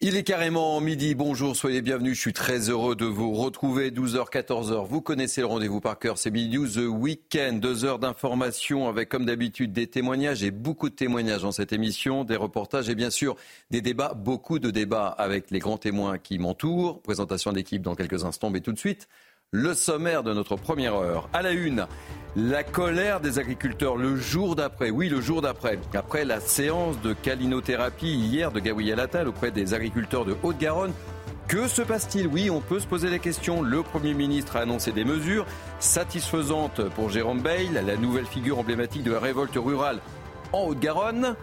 Il 0.00 0.16
est 0.16 0.22
carrément 0.22 0.80
midi, 0.80 1.14
bonjour, 1.14 1.54
soyez 1.54 1.82
bienvenus, 1.82 2.16
je 2.16 2.20
suis 2.22 2.32
très 2.32 2.70
heureux 2.70 2.96
de 2.96 3.04
vous 3.04 3.34
retrouver, 3.34 3.90
12h, 3.90 4.32
14h, 4.32 4.86
vous 4.86 5.02
connaissez 5.02 5.42
le 5.42 5.48
rendez-vous 5.48 5.82
par 5.82 5.98
cœur, 5.98 6.16
c'est 6.16 6.30
Midi 6.30 6.56
News 6.56 6.66
The 6.66 6.88
Weekend, 6.88 7.60
deux 7.60 7.84
heures 7.84 7.98
d'information 7.98 8.88
avec 8.88 9.10
comme 9.10 9.26
d'habitude 9.26 9.74
des 9.74 9.86
témoignages 9.86 10.42
et 10.42 10.50
beaucoup 10.50 10.88
de 10.88 10.94
témoignages 10.94 11.42
dans 11.42 11.52
cette 11.52 11.74
émission, 11.74 12.24
des 12.24 12.36
reportages 12.36 12.88
et 12.88 12.94
bien 12.94 13.10
sûr 13.10 13.36
des 13.70 13.82
débats, 13.82 14.14
beaucoup 14.14 14.58
de 14.58 14.70
débats 14.70 15.08
avec 15.08 15.50
les 15.50 15.58
grands 15.58 15.76
témoins 15.76 16.16
qui 16.16 16.38
m'entourent, 16.38 17.02
présentation 17.02 17.52
d'équipe 17.52 17.82
dans 17.82 17.94
quelques 17.94 18.24
instants, 18.24 18.48
mais 18.48 18.60
tout 18.60 18.72
de 18.72 18.78
suite, 18.78 19.08
le 19.54 19.74
sommaire 19.74 20.22
de 20.22 20.32
notre 20.32 20.56
première 20.56 20.94
heure. 20.94 21.28
À 21.34 21.42
la 21.42 21.50
une, 21.50 21.86
la 22.36 22.64
colère 22.64 23.20
des 23.20 23.38
agriculteurs 23.38 23.98
le 23.98 24.16
jour 24.16 24.56
d'après, 24.56 24.88
oui 24.88 25.10
le 25.10 25.20
jour 25.20 25.42
d'après, 25.42 25.78
après 25.92 26.24
la 26.24 26.40
séance 26.40 26.98
de 27.02 27.12
calinothérapie 27.12 28.14
hier 28.14 28.50
de 28.50 28.60
Gabriel 28.60 28.98
Attal 28.98 29.28
auprès 29.28 29.50
des 29.50 29.74
agriculteurs 29.74 30.24
de 30.24 30.34
Haute-Garonne. 30.42 30.94
Que 31.48 31.68
se 31.68 31.82
passe-t-il? 31.82 32.28
Oui, 32.28 32.48
on 32.48 32.62
peut 32.62 32.80
se 32.80 32.86
poser 32.86 33.10
la 33.10 33.18
question. 33.18 33.60
Le 33.60 33.82
Premier 33.82 34.14
ministre 34.14 34.56
a 34.56 34.60
annoncé 34.60 34.90
des 34.90 35.04
mesures 35.04 35.44
satisfaisantes 35.80 36.88
pour 36.94 37.10
Jérôme 37.10 37.42
Bail, 37.42 37.68
la 37.74 37.96
nouvelle 37.96 38.24
figure 38.24 38.58
emblématique 38.58 39.02
de 39.02 39.12
la 39.12 39.20
révolte 39.20 39.56
rurale 39.56 40.00
en 40.54 40.62
Haute-Garonne 40.62 41.36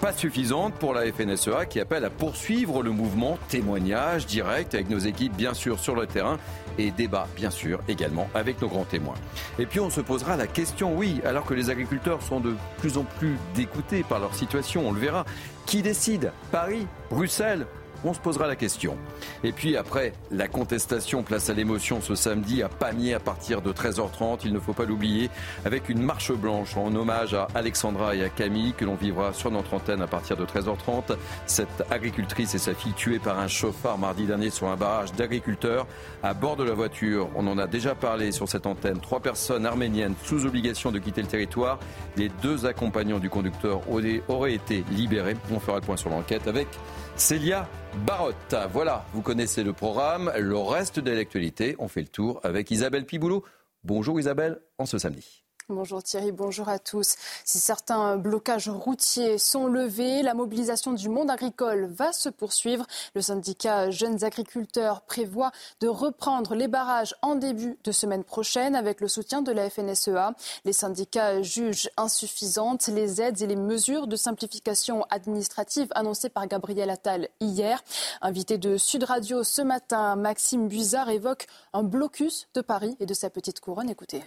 pas 0.00 0.12
suffisante 0.12 0.74
pour 0.74 0.92
la 0.92 1.10
FNSEA 1.10 1.66
qui 1.66 1.80
appelle 1.80 2.04
à 2.04 2.10
poursuivre 2.10 2.82
le 2.82 2.90
mouvement 2.90 3.38
témoignage 3.48 4.26
direct 4.26 4.74
avec 4.74 4.90
nos 4.90 4.98
équipes 4.98 5.34
bien 5.34 5.54
sûr 5.54 5.78
sur 5.78 5.94
le 5.94 6.06
terrain 6.06 6.38
et 6.78 6.90
débat 6.90 7.26
bien 7.36 7.50
sûr 7.50 7.80
également 7.88 8.28
avec 8.34 8.60
nos 8.60 8.68
grands 8.68 8.84
témoins. 8.84 9.14
Et 9.58 9.66
puis 9.66 9.80
on 9.80 9.90
se 9.90 10.00
posera 10.00 10.36
la 10.36 10.46
question, 10.46 10.96
oui, 10.96 11.20
alors 11.24 11.44
que 11.44 11.54
les 11.54 11.70
agriculteurs 11.70 12.22
sont 12.22 12.40
de 12.40 12.54
plus 12.78 12.98
en 12.98 13.04
plus 13.04 13.36
dégoûtés 13.54 14.02
par 14.02 14.18
leur 14.18 14.34
situation, 14.34 14.88
on 14.88 14.92
le 14.92 15.00
verra, 15.00 15.24
qui 15.66 15.82
décide 15.82 16.32
Paris 16.50 16.86
Bruxelles 17.10 17.66
on 18.04 18.12
se 18.12 18.20
posera 18.20 18.46
la 18.46 18.56
question. 18.56 18.96
Et 19.42 19.52
puis 19.52 19.76
après, 19.76 20.12
la 20.30 20.48
contestation 20.48 21.22
place 21.22 21.50
à 21.50 21.54
l'émotion 21.54 22.00
ce 22.00 22.14
samedi 22.14 22.62
à 22.62 22.68
Pamiers 22.68 23.14
à 23.14 23.20
partir 23.20 23.62
de 23.62 23.72
13h30, 23.72 24.40
il 24.44 24.52
ne 24.52 24.60
faut 24.60 24.72
pas 24.72 24.84
l'oublier, 24.84 25.30
avec 25.64 25.88
une 25.88 26.02
marche 26.02 26.32
blanche 26.32 26.76
en 26.76 26.94
hommage 26.94 27.34
à 27.34 27.48
Alexandra 27.54 28.14
et 28.14 28.24
à 28.24 28.28
Camille 28.28 28.74
que 28.74 28.84
l'on 28.84 28.94
vivra 28.94 29.32
sur 29.32 29.50
notre 29.50 29.74
antenne 29.74 30.02
à 30.02 30.06
partir 30.06 30.36
de 30.36 30.44
13h30. 30.44 31.16
Cette 31.46 31.84
agricultrice 31.90 32.54
et 32.54 32.58
sa 32.58 32.74
fille 32.74 32.92
tuées 32.92 33.18
par 33.18 33.38
un 33.38 33.48
chauffard 33.48 33.98
mardi 33.98 34.26
dernier 34.26 34.50
sur 34.50 34.68
un 34.68 34.76
barrage 34.76 35.12
d'agriculteurs 35.12 35.86
à 36.22 36.34
bord 36.34 36.56
de 36.56 36.64
la 36.64 36.74
voiture. 36.74 37.28
On 37.34 37.46
en 37.46 37.58
a 37.58 37.66
déjà 37.66 37.94
parlé 37.94 38.32
sur 38.32 38.48
cette 38.48 38.66
antenne. 38.66 39.00
Trois 39.00 39.20
personnes 39.20 39.66
arméniennes 39.66 40.14
sous 40.24 40.46
obligation 40.46 40.92
de 40.92 40.98
quitter 40.98 41.22
le 41.22 41.28
territoire. 41.28 41.78
Les 42.16 42.28
deux 42.42 42.66
accompagnants 42.66 43.18
du 43.18 43.30
conducteur 43.30 43.80
auraient 43.88 44.54
été 44.54 44.84
libérés. 44.90 45.36
On 45.52 45.60
fera 45.60 45.78
le 45.78 45.82
point 45.82 45.96
sur 45.96 46.10
l'enquête 46.10 46.46
avec 46.48 46.68
Célia 47.16 47.68
Barotte. 48.06 48.56
Voilà, 48.72 49.04
vous 49.12 49.22
connaissez 49.22 49.62
le 49.62 49.72
programme. 49.72 50.32
Le 50.36 50.56
reste 50.58 50.98
de 50.98 51.12
l'actualité, 51.12 51.76
on 51.78 51.86
fait 51.86 52.02
le 52.02 52.08
tour 52.08 52.40
avec 52.42 52.70
Isabelle 52.72 53.06
Piboulot. 53.06 53.44
Bonjour 53.84 54.18
Isabelle, 54.18 54.60
en 54.78 54.86
ce 54.86 54.98
samedi. 54.98 55.43
Bonjour 55.70 56.02
Thierry, 56.02 56.30
bonjour 56.30 56.68
à 56.68 56.78
tous. 56.78 57.14
Si 57.42 57.58
certains 57.58 58.18
blocages 58.18 58.68
routiers 58.68 59.38
sont 59.38 59.66
levés, 59.66 60.20
la 60.20 60.34
mobilisation 60.34 60.92
du 60.92 61.08
monde 61.08 61.30
agricole 61.30 61.86
va 61.86 62.12
se 62.12 62.28
poursuivre. 62.28 62.84
Le 63.14 63.22
syndicat 63.22 63.90
Jeunes 63.90 64.24
Agriculteurs 64.24 65.00
prévoit 65.00 65.52
de 65.80 65.88
reprendre 65.88 66.54
les 66.54 66.68
barrages 66.68 67.14
en 67.22 67.34
début 67.34 67.78
de 67.82 67.92
semaine 67.92 68.24
prochaine 68.24 68.76
avec 68.76 69.00
le 69.00 69.08
soutien 69.08 69.40
de 69.40 69.52
la 69.52 69.70
FNSEA. 69.70 70.34
Les 70.66 70.74
syndicats 70.74 71.40
jugent 71.40 71.88
insuffisantes 71.96 72.88
les 72.88 73.22
aides 73.22 73.40
et 73.40 73.46
les 73.46 73.56
mesures 73.56 74.06
de 74.06 74.16
simplification 74.16 75.06
administrative 75.08 75.88
annoncées 75.94 76.28
par 76.28 76.46
Gabriel 76.46 76.90
Attal 76.90 77.30
hier. 77.40 77.82
Invité 78.20 78.58
de 78.58 78.76
Sud 78.76 79.04
Radio 79.04 79.42
ce 79.42 79.62
matin, 79.62 80.14
Maxime 80.14 80.68
Buzard 80.68 81.08
évoque 81.08 81.46
un 81.72 81.84
blocus 81.84 82.48
de 82.52 82.60
Paris 82.60 82.98
et 83.00 83.06
de 83.06 83.14
sa 83.14 83.30
petite 83.30 83.60
couronne. 83.60 83.88
Écoutez. 83.88 84.22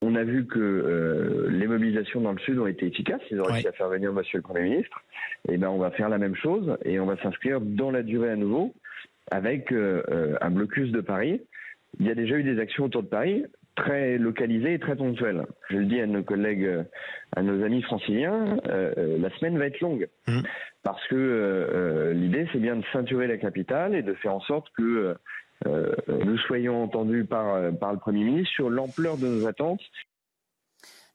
On 0.00 0.14
a 0.14 0.22
vu 0.22 0.46
que 0.46 0.58
euh, 0.60 1.48
les 1.50 1.66
mobilisations 1.66 2.20
dans 2.20 2.32
le 2.32 2.38
Sud 2.38 2.58
ont 2.58 2.66
été 2.66 2.86
efficaces. 2.86 3.20
Ils 3.30 3.40
ont 3.40 3.44
réussi 3.44 3.66
à 3.66 3.72
faire 3.72 3.88
venir 3.88 4.12
Monsieur 4.12 4.38
le 4.38 4.42
Premier 4.42 4.62
ministre. 4.62 5.02
Et 5.48 5.54
eh 5.54 5.56
ben, 5.56 5.68
on 5.70 5.78
va 5.78 5.90
faire 5.90 6.08
la 6.08 6.18
même 6.18 6.36
chose 6.36 6.76
et 6.84 7.00
on 7.00 7.06
va 7.06 7.16
s'inscrire 7.16 7.60
dans 7.60 7.90
la 7.90 8.02
durée 8.02 8.30
à 8.30 8.36
nouveau 8.36 8.74
avec 9.30 9.72
euh, 9.72 10.02
euh, 10.10 10.36
un 10.40 10.50
blocus 10.50 10.92
de 10.92 11.00
Paris. 11.00 11.40
Il 11.98 12.06
y 12.06 12.10
a 12.10 12.14
déjà 12.14 12.36
eu 12.36 12.44
des 12.44 12.60
actions 12.60 12.84
autour 12.84 13.02
de 13.02 13.08
Paris 13.08 13.44
très 13.74 14.18
localisées 14.18 14.74
et 14.74 14.78
très 14.78 14.94
ponctuelles. 14.94 15.44
Je 15.70 15.78
le 15.78 15.84
dis 15.86 16.00
à 16.00 16.06
nos 16.06 16.22
collègues, 16.22 16.84
à 17.34 17.42
nos 17.42 17.64
amis 17.64 17.82
franciliens, 17.82 18.58
la 18.64 19.30
semaine 19.38 19.56
va 19.56 19.66
être 19.66 19.80
longue 19.80 20.08
mmh. 20.26 20.40
parce 20.82 21.06
que 21.06 22.12
l'idée 22.12 22.48
c'est 22.52 22.58
bien 22.58 22.74
de 22.74 22.84
ceinturer 22.92 23.28
la 23.28 23.36
capitale 23.36 23.94
et 23.94 24.02
de 24.02 24.14
faire 24.14 24.34
en 24.34 24.40
sorte 24.40 24.66
que 24.76 24.82
euh, 24.82 25.14
nous 25.64 26.38
soyons 26.38 26.82
entendus 26.82 27.24
par, 27.24 27.54
euh, 27.54 27.70
par 27.72 27.92
le 27.92 27.98
Premier 27.98 28.24
ministre 28.24 28.52
sur 28.54 28.70
l'ampleur 28.70 29.16
de 29.16 29.26
nos 29.26 29.46
attentes 29.46 29.80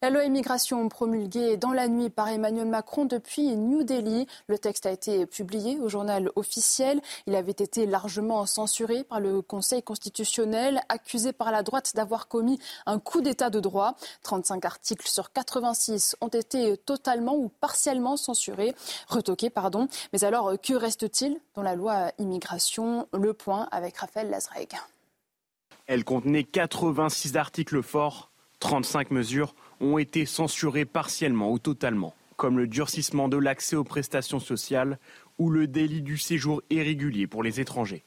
la 0.03 0.09
loi 0.09 0.25
immigration 0.25 0.89
promulguée 0.89 1.55
dans 1.55 1.71
la 1.71 1.87
nuit 1.87 2.09
par 2.09 2.27
Emmanuel 2.27 2.67
Macron 2.67 3.05
depuis 3.05 3.55
New 3.55 3.83
Delhi. 3.83 4.27
Le 4.49 4.59
texte 4.59 4.85
a 4.85 4.91
été 4.91 5.25
publié 5.25 5.79
au 5.79 5.87
journal 5.87 6.29
officiel. 6.35 6.99
Il 7.25 7.35
avait 7.35 7.51
été 7.51 7.85
largement 7.85 8.45
censuré 8.45 9.05
par 9.05 9.21
le 9.21 9.41
Conseil 9.41 9.81
constitutionnel, 9.81 10.81
accusé 10.89 11.31
par 11.31 11.53
la 11.53 11.63
droite 11.63 11.93
d'avoir 11.95 12.27
commis 12.27 12.59
un 12.85 12.99
coup 12.99 13.21
d'état 13.21 13.49
de 13.49 13.61
droit. 13.61 13.95
35 14.23 14.65
articles 14.65 15.07
sur 15.07 15.31
86 15.31 16.17
ont 16.19 16.27
été 16.27 16.75
totalement 16.75 17.37
ou 17.37 17.47
partiellement 17.47 18.17
censurés, 18.17 18.75
retoqués, 19.07 19.49
pardon. 19.49 19.87
Mais 20.11 20.25
alors, 20.25 20.51
que 20.61 20.73
reste-t-il 20.73 21.39
dans 21.55 21.63
la 21.63 21.75
loi 21.75 22.11
immigration? 22.17 23.07
Le 23.13 23.31
point 23.31 23.69
avec 23.71 23.95
Raphaël 23.99 24.29
Lazreg. 24.29 24.67
Elle 25.87 26.03
contenait 26.03 26.43
86 26.43 27.37
articles 27.37 27.81
forts, 27.81 28.31
35 28.59 29.09
mesures 29.11 29.55
ont 29.83 29.97
été 29.97 30.25
censurés 30.25 30.85
partiellement 30.85 31.51
ou 31.51 31.59
totalement, 31.59 32.15
comme 32.37 32.57
le 32.57 32.67
durcissement 32.67 33.27
de 33.27 33.37
l'accès 33.37 33.75
aux 33.75 33.83
prestations 33.83 34.39
sociales 34.39 34.97
ou 35.37 35.49
le 35.49 35.67
délit 35.67 36.01
du 36.01 36.17
séjour 36.17 36.61
irrégulier 36.69 37.27
pour 37.27 37.43
les 37.43 37.59
étrangers. 37.59 38.03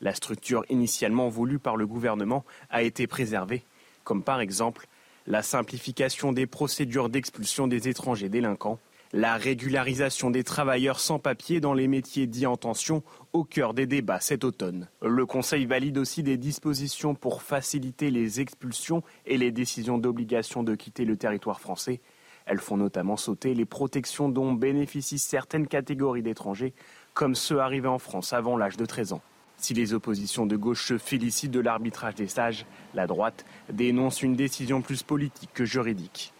La 0.00 0.14
structure 0.14 0.64
initialement 0.70 1.28
voulue 1.28 1.58
par 1.58 1.76
le 1.76 1.86
gouvernement 1.86 2.44
a 2.70 2.82
été 2.82 3.06
préservée, 3.06 3.62
comme 4.02 4.22
par 4.22 4.40
exemple 4.40 4.86
la 5.26 5.42
simplification 5.42 6.32
des 6.32 6.46
procédures 6.46 7.10
d'expulsion 7.10 7.66
des 7.66 7.88
étrangers 7.88 8.30
délinquants 8.30 8.78
la 9.12 9.36
régularisation 9.36 10.30
des 10.30 10.44
travailleurs 10.44 11.00
sans 11.00 11.18
papier 11.18 11.60
dans 11.60 11.74
les 11.74 11.88
métiers 11.88 12.28
dits 12.28 12.46
en 12.46 12.56
tension 12.56 13.02
au 13.32 13.42
cœur 13.42 13.74
des 13.74 13.86
débats 13.86 14.20
cet 14.20 14.44
automne. 14.44 14.88
Le 15.02 15.26
Conseil 15.26 15.66
valide 15.66 15.98
aussi 15.98 16.22
des 16.22 16.36
dispositions 16.36 17.14
pour 17.14 17.42
faciliter 17.42 18.10
les 18.10 18.40
expulsions 18.40 19.02
et 19.26 19.36
les 19.36 19.50
décisions 19.50 19.98
d'obligation 19.98 20.62
de 20.62 20.76
quitter 20.76 21.04
le 21.04 21.16
territoire 21.16 21.60
français. 21.60 22.00
Elles 22.46 22.60
font 22.60 22.76
notamment 22.76 23.16
sauter 23.16 23.54
les 23.54 23.64
protections 23.64 24.28
dont 24.28 24.52
bénéficient 24.52 25.18
certaines 25.18 25.66
catégories 25.66 26.22
d'étrangers, 26.22 26.72
comme 27.12 27.34
ceux 27.34 27.58
arrivés 27.58 27.88
en 27.88 27.98
France 27.98 28.32
avant 28.32 28.56
l'âge 28.56 28.76
de 28.76 28.86
13 28.86 29.12
ans. 29.12 29.22
Si 29.56 29.74
les 29.74 29.92
oppositions 29.92 30.46
de 30.46 30.56
gauche 30.56 30.86
se 30.86 30.98
félicitent 30.98 31.50
de 31.50 31.60
l'arbitrage 31.60 32.14
des 32.14 32.28
sages, 32.28 32.64
la 32.94 33.06
droite 33.06 33.44
dénonce 33.70 34.22
une 34.22 34.36
décision 34.36 34.80
plus 34.80 35.02
politique 35.02 35.50
que 35.52 35.64
juridique. 35.64 36.32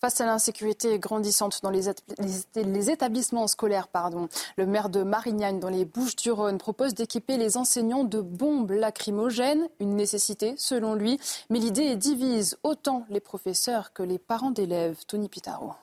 Face 0.00 0.22
à 0.22 0.24
l'insécurité 0.24 0.98
grandissante 0.98 1.60
dans 1.62 1.68
les, 1.68 1.90
établissements 2.90 3.46
scolaires, 3.46 3.88
pardon, 3.88 4.30
le 4.56 4.64
maire 4.64 4.88
de 4.88 5.02
Marignane, 5.02 5.60
dans 5.60 5.68
les 5.68 5.84
Bouches-du-Rhône, 5.84 6.56
propose 6.56 6.94
d'équiper 6.94 7.36
les 7.36 7.58
enseignants 7.58 8.04
de 8.04 8.22
bombes 8.22 8.70
lacrymogènes, 8.70 9.68
une 9.78 9.96
nécessité 9.96 10.54
selon 10.56 10.94
lui. 10.94 11.20
Mais 11.50 11.58
l'idée 11.58 11.96
divise 11.96 12.56
autant 12.62 13.04
les 13.10 13.20
professeurs 13.20 13.92
que 13.92 14.02
les 14.02 14.18
parents 14.18 14.50
d'élèves. 14.50 14.96
Tony 15.06 15.28
Pitaro. 15.28 15.74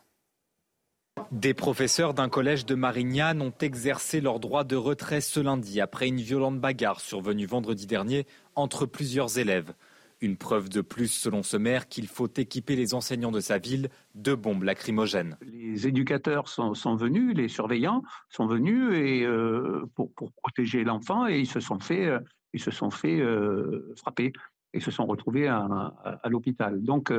Des 1.31 1.53
professeurs 1.53 2.15
d'un 2.15 2.29
collège 2.29 2.65
de 2.65 2.73
Marignane 2.73 3.43
ont 3.43 3.53
exercé 3.61 4.19
leur 4.19 4.39
droit 4.39 4.63
de 4.63 4.75
retrait 4.75 5.21
ce 5.21 5.39
lundi 5.39 5.79
après 5.79 6.07
une 6.07 6.21
violente 6.21 6.59
bagarre 6.59 7.01
survenue 7.01 7.45
vendredi 7.45 7.85
dernier 7.85 8.25
entre 8.55 8.87
plusieurs 8.87 9.37
élèves. 9.37 9.73
Une 10.19 10.35
preuve 10.35 10.69
de 10.69 10.81
plus, 10.81 11.09
selon 11.09 11.43
ce 11.43 11.57
maire, 11.57 11.87
qu'il 11.87 12.07
faut 12.07 12.27
équiper 12.27 12.75
les 12.75 12.95
enseignants 12.95 13.31
de 13.31 13.39
sa 13.39 13.59
ville 13.59 13.89
de 14.15 14.33
bombes 14.33 14.63
lacrymogènes. 14.63 15.37
Les 15.41 15.87
éducateurs 15.87 16.49
sont, 16.49 16.95
venus, 16.95 17.35
les 17.35 17.47
surveillants 17.47 18.01
sont 18.29 18.47
venus 18.47 18.93
et, 18.95 19.23
euh, 19.23 19.85
pour, 19.93 20.11
protéger 20.41 20.83
l'enfant 20.83 21.27
et 21.27 21.39
ils 21.39 21.47
se 21.47 21.59
sont 21.59 21.79
fait, 21.79 22.07
euh, 22.07 22.19
ils 22.53 22.59
se 22.59 22.71
sont 22.71 22.89
euh, 23.05 23.93
frapper 23.95 24.33
et 24.73 24.79
se 24.79 24.89
sont 24.89 25.05
retrouvés 25.05 25.47
à, 25.47 25.93
l'hôpital. 26.25 26.81
Donc 26.81 27.13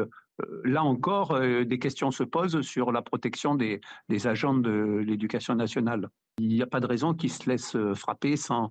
là 0.64 0.84
encore, 0.84 1.40
des 1.40 1.78
questions 1.78 2.10
se 2.10 2.22
posent 2.22 2.60
sur 2.60 2.92
la 2.92 3.02
protection 3.02 3.54
des, 3.54 3.80
agents 4.26 4.54
de 4.54 5.02
l'éducation 5.04 5.54
nationale. 5.54 6.10
Il 6.38 6.48
n'y 6.48 6.62
a 6.62 6.66
pas 6.66 6.80
de 6.80 6.86
raison 6.86 7.14
qu'ils 7.14 7.32
se 7.32 7.48
laissent 7.48 7.76
frapper 7.94 8.36
sans 8.36 8.70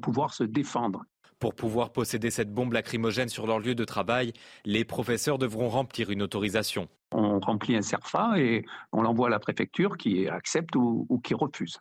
pouvoir 0.00 0.32
se 0.32 0.44
défendre. 0.44 1.04
Pour 1.42 1.56
pouvoir 1.56 1.90
posséder 1.90 2.30
cette 2.30 2.54
bombe 2.54 2.72
lacrymogène 2.72 3.28
sur 3.28 3.48
leur 3.48 3.58
lieu 3.58 3.74
de 3.74 3.84
travail, 3.84 4.32
les 4.64 4.84
professeurs 4.84 5.38
devront 5.38 5.68
remplir 5.68 6.10
une 6.10 6.22
autorisation. 6.22 6.86
On 7.10 7.40
remplit 7.40 7.74
un 7.74 7.82
CERFA 7.82 8.38
et 8.38 8.64
on 8.92 9.02
l'envoie 9.02 9.26
à 9.26 9.30
la 9.30 9.40
préfecture 9.40 9.96
qui 9.96 10.28
accepte 10.28 10.76
ou, 10.76 11.20
qui 11.24 11.34
refuse. 11.34 11.80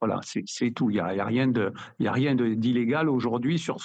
Voilà, 0.00 0.20
c'est 0.22 0.70
tout. 0.70 0.88
Il 0.90 0.92
n'y 0.92 1.00
a, 1.00 2.12
rien 2.12 2.34
d'illégal 2.36 3.08
aujourd'hui 3.08 3.58
sur 3.58 3.78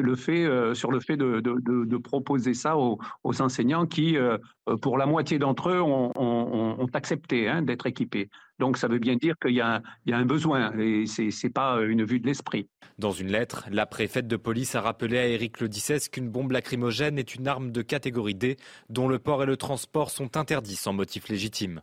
euh, 0.00 0.74
sur 0.74 0.90
le 0.90 1.00
fait 1.00 1.16
de, 1.16 1.96
proposer 1.96 2.54
ça 2.54 2.76
aux, 2.76 2.98
enseignants 3.24 3.86
qui, 3.86 4.16
euh, 4.16 4.38
pour 4.80 4.98
la 4.98 5.06
moitié 5.06 5.38
d'entre 5.38 5.70
eux, 5.70 5.80
ont, 5.80 6.86
accepté 6.94 7.48
hein, 7.48 7.62
d'être 7.62 7.86
équipés. 7.86 8.28
Donc 8.58 8.76
ça 8.76 8.88
veut 8.88 8.98
bien 8.98 9.16
dire 9.16 9.34
qu'il 9.40 9.54
y, 9.54 9.60
a 9.60 9.82
un 10.10 10.24
besoin 10.24 10.72
et 10.78 11.06
ce 11.06 11.22
n'est 11.22 11.52
pas 11.52 11.80
une 11.82 12.04
vue 12.04 12.18
de 12.18 12.26
l'esprit. 12.26 12.68
Dans 12.98 13.12
une 13.12 13.28
lettre, 13.28 13.66
la 13.70 13.86
préfète 13.86 14.26
de 14.26 14.36
police 14.36 14.74
a 14.74 14.80
rappelé 14.80 15.18
à 15.18 15.26
Éric 15.28 15.60
Lodissès 15.60 16.08
qu'une 16.10 16.28
bombe 16.28 16.50
lacrymogène 16.50 17.18
est 17.18 17.34
une 17.34 17.46
arme 17.46 17.70
de 17.70 17.82
catégorie 17.82 18.34
D 18.34 18.56
dont 18.88 19.08
le 19.08 19.18
port 19.18 19.42
et 19.42 19.46
le 19.46 19.56
transport 19.56 20.10
sont 20.10 20.36
interdits 20.36 20.76
sans 20.76 20.92
motif 20.92 21.28
légitime. 21.28 21.82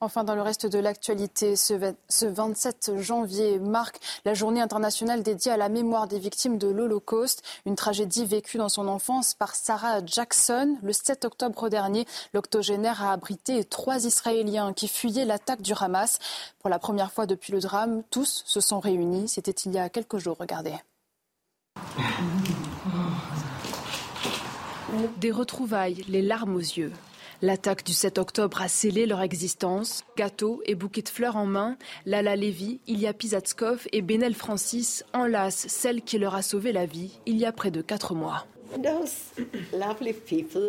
Enfin, 0.00 0.22
dans 0.22 0.36
le 0.36 0.42
reste 0.42 0.66
de 0.66 0.78
l'actualité, 0.78 1.56
ce 1.56 2.24
27 2.24 2.92
janvier 2.98 3.58
marque 3.58 3.98
la 4.24 4.32
journée 4.32 4.60
internationale 4.60 5.24
dédiée 5.24 5.50
à 5.50 5.56
la 5.56 5.68
mémoire 5.68 6.06
des 6.06 6.20
victimes 6.20 6.56
de 6.56 6.68
l'Holocauste, 6.68 7.42
une 7.66 7.74
tragédie 7.74 8.24
vécue 8.24 8.58
dans 8.58 8.68
son 8.68 8.86
enfance 8.86 9.34
par 9.34 9.56
Sarah 9.56 10.04
Jackson. 10.06 10.76
Le 10.84 10.92
7 10.92 11.24
octobre 11.24 11.68
dernier, 11.68 12.06
l'octogénaire 12.32 13.02
a 13.02 13.12
abrité 13.12 13.64
trois 13.64 14.04
Israéliens 14.04 14.72
qui 14.72 14.86
fuyaient 14.86 15.24
l'attaque 15.24 15.62
du 15.62 15.72
Hamas. 15.74 16.20
Pour 16.60 16.70
la 16.70 16.78
première 16.78 17.10
fois 17.10 17.26
depuis 17.26 17.52
le 17.52 17.58
drame, 17.58 18.04
tous 18.08 18.44
se 18.46 18.60
sont 18.60 18.78
réunis. 18.78 19.26
C'était 19.26 19.50
il 19.50 19.72
y 19.72 19.78
a 19.78 19.88
quelques 19.88 20.18
jours. 20.18 20.36
Regardez. 20.38 20.76
Des 25.16 25.32
retrouvailles, 25.32 26.04
les 26.06 26.22
larmes 26.22 26.54
aux 26.54 26.60
yeux. 26.60 26.92
L'attaque 27.40 27.84
du 27.84 27.92
7 27.92 28.18
octobre 28.18 28.60
a 28.60 28.66
scellé 28.66 29.06
leur 29.06 29.20
existence. 29.22 30.04
Gâteaux 30.16 30.60
et 30.66 30.74
bouquets 30.74 31.02
de 31.02 31.08
fleurs 31.08 31.36
en 31.36 31.46
main, 31.46 31.76
Lala 32.04 32.34
Lévy, 32.34 32.80
Ilya 32.88 33.12
Pizatskov 33.12 33.86
et 33.92 34.02
Benel 34.02 34.34
Francis 34.34 35.04
enlacent 35.12 35.68
celle 35.68 36.02
qui 36.02 36.18
leur 36.18 36.34
a 36.34 36.42
sauvé 36.42 36.72
la 36.72 36.84
vie 36.84 37.20
il 37.26 37.36
y 37.36 37.46
a 37.46 37.52
près 37.52 37.70
de 37.70 37.80
quatre 37.80 38.14
mois. 38.14 38.44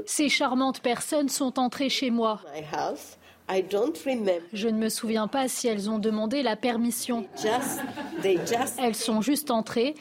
Ces 0.06 0.30
charmantes 0.30 0.81
personnes 0.81 1.30
sont 1.30 1.57
entrées 1.57 1.89
chez 1.89 2.12
moi. 2.12 2.39
Je 4.54 4.68
ne 4.68 4.77
me 4.77 4.89
souviens 4.89 5.27
pas 5.27 5.48
si 5.48 5.68
elles 5.68 5.89
ont 5.89 5.98
demandé 5.98 6.44
la 6.44 6.56
permission. 6.56 7.25
Elles 8.77 8.95
sont 8.95 9.22
juste 9.22 9.50
entrées. 9.50 9.95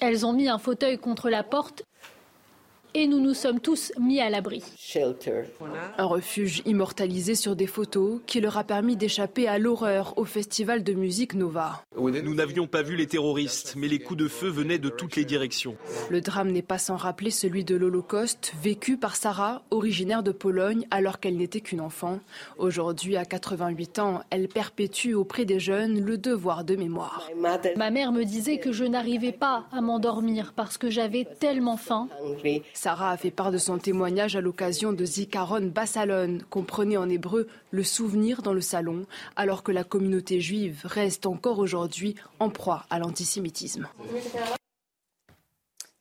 Elles 0.00 0.26
ont 0.26 0.32
mis 0.32 0.48
un 0.48 0.58
fauteuil 0.58 0.98
contre 0.98 1.28
la 1.28 1.42
porte 1.42 1.82
et 2.94 3.08
nous 3.08 3.20
nous 3.20 3.34
sommes 3.34 3.58
tous 3.58 3.92
mis 3.98 4.20
à 4.20 4.30
l'abri. 4.30 4.62
Un 5.98 6.04
refuge 6.04 6.62
immortalisé 6.64 7.34
sur 7.34 7.56
des 7.56 7.66
photos 7.66 8.20
qui 8.24 8.40
leur 8.40 8.56
a 8.56 8.64
permis 8.64 8.96
d'échapper 8.96 9.48
à 9.48 9.58
l'horreur 9.58 10.16
au 10.16 10.24
festival 10.24 10.84
de 10.84 10.92
musique 10.92 11.34
Nova. 11.34 11.82
Nous 11.96 12.34
n'avions 12.34 12.68
pas 12.68 12.82
vu 12.82 12.94
les 12.94 13.06
terroristes, 13.06 13.74
mais 13.76 13.88
les 13.88 13.98
coups 13.98 14.20
de 14.20 14.28
feu 14.28 14.48
venaient 14.48 14.78
de 14.78 14.88
toutes 14.88 15.16
les 15.16 15.24
directions. 15.24 15.76
Le 16.08 16.20
drame 16.20 16.52
n'est 16.52 16.62
pas 16.62 16.78
sans 16.78 16.96
rappeler 16.96 17.30
celui 17.30 17.64
de 17.64 17.74
l'Holocauste, 17.74 18.52
vécu 18.62 18.96
par 18.96 19.16
Sarah, 19.16 19.62
originaire 19.70 20.22
de 20.22 20.32
Pologne 20.32 20.86
alors 20.90 21.18
qu'elle 21.18 21.36
n'était 21.36 21.60
qu'une 21.60 21.80
enfant. 21.80 22.20
Aujourd'hui, 22.58 23.16
à 23.16 23.24
88 23.24 23.98
ans, 23.98 24.20
elle 24.30 24.48
perpétue 24.48 25.14
auprès 25.14 25.44
des 25.44 25.58
jeunes 25.58 26.00
le 26.00 26.16
devoir 26.16 26.64
de 26.64 26.76
mémoire. 26.76 27.28
Ma 27.76 27.90
mère 27.90 28.12
me 28.12 28.24
disait 28.24 28.58
que 28.58 28.70
je 28.70 28.84
n'arrivais 28.84 29.32
pas 29.32 29.64
à 29.72 29.80
m'endormir 29.80 30.52
parce 30.54 30.78
que 30.78 30.90
j'avais 30.90 31.26
tellement 31.40 31.76
faim. 31.76 32.08
Sarah 32.84 33.12
a 33.12 33.16
fait 33.16 33.30
part 33.30 33.50
de 33.50 33.56
son 33.56 33.78
témoignage 33.78 34.36
à 34.36 34.42
l'occasion 34.42 34.92
de 34.92 35.06
Zikaron 35.06 35.70
Bassalon, 35.74 36.40
comprenait 36.50 36.98
en 36.98 37.08
hébreu 37.08 37.48
le 37.70 37.82
souvenir 37.82 38.42
dans 38.42 38.52
le 38.52 38.60
salon, 38.60 39.06
alors 39.36 39.62
que 39.62 39.72
la 39.72 39.84
communauté 39.84 40.38
juive 40.38 40.82
reste 40.84 41.24
encore 41.24 41.60
aujourd'hui 41.60 42.14
en 42.40 42.50
proie 42.50 42.84
à 42.90 42.98
l'antisémitisme. 42.98 43.88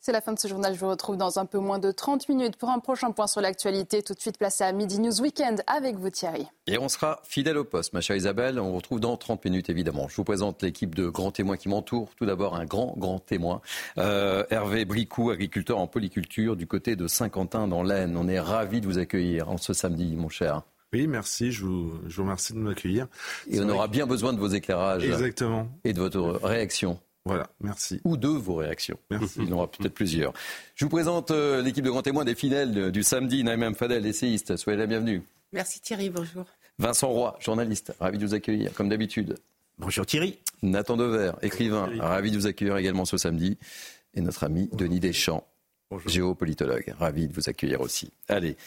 C'est 0.06 0.12
la 0.12 0.20
fin 0.20 0.34
de 0.34 0.40
ce 0.40 0.50
journal. 0.50 0.74
Je 0.76 0.80
vous 0.82 0.90
retrouve 0.90 1.16
dans 1.16 1.40
un 1.40 1.46
peu 1.46 1.60
moins 1.60 1.80
de 1.80 1.90
30 1.90 2.28
minutes 2.28 2.58
pour 2.58 2.68
un 2.68 2.80
prochain 2.80 3.12
point 3.12 3.26
sur 3.26 3.40
l'actualité. 3.40 4.04
Tout 4.04 4.14
de 4.14 4.20
suite, 4.20 4.38
place 4.38 4.60
à 4.60 4.70
Midi 4.74 5.00
News 5.00 5.22
Weekend 5.22 5.64
avec 5.66 5.96
vous, 5.96 6.10
Thierry. 6.10 6.46
Et 6.68 6.78
on 6.78 6.90
sera 6.90 7.22
fidèle 7.24 7.58
au 7.58 7.64
poste, 7.64 7.94
ma 7.94 8.02
chère 8.02 8.18
Isabelle. 8.18 8.60
On 8.60 8.72
vous 8.72 8.76
retrouve 8.76 9.00
dans 9.00 9.16
30 9.16 9.46
minutes, 9.46 9.70
évidemment. 9.70 10.10
Je 10.10 10.18
vous 10.18 10.26
présente 10.26 10.62
l'équipe 10.62 10.94
de 10.94 11.08
grands 11.08 11.32
témoins 11.32 11.56
qui 11.56 11.70
m'entourent. 11.70 12.10
Tout 12.18 12.26
d'abord, 12.26 12.58
un 12.58 12.66
grand, 12.66 12.96
grand 12.98 13.20
témoin. 13.20 13.62
Euh, 13.98 14.44
Hervé 14.50 14.84
Bricou, 14.84 15.30
agriculteur 15.30 15.78
en 15.78 15.88
polyculture 15.88 16.58
du 16.58 16.68
côté 16.68 16.98
de 16.98 17.08
Saint-Quentin 17.08 17.70
dans 17.70 17.82
l'Aisne. 17.82 18.18
On 18.18 18.28
est 18.28 18.42
ravis 18.42 18.82
de 18.82 18.88
vous 18.88 18.98
accueillir 18.98 19.50
en 19.50 19.56
ce 19.56 19.72
samedi, 19.72 20.18
mon 20.18 20.28
cher. 20.28 20.64
Oui, 20.92 21.08
merci. 21.08 21.54
Je 21.54 21.64
vous, 21.64 21.94
je 22.10 22.18
vous 22.18 22.24
remercie 22.24 22.52
de 22.52 22.58
m'accueillir. 22.58 23.08
Et 23.50 23.62
on 23.62 23.70
aura 23.70 23.88
bien 23.88 24.06
besoin 24.06 24.34
de 24.34 24.38
vos 24.38 24.50
éclairages. 24.50 25.06
Exactement. 25.06 25.70
Et 25.86 25.94
de 25.94 26.02
votre 26.02 26.20
réaction. 26.44 27.00
Voilà, 27.26 27.48
merci. 27.62 28.02
Ou 28.04 28.18
de 28.18 28.28
vos 28.28 28.56
réactions. 28.56 28.98
Merci. 29.10 29.36
Il 29.38 29.50
y 29.50 29.54
en 29.54 29.58
aura 29.58 29.72
peut-être 29.72 29.94
plusieurs. 29.94 30.34
Je 30.76 30.84
vous 30.84 30.90
présente 30.90 31.32
euh, 31.32 31.62
l'équipe 31.62 31.86
de 31.86 31.90
grands 31.90 32.02
témoins 32.02 32.26
des 32.26 32.36
finales 32.36 32.92
du 32.92 33.02
samedi. 33.02 33.44
Naïm 33.44 33.76
Fadel, 33.76 34.06
essayiste. 34.06 34.58
Soyez 34.58 34.78
la 34.78 34.88
bienvenue. 34.88 35.24
Merci 35.54 35.80
Thierry, 35.80 36.10
bonjour. 36.10 36.46
Vincent 36.80 37.10
Roy, 37.10 37.38
journaliste. 37.40 37.94
Ravi 38.00 38.18
de 38.18 38.26
vous 38.26 38.34
accueillir, 38.34 38.74
comme 38.74 38.90
d'habitude. 38.90 39.38
Bonjour 39.78 40.06
Thierry. 40.06 40.40
Nathan 40.64 40.98
Dever, 40.98 41.32
écrivain. 41.42 41.90
Ravi 42.00 42.32
de 42.32 42.38
vous 42.38 42.48
accueillir 42.48 42.76
également 42.78 43.06
ce 43.06 43.18
samedi. 43.18 43.58
Et 44.16 44.22
notre 44.22 44.44
ami 44.44 44.70
Denis 44.74 45.00
Deschamps, 45.00 45.48
géopolitologue. 46.06 46.94
Ravi 47.00 47.28
de 47.28 47.34
vous 47.34 47.50
accueillir 47.50 47.82
aussi. 47.82 48.12
Allez, 48.28 48.58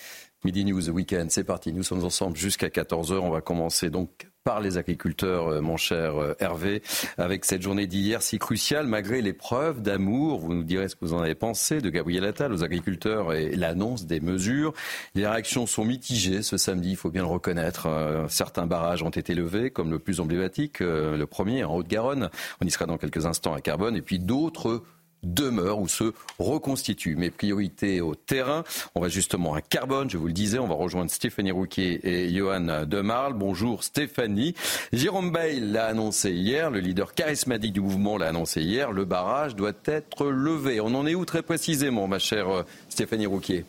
Midi 0.45 0.65
News 0.65 0.89
Weekend, 0.89 1.31
c'est 1.31 1.45
parti. 1.45 1.73
Nous 1.73 1.83
sommes 1.83 2.05
ensemble 2.05 2.37
jusqu'à 2.37 2.69
14h. 2.69 3.19
On 3.19 3.31
va 3.31 3.41
commencer 3.41 3.91
donc 3.91 4.29
par 4.47 4.61
les 4.61 4.79
agriculteurs, 4.79 5.49
euh, 5.49 5.61
mon 5.61 5.77
cher 5.77 6.23
euh, 6.23 6.37
Hervé, 6.39 6.81
avec 7.19 7.45
cette 7.45 7.63
journée 7.63 7.89
d'hier 7.89 8.23
si 8.23 8.39
cruciale, 8.39 8.87
malgré 8.87 9.21
les 9.21 9.33
preuves 9.33 9.83
d'amour, 9.83 10.39
vous 10.39 10.55
nous 10.55 10.63
direz 10.63 10.89
ce 10.89 10.95
que 10.95 11.05
vous 11.05 11.15
en 11.15 11.19
avez 11.19 11.35
pensé, 11.35 11.81
de 11.81 11.91
Gabriel 11.91 12.25
Attal 12.25 12.53
aux 12.53 12.63
agriculteurs 12.63 13.33
et 13.33 13.57
l'annonce 13.57 14.07
des 14.07 14.21
mesures. 14.21 14.73
Les 15.17 15.27
réactions 15.27 15.67
sont 15.67 15.85
mitigées 15.85 16.43
ce 16.43 16.59
samedi, 16.59 16.91
il 16.91 16.97
faut 16.97 17.11
bien 17.11 17.23
le 17.23 17.29
reconnaître. 17.29 17.87
Euh, 17.87 18.29
certains 18.29 18.69
barrages 18.69 19.03
ont 19.03 19.11
été 19.11 19.35
levés, 19.35 19.73
comme 19.73 19.91
le 19.91 19.99
plus 19.99 20.21
emblématique, 20.21 20.79
le 20.79 21.25
premier 21.25 21.65
en 21.65 21.75
Haute-Garonne. 21.75 22.31
On 22.61 22.67
y 22.67 22.71
sera 22.71 22.87
dans 22.87 22.99
quelques 22.99 23.27
instants 23.27 23.53
à 23.53 23.61
Carbone. 23.61 23.97
Et 23.97 24.03
puis 24.03 24.21
d'autres 24.21 24.85
demeure 25.35 25.79
ou 25.79 25.89
se 25.89 26.13
reconstitue. 26.39 27.17
Mes 27.17 27.31
priorités 27.31 28.01
au 28.01 28.15
terrain, 28.15 28.65
on 28.95 29.01
va 29.01 29.09
justement 29.09 29.55
à 29.55 29.61
Carbone, 29.61 30.09
je 30.11 30.19
vous 30.19 30.27
le 30.27 30.33
disais, 30.33 30.59
on 30.59 30.67
va 30.67 30.75
rejoindre 30.75 31.11
Stéphanie 31.11 31.51
Rouquier 31.51 32.01
et 32.03 32.33
Johan 32.33 32.85
Demarle. 32.87 33.35
Bonjour 33.35 33.85
Stéphanie. 33.85 34.55
Jérôme 34.93 35.31
Bail 35.31 35.61
l'a 35.61 35.87
annoncé 35.87 36.31
hier, 36.33 36.71
le 36.71 36.81
leader 36.81 37.15
charismatique 37.15 37.73
du 37.73 37.81
mouvement 37.81 38.19
l'a 38.19 38.29
annoncé 38.29 38.63
hier, 38.63 38.93
le 38.93 39.05
barrage 39.05 39.57
doit 39.57 39.73
être 39.85 40.27
levé. 40.27 40.81
On 40.81 40.95
en 40.95 41.07
est 41.07 41.15
où 41.15 41.25
très 41.25 41.43
précisément, 41.43 42.07
ma 42.07 42.19
chère 42.19 42.49
euh, 42.49 42.63
Stéphanie 42.89 43.27
Rouquier? 43.27 43.65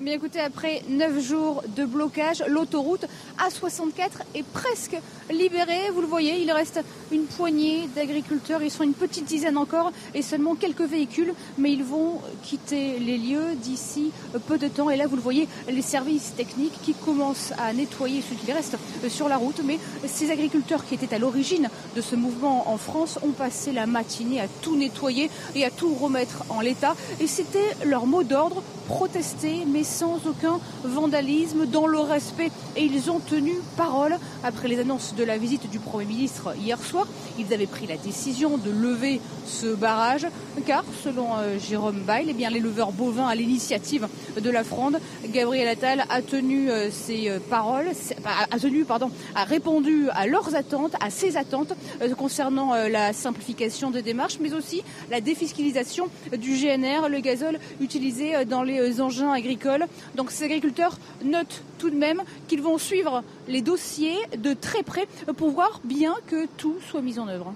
Bien 0.00 0.14
écoutez, 0.14 0.40
après 0.40 0.80
9 0.88 1.20
jours 1.20 1.62
de 1.76 1.84
blocage, 1.84 2.42
l'autoroute 2.48 3.04
A64 3.38 4.08
est 4.34 4.44
presque 4.44 4.96
libérée. 5.30 5.90
Vous 5.92 6.00
le 6.00 6.06
voyez, 6.06 6.40
il 6.40 6.50
reste 6.50 6.80
une 7.12 7.24
poignée 7.24 7.86
d'agriculteurs. 7.94 8.62
Ils 8.62 8.70
sont 8.70 8.82
une 8.82 8.94
petite 8.94 9.26
dizaine 9.26 9.58
encore 9.58 9.92
et 10.14 10.22
seulement 10.22 10.54
quelques 10.54 10.80
véhicules. 10.80 11.34
Mais 11.58 11.70
ils 11.72 11.84
vont 11.84 12.22
quitter 12.42 12.98
les 12.98 13.18
lieux 13.18 13.54
d'ici 13.56 14.10
peu 14.46 14.56
de 14.56 14.68
temps. 14.68 14.88
Et 14.88 14.96
là, 14.96 15.06
vous 15.06 15.16
le 15.16 15.22
voyez, 15.22 15.46
les 15.68 15.82
services 15.82 16.32
techniques 16.34 16.80
qui 16.82 16.94
commencent 16.94 17.52
à 17.58 17.74
nettoyer 17.74 18.22
ce 18.22 18.32
qui 18.32 18.50
reste 18.52 18.78
sur 19.10 19.28
la 19.28 19.36
route. 19.36 19.60
Mais 19.66 19.78
ces 20.06 20.30
agriculteurs 20.30 20.86
qui 20.86 20.94
étaient 20.94 21.14
à 21.14 21.18
l'origine 21.18 21.68
de 21.94 22.00
ce 22.00 22.16
mouvement 22.16 22.70
en 22.70 22.78
France 22.78 23.18
ont 23.22 23.32
passé 23.32 23.70
la 23.70 23.84
matinée 23.84 24.40
à 24.40 24.48
tout 24.62 24.76
nettoyer 24.76 25.30
et 25.54 25.66
à 25.66 25.70
tout 25.70 25.94
remettre 25.94 26.44
en 26.48 26.62
l'état. 26.62 26.96
Et 27.20 27.26
c'était 27.26 27.76
leur 27.84 28.06
mot 28.06 28.22
d'ordre 28.22 28.62
protester, 28.90 29.64
mais 29.68 29.84
sans 29.90 30.20
aucun 30.26 30.60
vandalisme, 30.84 31.66
dans 31.66 31.86
le 31.86 31.98
respect. 31.98 32.50
Et 32.76 32.84
ils 32.84 33.10
ont 33.10 33.18
tenu 33.18 33.54
parole 33.76 34.16
après 34.44 34.68
les 34.68 34.78
annonces 34.78 35.14
de 35.14 35.24
la 35.24 35.36
visite 35.36 35.68
du 35.70 35.78
Premier 35.78 36.06
ministre 36.06 36.54
hier 36.56 36.80
soir. 36.80 37.06
Ils 37.38 37.52
avaient 37.52 37.66
pris 37.66 37.86
la 37.86 37.96
décision 37.96 38.56
de 38.56 38.70
lever 38.70 39.20
ce 39.46 39.74
barrage, 39.74 40.26
car 40.66 40.84
selon 41.04 41.36
euh, 41.36 41.58
Jérôme 41.58 42.00
Bail, 42.06 42.26
eh 42.28 42.32
bien, 42.32 42.50
l'éleveur 42.50 42.92
bovin 42.92 43.26
à 43.26 43.34
l'initiative 43.34 44.08
de 44.40 44.50
la 44.50 44.64
Fronde, 44.64 44.98
Gabriel 45.28 45.68
Attal 45.68 46.04
a 46.08 46.22
tenu 46.22 46.70
euh, 46.70 46.90
ses 46.90 47.28
euh, 47.28 47.38
paroles, 47.50 47.88
a 48.24 48.58
tenu, 48.58 48.84
pardon, 48.84 49.10
a 49.34 49.44
répondu 49.44 50.08
à 50.10 50.26
leurs 50.26 50.54
attentes, 50.54 50.94
à 51.00 51.10
ses 51.10 51.36
attentes 51.36 51.72
concernant 52.16 52.74
la 52.88 53.12
simplification 53.12 53.90
des 53.90 54.02
démarches, 54.02 54.38
mais 54.40 54.54
aussi 54.54 54.82
la 55.10 55.20
défiscalisation 55.20 56.08
du 56.38 56.54
GNR, 56.54 57.08
le 57.08 57.20
gazole 57.20 57.58
utilisé 57.80 58.44
dans 58.44 58.62
les 58.62 59.00
engins 59.00 59.32
agricoles. 59.32 59.79
Donc 60.14 60.30
ces 60.30 60.44
agriculteurs 60.44 60.98
notent 61.24 61.62
tout 61.78 61.90
de 61.90 61.96
même 61.96 62.22
qu'ils 62.48 62.62
vont 62.62 62.78
suivre 62.78 63.22
les 63.48 63.62
dossiers 63.62 64.18
de 64.36 64.54
très 64.54 64.82
près 64.82 65.06
pour 65.36 65.50
voir 65.50 65.80
bien 65.84 66.14
que 66.26 66.46
tout 66.56 66.76
soit 66.88 67.02
mis 67.02 67.18
en 67.18 67.28
œuvre. 67.28 67.52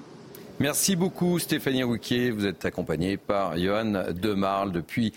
Merci 0.61 0.95
beaucoup 0.95 1.38
Stéphanie 1.38 1.83
Rouquier. 1.83 2.31
Vous 2.31 2.47
êtes 2.47 2.64
accompagnée 2.64 3.16
par 3.16 3.59
Johan 3.59 4.04
Demarle 4.12 4.71
depuis 4.71 5.12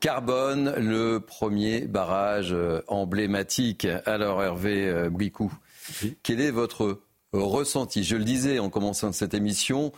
Carbone, 0.00 0.74
le 0.76 1.20
premier 1.20 1.82
barrage 1.82 2.52
euh, 2.52 2.82
emblématique. 2.88 3.86
Alors 4.04 4.42
Hervé 4.42 4.88
euh, 4.88 5.08
Bricou, 5.08 5.52
quel 6.24 6.40
est 6.40 6.50
votre 6.50 7.02
ressenti? 7.32 8.02
Je 8.02 8.16
le 8.16 8.24
disais 8.24 8.58
en 8.58 8.68
commençant 8.68 9.12
cette 9.12 9.32
émission, 9.32 9.92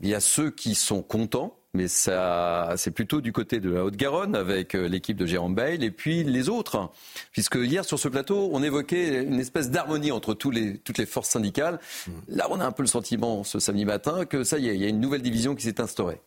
il 0.00 0.08
y 0.08 0.14
a 0.14 0.20
ceux 0.20 0.50
qui 0.50 0.74
sont 0.74 1.02
contents 1.02 1.58
mais 1.74 1.88
ça, 1.88 2.74
c'est 2.76 2.92
plutôt 2.92 3.20
du 3.20 3.32
côté 3.32 3.58
de 3.58 3.68
la 3.68 3.84
Haute-Garonne 3.84 4.36
avec 4.36 4.76
euh, 4.76 4.88
l'équipe 4.88 5.16
de 5.16 5.26
Jérôme 5.26 5.56
Bail 5.56 5.84
et 5.84 5.90
puis 5.90 6.22
les 6.22 6.48
autres. 6.48 6.90
Puisque 7.32 7.56
hier 7.56 7.84
sur 7.84 7.98
ce 7.98 8.06
plateau, 8.06 8.48
on 8.52 8.62
évoquait 8.62 9.24
une 9.24 9.40
espèce 9.40 9.70
d'harmonie 9.70 10.12
entre 10.12 10.34
tous 10.34 10.52
les, 10.52 10.78
toutes 10.78 10.98
les 10.98 11.06
forces 11.06 11.30
syndicales. 11.30 11.80
Mm. 12.06 12.12
Là, 12.28 12.46
on 12.50 12.60
a 12.60 12.64
un 12.64 12.70
peu 12.70 12.84
le 12.84 12.88
sentiment 12.88 13.42
ce 13.42 13.58
samedi 13.58 13.84
matin 13.84 14.24
que 14.24 14.44
ça 14.44 14.58
y 14.58 14.68
est, 14.68 14.76
il 14.76 14.80
y 14.80 14.84
a 14.84 14.88
une 14.88 15.00
nouvelle 15.00 15.22
division 15.22 15.56
qui 15.56 15.64
s'est 15.64 15.80
instaurée. 15.80 16.20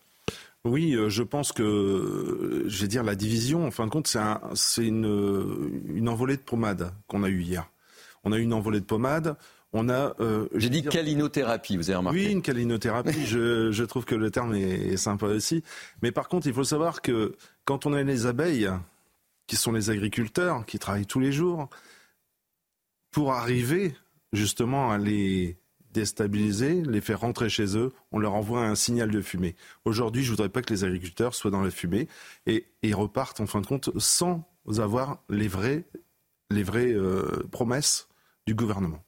Oui, 0.66 0.96
euh, 0.96 1.08
je 1.08 1.24
pense 1.24 1.54
que, 1.54 2.66
je 2.68 2.82
vais 2.82 2.88
dire, 2.90 3.04
la 3.04 3.16
division, 3.16 3.66
en 3.66 3.72
fin 3.72 3.86
de 3.86 3.90
compte, 3.90 4.14
c'est 4.54 4.86
une, 4.86 5.82
une 5.88 6.10
envolée 6.10 6.36
de 6.36 6.42
pommade 6.42 6.92
qu'on 7.08 7.24
a 7.24 7.30
eue 7.30 7.42
hier. 7.42 7.70
On 8.26 8.34
a 8.34 8.38
eu 8.38 8.42
une 8.42 8.54
envolée 8.54 8.82
de 8.82 8.86
pommade. 8.86 9.38
On 9.80 9.90
a. 9.90 10.16
Euh, 10.20 10.48
J'ai 10.56 10.70
dit 10.70 10.82
calinothérapie, 10.82 11.78
vous 11.78 11.92
avez 11.92 11.98
remarqué. 11.98 12.26
Oui, 12.26 12.32
une 12.32 12.42
calinothérapie. 12.42 13.28
je, 13.28 13.84
trouve 13.84 14.06
que 14.06 14.16
le 14.16 14.32
terme 14.32 14.56
est, 14.56 14.98
sympa 14.98 15.28
aussi. 15.28 15.64
Mais 16.02 16.12
par 16.12 16.30
contre, 16.30 16.48
il 16.48 16.54
faut 16.54 16.64
savoir 16.64 17.04
que 17.04 17.36
quand 17.64 17.86
on 17.86 17.94
a 17.94 18.02
les 18.02 18.26
abeilles, 18.26 18.70
qui 19.46 19.56
sont 19.56 19.72
les 19.72 19.92
agriculteurs, 19.92 20.66
qui 20.66 20.80
travaillent 20.80 21.06
tous 21.06 21.20
les 21.20 21.32
jours, 21.32 21.70
pour 23.12 23.34
arriver 23.34 23.94
justement 24.34 24.92
à 24.92 24.98
les 24.98 25.58
déstabiliser, 25.92 26.82
les 26.82 27.02
faire 27.02 27.20
rentrer 27.20 27.50
chez 27.50 27.78
eux, 27.78 27.94
on 28.12 28.18
leur 28.18 28.34
envoie 28.34 28.66
un 28.66 28.76
signal 28.76 29.12
de 29.12 29.22
fumée. 29.22 29.56
Aujourd'hui, 29.86 30.24
je 30.24 30.32
voudrais 30.32 30.50
pas 30.50 30.64
que 30.64 30.74
les 30.74 30.84
agriculteurs 30.86 31.36
soient 31.36 31.52
dans 31.52 31.62
la 31.62 31.72
fumée 31.72 32.08
et, 32.48 32.66
repartent 32.94 33.42
en 33.42 33.46
fin 33.46 33.62
de 33.62 33.68
compte 33.68 33.92
sans 34.00 34.44
avoir 34.80 35.22
les 35.30 35.48
vraies, 35.48 35.86
les 36.50 36.64
vraies 36.64 36.94
euh, 36.94 37.48
promesses 37.52 38.08
du 38.48 38.56
gouvernement. 38.56 39.04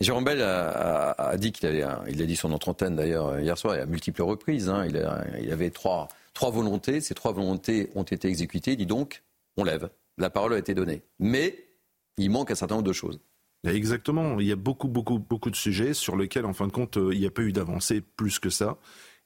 Jérôme 0.00 0.24
Bell 0.24 0.42
a, 0.42 1.36
dit 1.38 1.52
qu'il 1.52 1.68
il 2.08 2.22
a 2.22 2.26
dit 2.26 2.36
son 2.36 2.52
entretien 2.52 2.90
d'ailleurs 2.90 3.40
hier 3.40 3.56
soir, 3.56 3.76
et 3.76 3.80
à 3.80 3.86
multiples 3.86 4.22
reprises, 4.22 4.68
hein, 4.68 4.86
il, 4.86 5.52
avait 5.52 5.70
trois, 5.70 6.08
volontés, 6.42 7.00
ces 7.00 7.14
trois 7.14 7.32
volontés 7.32 7.90
ont 7.94 8.02
été 8.02 8.28
exécutées, 8.28 8.72
il 8.72 8.76
dit 8.76 8.86
donc, 8.86 9.22
on 9.56 9.64
lève, 9.64 9.88
la 10.18 10.28
parole 10.28 10.52
a 10.52 10.58
été 10.58 10.74
donnée. 10.74 11.02
Mais 11.18 11.66
il 12.18 12.30
manque 12.30 12.50
un 12.50 12.54
certain 12.54 12.74
nombre 12.76 12.86
de 12.86 12.92
choses. 12.92 13.20
Exactement, 13.66 14.38
il 14.38 14.46
y 14.46 14.52
a 14.52 14.56
beaucoup, 14.56 14.88
beaucoup, 14.88 15.18
beaucoup 15.18 15.50
de 15.50 15.56
sujets 15.56 15.94
sur 15.94 16.16
lesquels, 16.16 16.44
en 16.44 16.52
fin 16.52 16.66
de 16.66 16.72
compte, 16.72 16.96
il 16.96 17.18
n'y 17.18 17.26
a 17.26 17.30
pas 17.30 17.42
eu 17.42 17.52
d'avancée 17.52 18.02
plus 18.02 18.38
que 18.38 18.50
ça. 18.50 18.76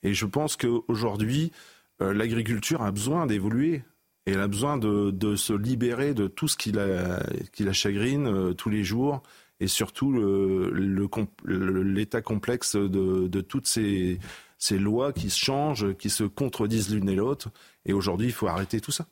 Et 0.02 0.14
je 0.14 0.24
pense 0.24 0.56
qu'aujourd'hui, 0.56 1.52
euh, 2.00 2.14
l'agriculture 2.14 2.82
a 2.82 2.90
besoin 2.90 3.26
d'évoluer. 3.26 3.82
Et 4.26 4.32
elle 4.32 4.40
a 4.40 4.48
besoin 4.48 4.76
de, 4.78 5.36
se 5.36 5.52
libérer 5.52 6.14
de 6.14 6.26
tout 6.26 6.46
ce 6.46 6.56
qui 6.56 6.72
la, 6.72 7.20
qui 7.52 7.64
la 7.64 7.72
chagrine 7.72 8.26
euh, 8.26 8.52
tous 8.52 8.68
les 8.68 8.84
jours 8.84 9.22
et 9.60 9.68
surtout 9.68 10.12
l'état 10.12 12.18
le, 12.18 12.22
complexe 12.22 12.76
de, 12.76 13.40
toutes 13.40 13.66
ces, 13.66 14.18
ces, 14.58 14.78
lois 14.78 15.12
qui 15.12 15.30
se 15.30 15.38
changent, 15.38 15.94
qui 15.96 16.10
se 16.10 16.24
contredisent 16.24 16.92
l'une 16.92 17.08
et 17.08 17.14
l'autre. 17.14 17.50
Et 17.84 17.92
aujourd'hui, 17.92 18.28
il 18.28 18.32
faut 18.32 18.46
arrêter 18.46 18.80
tout 18.80 18.92
ça. 18.92 19.06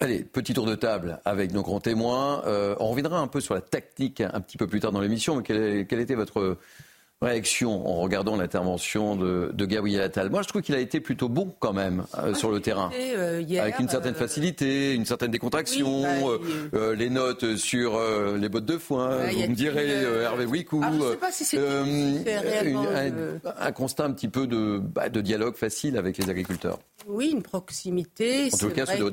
Allez, 0.00 0.24
petit 0.24 0.54
tour 0.54 0.64
de 0.64 0.74
table 0.74 1.20
avec 1.24 1.52
nos 1.52 1.62
grands 1.62 1.80
témoins. 1.80 2.42
Euh, 2.46 2.74
on 2.80 2.88
reviendra 2.88 3.20
un 3.20 3.26
peu 3.26 3.40
sur 3.40 3.54
la 3.54 3.60
tactique 3.60 4.22
un 4.22 4.40
petit 4.40 4.56
peu 4.56 4.66
plus 4.66 4.80
tard 4.80 4.92
dans 4.92 5.00
l'émission, 5.00 5.36
mais 5.36 5.42
quelle, 5.42 5.86
quelle 5.86 6.00
était 6.00 6.14
votre 6.14 6.56
réaction 7.22 7.86
en 7.86 8.00
regardant 8.00 8.34
l'intervention 8.36 9.14
de, 9.14 9.50
de, 9.52 9.66
Gabriel 9.66 10.00
Attal. 10.00 10.30
Moi, 10.30 10.40
je 10.40 10.48
trouve 10.48 10.62
qu'il 10.62 10.74
a 10.74 10.78
été 10.78 11.00
plutôt 11.00 11.28
bon 11.28 11.54
quand 11.58 11.74
même 11.74 12.04
euh, 12.16 12.32
sur 12.32 12.50
le 12.50 12.60
terrain, 12.60 12.90
euh, 12.98 13.42
avec 13.60 13.78
une 13.78 13.90
certaine 13.90 14.14
euh, 14.14 14.18
facilité, 14.18 14.94
une 14.94 15.04
certaine 15.04 15.30
décontraction, 15.30 16.02
bah, 16.72 16.94
les 16.94 17.10
notes 17.10 17.56
sur 17.56 18.00
les 18.38 18.48
bottes 18.48 18.64
de 18.64 18.78
foin. 18.78 19.26
vous 19.26 19.50
me 19.50 19.54
direz, 19.54 20.02
Hervé 20.22 20.46
Wicou, 20.46 20.82
ah, 20.82 20.92
un, 23.66 23.72
constat 23.72 24.04
un 24.04 24.12
petit 24.12 24.28
peu 24.28 24.46
de, 24.46 24.78
bah, 24.78 25.10
de 25.10 25.20
dialogue 25.20 25.56
facile 25.56 25.98
avec 25.98 26.16
les 26.16 26.30
agriculteurs. 26.30 26.78
Oui, 27.06 27.28
une 27.32 27.42
proximité. 27.42 28.48
En 28.52 28.56
tout 28.56 28.70
cas, 28.70 28.86
c'est 28.86 28.98
de 28.98 29.10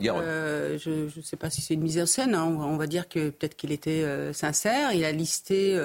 Je 0.77 1.17
ne 1.17 1.21
sais 1.21 1.37
pas 1.37 1.49
si 1.49 1.59
c'est 1.61 1.73
une 1.73 1.83
mise 1.83 1.99
en 1.99 2.05
scène. 2.05 2.35
Hein. 2.35 2.45
On 2.45 2.77
va 2.77 2.87
dire 2.87 3.09
que 3.09 3.31
peut-être 3.31 3.57
qu'il 3.57 3.73
était 3.73 4.05
sincère. 4.31 4.93
Il 4.93 5.03
a 5.03 5.11
listé 5.11 5.77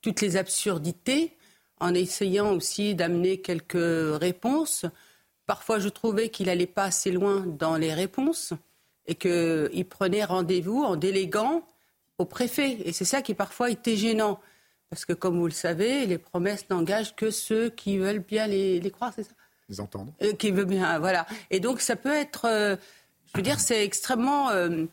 toutes 0.00 0.20
les 0.20 0.36
absurdités 0.36 1.36
en 1.80 1.94
essayant 1.94 2.52
aussi 2.52 2.94
d'amener 2.94 3.40
quelques 3.40 4.18
réponses. 4.20 4.86
Parfois, 5.46 5.78
je 5.78 5.88
trouvais 5.88 6.28
qu'il 6.28 6.46
n'allait 6.46 6.66
pas 6.66 6.84
assez 6.84 7.10
loin 7.10 7.44
dans 7.46 7.76
les 7.76 7.94
réponses 7.94 8.52
et 9.06 9.14
qu'il 9.14 9.86
prenait 9.88 10.24
rendez-vous 10.24 10.82
en 10.82 10.96
déléguant 10.96 11.66
au 12.18 12.24
préfet. 12.24 12.78
Et 12.84 12.92
c'est 12.92 13.04
ça 13.04 13.22
qui 13.22 13.34
parfois 13.34 13.70
était 13.70 13.96
gênant. 13.96 14.40
Parce 14.90 15.04
que, 15.04 15.12
comme 15.12 15.38
vous 15.38 15.46
le 15.46 15.52
savez, 15.52 16.06
les 16.06 16.18
promesses 16.18 16.68
n'engagent 16.70 17.14
que 17.16 17.30
ceux 17.30 17.70
qui 17.70 17.98
veulent 17.98 18.20
bien 18.20 18.46
les, 18.46 18.90
croire, 18.90 19.12
c'est 19.14 19.24
ça? 19.24 19.32
Les 19.68 19.80
entendre. 19.80 20.12
Euh, 20.22 20.32
qui 20.32 20.50
veulent 20.52 20.66
bien, 20.66 20.98
voilà. 20.98 21.26
Et 21.50 21.58
donc, 21.58 21.80
ça 21.80 21.96
peut 21.96 22.14
être. 22.14 22.44
Euh, 22.44 22.76
je 23.26 23.32
veux 23.36 23.42
dire, 23.42 23.58
c'est 23.58 23.84
extrêmement. 23.84 24.50
Euh, 24.50 24.86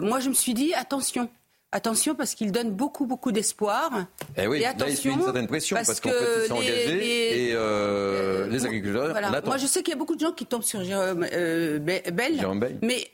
moi, 0.00 0.18
je 0.18 0.28
me 0.28 0.34
suis 0.34 0.54
dit, 0.54 0.74
attention. 0.74 1.30
Attention 1.74 2.14
parce 2.14 2.34
qu'il 2.34 2.52
donne 2.52 2.70
beaucoup 2.70 3.06
beaucoup 3.06 3.32
d'espoir. 3.32 4.04
Eh 4.36 4.46
oui, 4.46 4.60
et 4.60 4.66
attention, 4.66 5.10
là 5.10 5.16
il 5.16 5.18
une 5.18 5.24
certaine 5.24 5.46
pression 5.46 5.76
parce, 5.76 6.00
qu'en 6.00 6.10
fait 6.10 6.16
il 6.16 6.46
s'est 6.46 6.52
engagé 6.52 7.48
et 7.48 7.52
euh, 7.54 8.46
les 8.48 8.66
agriculteurs 8.66 9.10
voilà. 9.12 9.40
Moi 9.40 9.56
je 9.56 9.66
sais 9.66 9.82
qu'il 9.82 9.92
y 9.92 9.96
a 9.96 9.98
beaucoup 9.98 10.14
de 10.14 10.20
gens 10.20 10.32
qui 10.32 10.44
tombent 10.44 10.62
sur 10.62 10.84
Jérôme 10.84 11.26
euh, 11.32 11.78
Bell, 11.78 12.46
mais 12.82 13.10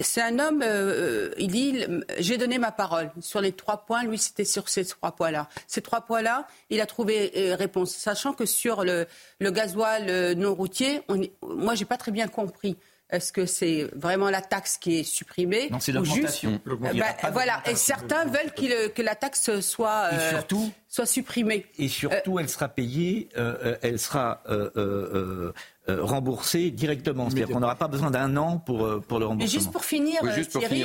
c'est 0.00 0.20
un 0.20 0.40
homme, 0.40 0.62
euh, 0.62 1.30
il 1.38 1.52
dit 1.52 1.84
j'ai 2.18 2.36
donné 2.36 2.58
ma 2.58 2.72
parole 2.72 3.12
sur 3.20 3.40
les 3.40 3.52
trois 3.52 3.86
points. 3.86 4.02
Lui 4.02 4.18
c'était 4.18 4.44
sur 4.44 4.68
ces 4.68 4.84
trois 4.84 5.12
points-là. 5.12 5.48
Ces 5.68 5.80
trois 5.80 6.00
points-là, 6.00 6.48
il 6.68 6.80
a 6.80 6.86
trouvé 6.86 7.54
réponse, 7.56 7.92
sachant 7.92 8.32
que 8.32 8.44
sur 8.44 8.82
le, 8.82 9.06
le 9.38 9.50
gasoil 9.52 10.34
non 10.34 10.52
routier, 10.52 11.02
on, 11.08 11.20
moi 11.42 11.76
j'ai 11.76 11.84
pas 11.84 11.96
très 11.96 12.10
bien 12.10 12.26
compris. 12.26 12.76
Est-ce 13.12 13.32
que 13.32 13.46
c'est 13.46 13.88
vraiment 13.94 14.30
la 14.30 14.40
taxe 14.40 14.78
qui 14.78 15.00
est 15.00 15.02
supprimée 15.04 15.68
Non, 15.70 15.80
c'est 15.80 15.92
l'augmentation. 15.92 16.60
Bah, 16.64 17.30
voilà, 17.32 17.62
et 17.66 17.74
certains 17.74 18.24
veulent 18.24 18.52
que 18.54 19.02
la 19.02 19.14
taxe 19.14 19.60
soit, 19.60 20.10
euh, 20.12 20.30
surtout, 20.30 20.70
soit 20.90 21.06
supprimée. 21.06 21.64
Et 21.78 21.88
surtout, 21.88 22.38
elle 22.38 22.48
sera 22.50 22.68
payée, 22.68 23.30
euh, 23.38 23.56
euh, 23.64 23.76
elle 23.80 23.98
sera 23.98 24.42
euh, 25.90 26.04
remboursé 26.04 26.70
directement. 26.70 27.30
C'est-à-dire 27.30 27.54
qu'on 27.54 27.60
n'aura 27.60 27.74
pas 27.74 27.88
besoin 27.88 28.10
d'un 28.10 28.36
an 28.36 28.58
pour, 28.58 28.84
euh, 28.84 29.00
pour 29.00 29.18
le 29.18 29.26
remboursement. 29.26 29.52
Mais 29.52 29.60
juste 29.60 29.72
pour 29.72 29.84
finir, 29.84 30.20
Thierry, 30.20 30.84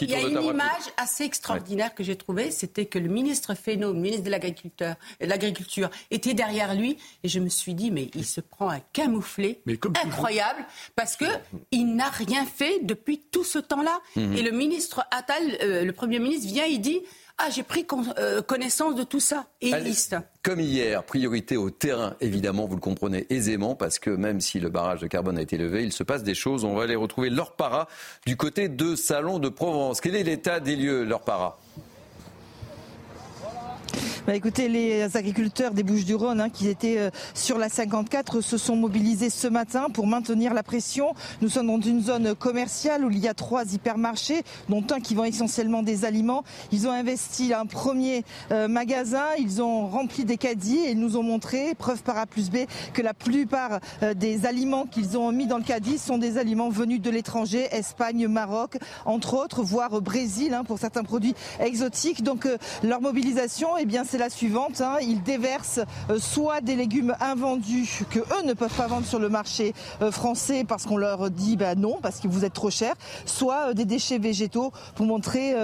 il 0.00 0.10
y 0.10 0.14
a, 0.14 0.20
une 0.20 0.42
image 0.42 0.82
assez 0.96 1.24
extraordinaire 1.24 1.94
que 1.94 2.02
j'ai 2.02 2.16
trouvée, 2.16 2.50
c'était 2.50 2.86
que 2.86 2.98
le 2.98 3.08
ministre 3.08 3.54
Fesneau, 3.54 3.92
le 3.92 4.00
ministre 4.00 4.24
de 4.24 4.30
l'Agriculture, 4.30 5.90
était 6.10 6.34
derrière 6.34 6.74
lui, 6.74 6.98
et 7.22 7.28
je 7.28 7.38
me 7.38 7.48
suis 7.48 7.74
dit, 7.74 7.90
mais 7.90 8.10
il 8.14 8.24
se 8.24 8.40
prend 8.40 8.70
un 8.70 8.80
camouflé 8.92 9.62
incroyable, 10.04 10.64
parce 10.96 11.16
que 11.16 11.26
il 11.70 11.94
n'a 11.94 12.08
rien 12.08 12.44
fait 12.44 12.80
depuis 12.82 13.20
tout 13.30 13.44
ce 13.44 13.58
temps-là. 13.58 14.00
Mhm. 14.16 14.36
Et 14.36 14.42
le 14.42 14.50
ministre 14.50 15.06
Attal, 15.10 15.42
euh, 15.62 15.84
le 15.84 15.92
Premier 15.92 16.18
ministre, 16.18 16.48
vient, 16.48 16.64
il 16.64 16.80
dit, 16.80 17.00
ah, 17.40 17.50
j'ai 17.50 17.62
pris 17.62 17.86
euh, 18.18 18.42
connaissance 18.42 18.96
de 18.96 19.04
tout 19.04 19.20
ça. 19.20 19.46
Et 19.60 19.70
liste. 19.78 20.16
Comme 20.42 20.58
hier, 20.58 21.04
priorité 21.04 21.56
au 21.56 21.70
terrain, 21.70 22.16
évidemment, 22.20 22.66
vous 22.66 22.74
le 22.74 22.80
comprenez 22.80 23.26
aisément, 23.30 23.76
parce 23.76 24.00
que 24.00 24.10
même 24.10 24.40
si 24.40 24.58
le 24.58 24.70
barrage 24.70 25.00
de 25.00 25.06
carbone 25.06 25.38
a 25.38 25.42
été 25.42 25.56
levé, 25.56 25.84
il 25.84 25.92
se 25.92 26.02
passe 26.02 26.24
des 26.24 26.34
choses. 26.34 26.64
On 26.64 26.74
va 26.74 26.82
aller 26.82 26.96
retrouver 26.96 27.30
leur 27.30 27.52
para 27.52 27.86
du 28.26 28.36
côté 28.36 28.68
de 28.68 28.96
Salon 28.96 29.38
de 29.38 29.48
Provence. 29.48 30.00
Quel 30.00 30.16
est 30.16 30.24
l'état 30.24 30.58
des 30.58 30.74
lieux, 30.74 31.04
leur 31.04 31.20
para 31.20 31.58
Bah, 34.28 34.34
écoutez, 34.34 34.68
les 34.68 35.16
agriculteurs 35.16 35.72
des 35.72 35.82
Bouches-du-Rhône 35.82 36.42
hein, 36.42 36.50
qui 36.50 36.68
étaient 36.68 36.98
euh, 36.98 37.08
sur 37.32 37.56
la 37.56 37.70
54 37.70 38.42
se 38.42 38.58
sont 38.58 38.76
mobilisés 38.76 39.30
ce 39.30 39.48
matin 39.48 39.86
pour 39.90 40.06
maintenir 40.06 40.52
la 40.52 40.62
pression. 40.62 41.14
Nous 41.40 41.48
sommes 41.48 41.68
dans 41.68 41.80
une 41.80 42.02
zone 42.02 42.34
commerciale 42.34 43.06
où 43.06 43.10
il 43.10 43.20
y 43.20 43.26
a 43.26 43.32
trois 43.32 43.64
hypermarchés, 43.72 44.42
dont 44.68 44.84
un 44.90 45.00
qui 45.00 45.14
vend 45.14 45.24
essentiellement 45.24 45.82
des 45.82 46.04
aliments. 46.04 46.44
Ils 46.72 46.86
ont 46.86 46.90
investi 46.90 47.54
un 47.54 47.64
premier 47.64 48.22
euh, 48.52 48.68
magasin, 48.68 49.24
ils 49.38 49.62
ont 49.62 49.86
rempli 49.86 50.26
des 50.26 50.36
caddies 50.36 50.76
et 50.76 50.90
ils 50.90 51.00
nous 51.00 51.16
ont 51.16 51.22
montré, 51.22 51.74
preuve 51.74 52.02
par 52.02 52.18
A 52.18 52.26
plus 52.26 52.50
B, 52.50 52.66
que 52.92 53.00
la 53.00 53.14
plupart 53.14 53.80
euh, 54.02 54.12
des 54.12 54.44
aliments 54.44 54.84
qu'ils 54.84 55.16
ont 55.16 55.32
mis 55.32 55.46
dans 55.46 55.56
le 55.56 55.64
caddie 55.64 55.96
sont 55.96 56.18
des 56.18 56.36
aliments 56.36 56.68
venus 56.68 57.00
de 57.00 57.08
l'étranger, 57.08 57.66
Espagne, 57.70 58.28
Maroc, 58.28 58.76
entre 59.06 59.32
autres, 59.38 59.62
voire 59.62 60.02
Brésil 60.02 60.52
hein, 60.52 60.64
pour 60.64 60.78
certains 60.78 61.02
produits 61.02 61.34
exotiques. 61.60 62.22
Donc 62.22 62.46
leur 62.82 63.00
mobilisation, 63.00 63.68
eh 63.80 63.86
bien, 63.86 64.04
c'est 64.04 64.17
la 64.18 64.30
suivante. 64.30 64.80
Hein. 64.80 64.96
Ils 65.00 65.22
déversent 65.22 65.80
euh, 66.10 66.18
soit 66.18 66.60
des 66.60 66.76
légumes 66.76 67.14
invendus 67.20 68.04
que 68.10 68.18
eux 68.18 68.42
ne 68.44 68.52
peuvent 68.52 68.74
pas 68.74 68.86
vendre 68.86 69.06
sur 69.06 69.18
le 69.18 69.28
marché 69.28 69.74
euh, 70.02 70.10
français 70.10 70.64
parce 70.64 70.84
qu'on 70.84 70.96
leur 70.96 71.30
dit 71.30 71.56
bah, 71.56 71.74
non, 71.74 71.98
parce 72.02 72.20
que 72.20 72.28
vous 72.28 72.44
êtes 72.44 72.52
trop 72.52 72.70
cher, 72.70 72.94
soit 73.24 73.68
euh, 73.68 73.74
des 73.74 73.84
déchets 73.84 74.18
végétaux 74.18 74.72
pour 74.94 75.06
montrer, 75.06 75.54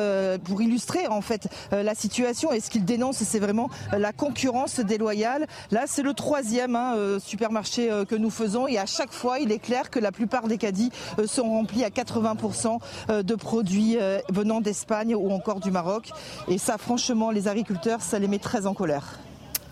pour 0.45 0.63
illustrer 0.63 1.07
en 1.09 1.21
fait 1.21 1.49
la 1.73 1.95
situation. 1.95 2.53
Et 2.53 2.61
ce 2.61 2.71
qu'ils 2.71 2.85
dénoncent, 2.85 3.23
c'est 3.23 3.39
vraiment 3.39 3.69
la 3.93 4.13
concurrence 4.13 4.81
déloyale. 4.81 5.47
Là, 5.71 5.85
c'est 5.87 6.03
le 6.03 6.15
troisième 6.15 6.77
hein, 6.77 7.19
supermarché 7.19 7.91
que 8.09 8.15
nous 8.15 8.31
faisons 8.31 8.69
et 8.69 8.79
à 8.79 8.87
chaque 8.87 9.13
fois, 9.13 9.41
il 9.41 9.51
est 9.51 9.59
clair 9.59 9.91
que 9.91 9.99
la 9.99 10.13
plupart 10.13 10.47
des 10.47 10.59
caddies 10.59 10.91
sont 11.27 11.51
remplis 11.51 11.85
à 11.85 11.89
80% 11.89 12.79
de 13.23 13.35
produits 13.35 13.99
venant 14.31 14.61
d'Espagne 14.61 15.15
ou 15.15 15.31
encore 15.31 15.61
du 15.61 15.71
Maroc. 15.71 16.11
Et 16.49 16.59
ça, 16.59 16.79
franchement, 16.79 17.31
les 17.31 17.49
agriculteurs, 17.49 18.01
ça 18.01 18.19
les 18.19 18.29
met 18.29 18.39
très 18.45 18.67
en 18.67 18.75
colère. 18.75 19.19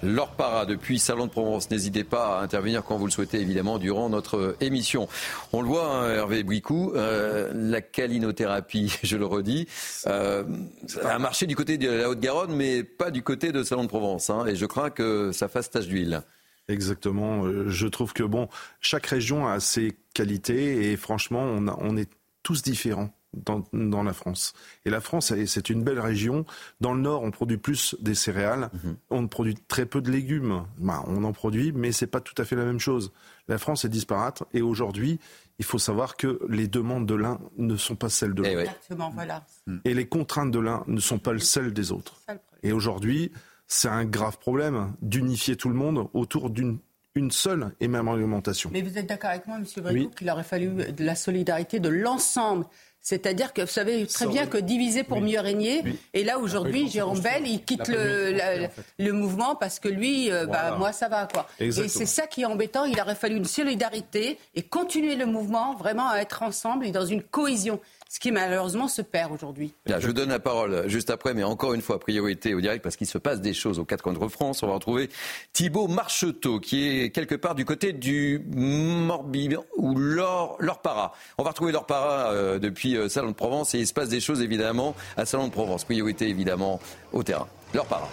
Laure 0.03 0.31
Para 0.31 0.67
depuis 0.67 0.99
Salon 0.99 1.27
de 1.27 1.31
Provence. 1.31 1.71
N'hésitez 1.71 2.03
pas 2.03 2.39
à 2.39 2.43
intervenir 2.43 2.83
quand 2.83 2.97
vous 2.97 3.07
le 3.07 3.13
souhaitez, 3.13 3.41
évidemment, 3.41 3.79
durant 3.79 4.09
notre 4.09 4.57
émission. 4.61 5.09
On 5.53 5.63
le 5.63 5.69
voit, 5.69 5.95
hein, 5.95 6.11
Hervé 6.13 6.43
Bricou, 6.43 6.93
euh, 6.97 7.53
la 7.55 7.81
calinothérapie, 7.81 8.99
je 9.05 9.17
le 9.17 9.27
redis, 9.27 9.69
euh, 10.09 10.43
a 11.05 11.19
marché 11.21 11.47
du 11.47 11.55
côté 11.55 11.79
de 11.79 11.89
la 11.89 12.11
Haute-Garonne, 12.11 12.57
mais 12.57 12.83
pas 12.83 13.13
du 13.13 13.23
côté 13.23 13.53
de 13.53 13.63
Salon 13.63 13.85
de 13.85 13.89
Provence. 13.89 14.29
Hein, 14.29 14.47
et 14.47 14.57
je 14.57 14.67
crains 14.67 14.91
que 14.91 15.31
ça 15.31 15.47
fasse 15.47 15.71
tache 15.71 15.87
d'huile. 15.87 16.23
Exactement. 16.67 17.45
Euh, 17.45 17.69
je 17.69 17.87
trouve 17.87 18.13
que 18.13 18.25
bon, 18.25 18.49
chaque 18.81 19.07
région 19.07 19.47
a 19.47 19.61
ses 19.61 19.97
qualités 20.15 20.91
et 20.91 20.97
franchement, 20.97 21.43
on, 21.43 21.69
on 21.69 21.97
est 21.97 22.11
tous 22.43 22.63
différents 22.63 23.11
dans, 23.35 24.03
la 24.03 24.13
France. 24.13 24.53
Et 24.85 24.91
la 24.91 25.01
France, 25.01 25.33
c'est 25.47 25.71
une 25.71 25.83
belle 25.83 26.01
région. 26.01 26.45
Dans 26.81 26.93
le 26.93 27.01
nord, 27.01 27.23
on 27.23 27.31
produit 27.31 27.57
plus 27.57 27.97
des 28.01 28.15
céréales. 28.15 28.71
Mhm. 28.73 28.97
On 29.11 29.29
produit 29.29 29.55
très 29.69 29.87
peu 29.87 30.01
de 30.01 30.11
légumes. 30.11 30.65
Bah, 30.79 31.03
on 31.07 31.25
en 31.25 31.33
produit, 31.33 31.73
mais 31.73 31.93
c'est 31.93 32.07
pas 32.07 32.21
tout 32.21 32.35
à 32.39 32.45
fait 32.45 32.57
la 32.57 32.65
même 32.65 32.81
chose. 32.81 33.13
La 33.49 33.59
France 33.59 33.85
est 33.85 33.89
disparate. 33.89 34.43
Et 34.53 34.63
aujourd'hui, 34.63 35.19
il 35.59 35.65
faut 35.65 35.79
savoir 35.79 36.17
que 36.17 36.41
les 36.49 36.69
demandes 36.69 37.07
de 37.07 37.15
l'un 37.15 37.39
ne 37.57 37.77
sont 37.77 37.97
pas 37.97 38.09
celles 38.09 38.35
de 38.35 38.43
l'autre. 38.43 39.13
voilà. 39.15 39.45
Mm. 39.67 39.79
Et 39.85 39.95
les 39.95 40.07
contraintes 40.07 40.51
de 40.51 40.59
l'un 40.59 40.85
ne 40.87 41.01
sont 41.01 41.19
pas 41.19 41.39
celles 41.39 41.73
des 41.73 41.93
autres. 41.93 42.21
Et 42.63 42.73
aujourd'hui, 42.73 43.33
c'est 43.67 43.89
un 43.89 44.05
grave 44.05 44.39
problème 44.39 44.93
d'unifier 45.01 45.57
tout 45.57 45.69
le 45.69 45.75
monde 45.75 46.09
autour 46.13 46.51
d'une 46.51 46.79
une 47.15 47.31
seule 47.31 47.73
et 47.81 47.89
même 47.89 48.09
alimentation. 48.09 48.71
Mais 48.73 48.83
vous 48.83 48.97
êtes 48.97 49.07
d'accord 49.07 49.31
avec 49.31 49.47
moi, 49.47 49.57
M. 49.57 49.65
Bricout, 49.83 50.15
qu'il 50.15 50.31
aurait 50.31 50.43
fallu 50.43 50.93
de 50.93 51.05
la 51.05 51.15
solidarité 51.15 51.79
de 51.79 51.89
l'ensemble 51.89 52.65
c'est-à-dire 53.03 53.53
que 53.53 53.63
vous 53.63 53.67
savez 53.67 54.07
très 54.07 54.27
bien 54.29 54.47
que 54.47 54.59
diviser 54.59 55.03
pour 55.03 55.21
mieux 55.21 55.41
régner. 55.41 55.83
Et 56.15 56.23
là 56.23 56.39
aujourd'hui, 56.39 56.89
Jérôme 56.89 57.19
Bell, 57.19 57.43
il 57.47 57.63
quitte 57.65 57.89
le, 57.89 58.69
le, 58.99 59.13
mouvement 59.13 59.57
parce 59.57 59.81
que 59.81 59.89
lui, 59.89 60.31
euh, 60.31 60.47
bah, 60.47 60.77
moi 60.79 60.93
ça 60.93 61.09
va 61.09 61.27
quoi. 61.27 61.49
Et 61.59 61.73
c'est 61.73 62.07
ça 62.07 62.29
qui 62.29 62.43
est 62.43 62.47
embêtant. 62.47 62.85
Il 62.85 62.99
aurait 63.01 63.17
fallu 63.17 63.37
une 63.37 63.45
solidarité 63.45 64.39
et 64.55 64.63
continuer 64.63 65.17
le 65.17 65.27
mouvement, 65.27 65.75
vraiment 65.75 66.09
à 66.09 66.19
être 66.19 66.43
ensemble 66.43 66.87
et 66.87 66.93
dans 66.93 67.05
une 67.05 67.23
cohésion 67.23 67.81
ce 68.13 68.21
qui 68.21 68.31
malheureusement 68.31 68.89
se 68.89 69.01
perd 69.01 69.33
aujourd'hui. 69.33 69.73
Je 69.87 70.07
vous 70.07 70.13
donne 70.13 70.29
la 70.29 70.39
parole 70.39 70.87
juste 70.87 71.09
après, 71.09 71.33
mais 71.33 71.45
encore 71.45 71.73
une 71.73 71.81
fois, 71.81 71.99
priorité 71.99 72.53
au 72.53 72.61
direct 72.61 72.85
parce 72.85 72.97
qu'il 72.97 73.07
se 73.07 73.17
passe 73.17 73.41
des 73.41 73.55
choses 73.55 73.79
aux 73.79 73.87
quatre 73.87 74.03
coins 74.03 74.13
de 74.13 74.29
France. 74.29 74.63
On 74.63 74.67
va 74.67 74.75
retrouver 74.75 75.09
Thibault 75.55 75.89
Marcheteau 75.89 76.61
qui 76.61 76.87
est 76.87 77.09
quelque 77.09 77.35
part 77.35 77.55
du 77.55 77.65
côté 77.65 77.95
du 77.95 78.45
Morbihan 78.55 79.65
ou 79.79 79.95
l'Orpara. 79.97 81.15
On 81.39 81.43
va 81.43 81.51
retrouver 81.51 81.73
l'Orpara 81.73 82.33
euh, 82.33 82.59
depuis 82.59 82.99
euh, 82.99 83.09
Salon 83.09 83.29
de 83.29 83.35
Provence 83.35 83.75
et 83.75 83.79
il 83.79 83.87
se 83.87 83.95
passe 83.95 84.11
des 84.11 84.21
choses 84.21 84.43
évidemment 84.43 84.95
à 85.17 85.25
Salon 85.25 85.47
de 85.47 85.53
Provence. 85.53 85.85
Priorité 85.85 86.29
évidemment 86.29 86.81
au 87.15 87.23
terrain. 87.23 87.49
L'Orpara. 87.73 88.11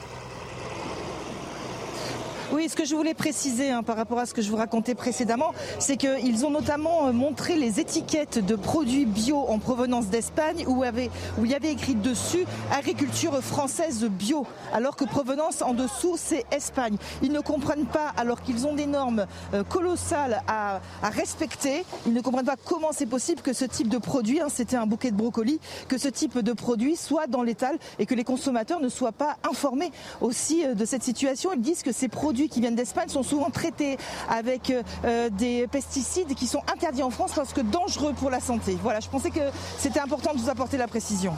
Oui, 2.51 2.67
ce 2.67 2.75
que 2.75 2.83
je 2.83 2.95
voulais 2.95 3.13
préciser 3.13 3.69
hein, 3.69 3.83
par 3.83 3.95
rapport 3.95 4.17
à 4.17 4.25
ce 4.25 4.33
que 4.33 4.41
je 4.41 4.49
vous 4.49 4.55
racontais 4.55 4.95
précédemment, 4.95 5.53
c'est 5.77 5.97
qu'ils 5.97 6.47
ont 6.47 6.49
notamment 6.49 7.05
euh, 7.05 7.11
montré 7.11 7.55
les 7.55 7.79
étiquettes 7.79 8.43
de 8.43 8.55
produits 8.55 9.05
bio 9.05 9.45
en 9.47 9.59
provenance 9.59 10.07
d'Espagne 10.07 10.65
où, 10.67 10.83
il 10.83 11.51
y 11.51 11.53
avait 11.53 11.71
écrit 11.71 11.93
dessus 11.93 12.45
agriculture 12.71 13.39
française 13.43 14.03
bio, 14.03 14.47
alors 14.73 14.95
que 14.95 15.05
provenance 15.05 15.61
en 15.61 15.75
dessous 15.75 16.15
c'est 16.17 16.43
Espagne. 16.51 16.97
Ils 17.21 17.31
ne 17.31 17.39
comprennent 17.39 17.85
pas, 17.85 18.13
alors 18.17 18.41
qu'ils 18.41 18.65
ont 18.65 18.73
des 18.73 18.87
normes 18.87 19.27
euh, 19.53 19.63
colossales 19.63 20.41
à, 20.47 20.81
respecter, 21.03 21.85
ils 22.07 22.13
ne 22.13 22.21
comprennent 22.21 22.45
pas 22.45 22.57
comment 22.57 22.91
c'est 22.91 23.05
possible 23.05 23.43
que 23.43 23.53
ce 23.53 23.65
type 23.65 23.89
de 23.89 23.99
produit, 23.99 24.41
hein, 24.41 24.47
c'était 24.49 24.75
un 24.75 24.87
bouquet 24.87 25.11
de 25.11 25.17
brocoli, 25.17 25.59
que 25.87 25.99
ce 25.99 26.07
type 26.07 26.39
de 26.39 26.53
produit 26.53 26.95
soit 26.95 27.27
dans 27.27 27.43
l'étal 27.43 27.77
et 27.99 28.07
que 28.07 28.15
les 28.15 28.23
consommateurs 28.23 28.79
ne 28.79 28.89
soient 28.89 29.11
pas 29.11 29.37
informés 29.47 29.91
aussi 30.19 30.65
euh, 30.65 30.73
de 30.73 30.85
cette 30.85 31.03
situation. 31.03 31.51
Ils 31.53 31.61
disent 31.61 31.83
que 31.83 31.91
ces 31.91 32.07
produits 32.07 32.38
qui 32.47 32.61
viennent 32.61 32.75
d'Espagne 32.75 33.09
sont 33.09 33.23
souvent 33.23 33.49
traités 33.49 33.97
avec 34.29 34.71
euh, 35.03 35.29
des 35.31 35.67
pesticides 35.67 36.35
qui 36.35 36.47
sont 36.47 36.61
interdits 36.71 37.03
en 37.03 37.09
France 37.09 37.33
parce 37.35 37.53
que 37.53 37.61
dangereux 37.61 38.13
pour 38.13 38.29
la 38.29 38.39
santé. 38.39 38.77
Voilà, 38.81 38.99
je 38.99 39.09
pensais 39.09 39.31
que 39.31 39.39
c'était 39.77 39.99
important 39.99 40.33
de 40.33 40.39
vous 40.39 40.49
apporter 40.49 40.77
la 40.77 40.87
précision. 40.87 41.33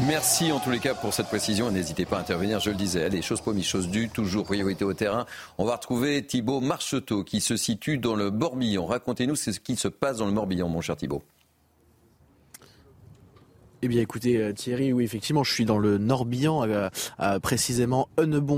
Merci 0.00 0.50
en 0.50 0.58
tous 0.58 0.70
les 0.70 0.80
cas 0.80 0.94
pour 0.94 1.14
cette 1.14 1.28
précision. 1.28 1.70
N'hésitez 1.70 2.04
pas 2.04 2.16
à 2.16 2.20
intervenir, 2.20 2.58
je 2.58 2.70
le 2.70 2.76
disais. 2.76 3.04
Allez, 3.04 3.22
chose 3.22 3.40
promise, 3.40 3.64
chose 3.64 3.88
due, 3.88 4.08
toujours 4.08 4.44
priorité 4.44 4.84
au 4.84 4.92
terrain. 4.92 5.24
On 5.56 5.64
va 5.64 5.76
retrouver 5.76 6.26
Thibault 6.26 6.60
Marcheteau 6.60 7.22
qui 7.22 7.40
se 7.40 7.56
situe 7.56 7.98
dans 7.98 8.16
le 8.16 8.32
Morbihan. 8.32 8.86
Racontez-nous 8.86 9.36
ce 9.36 9.50
qui 9.50 9.76
se 9.76 9.86
passe 9.86 10.16
dans 10.16 10.26
le 10.26 10.32
Morbihan, 10.32 10.68
mon 10.68 10.80
cher 10.80 10.96
Thibault. 10.96 11.22
Eh 13.84 13.88
bien, 13.88 14.00
écoutez, 14.00 14.38
euh, 14.38 14.54
Thierry, 14.54 14.94
oui, 14.94 15.04
effectivement, 15.04 15.44
je 15.44 15.52
suis 15.52 15.66
dans 15.66 15.76
le 15.76 15.98
Morbihan, 15.98 16.66
euh, 16.66 16.88
euh, 17.20 17.38
précisément 17.38 18.08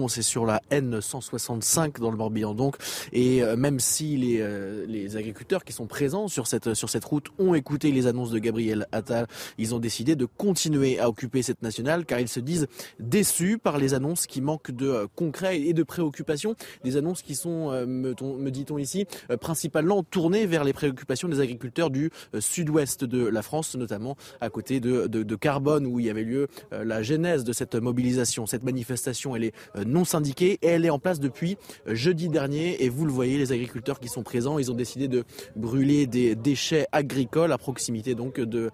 c'est 0.08 0.22
sur 0.22 0.46
la 0.46 0.62
N165 0.70 1.98
dans 1.98 2.12
le 2.12 2.16
Morbihan, 2.16 2.54
donc. 2.54 2.76
Et 3.12 3.42
même 3.56 3.80
si 3.80 4.16
les, 4.16 4.86
les 4.86 5.16
agriculteurs 5.16 5.64
qui 5.64 5.72
sont 5.72 5.86
présents 5.86 6.28
sur 6.28 6.46
cette, 6.46 6.74
sur 6.74 6.88
cette 6.88 7.04
route 7.04 7.28
ont 7.38 7.54
écouté 7.54 7.90
les 7.90 8.06
annonces 8.06 8.30
de 8.30 8.38
Gabriel 8.38 8.86
Attal, 8.92 9.26
ils 9.58 9.74
ont 9.74 9.78
décidé 9.78 10.14
de 10.14 10.26
continuer 10.26 11.00
à 11.00 11.08
occuper 11.08 11.42
cette 11.42 11.62
nationale 11.62 12.04
car 12.04 12.20
ils 12.20 12.28
se 12.28 12.40
disent 12.40 12.68
déçus 13.00 13.58
par 13.58 13.78
les 13.78 13.94
annonces 13.94 14.26
qui 14.26 14.40
manquent 14.40 14.70
de 14.70 15.08
concret 15.16 15.60
et 15.60 15.72
de 15.72 15.82
préoccupations. 15.82 16.54
Des 16.84 16.96
annonces 16.96 17.22
qui 17.22 17.34
sont, 17.34 17.70
me, 17.86 18.14
me 18.14 18.50
dit-on 18.50 18.78
ici, 18.78 19.06
principalement 19.40 20.02
tournées 20.04 20.46
vers 20.46 20.62
les 20.62 20.72
préoccupations 20.72 21.28
des 21.28 21.40
agriculteurs 21.40 21.90
du 21.90 22.10
sud-ouest 22.38 23.04
de 23.04 23.26
la 23.26 23.42
France, 23.42 23.74
notamment 23.74 24.16
à 24.40 24.50
côté 24.50 24.78
de 24.80 25.06
de, 25.08 25.15
Carbone 25.36 25.86
où 25.86 26.00
il 26.00 26.06
y 26.06 26.10
avait 26.10 26.24
lieu 26.24 26.48
euh, 26.72 26.84
la 26.84 27.02
genèse 27.02 27.44
de 27.44 27.52
cette 27.52 27.74
mobilisation. 27.74 28.46
Cette 28.46 28.62
manifestation, 28.62 29.36
elle 29.36 29.44
est 29.44 29.54
euh, 29.76 29.84
non 29.84 30.04
syndiquée 30.04 30.58
et 30.62 30.66
elle 30.66 30.84
est 30.84 30.90
en 30.90 30.98
place 30.98 31.20
depuis 31.20 31.56
euh, 31.86 31.94
jeudi 31.94 32.28
dernier. 32.28 32.84
Et 32.84 32.88
vous 32.88 33.04
le 33.04 33.12
voyez, 33.12 33.38
les 33.38 33.52
agriculteurs 33.52 34.00
qui 34.00 34.08
sont 34.08 34.22
présents, 34.22 34.58
ils 34.58 34.70
ont 34.70 34.74
décidé 34.74 35.08
de 35.08 35.24
brûler 35.54 36.06
des 36.06 36.34
déchets 36.34 36.86
agricoles 36.92 37.52
à 37.52 37.58
proximité 37.58 38.14
donc 38.14 38.40
de 38.40 38.70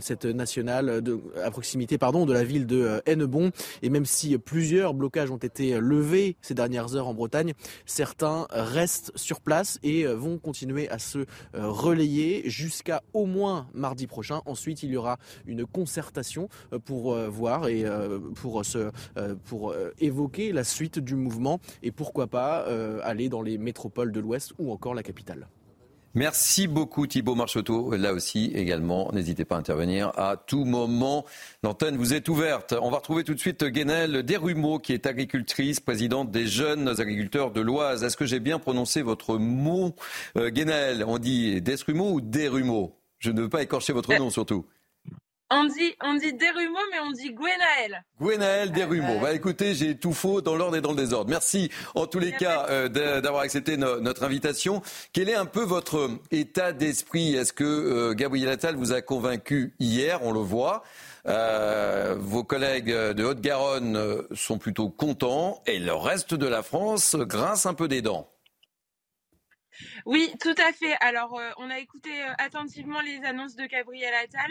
cette 0.00 0.24
nationale, 0.24 1.02
de, 1.02 1.20
à 1.42 1.50
proximité 1.50 1.98
pardon 1.98 2.26
de 2.26 2.32
la 2.32 2.44
ville 2.44 2.66
de 2.66 3.00
Hennebon. 3.06 3.50
Et 3.82 3.90
même 3.90 4.06
si 4.06 4.36
plusieurs 4.38 4.94
blocages 4.94 5.30
ont 5.30 5.36
été 5.36 5.78
levés 5.80 6.36
ces 6.40 6.54
dernières 6.54 6.94
heures 6.94 7.08
en 7.08 7.14
Bretagne, 7.14 7.52
certains 7.86 8.46
restent 8.50 9.12
sur 9.14 9.40
place 9.40 9.78
et 9.82 10.04
vont 10.06 10.38
continuer 10.38 10.88
à 10.88 10.98
se 10.98 11.26
relayer 11.54 12.48
jusqu'à 12.48 13.02
au 13.12 13.26
moins 13.26 13.68
mardi 13.74 14.06
prochain. 14.06 14.42
Ensuite, 14.46 14.82
il 14.82 14.90
y 14.90 14.96
aura 14.96 15.18
une 15.46 15.66
concertation 15.82 16.48
euh, 16.72 16.78
pour 16.78 17.12
euh, 17.12 17.28
voir 17.28 17.66
et 17.66 17.84
euh, 17.84 18.20
pour, 18.36 18.64
se, 18.64 18.90
pour 19.46 19.74
évoquer 19.98 20.52
la 20.52 20.62
suite 20.62 20.98
du 20.98 21.16
mouvement 21.16 21.58
et 21.82 21.90
pourquoi 21.90 22.26
pas 22.28 22.66
aller 23.02 23.28
dans 23.28 23.42
les 23.42 23.58
métropoles 23.58 24.12
de 24.12 24.20
l'Ouest 24.20 24.52
ou 24.58 24.72
encore 24.72 24.94
la 24.94 25.02
capitale. 25.02 25.48
Merci 26.14 26.68
beaucoup 26.68 27.06
Thibault 27.06 27.34
Marcheteau. 27.34 27.96
Là 27.96 28.12
aussi 28.12 28.52
également, 28.54 29.10
n'hésitez 29.12 29.44
pas 29.44 29.56
à 29.56 29.58
intervenir 29.58 30.12
à 30.18 30.36
tout 30.36 30.64
moment. 30.64 31.24
L'antenne 31.62 31.96
vous 31.96 32.14
est 32.14 32.28
ouverte. 32.28 32.74
On 32.80 32.90
va 32.90 32.98
retrouver 32.98 33.24
tout 33.24 33.34
de 33.34 33.40
suite 33.40 33.64
Guénel 33.64 34.22
Desrumeaux 34.22 34.78
qui 34.78 34.92
est 34.92 35.06
agricultrice, 35.06 35.80
présidente 35.80 36.30
des 36.30 36.46
jeunes 36.46 36.88
agriculteurs 36.88 37.50
de 37.50 37.60
l'Oise. 37.60 38.04
Est-ce 38.04 38.16
que 38.16 38.26
j'ai 38.26 38.40
bien 38.40 38.58
prononcé 38.58 39.02
votre 39.02 39.36
mot? 39.36 39.94
Guénel 40.36 41.04
On 41.06 41.18
dit 41.18 41.60
Desrumeaux 41.62 42.12
ou 42.12 42.20
Desrumeaux? 42.20 42.98
Je 43.18 43.30
ne 43.30 43.42
veux 43.42 43.48
pas 43.48 43.62
écorcher 43.62 43.92
votre 43.92 44.14
nom 44.18 44.30
surtout. 44.38 44.66
On 45.54 45.64
dit, 45.64 45.94
on 46.02 46.14
dit 46.14 46.32
Desrumeaux, 46.32 46.78
mais 46.90 47.00
on 47.00 47.10
dit 47.10 47.30
Gwenaël. 47.34 48.02
Gwenaël 48.18 48.72
Desrumeaux. 48.72 49.20
Bah 49.20 49.34
écoutez, 49.34 49.74
j'ai 49.74 49.98
tout 49.98 50.14
faux 50.14 50.40
dans 50.40 50.56
l'ordre 50.56 50.78
et 50.78 50.80
dans 50.80 50.92
le 50.92 50.96
désordre. 50.96 51.28
Merci 51.28 51.70
en 51.94 52.06
tous 52.06 52.18
les 52.18 52.32
cas 52.32 52.64
euh, 52.70 52.88
d'avoir 53.20 53.42
accepté 53.42 53.76
notre 53.76 54.22
invitation. 54.22 54.80
Quel 55.12 55.28
est 55.28 55.34
un 55.34 55.44
peu 55.44 55.62
votre 55.62 56.08
état 56.30 56.72
d'esprit? 56.72 57.34
Est-ce 57.34 57.52
que 57.52 57.64
euh, 57.64 58.14
Gabriel 58.14 58.48
Attal 58.48 58.76
vous 58.76 58.92
a 58.92 59.02
convaincu 59.02 59.74
hier? 59.78 60.22
On 60.22 60.32
le 60.32 60.40
voit. 60.40 60.84
Euh, 61.26 62.16
vos 62.18 62.44
collègues 62.44 62.90
de 62.90 63.22
Haute-Garonne 63.22 64.24
sont 64.34 64.56
plutôt 64.56 64.88
contents 64.88 65.62
et 65.66 65.78
le 65.78 65.92
reste 65.92 66.32
de 66.32 66.46
la 66.46 66.62
France 66.62 67.14
grince 67.14 67.66
un 67.66 67.74
peu 67.74 67.88
des 67.88 68.00
dents. 68.00 68.30
Oui, 70.06 70.32
tout 70.40 70.54
à 70.56 70.72
fait. 70.72 70.96
Alors, 71.00 71.38
on 71.58 71.68
a 71.68 71.78
écouté 71.78 72.10
attentivement 72.38 73.02
les 73.02 73.20
annonces 73.26 73.54
de 73.54 73.66
Gabriel 73.66 74.14
Attal. 74.14 74.50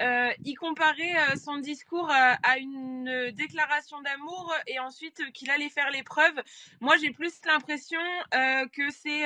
Euh, 0.00 0.32
il 0.44 0.54
comparait 0.56 1.16
euh, 1.16 1.36
son 1.36 1.58
discours 1.58 2.10
à, 2.10 2.32
à 2.42 2.58
une 2.58 3.30
déclaration 3.32 4.00
d'amour 4.02 4.52
et 4.66 4.78
ensuite 4.80 5.30
qu'il 5.32 5.50
allait 5.50 5.68
faire 5.68 5.90
l'épreuve. 5.90 6.34
Moi, 6.80 6.96
j'ai 6.96 7.10
plus 7.10 7.32
l'impression 7.46 8.00
euh, 8.34 8.66
que 8.72 8.90
c'est 8.90 9.24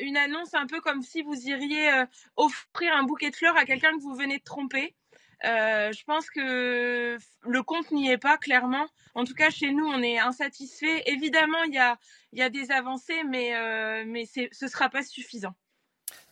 une 0.00 0.16
annonce 0.16 0.54
un 0.54 0.66
peu 0.66 0.80
comme 0.80 1.02
si 1.02 1.22
vous 1.22 1.48
iriez 1.48 1.88
offrir 2.36 2.92
un 2.96 3.04
bouquet 3.04 3.30
de 3.30 3.36
fleurs 3.36 3.56
à 3.56 3.64
quelqu'un 3.64 3.92
que 3.92 4.02
vous 4.02 4.14
venez 4.14 4.38
de 4.38 4.42
tromper. 4.44 4.96
je 5.42 6.04
pense 6.04 6.28
que 6.30 7.18
le 7.42 7.62
compte 7.62 7.92
n'y 7.92 8.10
est 8.10 8.18
pas 8.18 8.36
clairement. 8.36 8.88
En 9.14 9.24
tout 9.24 9.34
cas, 9.34 9.50
chez 9.50 9.70
nous, 9.70 9.86
on 9.86 10.02
est 10.02 10.18
insatisfait. 10.18 11.04
Évidemment, 11.06 11.62
il 11.64 11.74
y 11.74 11.78
a, 11.78 11.98
y 12.32 12.42
a 12.42 12.48
des 12.48 12.72
avancées, 12.72 13.22
mais, 13.24 13.52
mais 14.06 14.24
ce 14.26 14.64
ne 14.64 14.68
sera 14.68 14.88
pas 14.88 15.04
suffisant. 15.04 15.54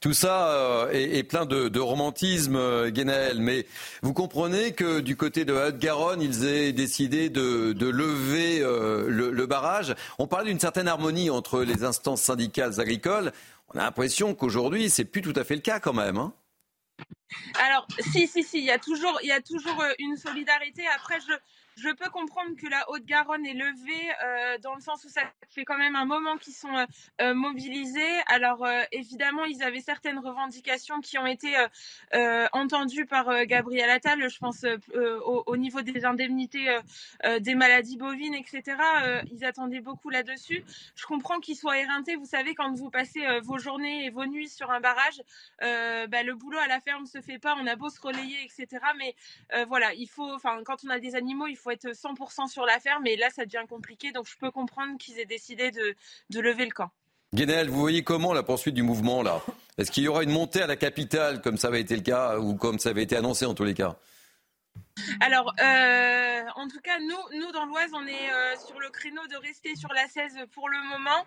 Tout 0.02 0.14
ça 0.14 0.48
euh, 0.48 0.90
est, 0.90 1.22
plein 1.22 1.46
de, 1.46 1.78
romantisme, 1.78 2.56
euh, 2.56 2.90
Guénaël, 2.90 3.38
mais 3.38 3.66
vous 4.02 4.12
comprenez 4.12 4.72
que 4.72 4.98
du 4.98 5.16
côté 5.16 5.44
de 5.44 5.52
Haute-Garonne, 5.52 6.20
ils 6.20 6.44
aient 6.44 6.72
décidé 6.72 7.30
de, 7.30 7.72
lever 7.78 8.60
euh, 8.62 9.06
le, 9.08 9.46
barrage. 9.46 9.94
On 10.18 10.26
parlait 10.26 10.50
d'une 10.50 10.58
certaine 10.58 10.88
harmonie 10.88 11.30
entre 11.30 11.62
les 11.62 11.84
instances 11.84 12.20
syndicales 12.20 12.80
agricoles. 12.80 13.32
On 13.72 13.78
a 13.78 13.84
l'impression 13.84 14.34
qu'aujourd'hui, 14.34 14.90
c'est 14.90 15.04
plus 15.04 15.22
tout 15.22 15.34
à 15.36 15.44
fait 15.44 15.54
le 15.54 15.60
cas 15.60 15.78
quand 15.78 15.94
même. 15.94 16.16
Hein. 16.16 16.32
Alors, 17.64 17.86
si, 18.00 18.26
si, 18.26 18.42
si, 18.42 18.58
il 18.58 18.64
y 18.64 18.72
a 18.72 18.80
toujours, 18.80 19.20
il 19.22 19.28
y 19.28 19.32
a 19.32 19.40
toujours 19.40 19.84
une 20.00 20.16
solidarité. 20.16 20.82
Après, 20.96 21.20
je, 21.20 21.32
je 21.76 21.88
peux 21.88 22.10
comprendre 22.10 22.54
que 22.56 22.66
la 22.66 22.88
Haute-Garonne 22.90 23.46
est 23.46 23.54
levée 23.54 24.12
euh, 24.24 24.58
dans 24.58 24.74
le 24.74 24.80
sens 24.80 25.04
où 25.04 25.08
ça 25.08 25.22
fait 25.50 25.64
quand 25.64 25.78
même 25.78 25.96
un 25.96 26.04
moment 26.04 26.36
qu'ils 26.36 26.52
sont 26.52 26.74
euh, 26.74 26.86
euh, 27.20 27.34
mobilisés. 27.34 28.20
Alors 28.26 28.66
évidemment, 28.90 29.44
ils 29.44 29.62
avaient 29.62 29.80
certaines 29.80 30.18
revendications 30.18 31.00
qui 31.00 31.18
ont 31.18 31.26
été 31.26 31.54
entendues 32.52 33.06
par 33.06 33.44
Gabriel 33.46 33.90
Attal. 33.90 34.28
Je 34.28 34.38
pense 34.38 34.64
au, 34.94 35.56
niveau 35.56 35.82
des 35.82 36.04
indemnités 36.04 36.78
des 37.40 37.54
maladies 37.54 37.96
bovines, 37.96 38.34
etc. 38.34 38.76
ils 39.30 39.44
attendaient 39.44 39.80
beaucoup 39.80 40.10
là-dessus. 40.10 40.64
Je 40.94 41.06
comprends 41.06 41.40
qu'ils 41.40 41.56
soient 41.56 41.78
éreintés. 41.78 42.16
Vous 42.16 42.26
savez, 42.26 42.54
quand 42.54 42.72
vous 42.74 42.90
passez 42.90 43.20
vos 43.40 43.58
journées 43.58 44.06
et 44.06 44.10
vos 44.10 44.26
nuits 44.26 44.48
sur 44.48 44.70
un 44.70 44.80
barrage, 44.80 45.22
bah, 45.60 46.22
le 46.22 46.34
boulot 46.34 46.58
à 46.58 46.66
la 46.66 46.80
ferme 46.80 47.06
se 47.06 47.20
fait 47.20 47.38
pas. 47.38 47.56
On 47.60 47.66
a 47.66 47.76
beau 47.76 47.90
se 47.90 48.00
relayer, 48.00 48.38
etc. 48.44 48.84
Mais 48.98 49.14
voilà, 49.66 49.92
il 49.94 50.08
faut, 50.08 50.32
enfin, 50.32 50.60
quand 50.64 50.84
on 50.84 50.90
a 50.90 50.98
des 50.98 51.14
animaux, 51.14 51.46
il 51.46 51.56
faut 51.56 51.61
faut 51.62 51.70
être 51.70 51.88
100% 51.88 52.48
sur 52.48 52.64
la 52.64 52.78
ferme 52.78 53.06
et 53.06 53.16
là, 53.16 53.30
ça 53.30 53.44
devient 53.44 53.64
compliqué. 53.68 54.12
Donc, 54.12 54.26
je 54.26 54.36
peux 54.36 54.50
comprendre 54.50 54.98
qu'ils 54.98 55.18
aient 55.18 55.26
décidé 55.26 55.70
de, 55.70 55.94
lever 56.40 56.64
le 56.64 56.72
camp. 56.72 56.90
Guénel, 57.34 57.70
vous 57.70 57.80
voyez 57.80 58.04
comment 58.04 58.32
la 58.32 58.42
poursuite 58.42 58.74
du 58.74 58.82
mouvement 58.82 59.22
là? 59.22 59.40
Est-ce 59.78 59.90
qu'il 59.90 60.02
y 60.02 60.08
aura 60.08 60.22
une 60.22 60.32
montée 60.32 60.60
à 60.60 60.66
la 60.66 60.76
capitale 60.76 61.40
comme 61.40 61.56
ça 61.56 61.68
avait 61.68 61.80
été 61.80 61.96
le 61.96 62.02
cas 62.02 62.38
ou 62.38 62.56
comme 62.56 62.78
ça 62.78 62.90
avait 62.90 63.04
été 63.04 63.16
annoncé 63.16 63.46
en 63.46 63.54
tous 63.54 63.64
les 63.64 63.74
cas? 63.74 63.96
Alors, 65.20 65.54
euh, 65.60 66.42
en 66.56 66.68
tout 66.68 66.80
cas, 66.80 66.98
nous, 66.98 67.52
dans 67.52 67.66
l'Oise, 67.66 67.90
on 67.94 68.06
est 68.06 68.32
euh, 68.32 68.56
sur 68.66 68.78
le 68.80 68.88
créneau 68.90 69.26
de 69.28 69.36
rester 69.36 69.74
sur 69.76 69.92
la 69.92 70.06
16 70.06 70.46
pour 70.52 70.68
le 70.68 70.78
moment. 70.88 71.26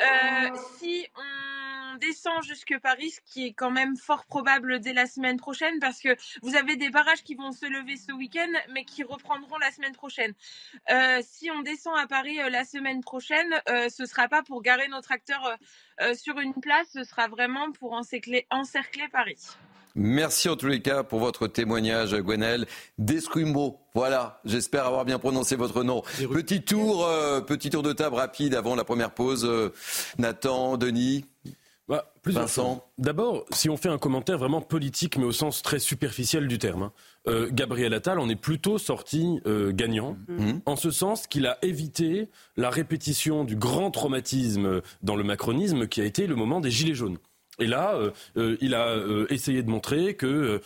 Euh, 0.00 0.56
si 0.78 1.06
on 1.16 1.96
descend 1.98 2.42
jusque 2.42 2.78
Paris, 2.80 3.10
ce 3.10 3.20
qui 3.24 3.46
est 3.46 3.52
quand 3.52 3.70
même 3.70 3.96
fort 3.96 4.24
probable 4.26 4.80
dès 4.80 4.92
la 4.92 5.06
semaine 5.06 5.36
prochaine, 5.36 5.78
parce 5.80 6.00
que 6.00 6.16
vous 6.42 6.54
avez 6.54 6.76
des 6.76 6.90
barrages 6.90 7.22
qui 7.22 7.34
vont 7.34 7.52
se 7.52 7.66
lever 7.66 7.96
ce 7.96 8.12
week-end, 8.12 8.52
mais 8.70 8.84
qui 8.84 9.02
reprendront 9.02 9.58
la 9.58 9.70
semaine 9.70 9.94
prochaine. 9.94 10.34
si 11.22 11.50
on 11.50 11.60
descend 11.60 11.98
à 11.98 12.06
Paris 12.06 12.38
la 12.50 12.64
semaine 12.64 13.00
prochaine, 13.00 13.50
ce 13.66 14.06
sera 14.06 14.28
pas 14.28 14.42
pour 14.42 14.62
garer 14.62 14.88
nos 14.88 15.00
tracteurs 15.00 15.56
sur 16.14 16.38
une 16.38 16.54
place, 16.54 16.88
ce 16.92 17.04
sera 17.04 17.26
vraiment 17.26 17.72
pour 17.72 17.92
encercler 17.94 18.46
Paris. 19.10 19.38
Merci 20.00 20.48
en 20.48 20.54
tous 20.54 20.68
les 20.68 20.80
cas 20.80 21.02
pour 21.02 21.18
votre 21.18 21.48
témoignage, 21.48 22.14
Gwenel. 22.14 22.66
Descrumo, 22.98 23.80
voilà, 23.96 24.40
j'espère 24.44 24.86
avoir 24.86 25.04
bien 25.04 25.18
prononcé 25.18 25.56
votre 25.56 25.82
nom. 25.82 26.02
Petit 26.32 26.62
tour, 26.62 27.04
euh, 27.04 27.40
petit 27.40 27.68
tour 27.68 27.82
de 27.82 27.92
table 27.92 28.14
rapide 28.14 28.54
avant 28.54 28.76
la 28.76 28.84
première 28.84 29.10
pause. 29.10 29.44
Euh, 29.44 29.70
Nathan, 30.16 30.76
Denis 30.76 31.24
bah, 31.88 32.12
Vincent. 32.24 32.84
D'abord, 32.96 33.44
si 33.50 33.68
on 33.68 33.76
fait 33.76 33.88
un 33.88 33.98
commentaire 33.98 34.38
vraiment 34.38 34.60
politique, 34.60 35.16
mais 35.16 35.24
au 35.24 35.32
sens 35.32 35.62
très 35.62 35.80
superficiel 35.80 36.46
du 36.46 36.58
terme, 36.58 36.84
hein, 36.84 36.92
euh, 37.26 37.48
Gabriel 37.50 37.92
Attal 37.92 38.20
en 38.20 38.28
est 38.28 38.36
plutôt 38.36 38.78
sorti 38.78 39.40
gagnant, 39.70 40.16
mmh. 40.28 40.58
en 40.64 40.76
ce 40.76 40.92
sens 40.92 41.26
qu'il 41.26 41.44
a 41.48 41.58
évité 41.62 42.28
la 42.56 42.70
répétition 42.70 43.42
du 43.42 43.56
grand 43.56 43.90
traumatisme 43.90 44.80
dans 45.02 45.16
le 45.16 45.24
macronisme 45.24 45.88
qui 45.88 46.00
a 46.00 46.04
été 46.04 46.28
le 46.28 46.36
moment 46.36 46.60
des 46.60 46.70
Gilets 46.70 46.94
jaunes. 46.94 47.18
Et 47.58 47.66
là, 47.66 47.94
euh, 47.94 48.10
euh, 48.36 48.56
il 48.60 48.74
a 48.74 48.88
euh, 48.88 49.26
essayé 49.30 49.62
de 49.62 49.70
montrer 49.70 50.14
que 50.14 50.60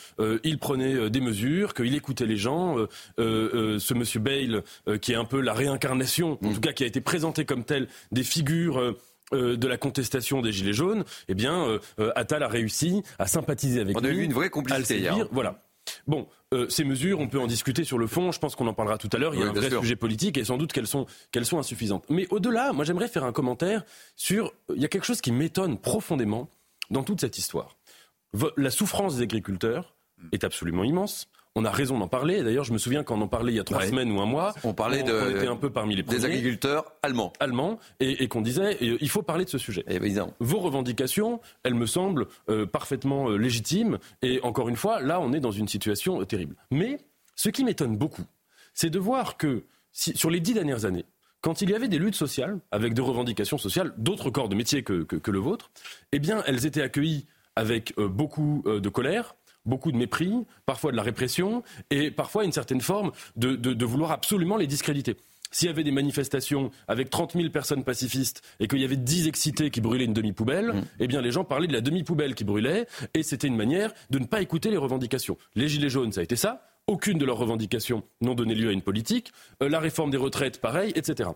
il 0.44 0.58
prenait 0.58 1.10
des 1.10 1.20
mesures, 1.20 1.74
qu'il 1.74 1.94
écoutait 1.94 2.26
les 2.26 2.36
gens. 2.36 2.76
ce 3.18 3.94
monsieur 3.94 4.20
Bale, 4.20 4.62
qui 5.00 5.12
est 5.12 5.16
un 5.16 5.24
peu 5.24 5.40
la 5.40 5.52
réincarnation, 5.52 6.38
en 6.42 6.48
mm. 6.48 6.54
tout 6.54 6.60
cas 6.60 6.72
qui 6.72 6.84
a 6.84 6.86
été 6.86 7.00
présenté 7.00 7.44
comme 7.44 7.64
tel, 7.64 7.88
des 8.10 8.24
figures. 8.24 8.94
de 9.32 9.66
la 9.66 9.78
contestation 9.78 10.42
des 10.42 10.52
Gilets 10.52 10.74
jaunes, 10.74 11.04
eh 11.28 11.34
bien, 11.34 11.78
Attal 12.16 12.42
a 12.42 12.48
réussi 12.48 13.02
à 13.18 13.26
sympathiser 13.26 13.80
avec 13.80 13.98
lui. 13.98 14.06
On 14.06 14.10
a 14.10 14.12
eu 14.12 14.22
une 14.22 14.34
vraie 14.34 14.50
complicité 14.50 14.98
hier. 14.98 15.26
Voilà. 15.30 15.62
Bon, 16.06 16.28
ces 16.68 16.84
mesures, 16.84 17.18
on 17.18 17.28
peut 17.28 17.40
en 17.40 17.46
discuter 17.46 17.84
sur 17.84 17.96
le 17.96 18.06
fond. 18.06 18.30
Je 18.30 18.38
pense 18.38 18.54
qu'on 18.56 18.66
en 18.66 18.74
parlera 18.74 18.98
tout 18.98 19.08
à 19.12 19.16
l'heure. 19.18 19.34
Il 19.34 19.40
y 19.40 19.42
a 19.42 19.46
un 19.46 19.52
vrai 19.52 19.70
sujet 19.70 19.96
politique 19.96 20.36
et 20.36 20.44
sans 20.44 20.58
doute 20.58 20.72
qu'elles 20.72 20.86
sont, 20.86 21.06
qu'elles 21.30 21.46
sont 21.46 21.58
insuffisantes. 21.58 22.04
Mais 22.10 22.26
au-delà, 22.30 22.72
moi, 22.74 22.84
j'aimerais 22.84 23.08
faire 23.08 23.24
un 23.24 23.32
commentaire 23.32 23.84
sur. 24.16 24.52
Il 24.74 24.82
y 24.82 24.84
a 24.84 24.88
quelque 24.88 25.06
chose 25.06 25.22
qui 25.22 25.32
m'étonne 25.32 25.78
profondément 25.78 26.50
dans 26.92 27.02
toute 27.02 27.20
cette 27.20 27.38
histoire. 27.38 27.76
La 28.56 28.70
souffrance 28.70 29.16
des 29.16 29.22
agriculteurs 29.22 29.94
est 30.30 30.44
absolument 30.44 30.84
immense. 30.84 31.28
On 31.54 31.66
a 31.66 31.70
raison 31.70 31.98
d'en 31.98 32.08
parler. 32.08 32.42
D'ailleurs, 32.42 32.64
je 32.64 32.72
me 32.72 32.78
souviens 32.78 33.04
quand 33.04 33.18
on 33.18 33.22
en 33.22 33.28
parlait 33.28 33.52
il 33.52 33.56
y 33.56 33.60
a 33.60 33.64
trois 33.64 33.84
semaines 33.84 34.10
ou 34.10 34.20
un 34.20 34.26
mois. 34.26 34.54
On 34.64 34.72
parlait 34.72 35.02
de, 35.02 35.36
était 35.36 35.48
un 35.48 35.56
peu 35.56 35.70
parmi 35.70 35.94
les 35.94 36.02
des 36.02 36.24
agriculteurs 36.24 36.92
allemands. 37.02 37.32
Allemands, 37.40 37.78
et, 38.00 38.26
qu'on 38.28 38.40
disait 38.40 38.78
il 38.80 39.08
faut 39.10 39.22
parler 39.22 39.44
de 39.44 39.50
ce 39.50 39.58
sujet. 39.58 39.84
Vos 40.40 40.60
revendications, 40.60 41.40
elles 41.62 41.74
me 41.74 41.86
semblent 41.86 42.26
euh, 42.48 42.64
parfaitement 42.64 43.28
euh, 43.28 43.36
légitimes. 43.36 43.98
Et 44.22 44.40
encore 44.42 44.70
une 44.70 44.76
fois, 44.76 45.02
là, 45.02 45.20
on 45.20 45.32
est 45.34 45.40
dans 45.40 45.50
une 45.50 45.68
situation 45.68 46.22
euh, 46.22 46.24
terrible. 46.24 46.56
Mais 46.70 46.98
ce 47.36 47.50
qui 47.50 47.64
m'étonne 47.64 47.98
beaucoup, 47.98 48.24
c'est 48.72 48.90
de 48.90 48.98
voir 48.98 49.36
que 49.36 49.64
sur 49.92 50.30
les 50.30 50.40
dix 50.40 50.54
dernières 50.54 50.86
années, 50.86 51.04
quand 51.42 51.60
il 51.60 51.70
y 51.70 51.74
avait 51.74 51.88
des 51.88 51.98
luttes 51.98 52.14
sociales, 52.14 52.58
avec 52.70 52.94
des 52.94 53.02
revendications 53.02 53.58
sociales, 53.58 53.92
d'autres 53.98 54.30
corps 54.30 54.48
de 54.48 54.54
métier 54.54 54.82
que, 54.84 55.06
le 55.30 55.38
vôtre, 55.38 55.70
eh 56.12 56.20
bien, 56.20 56.42
elles 56.46 56.64
étaient 56.66 56.82
accueillies 56.82 57.26
avec 57.56 57.92
euh, 57.98 58.08
beaucoup 58.08 58.62
euh, 58.66 58.80
de 58.80 58.88
colère, 58.88 59.34
beaucoup 59.66 59.92
de 59.92 59.96
mépris, 59.96 60.32
parfois 60.66 60.92
de 60.92 60.96
la 60.96 61.02
répression, 61.02 61.64
et 61.90 62.10
parfois 62.10 62.44
une 62.44 62.52
certaine 62.52 62.80
forme 62.80 63.10
de, 63.36 63.84
vouloir 63.84 64.12
absolument 64.12 64.56
les 64.56 64.68
discréditer. 64.68 65.16
S'il 65.50 65.66
y 65.66 65.70
avait 65.70 65.84
des 65.84 65.92
manifestations 65.92 66.70
avec 66.88 67.10
30 67.10 67.32
000 67.34 67.50
personnes 67.50 67.84
pacifistes 67.84 68.40
et 68.58 68.68
qu'il 68.68 68.78
y 68.78 68.84
avait 68.84 68.96
10 68.96 69.28
excités 69.28 69.70
qui 69.70 69.82
brûlaient 69.82 70.06
une 70.06 70.14
demi-poubelle, 70.14 70.68
mmh. 70.72 70.82
eh 71.00 71.06
bien 71.08 71.20
les 71.20 71.30
gens 71.30 71.44
parlaient 71.44 71.66
de 71.66 71.74
la 71.74 71.82
demi-poubelle 71.82 72.34
qui 72.34 72.44
brûlait 72.44 72.86
et 73.12 73.22
c'était 73.22 73.48
une 73.48 73.56
manière 73.56 73.92
de 74.08 74.18
ne 74.18 74.24
pas 74.24 74.40
écouter 74.40 74.70
les 74.70 74.78
revendications. 74.78 75.36
Les 75.54 75.68
Gilets 75.68 75.90
jaunes, 75.90 76.10
ça 76.10 76.20
a 76.20 76.24
été 76.24 76.36
ça. 76.36 76.71
Aucune 76.86 77.18
de 77.18 77.24
leurs 77.24 77.38
revendications 77.38 78.02
n'ont 78.20 78.34
donné 78.34 78.54
lieu 78.54 78.68
à 78.68 78.72
une 78.72 78.82
politique. 78.82 79.32
Euh, 79.62 79.68
la 79.68 79.78
réforme 79.78 80.10
des 80.10 80.16
retraites, 80.16 80.60
pareil, 80.60 80.92
etc. 80.96 81.30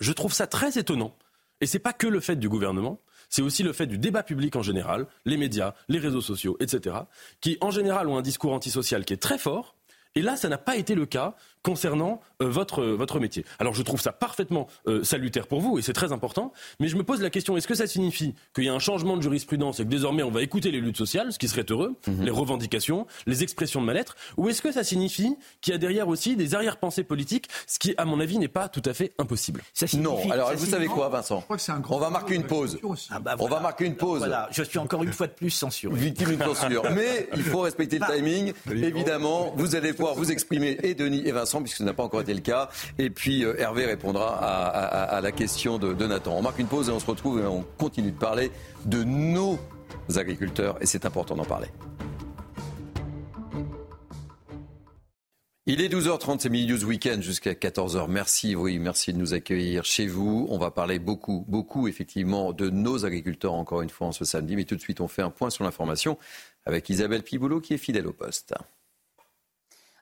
Je 0.00 0.12
trouve 0.12 0.32
ça 0.32 0.46
très 0.46 0.78
étonnant. 0.78 1.14
Et 1.60 1.66
ce 1.66 1.76
n'est 1.76 1.82
pas 1.82 1.92
que 1.92 2.06
le 2.06 2.20
fait 2.20 2.36
du 2.36 2.48
gouvernement, 2.48 3.00
c'est 3.28 3.42
aussi 3.42 3.62
le 3.62 3.74
fait 3.74 3.86
du 3.86 3.98
débat 3.98 4.22
public 4.22 4.56
en 4.56 4.62
général, 4.62 5.06
les 5.26 5.36
médias, 5.36 5.74
les 5.88 5.98
réseaux 5.98 6.22
sociaux, 6.22 6.56
etc., 6.60 6.96
qui 7.40 7.58
en 7.60 7.70
général 7.70 8.08
ont 8.08 8.16
un 8.16 8.22
discours 8.22 8.52
antisocial 8.52 9.04
qui 9.04 9.12
est 9.12 9.22
très 9.22 9.38
fort 9.38 9.76
Et 10.14 10.22
là, 10.22 10.36
ça 10.36 10.48
n'a 10.48 10.58
pas 10.58 10.76
été 10.76 10.94
le 10.94 11.04
cas 11.04 11.36
concernant 11.62 12.20
euh, 12.42 12.48
votre, 12.48 12.82
euh, 12.82 12.94
votre 12.94 13.20
métier. 13.20 13.44
Alors 13.58 13.74
je 13.74 13.82
trouve 13.82 14.00
ça 14.00 14.12
parfaitement 14.12 14.66
euh, 14.86 15.04
salutaire 15.04 15.46
pour 15.46 15.60
vous 15.60 15.78
et 15.78 15.82
c'est 15.82 15.92
très 15.92 16.12
important, 16.12 16.52
mais 16.78 16.88
je 16.88 16.96
me 16.96 17.02
pose 17.02 17.20
la 17.20 17.30
question, 17.30 17.56
est-ce 17.56 17.68
que 17.68 17.74
ça 17.74 17.86
signifie 17.86 18.34
qu'il 18.54 18.64
y 18.64 18.68
a 18.68 18.74
un 18.74 18.78
changement 18.78 19.16
de 19.16 19.22
jurisprudence 19.22 19.80
et 19.80 19.84
que 19.84 19.88
désormais 19.88 20.22
on 20.22 20.30
va 20.30 20.42
écouter 20.42 20.70
les 20.70 20.80
luttes 20.80 20.96
sociales, 20.96 21.32
ce 21.32 21.38
qui 21.38 21.48
serait 21.48 21.66
heureux, 21.68 21.96
mhm. 22.06 22.24
les 22.24 22.30
revendications, 22.30 23.06
les 23.26 23.42
expressions 23.42 23.80
de 23.80 23.86
mal-être, 23.86 24.16
ou 24.36 24.48
est-ce 24.48 24.62
que 24.62 24.72
ça 24.72 24.84
signifie 24.84 25.36
qu'il 25.60 25.72
y 25.72 25.74
a 25.74 25.78
derrière 25.78 26.08
aussi 26.08 26.36
des 26.36 26.54
arrière-pensées 26.54 27.04
politiques, 27.04 27.48
ce 27.66 27.78
qui 27.78 27.94
à 27.98 28.04
mon 28.04 28.20
avis 28.20 28.38
n'est 28.38 28.48
pas 28.48 28.68
tout 28.68 28.82
à 28.84 28.94
fait 28.94 29.12
impossible? 29.18 29.62
Non, 29.98 30.18
alors 30.30 30.54
vous 30.54 30.66
savez 30.66 30.86
quoi 30.86 31.08
Vincent? 31.08 31.44
On 31.90 31.98
va 31.98 32.10
marquer 32.10 32.36
une 32.36 32.44
pause. 32.44 32.78
Ah 33.10 33.18
bah 33.18 33.36
on 33.38 33.48
va 33.48 33.60
marquer 33.60 33.84
une 33.84 33.96
pause. 33.96 34.18
Voilà, 34.18 34.48
je 34.50 34.62
suis 34.62 34.78
encore 34.78 35.02
une 35.02 35.12
fois 35.12 35.26
de 35.26 35.32
plus 35.32 35.50
censuré. 35.50 35.94
Victime 35.94 36.36
de 36.36 36.42
censure. 36.42 36.84
Mais 36.94 37.28
il 37.34 37.42
faut 37.42 37.60
respecter 37.60 37.98
le 37.98 38.06
timing. 38.06 38.52
Évidemment, 38.70 39.52
vous 39.56 39.76
allez 39.76 39.92
pouvoir 39.92 40.14
vous 40.14 40.30
exprimer 40.32 40.78
et 40.82 40.94
Denis 40.94 41.22
et 41.26 41.32
Vincent 41.32 41.49
puisque 41.58 41.78
ce 41.78 41.82
n'a 41.82 41.92
pas 41.92 42.04
encore 42.04 42.20
été 42.20 42.34
le 42.34 42.40
cas. 42.40 42.70
Et 42.98 43.10
puis 43.10 43.44
euh, 43.44 43.58
Hervé 43.58 43.86
répondra 43.86 44.36
à, 44.38 45.20
la 45.20 45.32
question 45.32 45.78
de, 45.78 45.92
de, 45.92 46.06
Nathan. 46.06 46.36
On 46.36 46.42
marque 46.42 46.58
une 46.58 46.66
pause 46.66 46.88
et 46.88 46.92
on 46.92 47.00
se 47.00 47.06
retrouve 47.06 47.40
et 47.40 47.46
on 47.46 47.64
continue 47.78 48.12
de 48.12 48.18
parler 48.18 48.50
de 48.86 49.04
nos 49.04 49.58
agriculteurs 50.16 50.76
et 50.80 50.86
c'est 50.86 51.04
important 51.04 51.36
d'en 51.36 51.44
parler. 51.44 51.68
Il 55.66 55.80
est 55.82 55.88
12h30, 55.88 56.40
c'est 56.40 56.48
Midi 56.48 56.72
News 56.72 56.84
Weekend 56.84 57.22
jusqu'à 57.22 57.52
14h. 57.52 58.08
Merci, 58.08 58.56
oui, 58.56 58.80
merci 58.80 59.12
de 59.12 59.18
nous 59.18 59.34
accueillir 59.34 59.84
chez 59.84 60.08
vous. 60.08 60.48
On 60.50 60.58
va 60.58 60.72
parler 60.72 60.98
beaucoup, 60.98 61.44
beaucoup, 61.46 61.86
effectivement, 61.86 62.52
de 62.52 62.70
nos 62.70 63.04
agriculteurs 63.04 63.52
encore 63.52 63.82
une 63.82 63.88
fois 63.88 64.08
en 64.08 64.12
ce 64.12 64.24
samedi. 64.24 64.56
Mais 64.56 64.64
tout 64.64 64.74
de 64.74 64.80
suite, 64.80 65.00
on 65.00 65.06
fait 65.06 65.22
un 65.22 65.30
point 65.30 65.48
sur 65.48 65.62
l'information 65.62 66.18
avec 66.64 66.88
Isabelle 66.88 67.22
Piboulot 67.22 67.60
qui 67.60 67.74
est 67.74 67.78
fidèle 67.78 68.08
au 68.08 68.12
poste. 68.12 68.52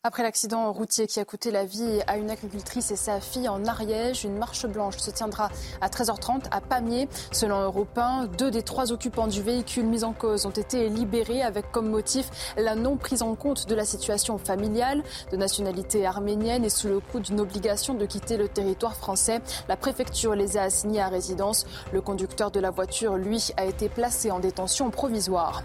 Après 0.04 0.22
l'accident 0.22 0.72
routier 0.72 1.08
qui 1.08 1.18
a 1.18 1.24
coûté 1.24 1.50
la 1.50 1.64
vie 1.64 2.00
à 2.06 2.18
une 2.18 2.30
agricultrice 2.30 2.92
et 2.92 2.96
sa 2.96 3.20
fille 3.20 3.48
en 3.48 3.64
Ariège, 3.64 4.22
une 4.22 4.38
marche 4.38 4.64
blanche 4.64 4.96
se 4.98 5.10
tiendra 5.10 5.50
à 5.80 5.88
13h30 5.88 6.44
à 6.52 6.60
Pamiers. 6.60 7.08
Selon 7.32 7.60
Europe 7.62 7.98
1, 7.98 8.26
deux 8.26 8.52
des 8.52 8.62
trois 8.62 8.92
occupants 8.92 9.26
du 9.26 9.42
véhicule 9.42 9.86
mis 9.86 10.04
en 10.04 10.12
cause 10.12 10.46
ont 10.46 10.50
été 10.50 10.88
libérés 10.88 11.42
avec 11.42 11.72
comme 11.72 11.90
motif 11.90 12.30
la 12.56 12.76
non 12.76 12.96
prise 12.96 13.22
en 13.22 13.34
compte 13.34 13.66
de 13.66 13.74
la 13.74 13.84
situation 13.84 14.38
familiale. 14.38 15.02
De 15.32 15.36
nationalité 15.36 16.06
arménienne 16.06 16.64
et 16.64 16.70
sous 16.70 16.86
le 16.86 17.00
coup 17.00 17.18
d'une 17.18 17.40
obligation 17.40 17.94
de 17.94 18.06
quitter 18.06 18.36
le 18.36 18.48
territoire 18.48 18.94
français, 18.94 19.40
la 19.68 19.76
préfecture 19.76 20.36
les 20.36 20.56
a 20.56 20.62
assignés 20.62 21.00
à 21.00 21.08
résidence. 21.08 21.66
Le 21.92 22.00
conducteur 22.00 22.52
de 22.52 22.60
la 22.60 22.70
voiture, 22.70 23.16
lui, 23.16 23.50
a 23.56 23.64
été 23.64 23.88
placé 23.88 24.30
en 24.30 24.38
détention 24.38 24.90
provisoire. 24.90 25.64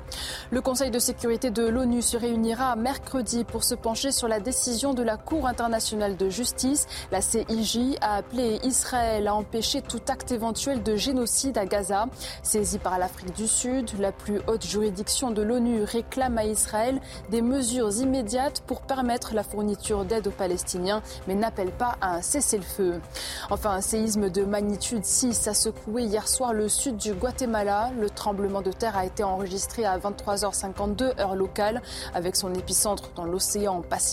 Le 0.50 0.62
Conseil 0.62 0.90
de 0.90 0.98
sécurité 0.98 1.52
de 1.52 1.68
l'ONU 1.68 2.02
se 2.02 2.18
réunira 2.18 2.76
mercredi 2.76 3.44
pour 3.44 3.64
se 3.64 3.76
pencher 3.76 4.12
sur 4.24 4.30
la 4.30 4.40
décision 4.40 4.94
de 4.94 5.04
la 5.04 5.18
Cour 5.18 5.48
internationale 5.48 6.16
de 6.16 6.30
justice. 6.30 6.88
La 7.12 7.20
CIJ 7.20 7.98
a 8.00 8.16
appelé 8.16 8.58
Israël 8.64 9.28
à 9.28 9.36
empêcher 9.36 9.82
tout 9.82 10.00
acte 10.08 10.32
éventuel 10.32 10.82
de 10.82 10.96
génocide 10.96 11.58
à 11.58 11.66
Gaza. 11.66 12.06
Saisie 12.42 12.78
par 12.78 12.98
l'Afrique 12.98 13.36
du 13.36 13.50
Sud, 13.50 13.92
la 14.00 14.14
plus 14.14 14.40
haute 14.48 14.66
juridiction 14.66 15.32
de 15.32 15.42
l'ONU 15.42 15.84
réclame 15.84 16.38
à 16.38 16.46
Israël 16.46 17.02
des 17.32 17.42
mesures 17.42 17.92
immédiates 17.98 18.62
pour 18.66 18.84
permettre 18.84 19.34
la 19.34 19.44
fourniture 19.44 20.06
d'aide 20.06 20.28
aux 20.28 20.32
Palestiniens, 20.32 21.02
mais 21.28 21.36
n'appelle 21.36 21.72
pas 21.72 21.98
à 22.00 22.16
un 22.16 22.22
cessez-le-feu. 22.22 23.02
Enfin, 23.50 23.72
un 23.72 23.82
séisme 23.82 24.30
de 24.30 24.46
magnitude 24.46 25.04
6 25.04 25.50
a 25.50 25.54
secoué 25.54 26.04
hier 26.04 26.30
soir 26.30 26.54
le 26.54 26.70
sud 26.70 26.96
du 26.96 27.14
Guatemala. 27.14 27.92
Le 28.00 28.10
tremblement 28.10 28.62
de 28.62 28.72
terre 28.72 28.96
a 28.96 29.06
été 29.06 29.22
enregistré 29.26 29.84
à 29.84 29.98
23h52 29.98 31.20
heure 31.20 31.36
locale, 31.36 31.82
avec 32.14 32.38
son 32.38 32.54
épicentre 32.54 33.10
dans 33.18 33.26
l'océan 33.26 33.82
Pacifique 33.82 34.13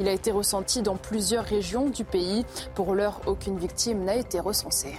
il 0.00 0.08
a 0.08 0.12
été 0.12 0.30
ressenti 0.30 0.82
dans 0.82 0.96
plusieurs 0.96 1.44
régions 1.44 1.88
du 1.88 2.04
pays. 2.04 2.44
Pour 2.74 2.94
l'heure, 2.94 3.20
aucune 3.26 3.58
victime 3.58 4.04
n'a 4.04 4.16
été 4.16 4.40
recensée. 4.40 4.94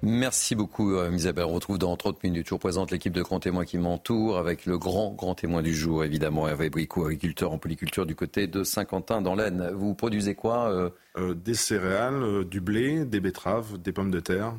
Merci 0.00 0.54
beaucoup 0.54 0.94
euh, 0.94 1.10
Isabelle. 1.12 1.46
On 1.46 1.54
retrouve 1.54 1.78
dans 1.78 1.96
30 1.96 2.22
minutes. 2.22 2.46
Je 2.46 2.50
vous 2.50 2.58
présente 2.58 2.92
l'équipe 2.92 3.12
de 3.12 3.22
grands 3.22 3.40
témoins 3.40 3.64
qui 3.64 3.78
m'entoure 3.78 4.38
avec 4.38 4.64
le 4.64 4.78
grand, 4.78 5.10
grand 5.12 5.34
témoin 5.34 5.60
du 5.60 5.74
jour, 5.74 6.04
évidemment, 6.04 6.46
Hervé 6.46 6.70
Bricot, 6.70 7.06
agriculteur 7.06 7.50
en 7.50 7.58
polyculture 7.58 8.06
du 8.06 8.14
côté 8.14 8.46
de 8.46 8.62
Saint-Quentin 8.62 9.22
dans 9.22 9.34
l'Aisne. 9.34 9.70
Vous 9.74 9.94
produisez 9.94 10.36
quoi 10.36 10.70
euh 10.70 10.90
euh, 11.16 11.34
Des 11.34 11.54
céréales, 11.54 12.44
du 12.44 12.60
blé, 12.60 13.04
des 13.04 13.18
betteraves, 13.18 13.76
des 13.78 13.90
pommes 13.92 14.12
de 14.12 14.20
terre. 14.20 14.54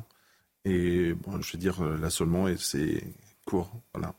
Et 0.66 1.14
bon, 1.14 1.40
je 1.40 1.52
veux 1.54 1.58
dire, 1.58 1.82
l'assolement, 1.82 2.44
c'est 2.58 3.02
court. 3.46 3.72
Voilà. 3.94 4.14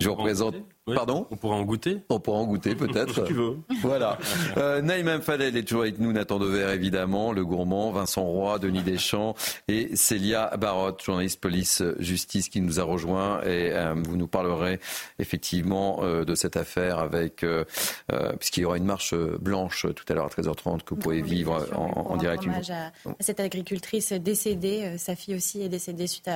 Je 0.00 0.08
vous 0.08 0.14
représente 0.14 0.54
Pardon 0.94 1.26
On 1.30 1.36
pourra 1.36 1.56
en 1.56 1.62
goûter? 1.62 1.98
On 2.08 2.20
pourra 2.20 2.38
en 2.38 2.46
goûter 2.46 2.74
peut-être. 2.74 3.14
si 3.14 3.24
tu 3.24 3.34
veux. 3.34 3.58
Voilà. 3.82 4.18
Euh, 4.56 4.82
Naïm 4.82 5.20
Fadel 5.20 5.56
est 5.56 5.62
toujours 5.62 5.82
avec 5.82 5.98
nous, 5.98 6.12
Nathan 6.12 6.38
Dever 6.38 6.72
évidemment, 6.74 7.32
le 7.32 7.44
gourmand, 7.44 7.90
Vincent 7.90 8.24
Roy, 8.24 8.58
Denis 8.58 8.82
Deschamps 8.82 9.34
et 9.68 9.96
Célia 9.96 10.56
Barotte, 10.56 11.02
journaliste 11.02 11.40
police 11.40 11.82
justice 11.98 12.48
qui 12.48 12.60
nous 12.60 12.80
a 12.80 12.84
rejoint 12.84 13.40
et 13.42 13.72
euh, 13.72 13.94
vous 13.96 14.16
nous 14.16 14.28
parlerez 14.28 14.80
effectivement 15.18 16.00
euh, 16.02 16.24
de 16.24 16.34
cette 16.34 16.56
affaire 16.56 16.98
avec 16.98 17.42
euh, 17.42 17.64
euh, 18.12 18.32
puisqu'il 18.36 18.60
y 18.60 18.64
aura 18.64 18.76
une 18.76 18.84
marche 18.84 19.14
blanche 19.14 19.86
tout 19.94 20.04
à 20.08 20.14
l'heure 20.14 20.26
à 20.26 20.28
13h30 20.28 20.82
que 20.82 20.94
vous 20.94 21.00
pouvez 21.00 21.22
vivre 21.22 21.66
en, 21.74 22.12
en 22.12 22.16
direct. 22.16 22.44
Hommage 22.44 22.70
à, 22.70 22.92
cette 23.20 23.40
agricultrice 23.40 24.12
décédée, 24.12 24.96
sa 24.98 25.16
fille 25.16 25.34
aussi 25.34 25.62
est 25.62 25.68
décédée 25.68 26.06
suite 26.06 26.28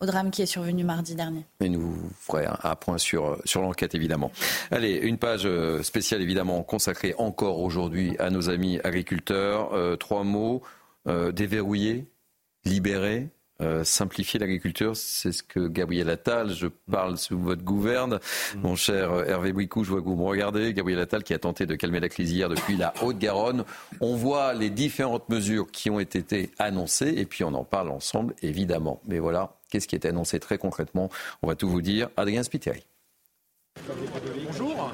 au 0.00 0.06
drame 0.06 0.30
qui 0.30 0.42
est 0.42 0.46
survenu 0.46 0.84
mardi 0.84 1.14
dernier. 1.14 1.44
Et 1.60 1.68
nous 1.68 1.94
ferons 2.20 2.38
un, 2.38 2.58
un 2.70 2.74
point 2.76 2.98
sur 2.98 3.38
sur 3.44 3.62
l'enquête 3.62 3.94
évidemment. 3.94 4.30
Allez, 4.70 4.94
une 4.94 5.18
page 5.18 5.42
euh, 5.44 5.82
spéciale 5.82 6.22
évidemment 6.22 6.62
consacrée 6.62 7.14
encore 7.18 7.60
aujourd'hui 7.60 8.16
à 8.18 8.30
nos 8.30 8.50
amis 8.50 8.78
agriculteurs. 8.84 9.72
Euh, 9.72 9.96
trois 9.96 10.24
mots, 10.24 10.62
euh, 11.06 11.32
déverrouiller, 11.32 12.06
libérer, 12.64 13.28
simplifier 13.82 14.38
l'agriculture, 14.38 14.96
c'est 14.96 15.32
ce 15.32 15.42
que 15.42 15.66
Gabriel 15.66 16.08
Attal, 16.10 16.50
je 16.50 16.68
parle 16.90 17.16
sous 17.18 17.38
votre 17.38 17.62
gouverne, 17.62 18.20
mm. 18.54 18.60
mon 18.60 18.76
cher 18.76 19.28
Hervé 19.28 19.52
Bouicou, 19.52 19.84
je 19.84 19.90
vois 19.90 20.00
que 20.00 20.06
vous 20.06 20.16
me 20.16 20.24
regardez, 20.24 20.72
Gabriel 20.72 21.00
Attal 21.00 21.24
qui 21.24 21.34
a 21.34 21.38
tenté 21.38 21.66
de 21.66 21.74
calmer 21.74 22.00
la 22.00 22.08
crise 22.08 22.32
hier 22.32 22.48
depuis 22.48 22.76
la 22.76 22.94
Haute-Garonne. 23.02 23.64
On 24.00 24.14
voit 24.16 24.54
les 24.54 24.70
différentes 24.70 25.28
mesures 25.28 25.70
qui 25.70 25.90
ont 25.90 26.00
été 26.00 26.50
annoncées 26.58 27.14
et 27.16 27.26
puis 27.26 27.44
on 27.44 27.54
en 27.54 27.64
parle 27.64 27.90
ensemble 27.90 28.34
évidemment. 28.42 29.00
Mais 29.06 29.18
voilà, 29.18 29.56
qu'est-ce 29.70 29.88
qui 29.88 29.94
est 29.94 30.06
annoncé 30.06 30.40
très 30.40 30.58
concrètement? 30.58 31.10
On 31.42 31.48
va 31.48 31.54
tout 31.54 31.68
vous 31.68 31.82
dire. 31.82 32.08
Adrien 32.16 32.42
Spiteri. 32.42 32.86
Bonjour. 34.46 34.92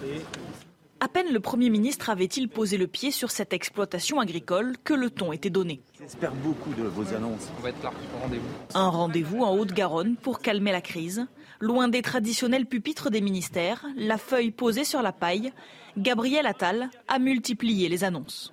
À 1.01 1.09
peine 1.09 1.33
le 1.33 1.41
Premier 1.41 1.71
ministre 1.71 2.09
avait-il 2.09 2.49
posé 2.49 2.77
le 2.77 2.87
pied 2.87 3.11
sur 3.11 3.31
cette 3.31 3.53
exploitation 3.53 4.21
agricole 4.21 4.77
que 4.85 4.95
le 4.95 5.11
ton 5.11 5.33
était 5.33 5.51
donné. 5.51 5.83
J'espère 6.01 6.33
beaucoup 6.33 6.73
de 6.75 6.85
vos 6.85 7.15
annonces. 7.15 7.49
On 7.59 7.63
va 7.63 7.71
être 7.71 7.83
là 7.83 7.93
rendez-vous. 8.23 8.49
Un 8.75 8.89
rendez-vous 8.89 9.41
en 9.43 9.57
Haute-Garonne 9.57 10.17
pour 10.17 10.41
calmer 10.41 10.73
la 10.73 10.81
crise. 10.81 11.27
Loin 11.61 11.89
des 11.89 12.03
traditionnels 12.03 12.67
pupitres 12.67 13.11
des 13.11 13.21
ministères, 13.21 13.85
la 13.97 14.19
feuille 14.19 14.51
posée 14.51 14.85
sur 14.85 15.03
la 15.03 15.13
paille, 15.13 15.53
Gabriel 15.97 16.47
Attal 16.47 16.91
a 17.09 17.19
multiplié 17.19 17.89
les 17.89 18.05
annonces. 18.05 18.53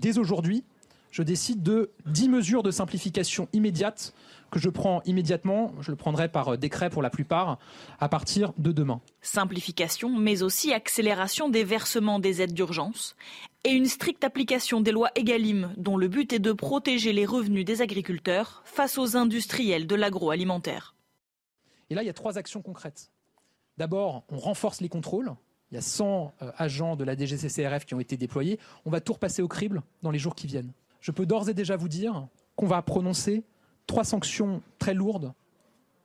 Dès 0.00 0.18
aujourd'hui, 0.18 0.64
je 1.10 1.22
décide 1.22 1.62
de 1.62 1.90
10 2.06 2.28
mesures 2.28 2.62
de 2.62 2.70
simplification 2.70 3.48
immédiates 3.52 4.14
que 4.52 4.60
je 4.60 4.68
prends 4.68 5.00
immédiatement, 5.06 5.72
je 5.80 5.90
le 5.90 5.96
prendrai 5.96 6.28
par 6.28 6.58
décret 6.58 6.90
pour 6.90 7.00
la 7.00 7.08
plupart, 7.08 7.58
à 7.98 8.08
partir 8.10 8.52
de 8.58 8.70
demain. 8.70 9.00
Simplification, 9.22 10.10
mais 10.10 10.42
aussi 10.42 10.74
accélération 10.74 11.48
des 11.48 11.64
versements 11.64 12.18
des 12.18 12.42
aides 12.42 12.52
d'urgence 12.52 13.16
et 13.64 13.70
une 13.70 13.86
stricte 13.86 14.24
application 14.24 14.82
des 14.82 14.92
lois 14.92 15.10
EGalim, 15.16 15.72
dont 15.78 15.96
le 15.96 16.06
but 16.06 16.34
est 16.34 16.38
de 16.38 16.52
protéger 16.52 17.14
les 17.14 17.24
revenus 17.24 17.64
des 17.64 17.80
agriculteurs 17.80 18.62
face 18.66 18.98
aux 18.98 19.16
industriels 19.16 19.86
de 19.86 19.94
l'agroalimentaire. 19.94 20.94
Et 21.88 21.94
là, 21.94 22.02
il 22.02 22.06
y 22.06 22.10
a 22.10 22.14
trois 22.14 22.36
actions 22.36 22.60
concrètes. 22.60 23.10
D'abord, 23.78 24.24
on 24.28 24.36
renforce 24.36 24.82
les 24.82 24.90
contrôles. 24.90 25.32
Il 25.70 25.76
y 25.76 25.78
a 25.78 25.82
100 25.82 26.34
euh, 26.42 26.52
agents 26.58 26.94
de 26.96 27.04
la 27.04 27.16
DGCCRF 27.16 27.86
qui 27.86 27.94
ont 27.94 28.00
été 28.00 28.18
déployés. 28.18 28.58
On 28.84 28.90
va 28.90 29.00
tout 29.00 29.14
repasser 29.14 29.40
au 29.40 29.48
crible 29.48 29.82
dans 30.02 30.10
les 30.10 30.18
jours 30.18 30.34
qui 30.34 30.46
viennent. 30.46 30.74
Je 31.00 31.10
peux 31.10 31.24
d'ores 31.24 31.48
et 31.48 31.54
déjà 31.54 31.76
vous 31.76 31.88
dire 31.88 32.28
qu'on 32.54 32.66
va 32.66 32.82
prononcer 32.82 33.44
trois 33.86 34.04
sanctions 34.04 34.62
très 34.78 34.94
lourdes 34.94 35.32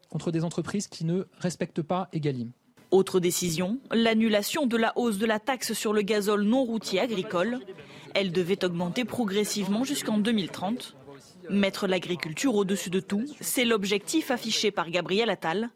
contre 0.10 0.32
des 0.32 0.44
entreprises 0.44 0.88
qui 0.88 1.06
ne 1.06 1.24
respectent 1.40 1.82
pas 1.82 2.10
Egalim. 2.14 2.52
Autre 2.92 3.20
décision, 3.20 3.80
l'annulation 3.92 4.66
de 4.66 4.78
la 4.78 4.94
hausse 4.98 5.18
de 5.18 5.26
la 5.26 5.40
taxe 5.40 5.74
sur 5.74 5.92
le 5.92 6.02
gazole 6.02 6.44
non 6.44 6.64
routier 6.64 7.02
agricole. 7.02 7.60
Elle 8.14 8.32
devait 8.32 8.64
augmenter 8.64 9.04
progressivement 9.04 9.84
jusqu'en 9.84 10.18
2030. 10.18 10.96
Mettre 11.50 11.88
l'agriculture 11.88 12.56
au-dessus 12.56 12.90
de 12.90 13.00
tout, 13.00 13.26
c'est 13.42 13.66
l'objectif 13.66 14.32
affiché 14.32 14.72
par 14.72 14.90
Gabriel 14.90 15.30
Attal. 15.30 15.70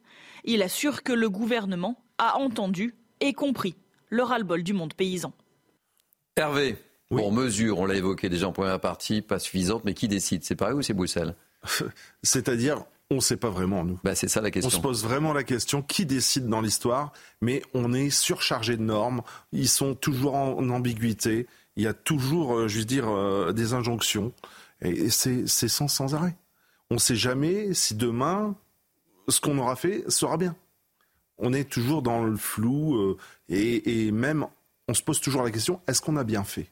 Il 0.45 0.61
assure 0.61 1.03
que 1.03 1.13
le 1.13 1.29
gouvernement 1.29 2.01
a 2.17 2.37
entendu 2.37 2.95
et 3.19 3.33
compris 3.33 3.75
le 4.09 4.23
ras-le-bol 4.23 4.63
du 4.63 4.73
monde 4.73 4.93
paysan. 4.93 5.33
Hervé, 6.35 6.77
pour 7.09 7.31
mesure, 7.31 7.79
on 7.79 7.85
l'a 7.85 7.95
évoqué 7.95 8.29
déjà 8.29 8.47
en 8.47 8.53
première 8.53 8.79
partie, 8.79 9.21
pas 9.21 9.39
suffisante, 9.39 9.83
mais 9.83 9.93
qui 9.93 10.07
décide? 10.07 10.43
C'est 10.43 10.55
Paris 10.55 10.73
ou 10.73 10.81
c'est 10.81 10.93
Bruxelles? 10.93 11.35
C'est-à-dire, 12.23 12.83
on 13.09 13.15
ne 13.15 13.19
sait 13.19 13.37
pas 13.37 13.49
vraiment, 13.49 13.83
nous. 13.83 13.99
Bah, 14.03 14.15
c'est 14.15 14.27
ça 14.27 14.41
la 14.41 14.51
question. 14.51 14.67
On 14.67 14.71
se 14.71 14.81
pose 14.81 15.03
vraiment 15.03 15.33
la 15.33 15.43
question 15.43 15.81
qui 15.81 16.05
décide 16.05 16.47
dans 16.47 16.61
l'histoire, 16.61 17.11
mais 17.41 17.61
on 17.73 17.93
est 17.93 18.09
surchargé 18.09 18.77
de 18.77 18.81
normes. 18.81 19.21
Ils 19.51 19.67
sont 19.67 19.95
toujours 19.95 20.35
en, 20.35 20.69
ambiguïté. 20.69 21.47
Il 21.75 21.83
y 21.83 21.87
a 21.87 21.93
toujours, 21.93 22.55
euh, 22.55 22.67
je 22.67 22.79
veux 22.79 22.85
dire, 22.85 23.09
euh, 23.09 23.51
des 23.51 23.73
injonctions. 23.73 24.31
Et 24.81 25.09
c'est 25.09 25.45
sans, 25.47 25.87
sans 25.87 26.15
arrêt. 26.15 26.35
On 26.89 26.95
ne 26.95 26.99
sait 26.99 27.15
jamais 27.15 27.73
si 27.73 27.95
demain, 27.95 28.55
ce 29.27 29.39
qu'on 29.39 29.57
aura 29.57 29.75
fait 29.75 30.09
sera 30.09 30.37
bien. 30.37 30.55
On 31.37 31.53
est 31.53 31.69
toujours 31.69 32.01
dans 32.01 32.23
le 32.23 32.35
flou 32.37 32.95
euh, 32.95 33.17
et, 33.49 34.07
et 34.07 34.11
même, 34.11 34.47
on 34.87 34.93
se 34.93 35.01
pose 35.01 35.19
toujours 35.19 35.43
la 35.43 35.51
question 35.51 35.81
est-ce 35.87 36.01
qu'on 36.01 36.17
a 36.17 36.23
bien 36.23 36.43
fait? 36.43 36.71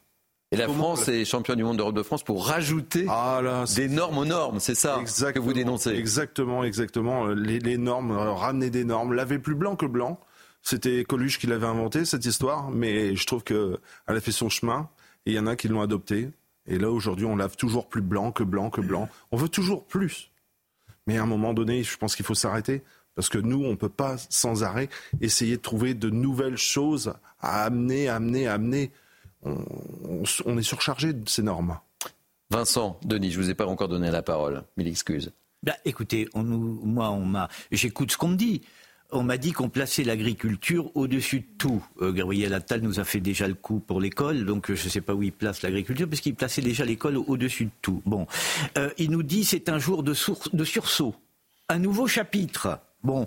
Et 0.52 0.56
la 0.56 0.68
France 0.68 1.08
est 1.08 1.24
championne 1.24 1.56
du 1.56 1.64
monde 1.64 1.76
d'Europe 1.76 1.94
de 1.94 2.02
France 2.02 2.24
pour 2.24 2.46
rajouter 2.46 3.06
ah 3.08 3.64
des 3.76 3.88
normes 3.88 4.18
aux 4.18 4.24
normes, 4.24 4.58
c'est 4.58 4.74
ça 4.74 5.02
que 5.04 5.38
vous 5.38 5.52
dénoncez. 5.52 5.90
Exactement, 5.90 6.64
exactement. 6.64 7.28
Euh, 7.28 7.34
les, 7.34 7.78
normes, 7.78 8.10
euh, 8.10 8.32
ramener 8.32 8.70
des 8.70 8.84
normes, 8.84 9.12
laver 9.12 9.38
plus 9.38 9.54
blanc 9.54 9.76
que 9.76 9.86
blanc. 9.86 10.18
C'était 10.62 11.04
Coluche 11.04 11.38
qui 11.38 11.46
l'avait 11.46 11.66
inventé 11.66 12.04
cette 12.04 12.24
histoire, 12.24 12.70
mais 12.70 13.16
je 13.16 13.26
trouve 13.26 13.44
qu'elle 13.44 13.78
a 14.06 14.20
fait 14.20 14.32
son 14.32 14.48
chemin. 14.48 14.88
Et 15.24 15.32
il 15.32 15.34
y 15.34 15.38
en 15.38 15.46
a 15.46 15.56
qui 15.56 15.68
l'ont 15.68 15.80
adopté. 15.80 16.30
Et 16.66 16.78
là 16.78 16.90
aujourd'hui, 16.90 17.26
on 17.26 17.36
lave 17.36 17.56
toujours 17.56 17.88
plus 17.88 18.02
blanc 18.02 18.32
que 18.32 18.42
blanc 18.42 18.70
que 18.70 18.80
blanc. 18.80 19.08
On 19.30 19.36
veut 19.36 19.48
toujours 19.48 19.86
plus. 19.86 20.30
Mais 21.06 21.18
à 21.18 21.22
un 21.22 21.26
moment 21.26 21.54
donné, 21.54 21.82
je 21.82 21.96
pense 21.96 22.16
qu'il 22.16 22.26
faut 22.26 22.34
s'arrêter. 22.34 22.82
Parce 23.14 23.28
que 23.28 23.38
nous, 23.38 23.64
on 23.64 23.70
ne 23.70 23.76
peut 23.76 23.88
pas 23.88 24.16
sans 24.28 24.62
arrêt 24.62 24.88
essayer 25.20 25.56
de 25.56 25.62
trouver 25.62 25.94
de 25.94 26.10
nouvelles 26.10 26.56
choses 26.56 27.14
à 27.40 27.64
amener, 27.64 28.08
amener, 28.08 28.46
amener 28.46 28.92
on, 29.44 30.58
est 30.58 30.62
surchargé 30.62 31.12
de 31.12 31.28
ces 31.28 31.42
normes. 31.42 31.78
Vincent, 32.50 32.98
Denis, 33.04 33.30
je 33.30 33.38
ne 33.38 33.44
vous 33.44 33.50
ai 33.50 33.54
pas 33.54 33.66
encore 33.66 33.88
donné 33.88 34.10
la 34.10 34.22
parole. 34.22 34.64
Mille 34.76 34.88
excuses. 34.88 35.32
Bah, 35.62 35.76
écoutez, 35.84 36.28
moi, 36.34 37.10
on 37.10 37.24
m'a, 37.24 37.48
j'écoute 37.70 38.12
ce 38.12 38.16
qu'on 38.16 38.28
me 38.28 38.36
dit. 38.36 38.62
On 39.12 39.24
m'a 39.24 39.38
dit 39.38 39.50
qu'on 39.50 39.68
plaçait 39.68 40.04
l'agriculture 40.04 40.90
au-dessus 40.94 41.40
de 41.40 41.46
tout. 41.58 41.84
Euh, 42.00 42.12
Gabriel 42.12 42.54
Attal 42.54 42.80
nous 42.80 43.00
a 43.00 43.04
fait 43.04 43.18
déjà 43.18 43.48
le 43.48 43.54
coup 43.54 43.80
pour 43.80 44.00
l'école, 44.00 44.44
donc 44.44 44.70
euh, 44.70 44.76
je 44.76 44.84
ne 44.84 44.88
sais 44.88 45.00
pas 45.00 45.14
où 45.14 45.22
il 45.22 45.32
place 45.32 45.62
l'agriculture, 45.62 46.08
parce 46.08 46.20
qu'il 46.20 46.36
plaçait 46.36 46.62
déjà 46.62 46.84
l'école 46.84 47.16
au-dessus 47.16 47.64
de 47.64 47.70
tout. 47.82 48.02
Bon, 48.06 48.28
euh, 48.78 48.90
il 48.98 49.10
nous 49.10 49.24
dit 49.24 49.44
c'est 49.44 49.68
un 49.68 49.80
jour 49.80 50.04
de, 50.04 50.14
de 50.52 50.64
sursaut, 50.64 51.14
un 51.68 51.78
nouveau 51.78 52.06
chapitre. 52.06 52.78
Bon, 53.02 53.26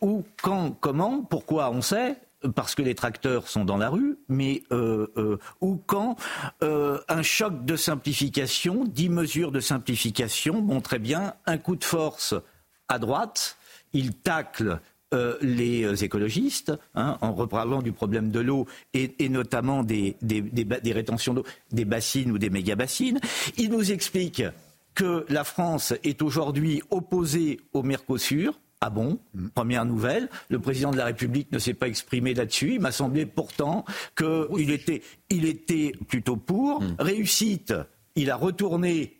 où, 0.00 0.24
quand, 0.42 0.72
comment, 0.72 1.22
pourquoi, 1.22 1.70
on 1.70 1.80
sait 1.82 2.16
parce 2.54 2.74
que 2.74 2.82
les 2.82 2.94
tracteurs 2.94 3.48
sont 3.48 3.64
dans 3.64 3.76
la 3.76 3.88
rue, 3.88 4.18
mais 4.28 4.62
euh, 4.72 5.08
euh, 5.16 5.38
ou 5.60 5.76
quand 5.86 6.16
euh, 6.62 7.00
un 7.08 7.22
choc 7.22 7.64
de 7.64 7.76
simplification, 7.76 8.84
dix 8.84 9.08
mesures 9.08 9.52
de 9.52 9.60
simplification, 9.60 10.60
bon 10.60 10.80
très 10.80 10.98
bien, 10.98 11.34
un 11.46 11.58
coup 11.58 11.76
de 11.76 11.84
force 11.84 12.34
à 12.88 12.98
droite, 12.98 13.56
il 13.92 14.14
tacle 14.14 14.80
les 15.40 16.04
écologistes, 16.04 16.70
hein, 16.94 17.16
en 17.22 17.32
reparlant 17.32 17.80
du 17.80 17.92
problème 17.92 18.30
de 18.30 18.40
l'eau 18.40 18.66
et, 18.92 19.30
notamment 19.30 19.82
des, 19.82 20.16
des 20.20 20.92
rétentions 20.92 21.32
d'eau, 21.32 21.44
des 21.72 21.86
bassines 21.86 22.30
ou 22.30 22.36
des 22.36 22.50
méga-bassines. 22.50 23.18
Il 23.56 23.70
nous 23.70 23.90
explique 23.90 24.42
que 24.94 25.24
la 25.30 25.44
France 25.44 25.94
est 26.04 26.20
aujourd'hui 26.20 26.82
opposée 26.90 27.58
au 27.72 27.82
Mercosur, 27.82 28.60
ah 28.80 28.90
bon? 28.90 29.18
Mm. 29.34 29.48
Première 29.48 29.84
nouvelle, 29.84 30.28
le 30.48 30.58
président 30.58 30.90
de 30.90 30.96
la 30.96 31.06
République 31.06 31.50
ne 31.52 31.58
s'est 31.58 31.74
pas 31.74 31.88
exprimé 31.88 32.34
là-dessus. 32.34 32.74
Il 32.74 32.80
m'a 32.80 32.92
semblé 32.92 33.26
pourtant 33.26 33.84
qu'il 34.16 34.70
était, 34.70 35.02
il 35.30 35.46
était 35.46 35.92
plutôt 36.08 36.36
pour. 36.36 36.82
Mm. 36.82 36.96
Réussite, 36.98 37.74
il 38.14 38.30
a 38.30 38.36
retourné 38.36 39.14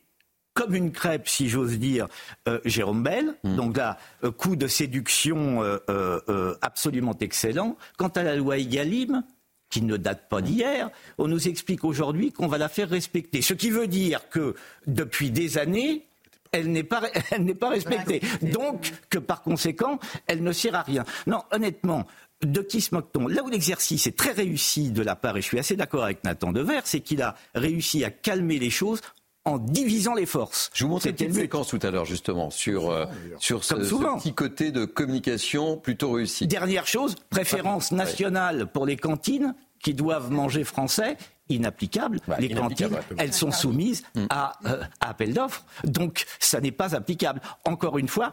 comme 0.55 0.75
une 0.75 0.91
crêpe, 0.91 1.29
si 1.29 1.49
j'ose 1.49 1.79
dire, 1.79 2.09
euh, 2.49 2.59
Jérôme 2.65 3.03
Bell. 3.03 3.35
Mm. 3.45 3.57
Donc 3.57 3.77
là, 3.77 3.99
euh, 4.25 4.31
coup 4.31 4.57
de 4.57 4.67
séduction 4.67 5.63
euh, 5.63 6.55
absolument 6.63 7.17
excellent. 7.21 7.77
Quant 7.97 8.09
à 8.09 8.23
la 8.23 8.37
loi 8.37 8.59
Egalim, 8.59 9.23
qui 9.71 9.83
ne 9.83 9.97
date 9.97 10.29
pas 10.29 10.41
d'hier, 10.41 10.91
on 11.19 11.29
nous 11.29 11.49
explique 11.49 11.85
aujourd'hui 11.85 12.33
qu'on 12.33 12.47
va 12.47 12.59
la 12.59 12.69
faire 12.69 12.89
respecter. 12.89 13.43
Ce 13.43 13.55
qui 13.55 13.71
veut 13.71 13.87
dire 13.87 14.29
que 14.31 14.55
depuis 14.87 15.31
des 15.31 15.59
années, 15.59 16.08
elle 16.53 16.71
n'est 16.71 16.85
pas, 16.85 17.03
elle 17.31 17.45
n'est 17.45 17.55
pas 17.55 17.71
respectée. 17.71 18.21
Donc, 18.43 18.93
que 19.11 19.19
par 19.19 19.43
conséquent, 19.43 19.99
elle 20.27 20.43
ne 20.43 20.53
sert 20.53 20.75
à 20.75 20.83
rien. 20.83 21.05
Non, 21.27 21.43
honnêtement, 21.51 22.07
de 22.43 22.61
qui 22.61 22.81
se 22.81 22.95
moque-t-on? 22.95 23.27
Là 23.27 23.43
où 23.43 23.49
l'exercice 23.49 24.07
est 24.07 24.17
très 24.17 24.33
réussi 24.33 24.91
de 24.91 25.03
la 25.03 25.17
part, 25.17 25.37
et 25.37 25.43
je 25.43 25.47
suis 25.47 25.59
assez 25.59 25.77
d'accord 25.77 26.05
avec 26.05 26.25
Nathan 26.25 26.53
Dever, 26.53 26.81
c'est 26.85 27.01
qu'il 27.01 27.23
a 27.23 27.35
réussi 27.55 28.05
à 28.05 28.11
calmer 28.11 28.59
les 28.59 28.71
choses 28.71 29.01
en 29.45 29.59
divisant 29.59 30.15
les 30.15 30.27
forces. 30.27 30.71
Je 30.75 30.85
vous 30.85 30.91
montrais 30.91 31.11
une 31.11 31.33
séquence 31.33 31.69
tout 31.69 31.79
à 31.83 31.91
l'heure 31.91 32.05
justement 32.05 32.51
sur, 32.51 32.91
euh, 32.91 33.07
sur 33.39 33.65
ce, 33.65 33.75
petit 33.75 34.35
côté 34.35 34.71
de 34.71 34.85
communication 34.85 35.79
plutôt 35.79 36.13
réussi. 36.13 36.47
Dernière 36.47 36.87
chose, 36.87 37.15
préférence 37.31 37.93
nationale 37.93 38.67
pour 38.71 38.85
les 38.85 38.97
cantines 38.97 39.55
qui 39.83 39.95
doivent 39.95 40.31
manger 40.31 40.65
français 40.65 41.17
inapplicable. 41.49 42.21
les 42.39 42.51
cantines, 42.51 42.91
elles 43.17 43.33
sont 43.33 43.51
soumises 43.51 44.03
mm. 44.15 44.27
à, 44.31 44.59
euh, 44.67 44.83
à 45.01 45.11
appel 45.11 45.33
d'offres. 45.33 45.65
Donc, 45.85 46.27
ça 46.39 46.61
n'est 46.61 46.73
pas 46.73 46.95
applicable. 46.95 47.41
Encore 47.65 47.99
une 47.99 48.09
fois, 48.09 48.33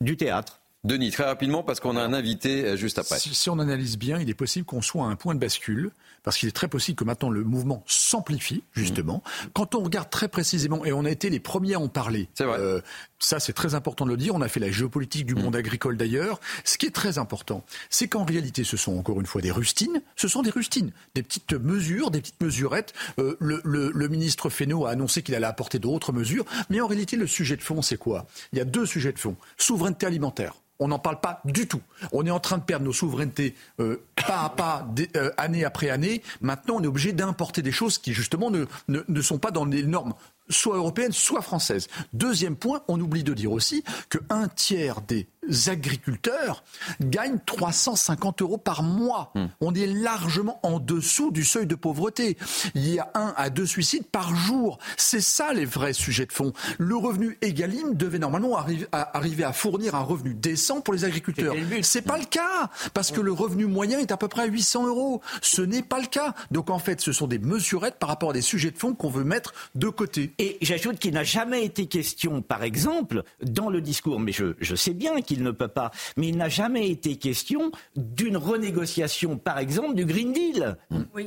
du 0.00 0.16
théâtre. 0.16 0.60
Denis, 0.82 1.10
très 1.10 1.24
rapidement, 1.24 1.62
parce 1.62 1.78
qu'on 1.78 1.96
a 1.96 2.02
un 2.02 2.14
invité 2.14 2.64
euh, 2.64 2.76
juste 2.76 2.98
après. 2.98 3.18
Si, 3.18 3.50
on 3.50 3.58
analyse 3.58 3.98
bien, 3.98 4.18
il 4.18 4.30
est 4.30 4.34
possible 4.34 4.64
qu'on 4.64 4.80
soit 4.80 5.04
à 5.04 5.08
un 5.08 5.16
point 5.16 5.34
de 5.34 5.40
bascule, 5.40 5.90
parce 6.22 6.38
qu'il 6.38 6.48
est 6.48 6.52
très 6.52 6.68
possible 6.68 6.96
que 6.96 7.04
maintenant 7.04 7.30
le 7.30 7.44
mouvement 7.44 7.82
s'amplifie, 7.86 8.62
justement. 8.72 9.22
Mmh. 9.24 9.48
Quand 9.54 9.74
on 9.74 9.82
regarde 9.82 10.10
très 10.10 10.28
précisément, 10.28 10.84
et 10.84 10.92
on 10.92 11.04
a 11.04 11.10
été 11.10 11.30
les 11.30 11.40
premiers 11.40 11.74
à 11.74 11.80
en 11.80 11.88
parler, 11.88 12.28
euh, 12.40 12.80
ça 13.18 13.40
c'est 13.40 13.52
très 13.52 13.74
important 13.74 14.04
de 14.04 14.10
le 14.10 14.16
dire, 14.16 14.34
on 14.34 14.40
a 14.40 14.48
fait 14.48 14.60
la 14.60 14.70
géopolitique 14.70 15.26
du 15.26 15.34
mmh. 15.34 15.42
monde 15.42 15.56
agricole 15.56 15.96
d'ailleurs. 15.96 16.40
Ce 16.64 16.78
qui 16.78 16.86
est 16.86 16.94
très 16.94 17.18
important, 17.18 17.64
c'est 17.88 18.08
qu'en 18.08 18.24
réalité, 18.24 18.64
ce 18.64 18.76
sont 18.76 18.96
encore 18.96 19.20
une 19.20 19.26
fois 19.26 19.42
des 19.42 19.50
rustines, 19.50 20.02
ce 20.16 20.28
sont 20.28 20.42
des 20.42 20.50
rustines, 20.50 20.92
des 21.14 21.22
petites 21.22 21.52
mesures, 21.52 22.10
des 22.10 22.20
petites 22.20 22.40
mesurettes. 22.40 22.92
Euh, 23.18 23.36
le, 23.40 23.60
le 23.64 24.08
ministre 24.08 24.50
Fesneau 24.50 24.86
a 24.86 24.90
annoncé 24.90 25.22
qu'il 25.22 25.34
allait 25.34 25.46
apporter 25.46 25.78
d'autres 25.78 26.12
mesures, 26.12 26.44
mais 26.68 26.80
en 26.80 26.86
réalité, 26.86 27.16
le 27.16 27.26
sujet 27.26 27.56
de 27.56 27.62
fond, 27.62 27.82
c'est 27.82 27.96
quoi? 27.96 28.26
Il 28.52 28.58
y 28.58 28.62
a 28.62 28.64
deux 28.64 28.86
sujets 28.86 29.12
de 29.12 29.18
fond. 29.18 29.36
Souveraineté 29.56 30.06
alimentaire 30.06 30.54
on 30.80 30.88
n'en 30.88 30.98
parle 30.98 31.20
pas 31.20 31.40
du 31.44 31.68
tout. 31.68 31.80
On 32.12 32.26
est 32.26 32.30
en 32.30 32.40
train 32.40 32.58
de 32.58 32.62
perdre 32.62 32.84
nos 32.84 32.92
souverainetés 32.92 33.54
euh, 33.78 34.02
pas 34.26 34.44
à 34.44 34.48
pas, 34.50 34.88
euh, 35.16 35.30
année 35.36 35.64
après 35.64 35.90
année. 35.90 36.22
Maintenant, 36.40 36.76
on 36.78 36.82
est 36.82 36.86
obligé 36.86 37.12
d'importer 37.12 37.62
des 37.62 37.72
choses 37.72 37.98
qui, 37.98 38.12
justement, 38.12 38.50
ne, 38.50 38.64
ne, 38.88 39.22
sont 39.22 39.38
pas 39.38 39.50
dans 39.50 39.66
les 39.66 39.84
normes 39.84 40.14
soit 40.48 40.76
européennes, 40.76 41.12
soit 41.12 41.42
françaises. 41.42 41.86
Deuxième 42.12 42.56
point, 42.56 42.82
on 42.88 43.00
oublie 43.00 43.22
de 43.22 43.34
dire 43.34 43.52
aussi 43.52 43.84
qu'un 44.08 44.48
tiers 44.48 45.00
des 45.02 45.28
agriculteurs 45.66 46.64
gagnent 47.00 47.38
350 47.44 48.42
euros 48.42 48.58
par 48.58 48.82
mois. 48.82 49.32
Hmm. 49.34 49.46
On 49.60 49.74
est 49.74 49.86
largement 49.86 50.60
en 50.62 50.78
dessous 50.78 51.30
du 51.30 51.44
seuil 51.44 51.66
de 51.66 51.74
pauvreté. 51.74 52.36
Il 52.74 52.88
y 52.88 52.98
a 52.98 53.10
un 53.14 53.34
à 53.36 53.50
deux 53.50 53.66
suicides 53.66 54.06
par 54.06 54.34
jour. 54.34 54.78
C'est 54.96 55.20
ça 55.20 55.52
les 55.52 55.64
vrais 55.64 55.92
sujets 55.92 56.26
de 56.26 56.32
fond. 56.32 56.52
Le 56.78 56.96
revenu 56.96 57.38
Egalim 57.42 57.94
devait 57.94 58.18
normalement 58.18 58.56
arriver 58.92 59.44
à 59.44 59.52
fournir 59.52 59.94
un 59.94 60.02
revenu 60.02 60.34
décent 60.34 60.80
pour 60.80 60.94
les 60.94 61.04
agriculteurs. 61.04 61.54
C'est 61.82 62.02
pas 62.02 62.18
le 62.18 62.24
cas 62.24 62.70
parce 62.94 63.10
que 63.10 63.20
le 63.20 63.32
revenu 63.32 63.66
moyen 63.66 63.98
est 63.98 64.12
à 64.12 64.16
peu 64.16 64.28
près 64.28 64.42
à 64.42 64.46
800 64.46 64.86
euros. 64.86 65.20
Ce 65.42 65.62
n'est 65.62 65.82
pas 65.82 66.00
le 66.00 66.06
cas. 66.06 66.34
Donc 66.50 66.70
en 66.70 66.78
fait, 66.78 67.00
ce 67.00 67.12
sont 67.12 67.26
des 67.26 67.38
mesurettes 67.38 67.98
par 67.98 68.08
rapport 68.08 68.30
à 68.30 68.32
des 68.32 68.42
sujets 68.42 68.70
de 68.70 68.78
fond 68.78 68.94
qu'on 68.94 69.10
veut 69.10 69.24
mettre 69.24 69.54
de 69.74 69.88
côté. 69.88 70.32
Et 70.38 70.58
j'ajoute 70.60 70.98
qu'il 70.98 71.14
n'a 71.14 71.24
jamais 71.24 71.64
été 71.64 71.86
question, 71.86 72.42
par 72.42 72.62
exemple, 72.62 73.22
dans 73.42 73.70
le 73.70 73.80
discours, 73.80 74.20
mais 74.20 74.32
je, 74.32 74.54
je 74.60 74.74
sais 74.74 74.92
bien 74.92 75.20
qu'il 75.30 75.44
ne 75.44 75.52
peut 75.52 75.68
pas. 75.68 75.92
Mais 76.16 76.28
il 76.28 76.36
n'a 76.36 76.48
jamais 76.48 76.88
été 76.90 77.14
question 77.14 77.70
d'une 77.94 78.36
renégociation, 78.36 79.38
par 79.38 79.60
exemple, 79.60 79.94
du 79.94 80.04
Green 80.04 80.32
Deal. 80.32 80.76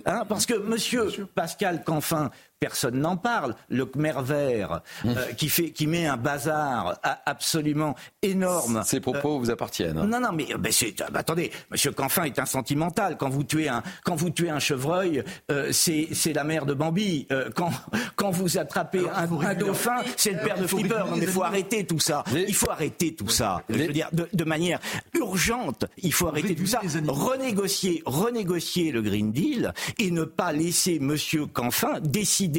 Hein, 0.05 0.25
parce 0.27 0.45
que 0.45 0.55
Monsieur 0.55 1.07
Pascal 1.33 1.85
Canfin 1.85 2.29
personne 2.63 2.97
n'en 2.97 3.17
parle. 3.17 3.56
Le 3.67 3.86
Khmer 3.86 4.21
vert, 4.23 4.82
mmh. 5.04 5.10
euh, 5.10 5.34
qui, 5.34 5.49
fait, 5.49 5.71
qui 5.71 5.86
met 5.86 6.06
un 6.06 6.15
bazar 6.15 6.97
absolument 7.26 7.93
énorme. 8.21 8.84
Ces 8.86 9.02
propos 9.02 9.38
vous 9.38 9.52
appartiennent. 9.52 9.97
Hein. 9.97 10.08
Non, 10.08 10.21
non, 10.21 10.30
mais, 10.32 10.47
euh, 10.54 11.06
attendez, 11.13 11.52
Monsieur 11.71 11.91
Canfin 11.91 12.23
est 12.23 12.39
un 12.39 12.45
sentimental. 12.45 13.17
Quand 13.17 13.28
vous 13.28 13.43
tuez 13.43 13.67
un, 13.67 13.84
quand 14.06 14.15
vous 14.15 14.30
tuez 14.30 14.49
un 14.49 14.60
chevreuil, 14.60 15.26
euh, 15.52 15.73
c'est, 15.73 16.08
la 16.34 16.45
mère 16.45 16.65
de 16.65 16.73
Bambi. 16.73 17.28
quand, 17.54 17.71
quand 18.15 18.32
vous 18.32 18.58
attrapez 18.58 19.04
un, 19.13 19.54
dauphin, 19.56 19.97
c'est 20.15 20.32
le 20.32 20.39
père 20.39 20.58
de 20.58 20.65
Flipper. 20.65 21.04
Non, 21.10 21.17
mais 21.17 21.23
il 21.23 21.28
faut 21.28 21.43
arrêter 21.43 21.86
tout 21.86 21.99
ça. 21.99 22.23
Il 22.34 22.56
faut 22.56 22.71
arrêter 22.71 23.13
tout 23.13 23.30
ça. 23.30 23.62
Je 23.69 23.78
veux 23.78 23.93
dire, 23.93 24.08
de, 24.13 24.30
de 24.32 24.43
manière 24.45 24.80
urgente, 25.13 25.86
il 25.97 26.13
faut 26.13 26.30
arrêter 26.30 26.56
tout 26.56 26.65
ça. 26.65 26.80
Renégocier, 27.08 28.02
renégocier 28.06 28.91
le 28.93 29.02
Green 29.02 29.34
Deal 29.34 29.73
et 29.99 30.12
ne 30.12 30.23
pas 30.23 30.54
laisser 30.54 30.99
Monsieur 30.99 31.45
Canfin 31.45 31.99
décider 31.99 32.52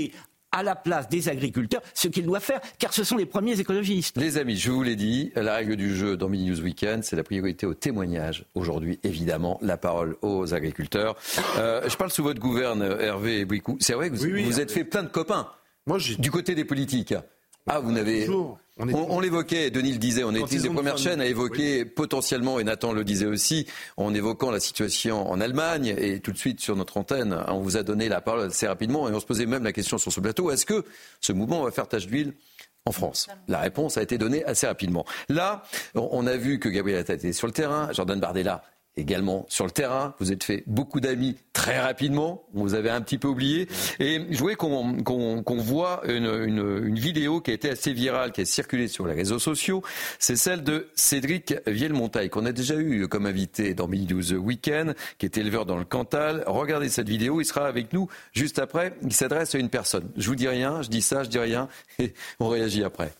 à 0.54 0.62
la 0.62 0.76
place 0.76 1.08
des 1.08 1.28
agriculteurs 1.28 1.82
ce 1.94 2.06
qu'il 2.06 2.24
doit 2.24 2.40
faire, 2.40 2.60
car 2.78 2.92
ce 2.94 3.02
sont 3.02 3.16
les 3.16 3.26
premiers 3.26 3.58
écologistes. 3.58 4.16
Les 4.16 4.38
amis, 4.38 4.56
je 4.56 4.70
vous 4.70 4.84
l'ai 4.84 4.94
dit, 4.94 5.32
la 5.34 5.56
règle 5.56 5.74
du 5.74 5.96
jeu 5.96 6.16
dans 6.16 6.28
Mini 6.28 6.50
News 6.50 6.60
Weekend, 6.60 7.02
c'est 7.02 7.16
la 7.16 7.24
priorité 7.24 7.66
au 7.66 7.74
témoignage. 7.74 8.44
Aujourd'hui, 8.54 9.00
évidemment, 9.02 9.58
la 9.62 9.76
parole 9.76 10.16
aux 10.22 10.54
agriculteurs. 10.54 11.16
Euh, 11.58 11.88
je 11.88 11.96
parle 11.96 12.12
sous 12.12 12.22
votre 12.22 12.40
gouverne, 12.40 12.82
Hervé 13.00 13.44
Bouicou. 13.44 13.76
C'est 13.80 13.94
vrai 13.94 14.10
que 14.10 14.14
vous, 14.14 14.44
vous 14.44 14.60
êtes 14.60 14.70
fait 14.70 14.84
plein 14.84 15.02
de 15.02 15.08
copains 15.08 15.48
Moi, 15.86 15.98
du 16.18 16.30
côté 16.30 16.54
des 16.54 16.64
politiques. 16.64 17.14
Ah, 17.66 17.80
vous 17.80 17.90
n'avez. 17.90 18.28
On, 18.76 19.20
l'évoquait, 19.20 19.70
Denis 19.70 19.92
le 19.92 19.98
disait, 19.98 20.24
on 20.24 20.34
était 20.34 20.58
les 20.58 20.68
premières 20.68 20.98
chaînes 20.98 21.20
à 21.20 21.26
évoquer 21.26 21.84
potentiellement, 21.84 22.58
et 22.58 22.64
Nathan 22.64 22.92
le 22.92 23.04
disait 23.04 23.26
aussi, 23.26 23.66
en 23.96 24.12
évoquant 24.12 24.50
la 24.50 24.58
situation 24.58 25.30
en 25.30 25.40
Allemagne, 25.40 25.94
et 25.96 26.18
tout 26.18 26.32
de 26.32 26.38
suite 26.38 26.60
sur 26.60 26.74
notre 26.74 26.96
antenne, 26.96 27.38
on 27.48 27.60
vous 27.60 27.76
a 27.76 27.84
donné 27.84 28.08
la 28.08 28.20
parole 28.20 28.46
assez 28.46 28.66
rapidement, 28.66 29.08
et 29.08 29.12
on 29.12 29.20
se 29.20 29.26
posait 29.26 29.46
même 29.46 29.62
la 29.62 29.72
question 29.72 29.96
sur 29.96 30.12
ce 30.12 30.18
plateau, 30.20 30.50
est-ce 30.50 30.66
que 30.66 30.84
ce 31.20 31.32
mouvement 31.32 31.62
va 31.62 31.70
faire 31.70 31.86
tache 31.86 32.08
d'huile 32.08 32.34
en 32.84 32.90
France? 32.90 33.28
La 33.46 33.60
réponse 33.60 33.96
a 33.96 34.02
été 34.02 34.18
donnée 34.18 34.44
assez 34.44 34.66
rapidement. 34.66 35.04
Là, 35.28 35.62
on 35.94 36.26
a 36.26 36.36
vu 36.36 36.58
que 36.58 36.68
Gabriel 36.68 36.98
Attal 36.98 37.16
était 37.16 37.32
sur 37.32 37.46
le 37.46 37.52
terrain, 37.52 37.92
Jordan 37.92 38.18
Bardella 38.18 38.64
également 38.96 39.44
sur 39.48 39.64
le 39.64 39.70
terrain. 39.70 40.14
Vous 40.20 40.32
êtes 40.32 40.44
fait 40.44 40.62
beaucoup 40.66 41.00
d'amis 41.00 41.36
très 41.52 41.80
rapidement. 41.80 42.44
Vous 42.52 42.74
avez 42.74 42.90
un 42.90 43.00
petit 43.00 43.18
peu 43.18 43.28
oublié. 43.28 43.68
Et 43.98 44.24
je 44.30 44.38
voulais 44.38 44.54
qu'on 44.54 45.56
voit 45.58 46.02
une, 46.06 46.94
vidéo 46.94 47.40
qui 47.40 47.50
a 47.50 47.54
été 47.54 47.70
assez 47.70 47.92
virale, 47.92 48.32
qui 48.32 48.40
a 48.40 48.44
circulé 48.44 48.88
sur 48.88 49.06
les 49.06 49.14
réseaux 49.14 49.38
sociaux. 49.38 49.82
C'est 50.18 50.36
celle 50.36 50.62
de 50.62 50.88
Cédric 50.94 51.54
Vielmontaille, 51.66 52.30
qu'on 52.30 52.46
a 52.46 52.52
déjà 52.52 52.76
eu 52.76 53.08
comme 53.08 53.26
invité 53.26 53.74
dans 53.74 53.88
Midi 53.88 54.06
12 54.06 54.34
Weekend, 54.34 54.94
qui 55.18 55.26
est 55.26 55.36
éleveur 55.38 55.66
dans 55.66 55.76
le 55.76 55.84
Cantal. 55.84 56.44
Regardez 56.46 56.88
cette 56.88 57.08
vidéo. 57.08 57.40
Il 57.40 57.44
sera 57.44 57.66
avec 57.66 57.92
nous 57.92 58.08
juste 58.32 58.58
après. 58.58 58.94
Il 59.02 59.12
s'adresse 59.12 59.54
à 59.54 59.58
une 59.58 59.70
personne. 59.70 60.10
Je 60.16 60.28
vous 60.28 60.36
dis 60.36 60.48
rien, 60.48 60.82
je 60.82 60.88
dis 60.88 61.02
ça, 61.02 61.24
je 61.24 61.28
dis 61.28 61.38
rien. 61.38 61.68
Et 61.98 62.14
on 62.38 62.48
réagit 62.48 62.84
après. 62.84 63.12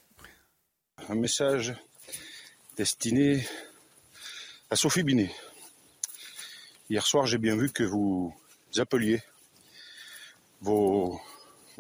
Un 1.09 1.17
message 1.17 1.75
destiné 2.77 3.45
à 4.71 4.77
Sophie 4.77 5.03
Binet. 5.03 5.31
Hier 6.91 7.07
soir, 7.07 7.25
j'ai 7.25 7.39
bien 7.39 7.57
vu 7.57 7.73
que 7.73 7.83
vous 7.83 8.35
appeliez 8.77 9.23
vos, 10.61 11.19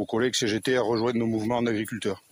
collègues 0.08 0.34
CGT 0.34 0.78
à 0.78 0.80
rejoindre 0.80 1.18
nos 1.18 1.26
mouvements 1.26 1.60
d'agriculteurs. 1.60 2.22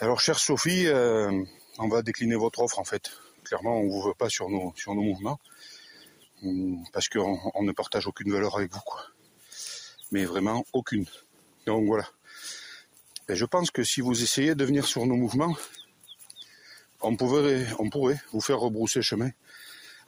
Alors, 0.00 0.18
chère 0.18 0.38
Sophie, 0.38 0.86
euh, 0.86 1.44
on 1.76 1.88
va 1.88 2.00
décliner 2.00 2.36
votre 2.36 2.60
offre 2.60 2.78
en 2.78 2.84
fait. 2.84 3.12
Clairement, 3.44 3.80
on 3.80 3.84
ne 3.84 3.90
vous 3.90 4.00
veut 4.00 4.14
pas 4.14 4.30
sur 4.30 4.48
nos, 4.48 4.72
sur 4.74 4.94
nos 4.94 5.02
mouvements 5.02 5.38
hum, 6.42 6.82
parce 6.94 7.10
qu'on 7.10 7.62
ne 7.62 7.72
partage 7.72 8.06
aucune 8.06 8.32
valeur 8.32 8.56
avec 8.56 8.72
vous. 8.72 8.80
Quoi. 8.80 9.02
Mais 10.10 10.24
vraiment 10.24 10.64
aucune. 10.72 11.04
Donc 11.66 11.84
voilà. 11.84 12.08
Et 13.28 13.36
je 13.36 13.44
pense 13.44 13.70
que 13.70 13.84
si 13.84 14.00
vous 14.00 14.22
essayez 14.22 14.54
de 14.54 14.64
venir 14.64 14.86
sur 14.86 15.04
nos 15.04 15.16
mouvements, 15.16 15.54
on 17.02 17.14
pourrait, 17.14 17.66
on 17.78 17.90
pourrait 17.90 18.22
vous 18.32 18.40
faire 18.40 18.58
rebrousser 18.58 19.02
chemin 19.02 19.32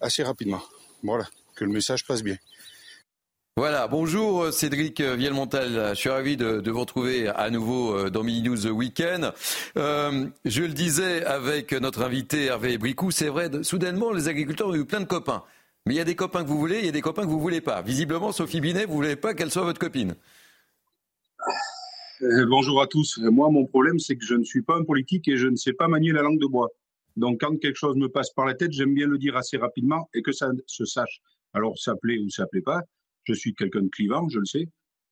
assez 0.01 0.22
rapidement. 0.22 0.62
Voilà, 1.03 1.26
que 1.55 1.64
le 1.64 1.72
message 1.72 2.07
passe 2.07 2.22
bien. 2.22 2.36
Voilà, 3.57 3.86
bonjour 3.86 4.42
euh, 4.42 4.51
Cédric 4.51 4.99
euh, 4.99 5.14
Vielmontal, 5.14 5.90
je 5.90 5.95
suis 5.95 6.09
ravi 6.09 6.36
de, 6.36 6.68
vous 6.68 6.80
retrouver 6.80 7.28
à 7.28 7.51
nouveau 7.51 7.95
euh, 7.95 8.11
dans 8.11 8.24
Mini 8.24 8.42
News 8.42 8.66
Weekend. 8.66 9.32
je 9.76 10.61
le 10.61 10.72
disais 10.72 11.24
avec 11.24 11.72
notre 11.72 12.03
invité 12.03 12.47
Hervé 12.47 12.78
Bricou, 12.78 13.12
c'est 13.12 13.28
vrai, 13.28 13.49
soudainement 13.62 14.11
les 14.11 14.26
agriculteurs 14.26 14.70
ont 14.70 14.74
eu 14.74 14.84
plein 14.84 14.99
de 14.99 15.05
copains. 15.05 15.45
Mais 15.86 15.95
il 15.95 15.97
y 15.99 16.01
a 16.01 16.05
des 16.05 16.16
copains 16.16 16.42
que 16.42 16.49
vous 16.49 16.59
voulez, 16.59 16.80
il 16.80 16.86
y 16.86 16.88
a 16.88 16.92
des 16.92 17.01
copains 17.01 17.22
que 17.22 17.28
vous 17.28 17.38
voulez 17.38 17.61
pas. 17.61 17.80
Visiblement, 17.80 18.32
Sophie 18.32 18.61
Binet, 18.61 18.86
vous 18.86 18.95
voulez 18.95 19.14
pas 19.14 19.34
qu'elle 19.34 19.53
soit 19.53 19.62
votre 19.62 19.78
copine. 19.78 20.16
bonjour 22.49 22.82
à 22.82 22.88
tous. 22.88 23.18
Moi, 23.18 23.51
mon 23.51 23.66
problème, 23.66 24.01
c'est 24.01 24.16
que 24.16 24.24
je 24.24 24.34
ne 24.34 24.42
suis 24.42 24.62
pas 24.62 24.74
un 24.74 24.82
politique 24.82 25.28
et 25.28 25.36
je 25.36 25.47
ne 25.47 25.55
sais 25.55 25.74
pas 25.74 25.86
manier 25.86 26.11
la 26.11 26.22
langue 26.22 26.40
de 26.40 26.47
bois. 26.47 26.70
Donc, 27.17 27.41
quand 27.41 27.57
quelque 27.59 27.77
chose 27.77 27.97
me 27.97 28.09
passe 28.09 28.31
par 28.31 28.47
la 28.47 28.55
tête, 28.55 28.73
j'aime 28.73 28.95
bien 28.95 29.07
le 29.07 29.19
dire 29.19 29.37
assez 29.37 29.57
rapidement 29.57 30.09
et 30.15 30.23
que 30.23 30.33
ça 30.33 30.51
se 30.67 30.85
sache. 30.85 31.21
Alors, 31.53 31.79
ça 31.79 31.95
plaît 31.97 32.19
ou 32.19 32.29
ça 32.29 32.47
plaît 32.47 32.62
pas. 32.62 32.83
Je 33.25 33.33
suis 33.33 33.55
quelqu'un 33.55 33.83
de 33.83 33.89
clivant, 33.89 34.29
je 34.29 34.39
le 34.39 34.45
sais. 34.45 34.69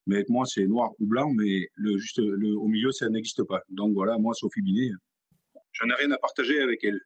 Mais 0.07 0.25
moi, 0.29 0.45
c'est 0.47 0.67
noir 0.67 0.91
ou 0.99 1.07
blanc, 1.07 1.33
mais 1.33 1.69
le, 1.75 1.97
juste, 1.97 2.19
le, 2.19 2.57
au 2.57 2.67
milieu, 2.67 2.91
ça 2.91 3.09
n'existe 3.09 3.45
pas. 3.45 3.63
Donc 3.69 3.95
voilà, 3.95 4.19
moi, 4.19 4.35
Sophie 4.35 4.63
Binet, 4.63 4.91
je 5.71 5.87
n'ai 5.87 5.95
rien 5.95 6.11
à 6.11 6.19
partager 6.19 6.61
avec 6.61 6.83
elle. 6.85 7.01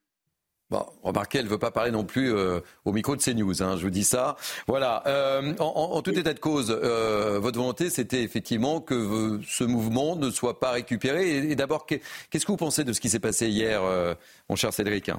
Bon, 0.68 0.84
remarquez, 1.04 1.38
elle 1.38 1.44
ne 1.44 1.50
veut 1.50 1.58
pas 1.58 1.70
parler 1.70 1.92
non 1.92 2.04
plus 2.04 2.32
euh, 2.34 2.58
au 2.84 2.92
micro 2.92 3.14
de 3.14 3.22
CNews, 3.22 3.62
hein, 3.62 3.76
je 3.76 3.84
vous 3.84 3.90
dis 3.90 4.02
ça. 4.02 4.36
Voilà, 4.66 5.04
euh, 5.06 5.54
en, 5.60 6.02
tout 6.02 6.10
état 6.10 6.34
de 6.34 6.40
cause, 6.40 6.76
euh, 6.76 7.38
votre 7.38 7.56
volonté, 7.56 7.88
c'était 7.88 8.24
effectivement 8.24 8.80
que 8.80 9.38
ce 9.46 9.62
mouvement 9.62 10.16
ne 10.16 10.28
soit 10.28 10.58
pas 10.58 10.72
récupéré. 10.72 11.36
Et, 11.36 11.54
d'abord, 11.54 11.86
qu'est-ce 11.86 12.44
que 12.44 12.50
vous 12.50 12.56
pensez 12.56 12.82
de 12.82 12.92
ce 12.92 13.00
qui 13.00 13.08
s'est 13.08 13.20
passé 13.20 13.48
hier, 13.48 13.80
mon 14.48 14.56
cher 14.56 14.72
Cédric 14.72 15.10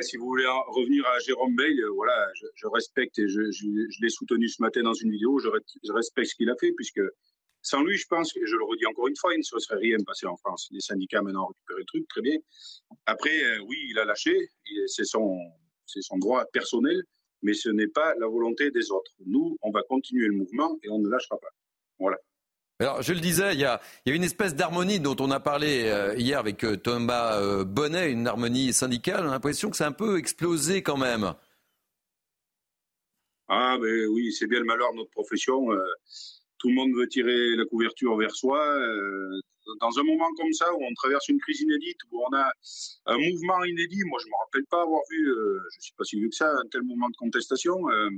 si 0.00 0.16
vous 0.16 0.26
voulez 0.26 0.46
revenir 0.68 1.04
à 1.06 1.18
Jérôme 1.18 1.56
Bail, 1.56 1.80
voilà, 1.96 2.28
je, 2.54 2.66
respecte 2.68 3.18
et 3.18 3.26
je, 3.26 3.40
l'ai 4.00 4.08
soutenu 4.08 4.48
ce 4.48 4.62
matin 4.62 4.82
dans 4.82 4.94
une 4.94 5.10
vidéo. 5.10 5.38
Je, 5.38 5.48
je 5.82 5.92
respecte 5.92 6.30
ce 6.30 6.34
qu'il 6.36 6.48
a 6.50 6.54
fait 6.60 6.72
puisque 6.72 7.00
sans 7.66 7.82
lui, 7.82 7.96
je 7.96 8.06
pense, 8.06 8.34
et 8.36 8.46
je 8.46 8.54
le 8.54 8.64
redis 8.64 8.86
encore 8.86 9.08
une 9.08 9.16
fois, 9.16 9.34
il 9.34 9.38
ne 9.38 9.42
se 9.42 9.58
serait 9.58 9.80
rien 9.80 9.96
passé 10.06 10.24
en 10.26 10.36
France. 10.36 10.68
Les 10.70 10.78
syndicats 10.78 11.20
maintenant 11.20 11.46
ont 11.46 11.48
récupéré 11.48 11.80
le 11.80 11.84
truc, 11.84 12.08
très 12.08 12.20
bien. 12.20 12.38
Après, 13.06 13.42
euh, 13.42 13.58
oui, 13.66 13.76
il 13.90 13.98
a 13.98 14.04
lâché, 14.04 14.52
c'est 14.86 15.04
son, 15.04 15.36
son 15.84 16.18
droit 16.18 16.44
personnel, 16.52 17.02
mais 17.42 17.54
ce 17.54 17.68
n'est 17.68 17.88
pas 17.88 18.14
la 18.20 18.28
volonté 18.28 18.70
des 18.70 18.92
autres. 18.92 19.10
Nous, 19.26 19.56
on 19.62 19.72
va 19.72 19.82
continuer 19.82 20.28
le 20.28 20.34
mouvement 20.34 20.78
et 20.84 20.90
on 20.90 21.00
ne 21.00 21.08
lâchera 21.08 21.38
pas. 21.38 21.48
Voilà. 21.98 22.18
Alors, 22.78 23.02
je 23.02 23.12
le 23.12 23.18
disais, 23.18 23.54
il 23.54 23.60
y 23.60 23.64
a, 23.64 23.80
il 24.04 24.10
y 24.10 24.12
a 24.12 24.16
une 24.16 24.22
espèce 24.22 24.54
d'harmonie 24.54 25.00
dont 25.00 25.16
on 25.18 25.32
a 25.32 25.40
parlé 25.40 25.88
euh, 25.88 26.14
hier 26.16 26.38
avec 26.38 26.62
euh, 26.62 26.76
Thomas 26.76 27.64
Bonnet, 27.64 28.12
une 28.12 28.28
harmonie 28.28 28.72
syndicale. 28.74 29.24
On 29.24 29.28
a 29.28 29.32
l'impression 29.32 29.70
que 29.70 29.76
c'est 29.76 29.82
un 29.82 29.90
peu 29.90 30.18
explosé 30.18 30.84
quand 30.84 30.98
même. 30.98 31.34
Ah, 33.48 33.76
ben 33.80 34.06
oui, 34.10 34.32
c'est 34.32 34.46
bien 34.46 34.60
le 34.60 34.66
malheur 34.66 34.92
de 34.92 34.98
notre 34.98 35.10
profession 35.10 35.68
tout 36.66 36.70
le 36.70 36.74
monde 36.74 36.96
veut 36.96 37.06
tirer 37.06 37.54
la 37.54 37.64
couverture 37.64 38.16
vers 38.16 38.34
soi. 38.34 38.58
Euh, 38.58 39.40
dans 39.80 39.98
un 40.00 40.02
moment 40.02 40.26
comme 40.36 40.52
ça, 40.52 40.66
où 40.74 40.82
on 40.82 40.92
traverse 40.94 41.28
une 41.28 41.38
crise 41.38 41.60
inédite, 41.60 41.98
où 42.10 42.20
on 42.28 42.36
a 42.36 42.50
un 43.06 43.18
mouvement 43.18 43.62
inédit, 43.62 44.02
moi 44.04 44.18
je 44.20 44.26
ne 44.26 44.30
me 44.30 44.44
rappelle 44.44 44.64
pas 44.68 44.82
avoir 44.82 45.00
vu, 45.08 45.30
euh, 45.30 45.60
je 45.72 45.78
ne 45.78 45.82
suis 45.82 45.94
pas 45.96 46.02
si 46.02 46.16
vieux 46.16 46.28
que 46.28 46.34
ça, 46.34 46.50
un 46.50 46.68
tel 46.72 46.82
mouvement 46.82 47.08
de 47.08 47.16
contestation. 47.16 47.88
Euh, 47.88 48.10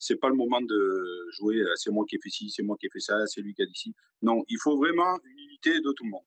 c'est 0.00 0.16
pas 0.16 0.28
le 0.28 0.34
moment 0.34 0.60
de 0.60 1.28
jouer 1.38 1.62
c'est 1.76 1.92
moi 1.92 2.04
qui 2.08 2.16
ai 2.16 2.18
fait 2.20 2.30
ci, 2.30 2.50
c'est 2.50 2.64
moi 2.64 2.76
qui 2.80 2.86
ai 2.86 2.90
fait 2.92 2.98
ça, 2.98 3.14
c'est 3.28 3.42
lui 3.42 3.54
qui 3.54 3.62
a 3.62 3.66
dit 3.66 3.76
ci. 3.76 3.94
Non, 4.22 4.42
il 4.48 4.58
faut 4.60 4.76
vraiment 4.76 5.20
une 5.24 5.38
unité 5.38 5.80
de 5.80 5.92
tout 5.92 6.04
le 6.04 6.10
monde. 6.10 6.24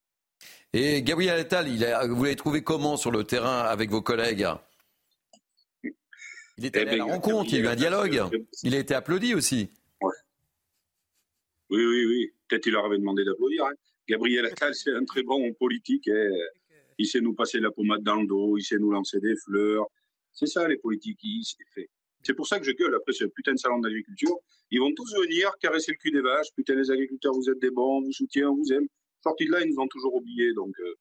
Et 0.72 1.02
Gabriel 1.02 1.38
Attal, 1.38 1.68
il 1.68 1.80
vous 2.12 2.24
l'avez 2.24 2.38
trouvé 2.38 2.64
comment 2.64 2.96
sur 2.96 3.12
le 3.12 3.26
terrain 3.26 3.60
avec 3.60 3.90
vos 3.90 4.02
collègues? 4.02 4.48
Il 6.58 6.66
était 6.66 6.80
eh 6.80 6.88
à 6.88 6.96
la 6.96 7.06
ben, 7.06 7.12
rencontre, 7.12 7.52
il 7.52 7.60
y 7.60 7.62
a 7.62 7.66
eu 7.66 7.68
un 7.68 7.76
dialogue. 7.76 8.22
Il 8.64 8.74
a 8.74 8.80
été 8.80 8.96
applaudi 8.96 9.36
aussi. 9.36 9.70
Oui, 11.70 11.86
oui, 11.86 12.06
oui. 12.06 12.32
Peut-être 12.48 12.66
il 12.66 12.74
leur 12.74 12.86
avait 12.86 12.98
demandé 12.98 13.24
d'applaudir. 13.24 13.66
Hein. 13.66 13.74
Gabriel 14.08 14.46
Attal, 14.46 14.74
c'est 14.74 14.94
un 14.94 15.06
très 15.06 15.24
bon 15.24 15.54
politique. 15.54 16.08
Hein. 16.08 16.32
Il 16.98 17.06
sait 17.06 17.22
nous 17.22 17.34
passer 17.34 17.60
la 17.60 17.72
pommade 17.72 18.04
dans 18.04 18.22
le 18.22 18.28
dos, 18.28 18.58
il 18.58 18.64
sait 18.64 18.78
nous 18.78 18.92
lancer 18.92 19.20
des 19.20 19.36
fleurs. 19.36 19.86
C'est 20.32 20.48
ça, 20.48 20.68
les 20.68 20.78
politiques. 20.78 21.20
fait. 21.74 21.90
C'est 22.24 22.34
pour 22.34 22.48
ça 22.48 22.60
que 22.60 22.66
je 22.66 22.72
gueule 22.72 22.96
après 22.96 23.14
ce 23.14 23.26
putain 23.26 23.54
de 23.54 23.58
salon 23.58 23.80
d'agriculture. 23.80 24.36
Ils 24.72 24.80
vont 24.80 24.94
tous 24.94 25.16
venir 25.16 25.52
caresser 25.60 25.92
le 25.92 25.98
cul 25.98 26.12
des 26.12 26.22
vaches. 26.22 26.48
Putain, 26.56 26.76
les 26.76 26.92
agriculteurs, 26.92 27.34
vous 27.34 27.50
êtes 27.50 27.60
des 27.60 27.72
bons, 27.72 28.00
on 28.00 28.02
vous 28.02 28.12
soutient, 28.12 28.50
on 28.50 28.56
vous 28.56 28.74
aime. 28.74 28.88
Sortis 29.22 29.46
de 29.46 29.52
là, 29.52 29.62
ils 29.62 29.70
nous 29.70 29.80
ont 29.82 29.88
toujours 29.88 30.16
oubliés. 30.16 30.54
Donc, 30.54 30.74
euh, 30.80 30.94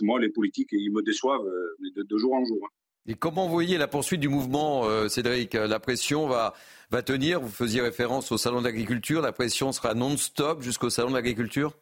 moi, 0.00 0.20
les 0.20 0.30
politiques, 0.30 0.70
ils 0.72 0.90
me 0.90 1.02
déçoivent 1.02 1.46
euh, 1.46 1.76
de, 1.96 2.18
jour 2.18 2.34
en 2.34 2.44
jour. 2.44 2.64
Hein. 2.64 2.70
Et 3.06 3.14
comment 3.14 3.46
vous 3.46 3.52
voyez 3.52 3.78
la 3.78 3.88
poursuite 3.88 4.20
du 4.20 4.28
mouvement, 4.28 4.84
euh, 4.84 5.08
Cédric? 5.08 5.54
La 5.54 5.80
pression 5.80 6.28
va, 6.28 6.54
va 6.90 7.02
tenir? 7.02 7.40
Vous 7.40 7.48
faisiez 7.48 7.80
référence 7.80 8.30
au 8.30 8.38
salon 8.38 8.60
de 8.60 8.66
l'agriculture. 8.66 9.20
La 9.20 9.32
pression 9.32 9.72
sera 9.72 9.94
non-stop 9.94 10.62
jusqu'au 10.62 10.88
salon 10.88 11.10
de 11.10 11.14
l'agriculture? 11.14 11.76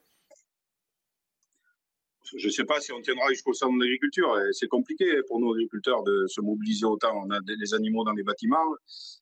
Je 2.38 2.46
ne 2.46 2.52
sais 2.52 2.64
pas 2.64 2.80
si 2.80 2.92
on 2.92 3.02
tiendra 3.02 3.28
jusqu'au 3.30 3.52
salon 3.52 3.74
de 3.76 3.82
l'agriculture. 3.82 4.34
C'est 4.52 4.68
compliqué 4.68 5.20
pour 5.28 5.40
nos 5.40 5.52
agriculteurs 5.52 6.02
de 6.04 6.26
se 6.28 6.40
mobiliser 6.40 6.86
autant. 6.86 7.12
On 7.26 7.30
a 7.30 7.40
des 7.40 7.74
animaux 7.74 8.04
dans 8.04 8.12
les 8.12 8.22
bâtiments, 8.22 8.74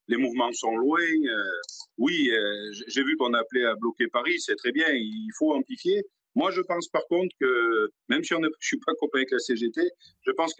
les 0.09 0.19
mouvements 0.19 0.53
sont 0.53 0.77
loin. 0.77 1.01
Euh, 1.01 1.43
oui, 1.97 2.31
euh, 2.31 2.73
j'ai 2.87 3.03
vu 3.03 3.17
qu'on 3.17 3.33
appelait 3.33 3.65
à 3.65 3.75
bloquer 3.77 4.09
Paris, 4.09 4.39
c'est 4.41 4.57
très 4.57 4.73
bien, 4.73 4.89
il 4.93 5.31
faut 5.39 5.55
amplifier. 5.55 6.05
Moi, 6.39 6.53
je 6.53 6.61
pense 6.61 6.87
par 6.87 7.05
contre 7.09 7.35
que, 7.41 7.91
même 8.09 8.23
si 8.23 8.29
je 8.33 8.39
ne 8.39 8.49
suis 8.61 8.79
pas 8.79 8.93
copain 9.01 9.19
avec 9.19 9.33
la 9.33 9.41
CGT, 9.41 9.81
je 10.25 10.31
pense 10.31 10.55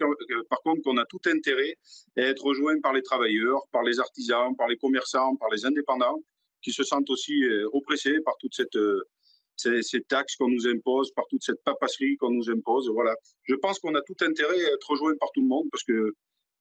par 0.49 0.61
contre 0.61 0.81
qu'on 0.81 0.97
a 0.97 1.05
tout 1.05 1.21
intérêt 1.25 1.77
à 2.17 2.23
être 2.23 2.43
rejoint 2.43 2.81
par 2.81 2.91
les 2.91 3.01
travailleurs, 3.01 3.61
par 3.71 3.83
les 3.83 3.97
artisans, 4.01 4.53
par 4.57 4.67
les 4.67 4.75
commerçants, 4.75 5.37
par 5.37 5.49
les 5.49 5.65
indépendants, 5.65 6.21
qui 6.61 6.73
se 6.73 6.83
sentent 6.83 7.09
aussi 7.09 7.45
euh, 7.45 7.65
oppressés 7.71 8.19
par 8.25 8.35
toute 8.39 8.55
cette, 8.55 8.75
euh, 8.75 9.01
ces, 9.55 10.01
taxes 10.01 10.35
qu'on 10.35 10.49
nous 10.49 10.67
impose, 10.67 11.13
par 11.13 11.25
toute 11.29 11.43
cette 11.43 11.63
papasserie 11.63 12.17
qu'on 12.17 12.31
nous 12.31 12.49
impose. 12.49 12.89
Voilà. 12.89 13.15
Je 13.43 13.55
pense 13.55 13.79
qu'on 13.79 13.95
a 13.95 14.01
tout 14.01 14.17
intérêt 14.19 14.65
à 14.65 14.73
être 14.73 14.89
rejoint 14.89 15.15
par 15.15 15.31
tout 15.31 15.41
le 15.41 15.47
monde 15.47 15.69
parce 15.71 15.85
que 15.85 16.13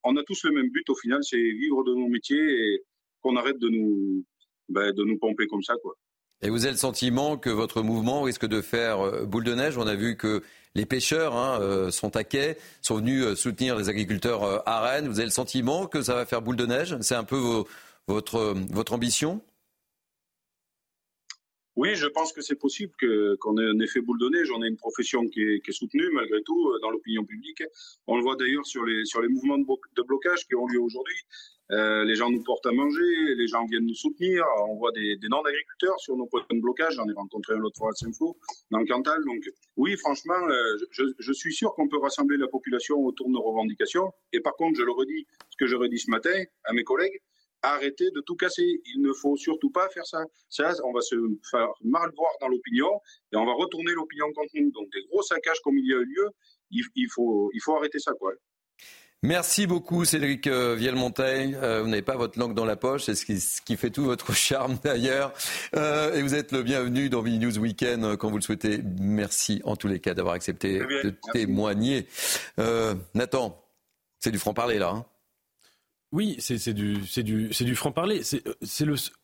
on 0.04 0.16
a 0.16 0.22
tous 0.22 0.44
le 0.44 0.52
même 0.52 0.70
but 0.70 0.88
au 0.90 0.94
final, 0.94 1.24
c'est 1.24 1.42
vivre 1.42 1.82
de 1.82 1.92
nos 1.92 2.06
métiers 2.06 2.38
et 2.38 2.84
qu'on 3.20 3.34
arrête 3.34 3.58
de 3.58 3.68
nous, 3.68 4.24
ben, 4.68 4.92
de 4.92 5.02
nous 5.02 5.18
pomper 5.18 5.48
comme 5.48 5.64
ça, 5.64 5.74
quoi. 5.82 5.96
Et 6.40 6.50
vous 6.50 6.64
avez 6.64 6.72
le 6.72 6.78
sentiment 6.78 7.36
que 7.36 7.50
votre 7.50 7.82
mouvement 7.82 8.22
risque 8.22 8.46
de 8.46 8.60
faire 8.60 9.00
euh, 9.00 9.24
boule 9.24 9.42
de 9.42 9.54
neige? 9.54 9.76
On 9.76 9.88
a 9.88 9.96
vu 9.96 10.16
que 10.16 10.42
les 10.76 10.86
pêcheurs 10.86 11.34
hein, 11.34 11.60
euh, 11.60 11.90
sont 11.90 12.14
à 12.14 12.22
quai, 12.22 12.56
sont 12.80 12.96
venus 12.96 13.24
euh, 13.24 13.34
soutenir 13.34 13.76
les 13.76 13.88
agriculteurs 13.88 14.62
à 14.68 14.80
Rennes. 14.80 15.08
Vous 15.08 15.18
avez 15.18 15.26
le 15.26 15.32
sentiment 15.32 15.86
que 15.88 16.00
ça 16.00 16.14
va 16.14 16.26
faire 16.26 16.40
boule 16.40 16.56
de 16.56 16.66
neige? 16.66 16.96
C'est 17.00 17.16
un 17.16 17.24
peu 17.24 17.64
votre, 18.06 18.92
ambition? 18.92 19.42
Oui, 21.74 21.94
je 21.96 22.06
pense 22.06 22.32
que 22.32 22.40
c'est 22.40 22.56
possible 22.56 22.92
qu'on 23.40 23.58
ait 23.58 23.68
un 23.68 23.80
effet 23.80 24.00
boule 24.00 24.20
de 24.20 24.28
neige. 24.28 24.50
On 24.52 24.62
a 24.62 24.66
une 24.68 24.76
profession 24.76 25.26
qui 25.26 25.42
est, 25.42 25.72
soutenue 25.72 26.08
malgré 26.12 26.40
tout 26.42 26.72
dans 26.82 26.90
l'opinion 26.90 27.24
publique. 27.24 27.62
On 28.06 28.16
le 28.16 28.22
voit 28.22 28.36
d'ailleurs 28.36 28.66
sur 28.66 28.84
les, 28.84 29.04
sur 29.04 29.20
les 29.20 29.28
mouvements 29.28 29.58
de, 29.58 30.02
blocage 30.02 30.46
qui 30.46 30.54
ont 30.54 30.66
lieu 30.66 30.80
aujourd'hui. 30.80 31.16
Euh, 31.70 32.04
les 32.04 32.14
gens 32.14 32.30
nous 32.30 32.42
portent 32.42 32.66
à 32.66 32.72
manger, 32.72 33.34
les 33.36 33.46
gens 33.46 33.64
viennent 33.66 33.86
nous 33.86 33.94
soutenir. 33.94 34.44
On 34.68 34.76
voit 34.76 34.92
des, 34.92 35.18
non-agriculteurs 35.28 35.98
sur 36.00 36.16
nos 36.16 36.26
points 36.26 36.44
de 36.50 36.60
blocage. 36.60 36.94
J'en 36.94 37.08
ai 37.08 37.12
rencontré 37.12 37.54
un 37.54 37.58
l'autre 37.58 37.76
fois 37.78 37.90
à 37.90 37.92
Saint-Flour, 37.92 38.36
dans 38.70 38.78
le 38.78 38.86
Cantal. 38.86 39.22
Donc 39.24 39.48
oui, 39.76 39.96
franchement, 39.96 40.48
euh, 40.48 40.76
je, 40.90 41.32
suis 41.32 41.52
sûr 41.52 41.74
qu'on 41.74 41.88
peut 41.88 41.98
rassembler 41.98 42.36
la 42.36 42.48
population 42.48 42.96
autour 42.96 43.26
de 43.28 43.32
nos 43.32 43.42
revendications. 43.42 44.12
Et 44.32 44.40
par 44.40 44.54
contre, 44.56 44.78
je 44.78 44.84
le 44.84 44.92
redis, 44.92 45.26
ce 45.50 45.56
que 45.56 45.66
je 45.66 45.76
redis 45.76 45.98
ce 45.98 46.10
matin 46.10 46.42
à 46.64 46.72
mes 46.72 46.84
collègues, 46.84 47.20
arrêtez 47.62 48.10
de 48.12 48.20
tout 48.20 48.36
casser. 48.36 48.80
Il 48.86 49.02
ne 49.02 49.12
faut 49.12 49.36
surtout 49.36 49.70
pas 49.70 49.88
faire 49.90 50.06
ça. 50.06 50.24
Ça, 50.48 50.72
on 50.84 50.92
va 50.92 51.02
se 51.02 51.16
faire 51.50 51.68
mal 51.82 52.10
voir 52.16 52.32
dans 52.40 52.48
l'opinion 52.48 53.00
et 53.32 53.36
on 53.36 53.44
va 53.44 53.52
retourner 53.52 53.92
l'opinion 53.92 54.32
contre 54.32 54.52
nous. 54.54 54.70
Donc 54.70 54.90
des 54.92 55.04
gros 55.10 55.22
saccages 55.22 55.60
comme 55.60 55.76
il 55.76 55.86
y 55.86 55.92
a 55.92 55.98
eu 55.98 56.04
lieu, 56.04 56.28
il, 56.70 57.08
faut, 57.10 57.50
il 57.52 57.60
faut 57.60 57.76
arrêter 57.76 57.98
ça. 57.98 58.12
Quoi. 58.12 58.32
Merci 59.22 59.66
beaucoup 59.66 60.04
Cédric 60.04 60.46
euh, 60.46 60.76
Vielmonteil. 60.76 61.56
Euh, 61.56 61.82
vous 61.82 61.88
n'avez 61.88 62.02
pas 62.02 62.16
votre 62.16 62.38
langue 62.38 62.54
dans 62.54 62.64
la 62.64 62.76
poche, 62.76 63.02
c'est 63.02 63.16
ce 63.16 63.24
qui, 63.24 63.40
ce 63.40 63.60
qui 63.60 63.76
fait 63.76 63.90
tout 63.90 64.04
votre 64.04 64.32
charme 64.34 64.78
d'ailleurs. 64.84 65.32
Euh, 65.74 66.14
et 66.14 66.22
vous 66.22 66.34
êtes 66.34 66.52
le 66.52 66.62
bienvenu 66.62 67.08
dans 67.08 67.22
Mini 67.22 67.38
News 67.38 67.58
Weekend 67.58 68.16
quand 68.16 68.30
vous 68.30 68.36
le 68.36 68.42
souhaitez. 68.42 68.80
Merci 69.00 69.60
en 69.64 69.74
tous 69.74 69.88
les 69.88 69.98
cas 69.98 70.14
d'avoir 70.14 70.34
accepté 70.34 70.78
de 70.78 71.14
témoigner. 71.32 72.06
Nathan, 73.14 73.60
c'est 74.20 74.30
du 74.30 74.38
franc-parler 74.38 74.78
là. 74.78 74.90
Hein 74.90 75.04
oui, 76.12 76.36
c'est 76.38 76.72
du, 76.72 76.98
du, 77.22 77.48
du 77.48 77.74
franc-parler. 77.74 78.22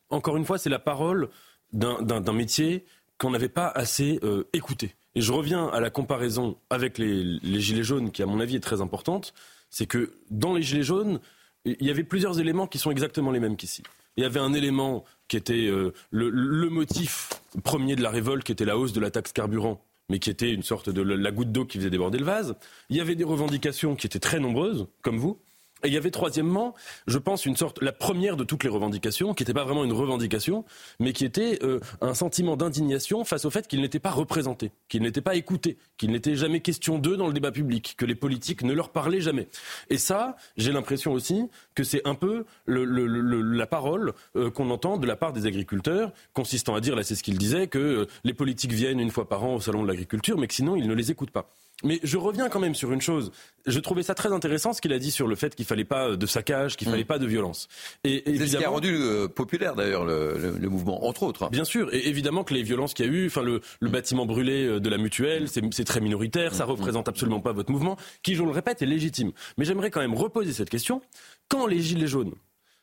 Encore 0.09 0.37
une 0.37 0.45
fois, 0.45 0.57
c'est 0.57 0.69
la 0.69 0.79
parole 0.79 1.29
d'un 1.73 2.33
métier 2.33 2.85
qu'on 3.17 3.31
n'avait 3.31 3.49
pas 3.49 3.67
assez 3.67 4.19
euh, 4.23 4.47
écouté. 4.53 4.95
Et 5.15 5.21
je 5.21 5.31
reviens 5.31 5.67
à 5.67 5.79
la 5.79 5.89
comparaison 5.89 6.57
avec 6.69 6.97
les, 6.97 7.39
Gilets 7.59 7.83
jaunes, 7.83 8.11
qui 8.11 8.21
à 8.21 8.25
mon 8.25 8.39
avis 8.39 8.57
est 8.57 8.61
très 8.61 8.81
importante. 8.81 9.33
C'est 9.69 9.85
que 9.85 10.13
dans 10.29 10.53
les 10.53 10.61
Gilets 10.61 10.83
jaunes, 10.83 11.19
il 11.65 11.85
y 11.85 11.89
avait 11.89 12.03
plusieurs 12.03 12.39
éléments 12.39 12.67
qui 12.67 12.77
sont 12.77 12.91
exactement 12.91 13.31
les 13.31 13.39
mêmes 13.39 13.57
qu'ici. 13.57 13.83
Il 14.17 14.23
y 14.23 14.25
avait 14.25 14.39
un 14.39 14.53
élément 14.53 15.03
qui 15.27 15.35
était 15.35 15.67
euh, 15.67 15.91
le, 16.11 16.29
le, 16.29 16.69
motif 16.69 17.29
premier 17.63 17.95
de 17.95 18.01
la 18.01 18.09
révolte, 18.09 18.43
qui 18.43 18.51
était 18.51 18.65
la 18.65 18.77
hausse 18.77 18.93
de 18.93 18.99
la 19.01 19.11
taxe 19.11 19.33
carburant, 19.33 19.83
mais 20.09 20.19
qui 20.19 20.29
était 20.29 20.51
une 20.51 20.63
sorte 20.63 20.89
de 20.89 21.01
la 21.01 21.31
goutte 21.31 21.51
d'eau 21.51 21.65
qui 21.65 21.77
faisait 21.79 21.89
déborder 21.89 22.19
le 22.19 22.25
vase. 22.25 22.55
Il 22.89 22.95
y 22.95 23.01
avait 23.01 23.15
des 23.15 23.23
revendications 23.23 23.95
qui 23.95 24.07
étaient 24.07 24.19
très 24.19 24.39
nombreuses, 24.39 24.87
comme 25.01 25.17
vous. 25.17 25.41
Et 25.83 25.89
il 25.89 25.93
y 25.93 25.97
avait 25.97 26.11
troisièmement, 26.11 26.73
je 27.05 27.17
pense, 27.17 27.45
une 27.45 27.55
sorte, 27.55 27.81
la 27.81 27.91
première 27.91 28.37
de 28.37 28.43
toutes 28.43 28.63
les 28.63 28.69
revendications, 28.69 29.33
qui 29.33 29.43
n'était 29.43 29.53
pas 29.53 29.65
vraiment 29.65 29.83
une 29.83 29.91
revendication, 29.91 30.65
mais 30.99 31.13
qui 31.13 31.25
était 31.25 31.59
euh, 31.63 31.79
un 32.01 32.13
sentiment 32.13 32.55
d'indignation 32.55 33.23
face 33.25 33.45
au 33.45 33.49
fait 33.49 33.67
qu'ils 33.67 33.81
n'étaient 33.81 33.99
pas 33.99 34.11
représentés, 34.11 34.71
qu'ils 34.87 35.03
n'étaient 35.03 35.21
pas 35.21 35.35
écoutés, 35.35 35.77
qu'il 35.97 36.11
n'était 36.11 36.35
jamais 36.35 36.61
question 36.61 36.97
d'eux 36.97 37.17
dans 37.17 37.27
le 37.27 37.33
débat 37.33 37.51
public, 37.51 37.95
que 37.97 38.05
les 38.05 38.15
politiques 38.15 38.63
ne 38.63 38.73
leur 38.73 38.89
parlaient 38.89 39.21
jamais. 39.21 39.47
Et 39.89 39.97
ça, 39.97 40.37
j'ai 40.57 40.71
l'impression 40.71 41.11
aussi 41.11 41.49
que 41.75 41.83
c'est 41.83 42.07
un 42.07 42.15
peu 42.15 42.45
la 42.67 43.67
parole 43.67 44.13
euh, 44.37 44.49
qu'on 44.49 44.69
entend 44.69 44.97
de 44.97 45.05
la 45.05 45.17
part 45.17 45.33
des 45.33 45.45
agriculteurs, 45.45 46.13
consistant 46.33 46.75
à 46.75 46.81
dire, 46.81 46.95
là 46.95 47.03
c'est 47.03 47.15
ce 47.15 47.23
qu'ils 47.23 47.37
disaient, 47.37 47.67
que 47.67 47.79
euh, 47.79 48.05
les 48.23 48.33
politiques 48.33 48.71
viennent 48.71 48.99
une 48.99 49.11
fois 49.11 49.27
par 49.27 49.43
an 49.43 49.55
au 49.55 49.59
salon 49.59 49.83
de 49.83 49.87
l'agriculture, 49.87 50.37
mais 50.37 50.47
que 50.47 50.53
sinon 50.53 50.75
ils 50.75 50.87
ne 50.87 50.93
les 50.93 51.11
écoutent 51.11 51.31
pas. 51.31 51.51
Mais 51.83 51.99
je 52.03 52.17
reviens 52.17 52.47
quand 52.47 52.59
même 52.59 52.73
sur 52.73 52.91
une 52.93 53.01
chose. 53.01 53.31
Je 53.65 53.79
trouvais 53.79 54.03
ça 54.03 54.15
très 54.15 54.31
intéressant 54.31 54.71
ce 54.71 54.79
qu'il 54.79 54.93
a 54.93 54.99
dit 54.99 55.11
sur 55.11 55.27
le 55.27 55.35
fait 55.35 55.55
qu'il 55.55 55.65
fallait 55.65 55.83
pas 55.83 56.15
de 56.15 56.25
saccage, 56.25 56.77
qu'il 56.77 56.87
fallait 56.87 57.03
mm. 57.03 57.07
pas 57.07 57.19
de 57.19 57.25
violence. 57.25 57.67
Et 58.03 58.23
c'est 58.25 58.47
ce 58.47 58.57
qui 58.57 58.63
a 58.63 58.69
rendu 58.69 58.95
euh, 58.95 59.27
populaire 59.27 59.75
d'ailleurs 59.75 60.05
le, 60.05 60.69
mouvement, 60.69 61.05
entre 61.05 61.23
autres. 61.23 61.49
Bien 61.49 61.65
sûr, 61.65 61.93
et 61.93 62.07
évidemment 62.07 62.43
que 62.43 62.53
les 62.53 62.63
violences 62.63 62.93
qu'il 62.93 63.05
y 63.05 63.09
a 63.09 63.11
eu, 63.11 63.27
enfin 63.27 63.43
le, 63.43 63.61
mm. 63.81 63.89
bâtiment 63.89 64.25
brûlé 64.25 64.65
euh, 64.65 64.79
de 64.79 64.89
la 64.89 64.97
mutuelle, 64.97 65.47
c'est 65.49 65.83
très 65.83 65.99
minoritaire, 65.99 66.55
ça 66.55 66.65
mm. 66.65 66.69
représente 66.69 67.09
absolument 67.09 67.41
pas 67.41 67.51
votre 67.51 67.71
mouvement, 67.71 67.97
qui, 68.23 68.35
je 68.35 68.43
le 68.43 68.51
répète, 68.51 68.81
est 68.81 68.87
légitime. 68.87 69.31
Mais 69.57 69.65
j'aimerais 69.65 69.91
quand 69.91 70.01
même 70.01 70.15
reposer 70.15 70.53
cette 70.53 70.69
question. 70.69 71.01
Quand 71.49 71.67
les 71.67 71.81
gilets 71.81 72.07
jaunes 72.07 72.33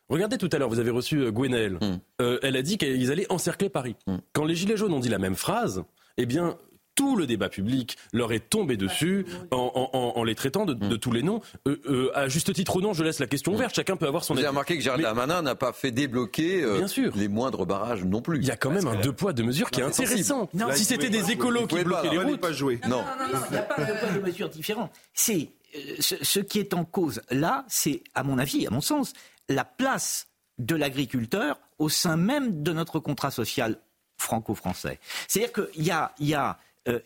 Regardez 0.09 0.37
tout 0.37 0.49
à 0.51 0.59
l'heure, 0.59 0.69
vous 0.69 0.79
avez 0.79 0.91
reçu 0.91 1.19
euh, 1.19 1.31
Gwenaëlle. 1.31 1.79
elle 2.19 2.55
a 2.57 2.61
dit 2.61 2.77
qu'ils 2.77 3.11
allaient 3.11 3.31
encercler 3.31 3.69
Paris. 3.69 3.95
Quand 4.33 4.43
les 4.43 4.53
Gilets 4.53 4.77
jaunes 4.77 4.93
ont 4.93 4.99
dit 4.99 5.09
la 5.09 5.17
même 5.17 5.35
phrase, 5.35 5.83
eh 6.17 6.25
bien, 6.25 6.57
tout 6.95 7.15
le 7.15 7.27
débat 7.27 7.49
public 7.49 7.97
leur 8.11 8.33
est 8.33 8.49
tombé 8.49 8.77
dessus 8.77 9.25
en, 9.51 10.23
les 10.23 10.35
traitant 10.35 10.65
de, 10.65 10.73
mm. 10.73 10.97
tous 10.97 11.11
les 11.11 11.23
noms. 11.23 11.41
Euh, 11.67 11.81
euh, 11.87 12.11
à 12.15 12.27
juste 12.27 12.53
titre 12.53 12.77
ou 12.77 12.81
non, 12.81 12.93
je 12.93 13.03
laisse 13.03 13.19
la 13.19 13.27
question 13.27 13.51
mm. 13.51 13.55
ouverte. 13.55 13.75
Chacun 13.75 13.95
peut 13.95 14.07
avoir 14.07 14.23
son 14.23 14.33
Vous 14.33 14.39
avez 14.39 14.49
remarqué 14.49 14.77
que 14.77 14.83
Gérald 14.83 15.01
Darmanin 15.01 15.41
n'a 15.41 15.55
pas 15.55 15.73
fait 15.73 15.91
débloquer 15.91 16.63
euh, 16.63 16.85
les 17.15 17.27
moindres 17.27 17.65
barrages 17.65 18.03
non 18.03 18.21
plus. 18.21 18.39
Il 18.39 18.45
y 18.45 18.51
a 18.51 18.57
quand 18.57 18.71
même 18.71 18.87
un 18.87 18.95
deux 18.95 19.13
poids, 19.13 19.33
deux 19.33 19.43
mesures 19.43 19.71
qui 19.71 19.81
est 19.81 19.83
intéressant. 19.83 20.49
si 20.73 20.85
c'était 20.85 21.09
des 21.09 21.31
écolos 21.31 21.67
qui 21.67 21.83
bloquaient 21.83 22.09
les 22.09 22.17
routes... 22.17 22.41
pas 22.41 22.51
jouer. 22.51 22.79
Non, 22.87 23.03
il 23.49 23.51
n'y 23.53 23.57
a 23.57 23.63
pas 23.63 23.81
de 23.81 23.87
deux 23.87 23.99
poids, 23.99 24.09
deux 24.09 24.21
mesures 24.21 24.49
différents. 24.49 24.89
C'est... 25.13 25.49
ce 25.99 26.39
qui 26.39 26.59
est 26.59 26.73
en 26.73 26.85
cause 26.85 27.21
là, 27.29 27.65
c'est, 27.67 28.03
à 28.13 28.23
mon 28.23 28.37
avis, 28.37 28.67
à 28.67 28.69
mon 28.69 28.81
sens, 28.81 29.13
la 29.49 29.65
place 29.65 30.27
de 30.59 30.75
l'agriculteur 30.75 31.59
au 31.79 31.89
sein 31.89 32.17
même 32.17 32.63
de 32.63 32.71
notre 32.73 32.99
contrat 32.99 33.31
social 33.31 33.79
franco-français. 34.17 34.99
C'est-à-dire 35.27 35.53
qu'il 35.53 35.85
y 35.85 35.91
a, 35.91 36.13
il 36.19 36.27
y 36.27 36.33
a 36.33 36.51
euh, 36.51 36.53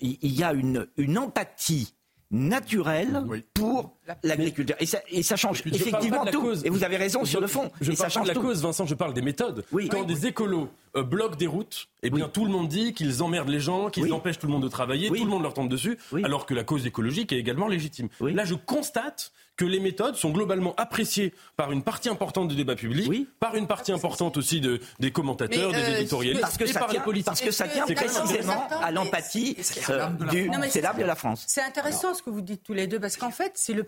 il 0.01 0.31
y 0.31 0.43
a 0.43 0.53
une, 0.53 0.87
une 0.97 1.17
empathie 1.17 1.93
naturelle 2.31 3.23
pour 3.53 3.96
l'agriculteur. 4.23 4.77
Et 4.79 4.85
ça, 4.85 4.99
et 5.09 5.23
ça 5.23 5.35
change 5.35 5.61
effectivement 5.65 6.25
tout. 6.25 6.53
Et 6.63 6.69
vous 6.69 6.83
avez 6.83 6.97
raison 6.97 7.25
sur 7.25 7.41
le 7.41 7.47
fond. 7.47 7.71
Je 7.81 7.91
et 7.91 7.95
parle 7.95 8.11
ça 8.11 8.21
de 8.21 8.27
la 8.27 8.33
cause, 8.33 8.61
Vincent, 8.61 8.85
je 8.85 8.95
parle 8.95 9.13
des 9.13 9.21
méthodes. 9.21 9.65
Quand 9.89 10.03
des 10.03 10.27
écolos 10.27 10.69
euh, 10.95 11.03
bloquent 11.03 11.35
des 11.35 11.47
routes, 11.47 11.87
eh 12.03 12.09
bien 12.09 12.29
tout 12.29 12.45
le 12.45 12.51
monde 12.51 12.67
dit 12.67 12.93
qu'ils 12.93 13.23
emmerdent 13.23 13.49
les 13.49 13.59
gens, 13.59 13.89
qu'ils 13.89 14.11
empêchent 14.13 14.39
tout 14.39 14.47
le 14.47 14.53
monde 14.53 14.63
de 14.63 14.69
travailler, 14.69 15.07
tout 15.09 15.15
le 15.15 15.25
monde 15.25 15.43
leur 15.43 15.53
tombe 15.53 15.69
dessus, 15.69 15.97
alors 16.23 16.45
que 16.45 16.53
la 16.53 16.63
cause 16.63 16.85
écologique 16.85 17.31
est 17.31 17.39
également 17.39 17.67
légitime. 17.67 18.09
Là, 18.21 18.45
je 18.45 18.55
constate 18.55 19.31
que 19.57 19.65
les 19.65 19.79
méthodes 19.79 20.15
sont 20.15 20.29
globalement 20.29 20.75
appréciées 20.77 21.33
par 21.55 21.71
une 21.71 21.81
partie 21.81 22.09
importante 22.09 22.47
du 22.47 22.55
débat 22.55 22.75
public, 22.75 23.27
par 23.39 23.55
une 23.55 23.67
partie 23.67 23.91
importante 23.91 24.37
aussi 24.37 24.61
de, 24.61 24.79
des 24.99 25.11
commentateurs, 25.11 25.71
des 25.71 25.77
euh, 25.79 25.97
éditorialistes 25.97 26.41
parce 26.41 26.57
que 26.57 26.63
et 26.65 26.67
ça 26.67 26.79
par 26.79 26.89
tient, 26.89 26.99
les 26.99 27.03
politiques. 27.03 27.25
Parce 27.25 27.41
que 27.41 27.51
ça 27.51 27.67
tient 27.67 27.85
précisément 27.85 28.67
à 28.69 28.91
l'empathie 28.91 29.57
euh, 29.89 30.09
du... 30.29 30.51
C'est 30.69 30.81
l'arbre 30.81 30.99
de 30.99 31.05
la 31.05 31.15
France. 31.15 31.43
C'est 31.47 31.63
intéressant 31.63 32.13
ce 32.13 32.21
que 32.21 32.29
vous 32.29 32.41
dites 32.41 32.61
tous 32.63 32.73
les 32.73 32.85
deux, 32.85 32.99
parce 32.99 33.17
qu'en 33.17 33.31
fait, 33.31 33.53
c'est 33.55 33.73
le 33.73 33.83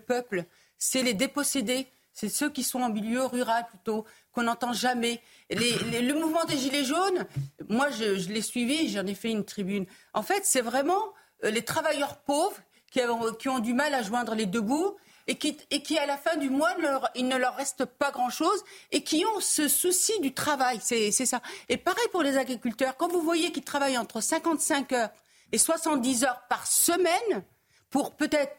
c'est 0.78 1.02
les 1.02 1.14
dépossédés, 1.14 1.86
c'est 2.12 2.28
ceux 2.28 2.50
qui 2.50 2.62
sont 2.62 2.80
en 2.80 2.90
milieu 2.90 3.24
rural 3.24 3.66
plutôt, 3.68 4.04
qu'on 4.32 4.42
n'entend 4.42 4.72
jamais. 4.72 5.22
le 5.50 6.12
mouvement 6.12 6.44
des 6.44 6.56
Gilets 6.56 6.84
jaunes, 6.84 7.26
moi 7.68 7.90
je, 7.90 8.28
l'ai 8.30 8.42
suivi, 8.42 8.88
j'en 8.88 9.06
ai 9.06 9.14
fait 9.14 9.30
une 9.30 9.44
tribune. 9.44 9.86
En 10.14 10.22
fait, 10.22 10.44
c'est 10.44 10.60
vraiment 10.60 11.14
euh, 11.44 11.50
les 11.50 11.62
travailleurs 11.62 12.18
pauvres 12.18 12.60
qui 12.90 13.00
ont, 13.48 13.58
du 13.60 13.72
mal 13.72 13.94
à 13.94 14.02
joindre 14.02 14.34
les 14.34 14.46
deux 14.46 14.60
bouts 14.60 14.96
et 15.28 15.36
qui, 15.36 15.56
et 15.70 15.82
qui 15.82 15.96
à 15.96 16.06
la 16.06 16.16
fin 16.16 16.36
du 16.36 16.50
mois, 16.50 16.74
il 17.14 17.28
ne 17.28 17.36
leur 17.36 17.54
reste 17.54 17.84
pas 17.84 18.10
grand-chose 18.10 18.64
et 18.90 19.04
qui 19.04 19.24
ont 19.24 19.40
ce 19.40 19.68
souci 19.68 20.18
du 20.20 20.34
travail. 20.34 20.80
C'est 20.82 21.12
ça. 21.12 21.40
Et 21.68 21.76
pareil 21.76 22.06
pour 22.10 22.22
les 22.22 22.36
agriculteurs. 22.36 22.96
Quand 22.96 23.08
vous 23.08 23.22
voyez 23.22 23.52
qu'ils 23.52 23.64
travaillent 23.64 23.98
entre 23.98 24.20
55 24.20 24.92
heures 24.92 25.10
et 25.52 25.58
70 25.58 26.24
heures 26.24 26.42
par 26.48 26.66
semaine 26.66 27.44
pour 27.90 28.16
peut-être 28.16 28.56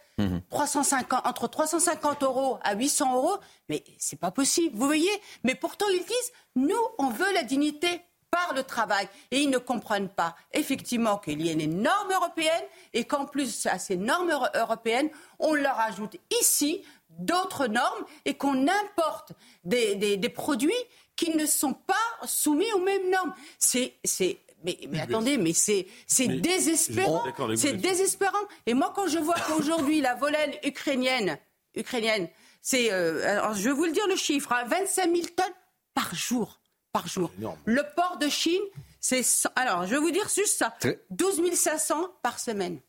350, 0.50 1.24
mhm. 1.24 1.30
entre 1.30 1.48
350 1.48 2.24
euros 2.24 2.60
à 2.64 2.76
800 2.76 3.16
euros, 3.16 3.38
mais 3.70 3.84
c'est 3.98 4.20
pas 4.20 4.32
possible. 4.32 4.78
Vous 4.78 4.86
voyez 4.86 5.12
Mais 5.44 5.56
pourtant, 5.56 5.86
ils 5.90 6.06
disent, 6.06 6.32
nous, 6.56 6.82
on 6.98 7.10
veut 7.10 7.34
la 7.34 7.44
dignité 7.44 8.02
par 8.32 8.54
le 8.56 8.64
travail. 8.64 9.08
Et 9.30 9.42
ils 9.42 9.50
ne 9.50 9.58
comprennent 9.58 10.10
pas, 10.10 10.36
effectivement, 10.54 11.18
qu'il 11.18 11.46
y 11.46 11.50
a 11.50 11.54
une 11.54 11.82
norme 11.82 12.12
européenne 12.12 12.64
et 12.94 13.04
qu'en 13.04 13.26
plus 13.26 13.68
à 13.68 13.78
ces 13.78 13.98
normes 13.98 14.32
européennes, 14.56 15.10
on 15.38 15.54
leur 15.54 15.80
ajoute 15.80 16.16
ici 16.42 16.84
d'autres 17.10 17.68
normes 17.68 18.06
et 18.26 18.36
qu'on 18.36 18.68
importe 18.68 19.34
des, 19.66 19.96
des, 19.96 20.30
produits 20.30 20.72
qui 21.18 21.36
ne 21.36 21.46
sont 21.46 21.74
pas 21.74 21.94
soumis 22.26 22.72
aux 22.74 22.80
mêmes 22.80 23.10
normes. 23.10 23.34
C'est, 23.60 23.94
mais, 24.64 24.78
mais, 24.90 25.00
attendez, 25.00 25.38
mais 25.38 25.54
c'est, 25.54 25.88
désespérant. 26.28 27.24
C'est 27.56 27.74
désespérant. 27.74 28.38
Et 28.66 28.74
moi, 28.74 28.92
quand 28.96 29.08
je 29.08 29.20
vois 29.20 29.36
qu'aujourd'hui, 29.48 30.02
la 30.02 30.16
volaille 30.16 30.60
ukrainienne, 30.64 31.38
ukrainienne, 31.76 32.30
c'est, 32.62 32.92
euh, 32.92 33.28
alors 33.28 33.54
je 33.56 33.64
vais 33.64 33.76
vous 33.76 33.86
le 33.86 33.92
dire 33.92 34.08
le 34.08 34.16
chiffre, 34.16 34.54
25 34.68 35.02
hein, 35.02 35.12
000 35.14 35.28
tonnes 35.36 35.46
par 35.94 36.14
jour 36.14 36.62
par 36.92 37.08
jour. 37.08 37.32
Le 37.66 37.82
port 37.96 38.18
de 38.18 38.28
Chine, 38.28 38.62
c'est. 39.00 39.22
Alors, 39.56 39.86
je 39.86 39.92
vais 39.92 40.00
vous 40.00 40.12
dire 40.12 40.28
juste 40.30 40.58
ça 40.58 40.74
12 41.10 41.54
500 41.54 41.96
par 42.22 42.40
semaine. 42.40 42.80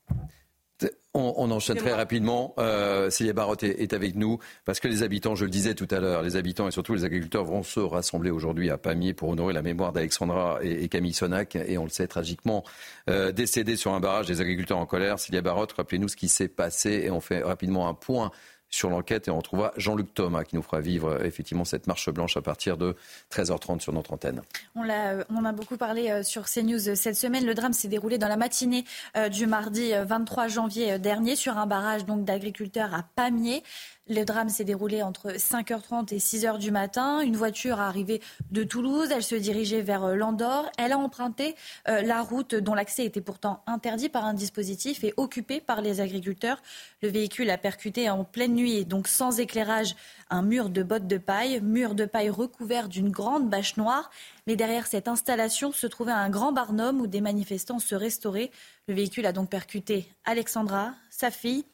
On, 1.14 1.50
enchaîne 1.50 1.76
très 1.76 1.92
rapidement. 1.92 2.54
Euh, 2.58 3.10
Célia 3.10 3.34
Barotte 3.34 3.64
est, 3.64 3.92
avec 3.92 4.16
nous 4.16 4.38
parce 4.64 4.80
que 4.80 4.88
les 4.88 5.02
habitants, 5.02 5.34
je 5.34 5.44
le 5.44 5.50
disais 5.50 5.74
tout 5.74 5.88
à 5.90 6.00
l'heure, 6.00 6.22
les 6.22 6.36
habitants 6.36 6.68
et 6.68 6.70
surtout 6.70 6.94
les 6.94 7.04
agriculteurs 7.04 7.44
vont 7.44 7.62
se 7.62 7.80
rassembler 7.80 8.30
aujourd'hui 8.30 8.70
à 8.70 8.78
Pamiers 8.78 9.12
pour 9.12 9.28
honorer 9.28 9.52
la 9.52 9.60
mémoire 9.60 9.92
d'Alexandra 9.92 10.60
et, 10.62 10.88
Camille 10.88 11.12
Sonac 11.12 11.54
et 11.54 11.76
on 11.76 11.84
le 11.84 11.90
sait 11.90 12.06
tragiquement 12.06 12.64
euh, 13.10 13.30
décédés 13.30 13.76
sur 13.76 13.92
un 13.92 14.00
barrage 14.00 14.26
des 14.26 14.40
agriculteurs 14.40 14.78
en 14.78 14.86
colère. 14.86 15.18
Célia 15.18 15.42
Barotte, 15.42 15.72
rappelez-nous 15.72 16.08
ce 16.08 16.16
qui 16.16 16.28
s'est 16.28 16.48
passé 16.48 17.02
et 17.04 17.10
on 17.10 17.20
fait 17.20 17.42
rapidement 17.42 17.88
un 17.88 17.94
point 17.94 18.30
sur 18.72 18.90
l'enquête 18.90 19.28
et 19.28 19.30
on 19.30 19.36
retrouvera 19.36 19.72
Jean-Luc 19.76 20.12
Thomas 20.14 20.42
qui 20.42 20.56
nous 20.56 20.62
fera 20.62 20.80
vivre 20.80 21.24
effectivement 21.24 21.64
cette 21.64 21.86
marche 21.86 22.10
blanche 22.10 22.36
à 22.36 22.42
partir 22.42 22.76
de 22.76 22.96
13h30 23.30 23.80
sur 23.80 23.92
notre 23.92 24.12
antenne. 24.12 24.42
On, 24.74 24.88
a, 24.88 25.24
en 25.32 25.44
a 25.44 25.52
beaucoup 25.52 25.76
parlé 25.76 26.24
sur 26.24 26.46
CNews 26.46 26.96
cette 26.96 27.16
semaine. 27.16 27.46
Le 27.46 27.54
drame 27.54 27.72
s'est 27.72 27.88
déroulé 27.88 28.18
dans 28.18 28.28
la 28.28 28.36
matinée 28.36 28.84
du 29.30 29.46
mardi 29.46 29.92
23 29.92 30.48
janvier 30.48 30.98
dernier 30.98 31.36
sur 31.36 31.58
un 31.58 31.66
barrage 31.66 32.04
d'agriculteurs 32.06 32.94
à 32.94 33.04
Pamiers. 33.14 33.62
Le 34.08 34.24
drame 34.24 34.48
s'est 34.48 34.64
déroulé 34.64 35.00
entre 35.00 35.30
5h30 35.30 36.12
et 36.12 36.18
6h 36.18 36.58
du 36.58 36.72
matin. 36.72 37.20
Une 37.20 37.36
voiture 37.36 37.78
est 37.78 37.82
arrivée 37.82 38.20
de 38.50 38.64
Toulouse. 38.64 39.08
Elle 39.12 39.22
se 39.22 39.36
dirigeait 39.36 39.80
vers 39.80 40.02
euh, 40.02 40.16
Landor. 40.16 40.68
Elle 40.76 40.90
a 40.90 40.98
emprunté 40.98 41.54
euh, 41.88 42.02
la 42.02 42.20
route 42.20 42.56
dont 42.56 42.74
l'accès 42.74 43.04
était 43.04 43.20
pourtant 43.20 43.62
interdit 43.68 44.08
par 44.08 44.24
un 44.24 44.34
dispositif 44.34 45.04
et 45.04 45.14
occupé 45.16 45.60
par 45.60 45.82
les 45.82 46.00
agriculteurs. 46.00 46.60
Le 47.00 47.10
véhicule 47.10 47.48
a 47.48 47.58
percuté 47.58 48.10
en 48.10 48.24
pleine 48.24 48.54
nuit 48.54 48.74
et 48.74 48.84
donc 48.84 49.06
sans 49.06 49.38
éclairage 49.38 49.94
un 50.30 50.42
mur 50.42 50.68
de 50.68 50.82
bottes 50.82 51.06
de 51.06 51.18
paille, 51.18 51.60
mur 51.60 51.94
de 51.94 52.04
paille 52.04 52.30
recouvert 52.30 52.88
d'une 52.88 53.10
grande 53.10 53.48
bâche 53.48 53.76
noire. 53.76 54.10
Mais 54.48 54.56
derrière 54.56 54.88
cette 54.88 55.06
installation 55.06 55.70
se 55.70 55.86
trouvait 55.86 56.10
un 56.10 56.28
grand 56.28 56.50
barnum 56.50 57.00
où 57.00 57.06
des 57.06 57.20
manifestants 57.20 57.78
se 57.78 57.94
restauraient. 57.94 58.50
Le 58.88 58.94
véhicule 58.94 59.26
a 59.26 59.32
donc 59.32 59.48
percuté 59.48 60.08
Alexandra, 60.24 60.92
sa 61.08 61.30
fille, 61.30 61.64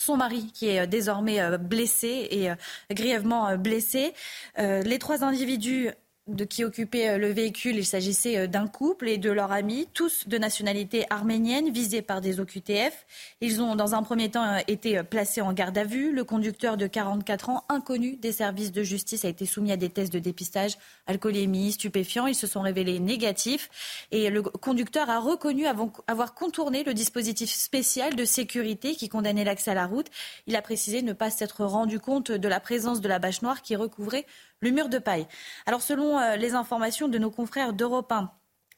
son 0.00 0.16
mari 0.16 0.50
qui 0.52 0.68
est 0.68 0.80
euh, 0.80 0.86
désormais 0.86 1.40
euh, 1.40 1.58
blessé 1.58 2.28
et 2.30 2.50
euh, 2.50 2.54
grièvement 2.90 3.56
blessé. 3.56 4.14
Les 4.58 4.98
trois 4.98 5.24
individus 5.24 5.90
de 6.34 6.44
qui 6.44 6.64
occupait 6.64 7.10
euh, 7.10 7.18
le 7.18 7.28
véhicule. 7.28 7.76
Il 7.76 7.86
s'agissait 7.86 8.38
euh, 8.38 8.46
d'un 8.46 8.66
couple 8.66 9.08
et 9.08 9.18
de 9.18 9.30
leur 9.30 9.52
ami, 9.52 9.88
tous 9.92 10.26
de 10.26 10.38
nationalité 10.38 11.04
arménienne, 11.10 11.70
visés 11.70 12.02
par 12.02 12.20
des 12.20 12.40
OQTF. 12.40 13.06
Ils 13.40 13.60
ont, 13.60 13.76
dans 13.76 13.94
un 13.94 14.02
premier 14.02 14.30
temps, 14.30 14.44
euh, 14.44 14.58
été 14.68 15.02
placés 15.02 15.40
en 15.40 15.52
garde 15.52 15.76
à 15.78 15.84
vue. 15.84 16.12
Le 16.12 16.24
conducteur 16.24 16.76
de 16.76 16.86
44 16.86 17.50
ans, 17.50 17.64
inconnu 17.68 18.16
des 18.16 18.32
services 18.32 18.72
de 18.72 18.82
justice, 18.82 19.24
a 19.24 19.28
été 19.28 19.46
soumis 19.46 19.72
à 19.72 19.76
des 19.76 19.90
tests 19.90 20.12
de 20.12 20.18
dépistage, 20.18 20.76
alcoolémie, 21.06 21.72
stupéfiants. 21.72 22.26
Ils 22.26 22.34
se 22.34 22.46
sont 22.46 22.60
révélés 22.60 23.00
négatifs. 23.00 23.68
Et 24.10 24.30
le 24.30 24.42
conducteur 24.42 25.10
a 25.10 25.18
reconnu 25.18 25.66
avoir 25.66 26.34
contourné 26.34 26.84
le 26.84 26.94
dispositif 26.94 27.50
spécial 27.50 28.14
de 28.14 28.24
sécurité 28.24 28.94
qui 28.94 29.08
condamnait 29.08 29.44
l'accès 29.44 29.72
à 29.72 29.74
la 29.74 29.86
route. 29.86 30.06
Il 30.46 30.56
a 30.56 30.62
précisé 30.62 31.02
ne 31.02 31.12
pas 31.12 31.30
s'être 31.30 31.64
rendu 31.64 31.98
compte 31.98 32.30
de 32.30 32.48
la 32.48 32.60
présence 32.60 33.00
de 33.00 33.08
la 33.08 33.18
bâche 33.18 33.42
noire 33.42 33.62
qui 33.62 33.76
recouvrait 33.76 34.26
le 34.60 34.70
mur 34.70 34.88
de 34.88 34.98
paille. 34.98 35.26
Alors 35.66 35.82
selon 35.82 36.18
euh, 36.18 36.36
les 36.36 36.54
informations 36.54 37.08
de 37.08 37.18
nos 37.18 37.30
confrères 37.30 37.72
d'Europe 37.72 38.12
1, 38.12 38.30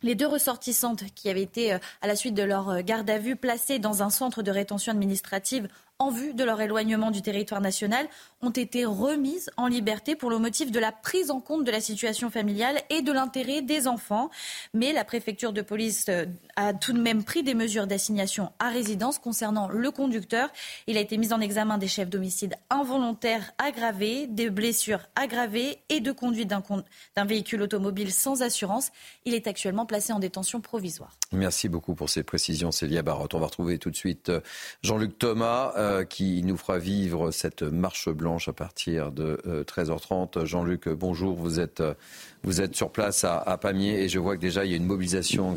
les 0.03 0.15
deux 0.15 0.27
ressortissantes 0.27 1.05
qui 1.15 1.29
avaient 1.29 1.43
été, 1.43 1.73
euh, 1.73 1.79
à 2.01 2.07
la 2.07 2.17
suite 2.17 2.35
de 2.35 2.43
leur 2.43 2.71
euh, 2.71 2.81
garde 2.83 3.09
à 3.11 3.19
vue, 3.19 3.37
placées 3.37 3.79
dans 3.79 4.03
un 4.03 4.11
centre 4.11 4.43
de 4.43 4.51
rétention 4.51 4.93
administrative 4.93 5.69
en 6.03 6.11
vue 6.11 6.35
de 6.35 6.43
leur 6.43 6.61
éloignement 6.61 7.13
du 7.13 7.23
territoire 7.23 7.61
national 7.61 8.09
ont 8.41 8.51
été 8.51 8.85
remises 8.85 9.51
en 9.57 9.69
liberté 9.69 10.17
pour 10.17 10.31
le 10.31 10.39
motif 10.39 10.73
de 10.73 10.81
la 10.81 10.91
prise 10.91 11.31
en 11.31 11.41
compte 11.41 11.63
de 11.63 11.71
la 11.71 11.81
situation 11.81 12.29
familiale 12.29 12.81
et 12.91 13.03
de 13.03 13.13
l'intérêt 13.13 13.63
des 13.63 13.87
enfants. 13.87 14.29
Mais 14.75 14.93
la 14.93 15.05
préfecture 15.05 15.53
de 15.53 15.63
police 15.63 16.07
euh, 16.09 16.27
a 16.57 16.75
tout 16.75 16.93
de 16.93 17.01
même 17.01 17.23
pris 17.23 17.45
des 17.45 17.55
mesures 17.55 17.87
d'assignation 17.87 18.51
à 18.59 18.71
résidence 18.71 19.21
concernant 19.21 19.69
le 19.69 19.91
conducteur. 19.93 20.49
Il 20.89 20.97
a 20.97 21.01
été 21.01 21.19
mis 21.19 21.33
en 21.33 21.41
examen 21.41 21.79
des 21.79 21.87
chefs 21.87 22.11
d'homicide 22.11 22.57
involontaires 22.69 23.53
aggravés, 23.59 24.27
des 24.27 24.51
blessures 24.51 25.07
aggravées 25.15 25.79
et 25.89 26.01
de 26.01 26.11
conduite 26.11 26.49
d'un 26.49 27.25
véhicule 27.25 27.63
automobile 27.63 28.13
sans 28.13 28.43
assurance. 28.43 28.91
Il 29.25 29.35
est 29.35 29.47
actuellement 29.47 29.87
placé 29.87 30.13
en 30.13 30.19
détention 30.19 30.61
provisoire. 30.61 31.17
Merci 31.31 31.69
beaucoup 31.69 31.95
pour 31.95 32.11
ces 32.11 32.25
précisions, 32.25 32.73
Célia 32.73 33.03
Barotte. 33.03 33.35
On 33.35 33.39
va 33.41 33.47
retrouver 33.47 33.79
tout 33.79 33.91
de 33.91 33.97
suite 33.97 34.31
euh, 34.31 34.41
Jean-Luc 34.83 35.17
Thomas. 35.17 35.73
Euh, 35.93 36.05
qui 36.05 36.43
nous 36.43 36.57
fera 36.57 36.79
vivre 36.79 37.31
cette 37.31 37.63
marche 37.63 38.09
blanche 38.09 38.49
à 38.49 38.53
partir 38.53 39.13
de 39.13 39.41
13h30. 39.67 40.39
Euh, 40.39 40.45
Jean-Luc, 40.45 40.89
bonjour. 40.89 41.37
Vous 41.37 41.61
êtes, 41.61 41.81
euh, 41.81 41.95
vous 42.43 42.61
êtes 42.61 42.75
sur 42.75 42.91
place 42.91 43.25
à, 43.25 43.39
à, 43.39 43.57
Pamiers 43.59 44.03
et 44.03 44.09
je 44.09 44.19
vois 44.19 44.37
que 44.37 44.41
déjà 44.41 44.65
il 44.65 44.71
y 44.71 44.75
a 44.75 44.77
une 44.77 44.87
mobilisation 44.87 45.57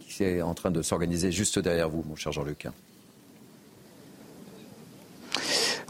qui 0.00 0.24
est 0.24 0.42
en 0.42 0.54
train 0.54 0.70
de 0.70 0.82
s'organiser 0.82 1.32
juste 1.32 1.58
derrière 1.58 1.88
vous, 1.88 2.04
mon 2.06 2.16
cher 2.16 2.32
Jean-Luc. 2.32 2.66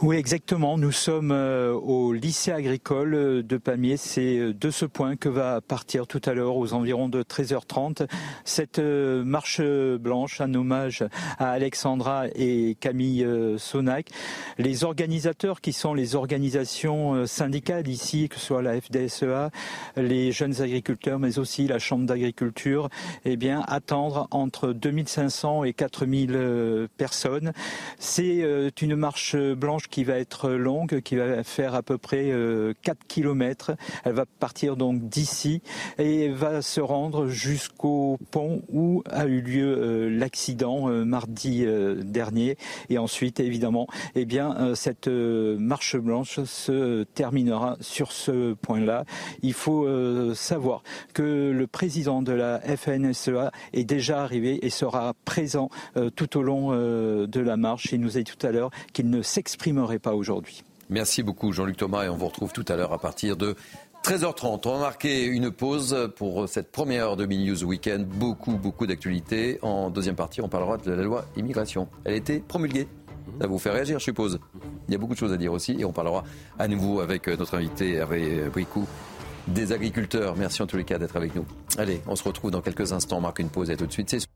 Oui, 0.02 0.16
exactement. 0.16 0.76
Nous 0.76 0.92
sommes 0.92 1.32
euh, 1.32 1.72
au 1.72 2.12
lycée 2.12 2.52
agricole 2.52 3.14
euh, 3.14 3.42
de 3.42 3.56
Pamiers. 3.56 3.96
C'est 3.96 4.36
euh, 4.36 4.52
de 4.52 4.70
ce 4.70 4.84
point 4.84 5.16
que 5.16 5.30
va 5.30 5.62
partir 5.62 6.06
tout 6.06 6.20
à 6.26 6.34
l'heure 6.34 6.56
aux 6.56 6.74
environs 6.74 7.08
de 7.08 7.22
13h30 7.22 8.06
cette 8.44 8.78
marche 8.78 9.60
blanche, 9.60 10.42
un 10.42 10.52
hommage 10.54 11.02
à 11.38 11.50
Alexandra 11.50 12.26
et 12.34 12.76
Camille 12.78 13.26
Sonac. 13.58 14.10
Les 14.58 14.84
organisateurs 14.84 15.60
qui 15.60 15.72
sont 15.72 15.94
les 15.94 16.14
organisations 16.14 17.26
syndicales 17.26 17.88
ici, 17.88 18.28
que 18.28 18.38
ce 18.38 18.46
soit 18.46 18.62
la 18.62 18.80
FDSEA, 18.80 19.50
les 19.96 20.30
jeunes 20.32 20.60
agriculteurs, 20.62 21.18
mais 21.18 21.38
aussi 21.38 21.66
la 21.66 21.78
Chambre 21.78 22.06
d'agriculture, 22.06 22.88
eh 23.24 23.36
bien, 23.36 23.64
attendre 23.66 24.28
entre 24.30 24.72
2500 24.72 25.64
et 25.64 25.72
4000 25.72 26.88
personnes. 26.96 27.52
C'est 27.98 28.72
une 28.80 28.96
marche 28.96 29.36
blanche 29.36 29.85
qui 29.88 30.04
va 30.04 30.18
être 30.18 30.50
longue, 30.50 31.00
qui 31.00 31.16
va 31.16 31.42
faire 31.44 31.74
à 31.74 31.82
peu 31.82 31.98
près 31.98 32.26
4 32.26 32.32
euh, 32.32 32.74
km. 33.08 33.72
Elle 34.04 34.12
va 34.12 34.24
partir 34.26 34.76
donc 34.76 35.08
d'ici 35.08 35.62
et 35.98 36.28
va 36.28 36.62
se 36.62 36.80
rendre 36.80 37.28
jusqu'au 37.28 38.18
pont 38.30 38.62
où 38.72 39.02
a 39.10 39.26
eu 39.26 39.40
lieu 39.40 39.76
euh, 39.78 40.08
l'accident 40.10 40.88
euh, 40.88 41.04
mardi 41.04 41.64
dernier. 42.04 42.56
Et 42.88 42.98
ensuite, 42.98 43.40
évidemment, 43.40 43.86
eh 44.14 44.24
bien, 44.24 44.74
cette 44.74 45.08
marche 45.08 45.96
blanche 45.96 46.42
se 46.44 47.04
terminera 47.04 47.76
sur 47.80 48.12
ce 48.12 48.54
point-là. 48.54 49.04
Il 49.42 49.52
faut 49.52 49.86
savoir 50.34 50.82
que 51.14 51.50
le 51.50 51.66
président 51.66 52.22
de 52.22 52.32
la 52.32 52.60
FNSEA 52.60 53.50
est 53.72 53.84
déjà 53.84 54.22
arrivé 54.22 54.64
et 54.64 54.70
sera 54.70 55.14
présent 55.24 55.70
tout 56.14 56.36
au 56.36 56.42
long 56.42 56.70
de 56.72 57.40
la 57.40 57.56
marche. 57.56 57.92
Il 57.92 58.00
nous 58.00 58.16
a 58.16 58.22
dit 58.22 58.32
tout 58.36 58.46
à 58.46 58.50
l'heure 58.50 58.70
qu'il 58.92 59.10
ne 59.10 59.22
s'exprime 59.22 59.75
pas 60.00 60.14
aujourd'hui. 60.14 60.62
Merci 60.88 61.22
beaucoup 61.22 61.52
Jean-Luc 61.52 61.76
Thomas 61.76 62.04
et 62.04 62.08
on 62.08 62.16
vous 62.16 62.26
retrouve 62.26 62.52
tout 62.52 62.64
à 62.68 62.76
l'heure 62.76 62.92
à 62.92 62.98
partir 62.98 63.36
de 63.36 63.56
13h30. 64.04 64.68
On 64.68 64.74
va 64.74 64.78
marquer 64.78 65.24
une 65.24 65.50
pause 65.50 66.10
pour 66.16 66.48
cette 66.48 66.70
première 66.70 67.06
heure 67.06 67.16
de 67.16 67.26
Mini 67.26 67.50
News 67.50 67.64
Weekend. 67.64 68.06
Beaucoup, 68.06 68.56
beaucoup 68.56 68.86
d'actualités. 68.86 69.58
En 69.62 69.90
deuxième 69.90 70.14
partie, 70.14 70.40
on 70.40 70.48
parlera 70.48 70.76
de 70.76 70.92
la 70.92 71.02
loi 71.02 71.24
immigration. 71.36 71.88
Elle 72.04 72.14
a 72.14 72.16
été 72.16 72.38
promulguée. 72.38 72.86
Ça 73.40 73.48
vous 73.48 73.58
fait 73.58 73.70
réagir, 73.70 73.98
je 73.98 74.04
suppose. 74.04 74.38
Il 74.88 74.92
y 74.92 74.94
a 74.94 74.98
beaucoup 74.98 75.14
de 75.14 75.18
choses 75.18 75.32
à 75.32 75.36
dire 75.36 75.52
aussi 75.52 75.76
et 75.78 75.84
on 75.84 75.92
parlera 75.92 76.22
à 76.58 76.68
nouveau 76.68 77.00
avec 77.00 77.26
notre 77.26 77.56
invité 77.56 77.94
Hervé 77.94 78.48
Bricou 78.52 78.86
des 79.48 79.72
agriculteurs. 79.72 80.36
Merci 80.36 80.62
en 80.62 80.66
tous 80.66 80.76
les 80.76 80.84
cas 80.84 80.98
d'être 80.98 81.16
avec 81.16 81.34
nous. 81.34 81.44
Allez, 81.78 82.00
on 82.06 82.16
se 82.16 82.24
retrouve 82.24 82.50
dans 82.50 82.62
quelques 82.62 82.92
instants. 82.92 83.18
On 83.18 83.22
marque 83.22 83.40
une 83.40 83.50
pause 83.50 83.70
et 83.70 83.76
tout 83.76 83.86
de 83.86 83.92
suite. 83.92 84.28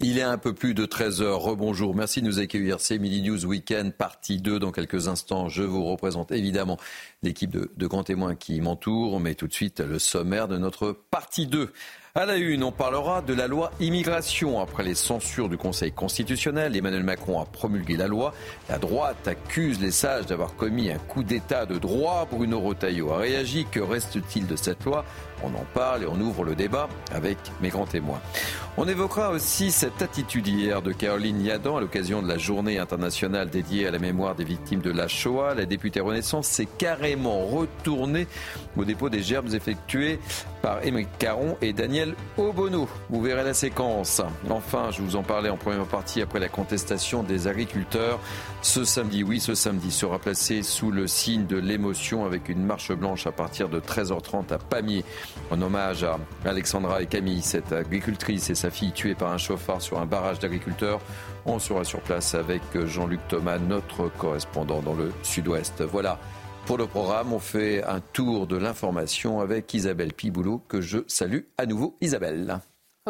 Il 0.00 0.18
est 0.18 0.22
un 0.22 0.38
peu 0.38 0.52
plus 0.52 0.74
de 0.74 0.86
13 0.86 1.22
heures. 1.22 1.40
Rebonjour. 1.40 1.94
Merci 1.94 2.20
de 2.20 2.26
nous 2.26 2.40
accueillir. 2.40 2.80
C'est 2.80 2.98
Midi 2.98 3.22
News 3.22 3.46
Weekend, 3.46 3.92
partie 3.92 4.40
2. 4.40 4.58
Dans 4.58 4.72
quelques 4.72 5.06
instants, 5.06 5.48
je 5.48 5.62
vous 5.62 5.84
représente 5.84 6.32
évidemment 6.32 6.78
l'équipe 7.22 7.50
de, 7.50 7.70
de 7.76 7.86
grands 7.86 8.02
témoins 8.02 8.34
qui 8.34 8.60
m'entourent. 8.60 9.20
Mais 9.20 9.36
tout 9.36 9.46
de 9.46 9.52
suite, 9.52 9.78
le 9.80 10.00
sommaire 10.00 10.48
de 10.48 10.58
notre 10.58 10.92
partie 11.10 11.46
2. 11.46 11.72
À 12.16 12.26
la 12.26 12.36
une, 12.36 12.62
on 12.62 12.70
parlera 12.70 13.22
de 13.22 13.34
la 13.34 13.48
loi 13.48 13.72
immigration. 13.80 14.60
Après 14.60 14.84
les 14.84 14.94
censures 14.94 15.48
du 15.48 15.56
Conseil 15.56 15.90
constitutionnel, 15.90 16.76
Emmanuel 16.76 17.02
Macron 17.02 17.40
a 17.40 17.44
promulgué 17.44 17.96
la 17.96 18.06
loi. 18.06 18.32
La 18.68 18.78
droite 18.78 19.26
accuse 19.26 19.80
les 19.80 19.90
sages 19.90 20.26
d'avoir 20.26 20.54
commis 20.54 20.92
un 20.92 20.98
coup 20.98 21.24
d'État 21.24 21.66
de 21.66 21.76
droit. 21.76 22.28
Bruno 22.30 22.60
Rotaillot 22.60 23.10
a 23.10 23.16
réagi. 23.16 23.66
Que 23.68 23.80
reste-t-il 23.80 24.46
de 24.46 24.54
cette 24.54 24.84
loi? 24.84 25.04
On 25.42 25.48
en 25.48 25.66
parle 25.74 26.04
et 26.04 26.06
on 26.06 26.20
ouvre 26.20 26.44
le 26.44 26.54
débat 26.54 26.88
avec 27.12 27.36
mes 27.60 27.68
grands 27.68 27.84
témoins. 27.84 28.20
On 28.76 28.86
évoquera 28.86 29.30
aussi 29.30 29.72
cette 29.72 30.00
attitude 30.00 30.46
hier 30.46 30.82
de 30.82 30.92
Caroline 30.92 31.44
Yadan 31.44 31.76
à 31.76 31.80
l'occasion 31.80 32.22
de 32.22 32.28
la 32.28 32.38
journée 32.38 32.78
internationale 32.78 33.50
dédiée 33.50 33.88
à 33.88 33.90
la 33.90 33.98
mémoire 33.98 34.36
des 34.36 34.44
victimes 34.44 34.80
de 34.80 34.92
la 34.92 35.08
Shoah. 35.08 35.54
La 35.54 35.66
députée 35.66 36.00
Renaissance 36.00 36.46
s'est 36.46 36.68
carrément 36.78 37.44
retournée 37.44 38.28
au 38.76 38.84
dépôt 38.84 39.10
des 39.10 39.22
gerbes 39.22 39.52
effectués 39.52 40.20
par 40.62 40.84
Émeric 40.84 41.08
Caron 41.18 41.56
et 41.60 41.72
Daniel 41.72 42.03
Obono. 42.36 42.88
Vous 43.08 43.22
verrez 43.22 43.44
la 43.44 43.54
séquence. 43.54 44.20
Enfin, 44.50 44.90
je 44.90 45.02
vous 45.02 45.16
en 45.16 45.22
parlais 45.22 45.50
en 45.50 45.56
première 45.56 45.86
partie 45.86 46.20
après 46.20 46.40
la 46.40 46.48
contestation 46.48 47.22
des 47.22 47.46
agriculteurs. 47.46 48.20
Ce 48.62 48.84
samedi, 48.84 49.22
oui, 49.22 49.40
ce 49.40 49.54
samedi 49.54 49.90
sera 49.90 50.18
placé 50.18 50.62
sous 50.62 50.90
le 50.90 51.06
signe 51.06 51.46
de 51.46 51.56
l'émotion 51.56 52.24
avec 52.24 52.48
une 52.48 52.64
marche 52.64 52.92
blanche 52.92 53.26
à 53.26 53.32
partir 53.32 53.68
de 53.68 53.80
13h30 53.80 54.52
à 54.52 54.58
Pamiers 54.58 55.04
en 55.50 55.60
hommage 55.62 56.04
à 56.04 56.18
Alexandra 56.44 57.02
et 57.02 57.06
Camille, 57.06 57.42
cette 57.42 57.72
agricultrice 57.72 58.50
et 58.50 58.54
sa 58.54 58.70
fille 58.70 58.92
tuées 58.92 59.14
par 59.14 59.32
un 59.32 59.38
chauffard 59.38 59.80
sur 59.80 60.00
un 60.00 60.06
barrage 60.06 60.38
d'agriculteurs. 60.38 61.00
On 61.46 61.58
sera 61.58 61.84
sur 61.84 62.00
place 62.00 62.34
avec 62.34 62.62
Jean-Luc 62.86 63.20
Thomas, 63.28 63.58
notre 63.58 64.08
correspondant 64.08 64.80
dans 64.80 64.94
le 64.94 65.12
sud-ouest. 65.22 65.82
Voilà. 65.82 66.18
Pour 66.66 66.78
le 66.78 66.86
programme, 66.86 67.34
on 67.34 67.38
fait 67.38 67.84
un 67.84 68.00
tour 68.00 68.46
de 68.46 68.56
l'information 68.56 69.40
avec 69.40 69.74
Isabelle 69.74 70.14
Piboulot, 70.14 70.62
que 70.66 70.80
je 70.80 71.00
salue 71.06 71.40
à 71.58 71.66
nouveau. 71.66 71.98
Isabelle. 72.00 72.60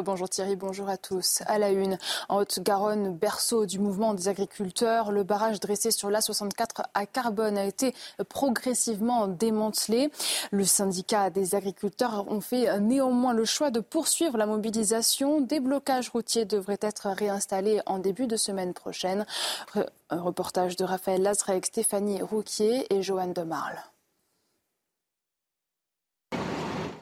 Bonjour 0.03 0.29
Thierry, 0.29 0.57
bonjour 0.57 0.89
à 0.89 0.97
tous. 0.97 1.45
À 1.47 1.57
la 1.57 1.71
une, 1.71 1.99
en 2.29 2.39
Haute-Garonne, 2.39 3.17
berceau 3.17 3.65
du 3.65 3.79
mouvement 3.79 4.13
des 4.13 4.27
agriculteurs, 4.27 5.13
le 5.13 5.23
barrage 5.23 5.61
dressé 5.61 5.93
sur 5.93 6.11
l'A64 6.11 6.87
à 6.95 7.07
Carbone 7.07 7.57
a 7.57 7.65
été 7.65 7.95
progressivement 8.29 9.29
démantelé. 9.29 10.11
Le 10.51 10.65
syndicat 10.65 11.31
des 11.31 11.55
agriculteurs 11.55 12.27
ont 12.29 12.41
fait 12.41 12.81
néanmoins 12.81 13.35
le 13.35 13.45
choix 13.45 13.71
de 13.71 13.79
poursuivre 13.79 14.37
la 14.37 14.47
mobilisation. 14.47 15.41
Des 15.41 15.61
blocages 15.61 16.09
routiers 16.09 16.45
devraient 16.45 16.77
être 16.81 17.11
réinstallés 17.11 17.81
en 17.87 18.01
début 18.01 18.27
de 18.27 18.37
semaine 18.37 18.75
prochaine. 18.75 19.25
Un 20.11 20.21
reportage 20.21 20.75
de 20.75 20.83
Raphaël 20.83 21.23
Lazrec, 21.23 21.67
Stéphanie 21.67 22.21
Rouquier 22.21 22.93
et 22.93 23.01
Joanne 23.01 23.33
Demarle. 23.33 23.81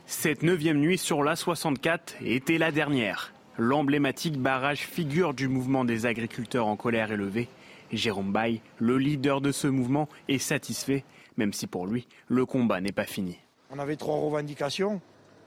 Cette 0.06 0.42
neuvième 0.42 0.78
nuit 0.78 0.98
sur 0.98 1.22
la 1.22 1.36
64 1.36 2.16
était 2.24 2.58
la 2.58 2.70
dernière. 2.70 3.32
L'emblématique 3.58 4.38
barrage 4.38 4.80
figure 4.80 5.34
du 5.34 5.48
mouvement 5.48 5.84
des 5.84 6.06
agriculteurs 6.06 6.66
en 6.66 6.76
colère 6.76 7.12
élevée. 7.12 7.48
Jérôme 7.92 8.32
Bay, 8.32 8.60
le 8.78 8.98
leader 8.98 9.40
de 9.40 9.52
ce 9.52 9.66
mouvement, 9.66 10.08
est 10.28 10.38
satisfait, 10.38 11.04
même 11.36 11.52
si 11.52 11.66
pour 11.66 11.86
lui, 11.86 12.06
le 12.28 12.46
combat 12.46 12.80
n'est 12.80 12.92
pas 12.92 13.04
fini. 13.04 13.38
On 13.70 13.78
avait 13.78 13.96
trois 13.96 14.16
revendications. 14.16 15.00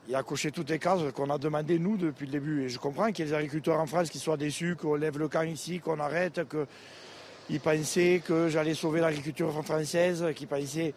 Il 0.08 0.16
a 0.16 0.24
coché 0.24 0.52
toutes 0.52 0.70
les 0.70 0.80
cases 0.80 1.02
qu'on 1.14 1.32
a 1.32 1.38
demandé 1.38 1.80
nous 1.80 1.98
depuis 1.98 2.28
le 2.28 2.32
début. 2.32 2.64
Et 2.64 2.70
je 2.70 2.78
comprends 2.78 3.12
qu'il 3.12 3.26
y 3.26 3.28
ait 3.28 3.32
des 3.32 3.38
agriculteurs 3.38 3.80
en 3.80 3.88
France 3.88 4.10
qui 4.10 4.20
soient 4.20 4.38
déçus, 4.38 4.76
qu'on 4.76 4.96
lève 4.96 5.18
le 5.18 5.28
camp 5.28 5.42
ici, 5.42 5.80
qu'on 5.80 6.00
arrête, 6.00 6.42
qu'ils 7.48 7.60
pensaient 7.60 8.22
que 8.24 8.50
j'allais 8.50 8.76
sauver 8.76 9.02
l'agriculture 9.02 9.52
française, 9.64 10.26
qu'ils 10.36 10.48
pensaient 10.48 10.94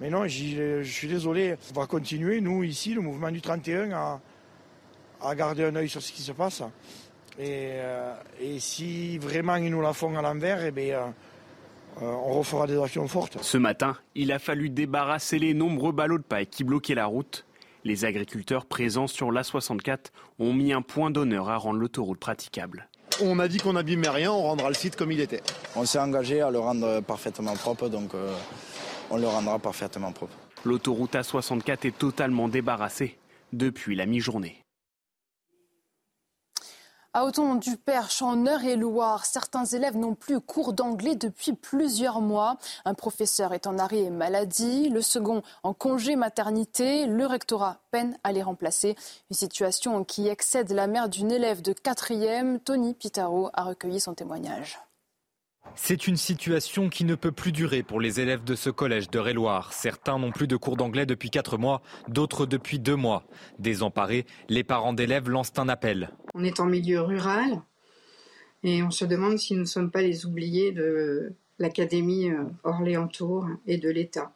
mais 0.00 0.08
non, 0.08 0.26
je 0.26 0.82
suis 0.82 1.08
désolé. 1.08 1.56
On 1.70 1.80
va 1.80 1.86
continuer, 1.86 2.40
nous, 2.40 2.62
ici, 2.62 2.94
le 2.94 3.02
mouvement 3.02 3.30
du 3.30 3.40
31, 3.40 4.20
à, 5.20 5.34
garder 5.34 5.64
un 5.64 5.76
œil 5.76 5.88
sur 5.88 6.00
ce 6.00 6.10
qui 6.12 6.22
se 6.22 6.32
passe. 6.32 6.62
Et, 7.38 7.72
euh, 7.74 8.14
si 8.58 9.18
vraiment 9.18 9.56
ils 9.56 9.70
nous 9.70 9.82
la 9.82 9.92
font 9.92 10.16
à 10.16 10.22
l'envers, 10.22 10.64
eh 10.64 10.70
bien, 10.70 11.14
euh, 12.02 12.02
on 12.02 12.38
refera 12.38 12.66
des 12.66 12.80
actions 12.80 13.06
fortes. 13.08 13.38
Ce 13.42 13.58
matin, 13.58 13.96
il 14.14 14.32
a 14.32 14.38
fallu 14.38 14.70
débarrasser 14.70 15.38
les 15.38 15.52
nombreux 15.52 15.92
ballots 15.92 16.18
de 16.18 16.22
paille 16.22 16.46
qui 16.46 16.64
bloquaient 16.64 16.94
la 16.94 17.06
route. 17.06 17.44
Les 17.84 18.04
agriculteurs 18.04 18.66
présents 18.66 19.06
sur 19.06 19.30
l'A64 19.30 20.12
ont 20.38 20.52
mis 20.52 20.72
un 20.72 20.82
point 20.82 21.10
d'honneur 21.10 21.48
à 21.48 21.56
rendre 21.56 21.78
l'autoroute 21.78 22.18
praticable. 22.18 22.88
On 23.22 23.38
a 23.38 23.48
dit 23.48 23.58
qu'on 23.58 23.74
n'abîmait 23.74 24.08
rien, 24.08 24.32
on 24.32 24.42
rendra 24.42 24.68
le 24.68 24.74
site 24.74 24.96
comme 24.96 25.12
il 25.12 25.20
était. 25.20 25.42
On 25.76 25.84
s'est 25.84 25.98
engagé 25.98 26.40
à 26.40 26.50
le 26.50 26.58
rendre 26.58 27.00
parfaitement 27.00 27.54
propre, 27.54 27.88
donc 27.88 28.14
euh, 28.14 28.34
on 29.10 29.16
le 29.16 29.26
rendra 29.26 29.58
parfaitement 29.58 30.12
propre. 30.12 30.36
L'autoroute 30.64 31.14
A64 31.14 31.86
est 31.86 31.98
totalement 31.98 32.48
débarrassée 32.48 33.18
depuis 33.52 33.96
la 33.96 34.06
mi-journée. 34.06 34.62
À 37.12 37.24
Auton 37.24 37.56
du 37.56 37.76
Perche, 37.76 38.22
en 38.22 38.46
Eure-et-Loire, 38.46 39.24
certains 39.24 39.64
élèves 39.64 39.96
n'ont 39.96 40.14
plus 40.14 40.40
cours 40.40 40.72
d'anglais 40.72 41.16
depuis 41.16 41.54
plusieurs 41.54 42.20
mois. 42.20 42.56
Un 42.84 42.94
professeur 42.94 43.52
est 43.52 43.66
en 43.66 43.80
arrêt 43.80 44.10
maladie, 44.10 44.88
le 44.90 45.02
second 45.02 45.42
en 45.64 45.74
congé 45.74 46.14
maternité. 46.14 47.06
Le 47.06 47.26
rectorat 47.26 47.78
peine 47.90 48.16
à 48.22 48.30
les 48.30 48.44
remplacer. 48.44 48.94
Une 49.28 49.36
situation 49.36 50.04
qui 50.04 50.28
excède 50.28 50.70
la 50.70 50.86
mère 50.86 51.08
d'une 51.08 51.32
élève 51.32 51.62
de 51.62 51.72
quatrième. 51.72 52.60
Tony 52.60 52.94
Pitaro 52.94 53.50
a 53.54 53.64
recueilli 53.64 53.98
son 53.98 54.14
témoignage. 54.14 54.78
C'est 55.82 56.06
une 56.06 56.16
situation 56.16 56.88
qui 56.88 57.04
ne 57.04 57.14
peut 57.14 57.32
plus 57.32 57.52
durer 57.52 57.82
pour 57.82 58.00
les 58.00 58.20
élèves 58.20 58.44
de 58.44 58.54
ce 58.54 58.70
collège 58.70 59.08
de 59.10 59.18
Réloir. 59.18 59.72
Certains 59.72 60.18
n'ont 60.18 60.30
plus 60.30 60.46
de 60.46 60.56
cours 60.56 60.76
d'anglais 60.76 61.06
depuis 61.06 61.30
4 61.30 61.58
mois, 61.58 61.80
d'autres 62.06 62.46
depuis 62.46 62.78
2 62.78 62.96
mois. 62.96 63.24
Désemparés, 63.58 64.26
les 64.48 64.62
parents 64.62 64.92
d'élèves 64.92 65.28
lancent 65.28 65.58
un 65.58 65.68
appel. 65.68 66.10
On 66.34 66.44
est 66.44 66.60
en 66.60 66.66
milieu 66.66 67.00
rural 67.00 67.62
et 68.62 68.82
on 68.82 68.90
se 68.90 69.04
demande 69.04 69.38
si 69.38 69.54
nous 69.54 69.60
ne 69.60 69.64
sommes 69.64 69.90
pas 69.90 70.02
les 70.02 70.26
oubliés 70.26 70.72
de 70.72 71.32
l'Académie 71.58 72.30
euh, 72.30 72.44
Orléans-Tours 72.64 73.48
et 73.66 73.78
de 73.78 73.90
l'État. 73.90 74.32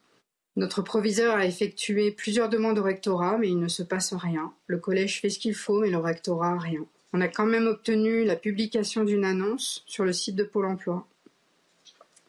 Notre 0.57 0.83
proviseur 0.83 1.37
a 1.37 1.47
effectué 1.47 2.11
plusieurs 2.11 2.49
demandes 2.49 2.79
au 2.79 2.83
rectorat, 2.83 3.39
mais 3.39 3.49
il 3.49 3.59
ne 3.59 3.69
se 3.69 3.83
passe 3.83 4.15
rien. 4.15 4.53
Le 4.67 4.79
collège 4.79 5.21
fait 5.21 5.31
ce 5.31 5.39
qu'il 5.39 5.55
faut, 5.55 5.81
mais 5.81 5.91
le 5.91 5.99
rectorat 5.99 6.59
rien. 6.59 6.87
On 7.13 7.21
a 7.21 7.29
quand 7.29 7.47
même 7.47 7.67
obtenu 7.67 8.25
la 8.25 8.37
publication 8.37 9.05
d'une 9.05 9.25
annonce 9.25 9.83
sur 9.87 10.05
le 10.05 10.13
site 10.13 10.37
de 10.37 10.45
Pôle 10.45 10.67
emploi. 10.67 11.07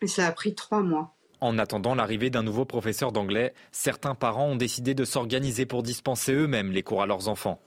Et 0.02 0.08
ça 0.08 0.28
a 0.28 0.32
pris 0.32 0.56
trois 0.56 0.82
mois. 0.82 1.16
En 1.41 1.58
attendant 1.58 1.96
l'arrivée 1.96 2.30
d'un 2.30 2.43
nouveau 2.43 2.66
professeur 2.66 3.12
d'anglais, 3.12 3.54
certains 3.72 4.16
parents 4.16 4.50
ont 4.50 4.56
décidé 4.56 4.93
de 4.93 5.06
s'organiser 5.06 5.66
pour 5.66 5.84
dispenser 5.84 6.34
eux-mêmes 6.34 6.72
les 6.72 6.84
cours 6.84 7.02
à 7.02 7.06
leurs 7.06 7.28
enfants. 7.28 7.62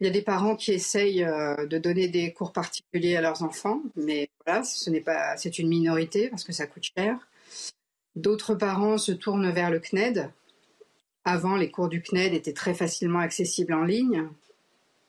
Il 0.00 0.06
y 0.06 0.08
a 0.08 0.12
des 0.12 0.22
parents 0.22 0.56
qui 0.56 0.72
essayent 0.72 1.24
euh, 1.24 1.66
de 1.66 1.76
donner 1.76 2.08
des 2.08 2.32
cours 2.32 2.52
particuliers 2.52 3.16
à 3.16 3.20
leurs 3.20 3.42
enfants, 3.42 3.82
mais 3.96 4.30
voilà, 4.46 4.64
ce 4.64 4.88
n'est 4.88 5.02
pas, 5.02 5.36
c'est 5.36 5.58
une 5.58 5.68
minorité 5.68 6.28
parce 6.28 6.42
que 6.42 6.52
ça 6.52 6.66
coûte 6.66 6.88
cher. 6.96 7.18
D'autres 8.16 8.54
parents 8.54 8.96
se 8.96 9.12
tournent 9.12 9.50
vers 9.50 9.70
le 9.70 9.78
CNED. 9.78 10.30
Avant, 11.24 11.56
les 11.56 11.70
cours 11.70 11.88
du 11.88 12.02
CNED 12.02 12.32
étaient 12.32 12.54
très 12.54 12.72
facilement 12.72 13.18
accessibles 13.18 13.74
en 13.74 13.84
ligne. 13.84 14.26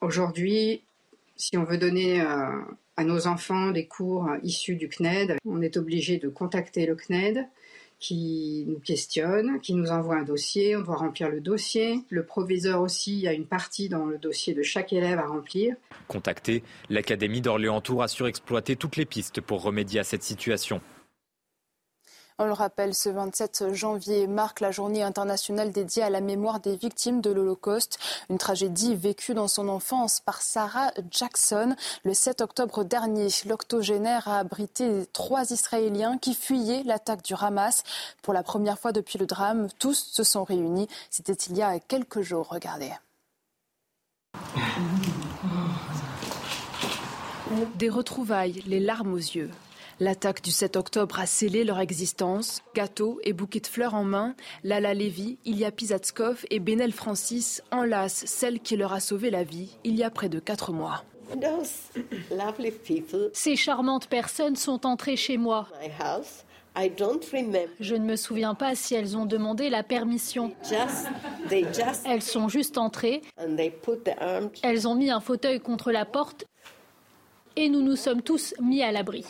Aujourd'hui, 0.02 0.82
si 1.36 1.56
on 1.56 1.64
veut 1.64 1.78
donner 1.78 2.20
euh, 2.20 2.50
à 3.02 3.04
nos 3.04 3.26
enfants 3.26 3.72
des 3.72 3.86
cours 3.86 4.28
issus 4.44 4.76
du 4.76 4.88
CNED. 4.88 5.36
On 5.44 5.60
est 5.60 5.76
obligé 5.76 6.18
de 6.18 6.28
contacter 6.28 6.86
le 6.86 6.94
CNED 6.94 7.48
qui 7.98 8.64
nous 8.68 8.78
questionne, 8.78 9.60
qui 9.60 9.74
nous 9.74 9.90
envoie 9.90 10.16
un 10.16 10.22
dossier, 10.22 10.76
on 10.76 10.82
doit 10.82 10.96
remplir 10.96 11.28
le 11.28 11.40
dossier. 11.40 12.00
Le 12.10 12.24
proviseur 12.24 12.80
aussi, 12.80 13.26
a 13.26 13.32
une 13.32 13.46
partie 13.46 13.88
dans 13.88 14.06
le 14.06 14.18
dossier 14.18 14.54
de 14.54 14.62
chaque 14.62 14.92
élève 14.92 15.18
à 15.18 15.26
remplir. 15.26 15.74
Contacté, 16.06 16.62
l'Académie 16.90 17.40
d'Orléans-Tours 17.40 18.04
a 18.04 18.08
surexploité 18.08 18.76
toutes 18.76 18.96
les 18.96 19.04
pistes 19.04 19.40
pour 19.40 19.62
remédier 19.62 19.98
à 20.00 20.04
cette 20.04 20.22
situation. 20.22 20.80
On 22.38 22.44
le 22.44 22.52
rappelle, 22.52 22.94
ce 22.94 23.08
27 23.08 23.72
janvier 23.72 24.26
marque 24.26 24.60
la 24.60 24.70
journée 24.70 25.02
internationale 25.02 25.70
dédiée 25.70 26.02
à 26.02 26.10
la 26.10 26.20
mémoire 26.20 26.60
des 26.60 26.76
victimes 26.76 27.20
de 27.20 27.30
l'Holocauste, 27.30 27.98
une 28.30 28.38
tragédie 28.38 28.94
vécue 28.94 29.34
dans 29.34 29.48
son 29.48 29.68
enfance 29.68 30.20
par 30.20 30.42
Sarah 30.42 30.90
Jackson. 31.10 31.76
Le 32.04 32.14
7 32.14 32.40
octobre 32.40 32.84
dernier, 32.84 33.28
l'octogénaire 33.46 34.28
a 34.28 34.38
abrité 34.38 35.06
trois 35.12 35.50
Israéliens 35.50 36.18
qui 36.18 36.34
fuyaient 36.34 36.82
l'attaque 36.84 37.22
du 37.22 37.34
Hamas. 37.38 37.82
Pour 38.22 38.34
la 38.34 38.42
première 38.42 38.78
fois 38.78 38.92
depuis 38.92 39.18
le 39.18 39.26
drame, 39.26 39.68
tous 39.78 40.10
se 40.12 40.24
sont 40.24 40.44
réunis. 40.44 40.88
C'était 41.10 41.32
il 41.32 41.56
y 41.56 41.62
a 41.62 41.78
quelques 41.78 42.22
jours. 42.22 42.48
Regardez. 42.48 42.92
Des 47.74 47.90
retrouvailles, 47.90 48.62
les 48.66 48.80
larmes 48.80 49.12
aux 49.12 49.16
yeux. 49.16 49.50
L'attaque 50.02 50.42
du 50.42 50.50
7 50.50 50.74
octobre 50.74 51.20
a 51.20 51.26
scellé 51.26 51.62
leur 51.62 51.78
existence. 51.78 52.60
Gâteaux 52.74 53.20
et 53.22 53.32
bouquets 53.32 53.60
de 53.60 53.68
fleurs 53.68 53.94
en 53.94 54.02
main, 54.02 54.34
Lala 54.64 54.94
Lévy, 54.94 55.38
Ilya 55.44 55.70
Pizatskov 55.70 56.44
et 56.50 56.58
Benel 56.58 56.90
Francis 56.90 57.62
enlacent 57.70 58.24
celle 58.26 58.58
qui 58.58 58.76
leur 58.76 58.92
a 58.92 58.98
sauvé 58.98 59.30
la 59.30 59.44
vie 59.44 59.78
il 59.84 59.94
y 59.94 60.02
a 60.02 60.10
près 60.10 60.28
de 60.28 60.40
quatre 60.40 60.72
mois. 60.72 61.04
Ces 63.32 63.54
charmantes 63.54 64.08
personnes 64.08 64.56
sont 64.56 64.86
entrées 64.86 65.14
chez 65.14 65.36
moi. 65.36 65.68
Je 67.80 67.94
ne 67.94 68.04
me 68.04 68.16
souviens 68.16 68.56
pas 68.56 68.74
si 68.74 68.96
elles 68.96 69.16
ont 69.16 69.26
demandé 69.26 69.70
la 69.70 69.84
permission. 69.84 70.52
Elles 72.04 72.22
sont 72.22 72.48
juste 72.48 72.76
entrées. 72.76 73.22
Elles 74.62 74.88
ont 74.88 74.96
mis 74.96 75.10
un 75.10 75.20
fauteuil 75.20 75.60
contre 75.60 75.92
la 75.92 76.04
porte 76.04 76.46
et 77.56 77.68
nous 77.68 77.82
nous 77.82 77.96
sommes 77.96 78.22
tous 78.22 78.54
mis 78.60 78.82
à 78.82 78.92
l'abri. 78.92 79.24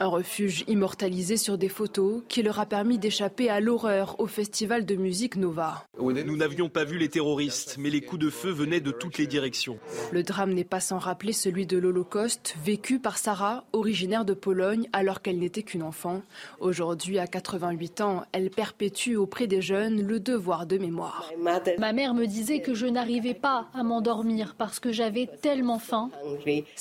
Un 0.00 0.06
refuge 0.06 0.64
immortalisé 0.68 1.36
sur 1.36 1.58
des 1.58 1.68
photos 1.68 2.22
qui 2.28 2.42
leur 2.42 2.60
a 2.60 2.66
permis 2.66 2.98
d'échapper 2.98 3.48
à 3.48 3.60
l'horreur 3.60 4.16
au 4.18 4.26
festival 4.26 4.84
de 4.84 4.96
musique 4.96 5.36
Nova. 5.36 5.86
Nous 5.98 6.36
n'avions 6.36 6.68
pas 6.68 6.84
vu 6.84 6.98
les 6.98 7.08
terroristes, 7.08 7.76
mais 7.78 7.90
les 7.90 8.00
coups 8.00 8.22
de 8.22 8.30
feu 8.30 8.50
venaient 8.50 8.80
de 8.80 8.90
toutes 8.90 9.18
les 9.18 9.26
directions. 9.26 9.78
Le 10.10 10.22
drame 10.22 10.52
n'est 10.52 10.64
pas 10.64 10.80
sans 10.80 10.98
rappeler 10.98 11.32
celui 11.32 11.66
de 11.66 11.78
l'Holocauste, 11.78 12.56
vécu 12.64 12.98
par 12.98 13.18
Sarah, 13.18 13.64
originaire 13.72 14.24
de 14.24 14.34
Pologne, 14.34 14.88
alors 14.92 15.22
qu'elle 15.22 15.38
n'était 15.38 15.62
qu'une 15.62 15.82
enfant. 15.82 16.22
Aujourd'hui, 16.60 17.18
à 17.18 17.26
88 17.26 18.00
ans, 18.00 18.24
elle 18.32 18.50
perpétue 18.50 19.16
auprès 19.16 19.46
des 19.46 19.62
jeunes 19.62 20.02
le 20.02 20.20
devoir 20.20 20.66
de 20.66 20.78
mémoire. 20.78 21.30
Ma 21.78 21.92
mère 21.92 22.14
me 22.14 22.26
disait 22.26 22.60
que 22.60 22.74
je 22.74 22.86
n'arrivais 22.86 23.34
pas 23.34 23.66
à 23.74 23.82
m'endormir 23.82 24.54
parce 24.56 24.80
que 24.80 24.92
j'avais 24.92 25.28
tellement 25.40 25.78
faim. 25.78 26.10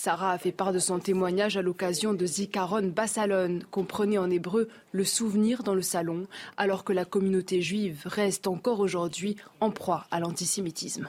Sarah 0.04 0.32
a 0.32 0.40
fait 0.40 0.52
part 0.52 0.74
de 0.74 0.80
son 0.80 0.98
témoignage 0.98 1.58
à 1.58 1.62
l'occasion 1.62 2.16
de 2.16 2.26
Zikaron 2.26 2.88
Bassalon, 2.88 3.60
comprenait 3.70 4.18
en 4.18 4.32
hébreu 4.32 4.68
le 4.94 5.04
souvenir 5.04 5.62
dans 5.62 5.76
le 5.76 5.84
salon, 5.84 6.26
alors 6.58 6.84
que 6.84 6.92
la 6.92 7.06
communauté 7.06 7.62
juive 7.62 8.02
reste 8.06 8.48
encore 8.48 8.80
aujourd'hui 8.80 9.36
en 9.60 9.70
proie 9.70 10.08
à 10.10 10.20
l'antisémitisme. 10.20 11.08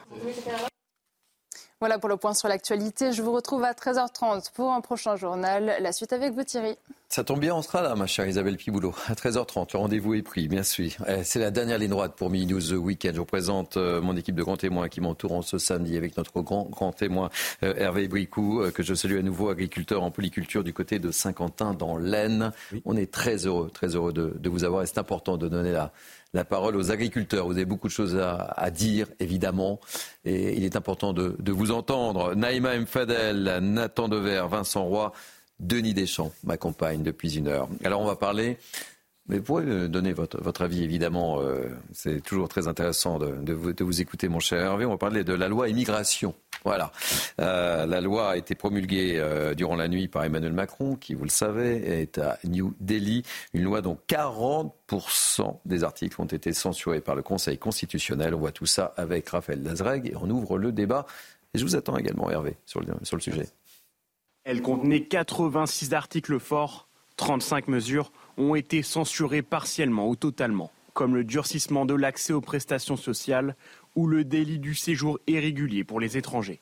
Voilà 1.83 1.99
pour 1.99 2.09
le 2.09 2.17
point 2.17 2.33
sur 2.33 2.47
l'actualité. 2.47 3.11
Je 3.11 3.23
vous 3.23 3.33
retrouve 3.33 3.65
à 3.65 3.73
13h30 3.73 4.53
pour 4.55 4.73
un 4.73 4.81
prochain 4.81 5.17
journal. 5.17 5.75
La 5.81 5.91
suite 5.91 6.13
avec 6.13 6.33
vous, 6.33 6.45
Thierry. 6.45 6.77
Ça 7.09 7.25
tombe 7.25 7.41
bien, 7.41 7.57
on 7.57 7.61
sera 7.61 7.83
là, 7.83 7.97
ma 7.97 8.07
chère 8.07 8.29
Isabelle 8.29 8.57
Piboulot. 8.57 8.95
À 9.09 9.15
13h30, 9.15 9.71
le 9.73 9.79
rendez-vous 9.81 10.15
est 10.15 10.23
pris, 10.23 10.47
bien 10.47 10.63
sûr. 10.63 10.93
Eh, 11.09 11.25
c'est 11.25 11.41
la 11.41 11.51
dernière 11.51 11.79
ligne 11.79 11.91
droite 11.91 12.15
pour 12.17 12.31
Mini 12.31 12.47
News 12.47 12.75
Weekend. 12.75 13.15
Je 13.17 13.19
vous 13.19 13.27
présente 13.27 13.79
euh, 13.79 14.01
mon 14.01 14.17
équipe 14.17 14.37
de 14.37 14.45
grands 14.45 14.57
témoins 14.57 14.89
qui 14.89 15.01
m'entourent 15.01 15.43
ce 15.43 15.59
samedi 15.59 15.97
avec 15.97 16.17
notre 16.17 16.41
grand, 16.41 16.69
grand 16.71 16.93
témoin 16.93 17.31
euh, 17.65 17.75
Hervé 17.77 18.07
Bricou, 18.07 18.61
euh, 18.63 18.71
que 18.71 18.85
je 18.85 18.95
salue 18.95 19.19
à 19.19 19.23
nouveau, 19.23 19.49
agriculteur 19.49 20.05
en 20.05 20.13
polyculture 20.13 20.63
du 20.63 20.73
côté 20.73 21.01
de 21.01 21.11
Saint-Quentin 21.11 21.75
dans 21.75 21.97
l'Aisne. 21.97 22.53
On 22.85 22.97
est 22.97 23.11
très 23.11 23.45
heureux, 23.49 23.71
très 23.75 23.97
heureux 23.97 24.13
de, 24.13 24.37
de 24.39 24.49
vous 24.49 24.63
avoir 24.63 24.85
et 24.85 24.87
c'est 24.87 24.99
important 24.99 25.37
de 25.37 25.49
donner 25.49 25.73
la, 25.73 25.93
la 26.35 26.45
parole 26.45 26.77
aux 26.77 26.91
agriculteurs. 26.91 27.47
Vous 27.47 27.53
avez 27.53 27.65
beaucoup 27.65 27.89
de 27.89 27.93
choses 27.93 28.19
à, 28.19 28.71
dire, 28.71 29.07
évidemment, 29.21 29.81
et 30.25 30.57
il 30.57 30.65
est 30.65 30.77
important 30.77 31.13
de, 31.13 31.53
vous 31.53 31.71
entendre. 31.71 32.35
Naïma 32.35 32.79
Mfadel, 32.79 33.59
Nathan 33.61 34.09
Dever, 34.09 34.45
Vincent 34.49 34.85
Roy, 34.85 35.13
Denis 35.61 35.95
Deschamps 35.95 36.33
m'accompagnent 36.45 37.03
depuis 37.03 37.37
une 37.37 37.49
heure. 37.49 37.69
Alors 37.85 38.01
on 38.01 38.07
va 38.07 38.17
parler 38.17 38.59
mais 39.29 39.39
vous 39.39 39.45
pouvez 39.45 39.89
donner 39.89 40.13
votre, 40.13 40.43
votre 40.43 40.63
avis, 40.63 40.83
évidemment. 40.83 41.41
Euh, 41.41 41.69
c'est 41.93 42.21
toujours 42.23 42.49
très 42.49 42.67
intéressant 42.67 43.19
de, 43.19 43.53
vous, 43.53 43.73
de, 43.73 43.85
vous, 43.85 44.01
écouter, 44.01 44.29
mon 44.29 44.41
cher 44.41 44.61
Hervé. 44.61 44.85
On 44.85 44.91
va 44.91 44.99
parler 44.99 45.23
de 45.23 45.33
la 45.33 45.49
loi 45.49 45.69
immigration. 45.69 46.35
Voilà. 46.65 46.91
Euh, 47.41 47.87
la 47.87 48.01
loi 48.01 48.31
a 48.31 48.37
été 48.37 48.57
promulguée 48.57 49.15
euh, 49.19 49.55
durant 49.55 49.77
la 49.77 49.87
nuit 49.87 50.09
par 50.09 50.25
Emmanuel 50.25 50.53
Macron, 50.53 50.97
qui, 50.97 51.15
vous 51.15 51.23
le 51.23 51.31
savez, 51.31 52.01
est 52.01 52.19
à 52.19 52.39
New 52.45 52.75
Delhi. 52.81 53.23
Une 53.55 53.63
loi 53.63 53.81
dont 53.81 53.97
40% 54.09 55.61
des 55.67 55.85
articles 55.85 56.21
ont 56.21 56.27
été 56.27 56.53
censurés 56.53 57.01
par 57.01 57.15
le 57.15 57.23
Conseil 57.23 57.59
constitutionnel. 57.59 58.35
On 58.35 58.41
voit 58.41 58.53
tout 58.53 58.67
ça 58.67 58.93
avec 58.97 59.29
Raphaël 59.29 59.63
Lazreg 59.63 60.09
et 60.09 60.17
on 60.17 60.29
ouvre 60.31 60.59
le 60.59 60.73
débat. 60.73 61.07
Et 61.55 61.59
je 61.59 61.65
vous 61.65 61.77
attends 61.77 61.97
également, 61.97 62.29
Hervé, 62.29 62.57
sur 62.67 62.81
le, 62.81 62.89
sur 63.05 63.17
le 63.17 63.23
sujet. 63.23 63.47
Elle 64.45 64.63
contenait 64.63 65.05
86 65.05 65.95
articles 65.95 66.41
forts, 66.41 66.89
35 67.17 67.69
mesures 67.69 68.11
ont 68.39 68.55
été 68.55 68.83
censurés 68.83 69.43
partiellement 69.43 70.09
ou 70.09 70.17
totalement, 70.17 70.71
comme 70.95 71.15
le 71.15 71.25
durcissement 71.25 71.85
de 71.85 71.95
l'accès 71.95 72.33
aux 72.33 72.41
prestations 72.41 72.97
sociales 72.97 73.57
ou 73.95 74.07
le 74.07 74.25
délit 74.25 74.59
du 74.59 74.75
séjour 74.75 75.19
irrégulier 75.27 75.85
pour 75.85 76.01
les 76.01 76.17
étrangers. 76.17 76.61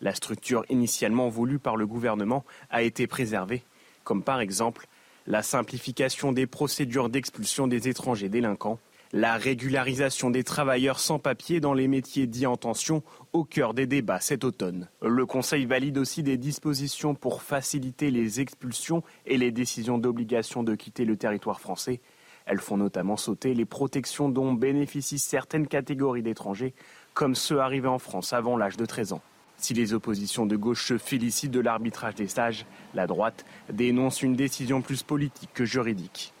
La 0.00 0.14
structure 0.14 0.64
initialement 0.68 1.28
voulue 1.28 1.58
par 1.58 1.76
le 1.76 1.86
gouvernement 1.86 2.44
a 2.70 2.82
été 2.82 3.06
préservée, 3.06 3.62
comme 4.04 4.22
par 4.22 4.40
exemple 4.40 4.86
la 5.26 5.42
simplification 5.42 6.32
des 6.32 6.46
procédures 6.46 7.08
d'expulsion 7.08 7.68
des 7.68 7.88
étrangers 7.88 8.28
délinquants 8.28 8.80
la 9.12 9.36
régularisation 9.36 10.30
des 10.30 10.42
travailleurs 10.42 10.98
sans 10.98 11.18
papier 11.18 11.60
dans 11.60 11.74
les 11.74 11.86
métiers 11.86 12.26
dits 12.26 12.46
en 12.46 12.56
tension 12.56 13.02
au 13.34 13.44
cœur 13.44 13.74
des 13.74 13.86
débats 13.86 14.20
cet 14.20 14.42
automne. 14.42 14.88
Le 15.02 15.26
Conseil 15.26 15.66
valide 15.66 15.98
aussi 15.98 16.22
des 16.22 16.38
dispositions 16.38 17.14
pour 17.14 17.42
faciliter 17.42 18.10
les 18.10 18.40
expulsions 18.40 19.02
et 19.26 19.36
les 19.36 19.50
décisions 19.50 19.98
d'obligation 19.98 20.62
de 20.62 20.74
quitter 20.74 21.04
le 21.04 21.16
territoire 21.16 21.60
français. 21.60 22.00
Elles 22.46 22.58
font 22.58 22.78
notamment 22.78 23.18
sauter 23.18 23.54
les 23.54 23.66
protections 23.66 24.30
dont 24.30 24.54
bénéficient 24.54 25.18
certaines 25.18 25.68
catégories 25.68 26.22
d'étrangers, 26.22 26.74
comme 27.12 27.34
ceux 27.34 27.60
arrivés 27.60 27.88
en 27.88 27.98
France 27.98 28.32
avant 28.32 28.56
l'âge 28.56 28.78
de 28.78 28.86
13 28.86 29.12
ans. 29.12 29.22
Si 29.58 29.74
les 29.74 29.92
oppositions 29.92 30.46
de 30.46 30.56
gauche 30.56 30.88
se 30.88 30.98
félicitent 30.98 31.52
de 31.52 31.60
l'arbitrage 31.60 32.16
des 32.16 32.26
sages, 32.26 32.64
la 32.94 33.06
droite 33.06 33.44
dénonce 33.70 34.22
une 34.22 34.34
décision 34.34 34.80
plus 34.80 35.02
politique 35.02 35.50
que 35.52 35.64
juridique. 35.64 36.32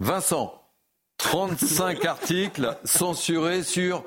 Vincent, 0.00 0.62
35 1.18 2.04
articles 2.06 2.76
censurés 2.84 3.62
sur 3.62 4.04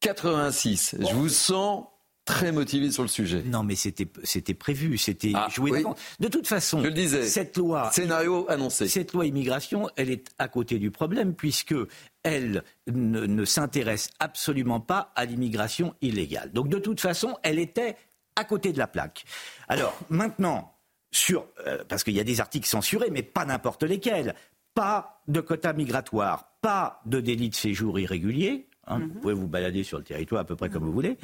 86. 0.00 0.96
Je 1.00 1.14
vous 1.14 1.28
sens 1.28 1.86
très 2.24 2.52
motivé 2.52 2.90
sur 2.90 3.02
le 3.02 3.08
sujet. 3.08 3.42
Non, 3.44 3.62
mais 3.62 3.76
c'était 3.76 4.08
c'était 4.24 4.54
prévu, 4.54 4.98
c'était 4.98 5.32
ah, 5.34 5.48
joué 5.50 5.84
De 6.20 6.28
toute 6.28 6.46
façon, 6.46 6.80
je 6.80 6.88
le 6.88 6.92
disais, 6.92 7.22
cette 7.26 7.56
loi 7.56 7.90
scénario 7.92 8.46
annoncé. 8.48 8.88
Cette 8.88 9.12
loi 9.12 9.26
immigration, 9.26 9.88
elle 9.96 10.10
est 10.10 10.28
à 10.38 10.48
côté 10.48 10.78
du 10.78 10.90
problème 10.90 11.34
puisque 11.34 11.74
elle 12.22 12.62
ne, 12.88 13.26
ne 13.26 13.44
s'intéresse 13.44 14.10
absolument 14.18 14.80
pas 14.80 15.12
à 15.14 15.24
l'immigration 15.24 15.94
illégale. 16.02 16.52
Donc 16.52 16.68
de 16.68 16.78
toute 16.78 17.00
façon, 17.00 17.36
elle 17.42 17.58
était 17.58 17.96
à 18.34 18.44
côté 18.44 18.72
de 18.72 18.78
la 18.78 18.86
plaque. 18.86 19.24
Alors 19.68 19.96
maintenant, 20.10 20.76
sur, 21.12 21.46
euh, 21.66 21.82
parce 21.88 22.04
qu'il 22.04 22.14
y 22.14 22.20
a 22.20 22.24
des 22.24 22.40
articles 22.40 22.68
censurés, 22.68 23.10
mais 23.10 23.22
pas 23.22 23.44
n'importe 23.44 23.84
lesquels 23.84 24.34
pas 24.76 25.22
de 25.26 25.40
quotas 25.40 25.72
migratoires, 25.72 26.50
pas 26.60 27.00
de 27.06 27.18
délit 27.18 27.48
de 27.48 27.54
séjour 27.54 27.98
irrégulier. 27.98 28.68
Hein, 28.86 28.98
Vous 28.98 29.06
mhm. 29.06 29.20
pouvez 29.20 29.34
vous 29.34 29.48
balader 29.48 29.82
sur 29.82 29.98
le 29.98 30.04
territoire 30.04 30.42
à 30.42 30.44
peu 30.44 30.54
près 30.54 30.68
comme 30.68 30.84
vous 30.84 30.92
voulez. 30.92 31.16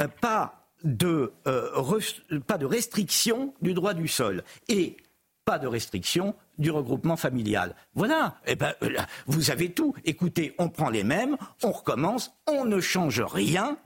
Euh, 0.00 0.08
pas 0.20 0.66
de, 0.82 1.32
euh, 1.46 2.00
pas 2.46 2.58
de 2.58 2.66
restriction 2.66 3.54
du 3.62 3.74
droit 3.74 3.94
du 3.94 4.08
sol 4.08 4.42
et 4.68 4.96
pas 5.44 5.58
de 5.60 5.68
restriction 5.68 6.34
du 6.58 6.72
regroupement 6.72 7.16
familial. 7.16 7.76
Voilà, 7.94 8.38
eh 8.46 8.56
ben, 8.56 8.74
euh, 8.82 8.96
vous 9.26 9.52
avez 9.52 9.70
tout. 9.70 9.94
Écoutez, 10.04 10.54
on 10.58 10.68
prend 10.68 10.90
les 10.90 11.04
mêmes, 11.04 11.36
on 11.62 11.70
recommence, 11.70 12.32
on 12.48 12.64
ne 12.64 12.80
change 12.80 13.20
rien, 13.20 13.78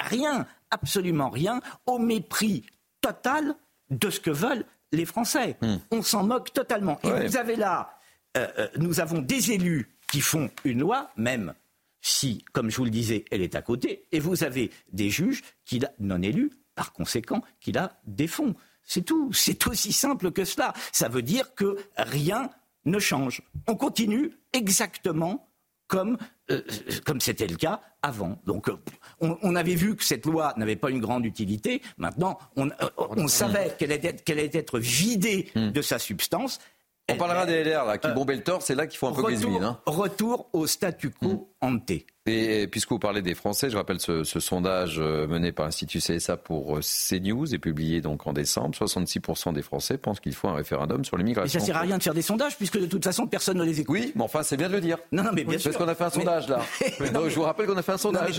rien, 0.00 0.46
absolument 0.70 1.30
rien, 1.30 1.60
au 1.86 1.98
mépris 1.98 2.64
total 3.00 3.56
de 3.90 4.08
ce 4.08 4.20
que 4.20 4.30
veulent 4.30 4.64
les 4.92 5.04
Français. 5.04 5.56
Hmm. 5.60 5.76
On 5.90 6.02
s'en 6.02 6.22
moque 6.22 6.52
totalement. 6.52 7.00
Et 7.02 7.26
vous 7.26 7.36
avez 7.36 7.56
là 7.56 7.97
euh, 8.36 8.46
euh, 8.58 8.68
nous 8.76 9.00
avons 9.00 9.20
des 9.20 9.52
élus 9.52 9.88
qui 10.10 10.20
font 10.20 10.50
une 10.64 10.80
loi, 10.80 11.10
même 11.16 11.54
si, 12.00 12.44
comme 12.52 12.70
je 12.70 12.76
vous 12.76 12.84
le 12.84 12.90
disais, 12.90 13.24
elle 13.30 13.42
est 13.42 13.54
à 13.54 13.62
côté, 13.62 14.06
et 14.12 14.20
vous 14.20 14.44
avez 14.44 14.70
des 14.92 15.10
juges 15.10 15.42
qui, 15.64 15.80
non 15.98 16.22
élus, 16.22 16.50
par 16.74 16.92
conséquent, 16.92 17.42
qui 17.60 17.72
la 17.72 17.98
défont. 18.06 18.54
C'est 18.84 19.02
tout. 19.02 19.32
C'est 19.32 19.66
aussi 19.66 19.92
simple 19.92 20.30
que 20.30 20.44
cela. 20.44 20.72
Ça 20.92 21.08
veut 21.08 21.22
dire 21.22 21.54
que 21.54 21.76
rien 21.96 22.50
ne 22.84 22.98
change. 22.98 23.42
On 23.66 23.74
continue 23.74 24.30
exactement 24.52 25.48
comme 25.88 26.18
euh, 26.50 26.62
comme 27.04 27.20
c'était 27.20 27.46
le 27.46 27.56
cas 27.56 27.80
avant. 28.02 28.38
Donc 28.46 28.70
on, 29.20 29.56
avait 29.56 29.74
vu 29.74 29.96
que 29.96 30.04
cette 30.04 30.24
loi 30.24 30.54
n'avait 30.56 30.76
pas 30.76 30.90
une 30.90 31.00
grande 31.00 31.24
utilité. 31.26 31.82
Maintenant, 31.96 32.38
on, 32.56 33.28
savait 33.28 33.74
qu'elle 33.78 33.92
allait, 33.92 34.16
allait, 34.28 34.50
être 34.52 34.78
vidée 34.78 35.50
hmm. 35.54 35.70
de 35.70 35.82
sa 35.82 35.98
substance. 35.98 36.60
On 37.10 37.16
parlera 37.16 37.46
des 37.46 37.64
LR 37.64 37.84
là, 37.86 37.98
qui 37.98 38.08
bombaient 38.08 38.36
le 38.36 38.42
tort, 38.42 38.60
c'est 38.62 38.74
là 38.74 38.86
qu'il 38.86 38.98
faut 38.98 39.06
un 39.06 39.12
peu 39.12 39.22
retour, 39.22 39.62
hein. 39.62 39.80
Retour 39.86 40.48
au 40.52 40.66
statu 40.66 41.10
quo 41.10 41.28
hmm. 41.28 41.57
Ante. 41.60 41.92
Et, 42.28 42.66
puisque 42.66 42.90
vous 42.90 42.98
parlez 42.98 43.22
des 43.22 43.34
Français, 43.34 43.70
je 43.70 43.76
rappelle 43.76 44.00
ce, 44.00 44.22
sondage 44.24 44.98
euh, 44.98 45.26
mené 45.26 45.52
par 45.52 45.66
l'Institut 45.66 45.98
CSA 45.98 46.36
pour 46.36 46.76
euh, 46.76 46.80
CNews 46.80 47.54
et 47.54 47.58
publié 47.58 48.00
donc 48.00 48.26
en 48.26 48.32
décembre. 48.32 48.76
66% 48.76 49.54
des 49.54 49.62
Français 49.62 49.98
pensent 49.98 50.20
qu'il 50.20 50.34
faut 50.34 50.48
un 50.48 50.54
référendum 50.54 51.04
sur 51.04 51.16
l'immigration. 51.16 51.58
Mais 51.58 51.60
ça 51.60 51.66
sert 51.66 51.76
à 51.76 51.80
rien 51.80 51.98
de 51.98 52.02
faire 52.02 52.14
des 52.14 52.22
sondages 52.22 52.56
puisque 52.56 52.78
de 52.78 52.86
toute 52.86 53.04
façon 53.04 53.26
personne 53.26 53.58
ne 53.58 53.64
les 53.64 53.80
écoute. 53.80 53.96
Oui, 53.98 54.12
mais 54.14 54.22
enfin 54.22 54.42
c'est 54.42 54.56
bien 54.56 54.68
de 54.68 54.74
le 54.74 54.80
dire. 54.80 54.98
Non, 55.10 55.22
non 55.22 55.30
mais 55.32 55.44
bien 55.44 55.58
sûr. 55.58 55.70
Parce 55.70 55.82
qu'on 55.82 55.90
a 55.90 55.94
fait 55.94 56.04
un 56.04 56.10
sondage 56.10 56.48
là. 56.48 56.60
je 57.00 57.34
vous 57.34 57.42
rappelle 57.42 57.66
qu'on 57.66 57.76
a 57.76 57.82
fait 57.82 57.92
un 57.92 57.98
sondage. 57.98 58.36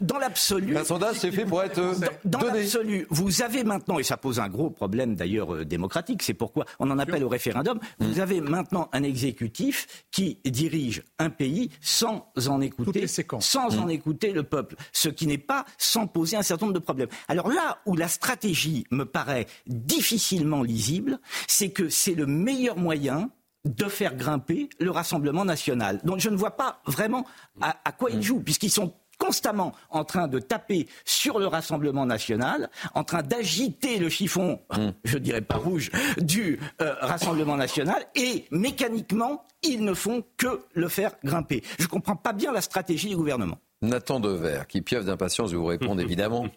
dans 0.00 0.18
l'absolu. 0.18 0.76
Un 0.76 0.84
sondage 0.84 1.16
c'est 1.16 1.30
fait 1.30 1.44
pour 1.44 1.62
être 1.62 1.78
euh, 1.78 1.94
dans, 2.24 2.40
dans 2.40 2.46
l'absolu. 2.46 3.06
Vous 3.10 3.42
avez 3.42 3.64
maintenant 3.64 3.98
et 3.98 4.02
ça 4.02 4.16
pose 4.16 4.40
un 4.40 4.48
gros 4.48 4.70
problème 4.70 5.14
d'ailleurs 5.14 5.64
démocratique. 5.64 6.22
C'est 6.22 6.34
pourquoi 6.34 6.64
on 6.78 6.90
en 6.90 6.98
appelle 6.98 7.22
au 7.24 7.28
référendum. 7.28 7.78
Vous 8.00 8.18
mm. 8.18 8.20
avez 8.20 8.40
maintenant 8.40 8.88
un 8.92 9.02
exécutif 9.02 10.04
qui 10.10 10.40
dirige 10.44 11.04
un 11.18 11.30
pays 11.30 11.70
sans 11.80 12.30
en 12.50 12.60
écouter, 12.60 13.06
sans 13.06 13.78
en 13.78 13.88
écouter 13.88 13.96
mm 13.96 14.00
écouter 14.00 14.32
le 14.32 14.42
peuple, 14.44 14.76
ce 14.92 15.10
qui 15.10 15.26
n'est 15.26 15.36
pas 15.36 15.66
sans 15.76 16.06
poser 16.06 16.36
un 16.36 16.42
certain 16.42 16.66
nombre 16.66 16.78
de 16.78 16.82
problèmes. 16.82 17.08
Alors 17.28 17.48
là 17.48 17.78
où 17.84 17.96
la 17.96 18.08
stratégie 18.08 18.86
me 18.90 19.04
paraît 19.04 19.46
difficilement 19.66 20.62
lisible, 20.62 21.20
c'est 21.46 21.70
que 21.70 21.90
c'est 21.90 22.14
le 22.14 22.26
meilleur 22.26 22.78
moyen 22.78 23.30
de 23.66 23.84
faire 23.84 24.16
grimper 24.16 24.70
le 24.78 24.90
Rassemblement 24.90 25.44
national. 25.44 26.00
Donc 26.04 26.18
je 26.18 26.30
ne 26.30 26.36
vois 26.36 26.56
pas 26.56 26.80
vraiment 26.86 27.26
à, 27.60 27.92
quoi 27.92 28.10
ils 28.10 28.22
jouent, 28.22 28.40
puisqu'ils 28.40 28.70
sont 28.70 28.94
constamment 29.20 29.72
en 29.90 30.04
train 30.04 30.26
de 30.26 30.40
taper 30.40 30.88
sur 31.04 31.38
le 31.38 31.46
Rassemblement 31.46 32.06
national, 32.06 32.70
en 32.94 33.04
train 33.04 33.22
d'agiter 33.22 33.98
le 33.98 34.08
chiffon, 34.08 34.58
mm. 34.76 34.88
je 35.04 35.18
dirais 35.18 35.42
pas 35.42 35.56
rouge, 35.56 35.92
du 36.18 36.58
euh, 36.80 36.94
Rassemblement 37.00 37.56
national, 37.56 38.04
et 38.16 38.46
mécaniquement, 38.50 39.44
ils 39.62 39.84
ne 39.84 39.94
font 39.94 40.24
que 40.36 40.62
le 40.72 40.88
faire 40.88 41.12
grimper. 41.22 41.62
Je 41.78 41.84
ne 41.84 41.88
comprends 41.88 42.16
pas 42.16 42.32
bien 42.32 42.50
la 42.50 42.62
stratégie 42.62 43.10
du 43.10 43.16
gouvernement. 43.16 43.58
Nathan 43.82 44.20
Dever, 44.20 44.62
qui 44.68 44.82
pieuvre 44.82 45.04
d'impatience 45.04 45.52
de 45.52 45.56
vous 45.56 45.66
répondre 45.66 46.00
évidemment. 46.00 46.48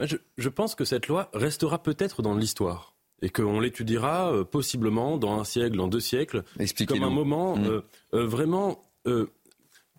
Je, 0.00 0.48
pense 0.48 0.74
que 0.76 0.84
cette 0.84 1.08
loi 1.08 1.28
restera 1.34 1.82
peut-être 1.82 2.22
dans 2.22 2.34
l'histoire 2.34 2.94
et 3.20 3.30
qu'on 3.30 3.58
l'étudiera 3.58 4.32
euh, 4.32 4.44
possiblement 4.44 5.18
dans 5.18 5.40
un 5.40 5.44
siècle, 5.44 5.76
dans 5.76 5.88
deux 5.88 6.00
siècles, 6.00 6.44
comme 6.86 7.02
un 7.02 7.10
moment 7.10 7.56
mm. 7.56 7.66
euh, 7.66 7.80
euh, 8.14 8.26
vraiment 8.26 8.82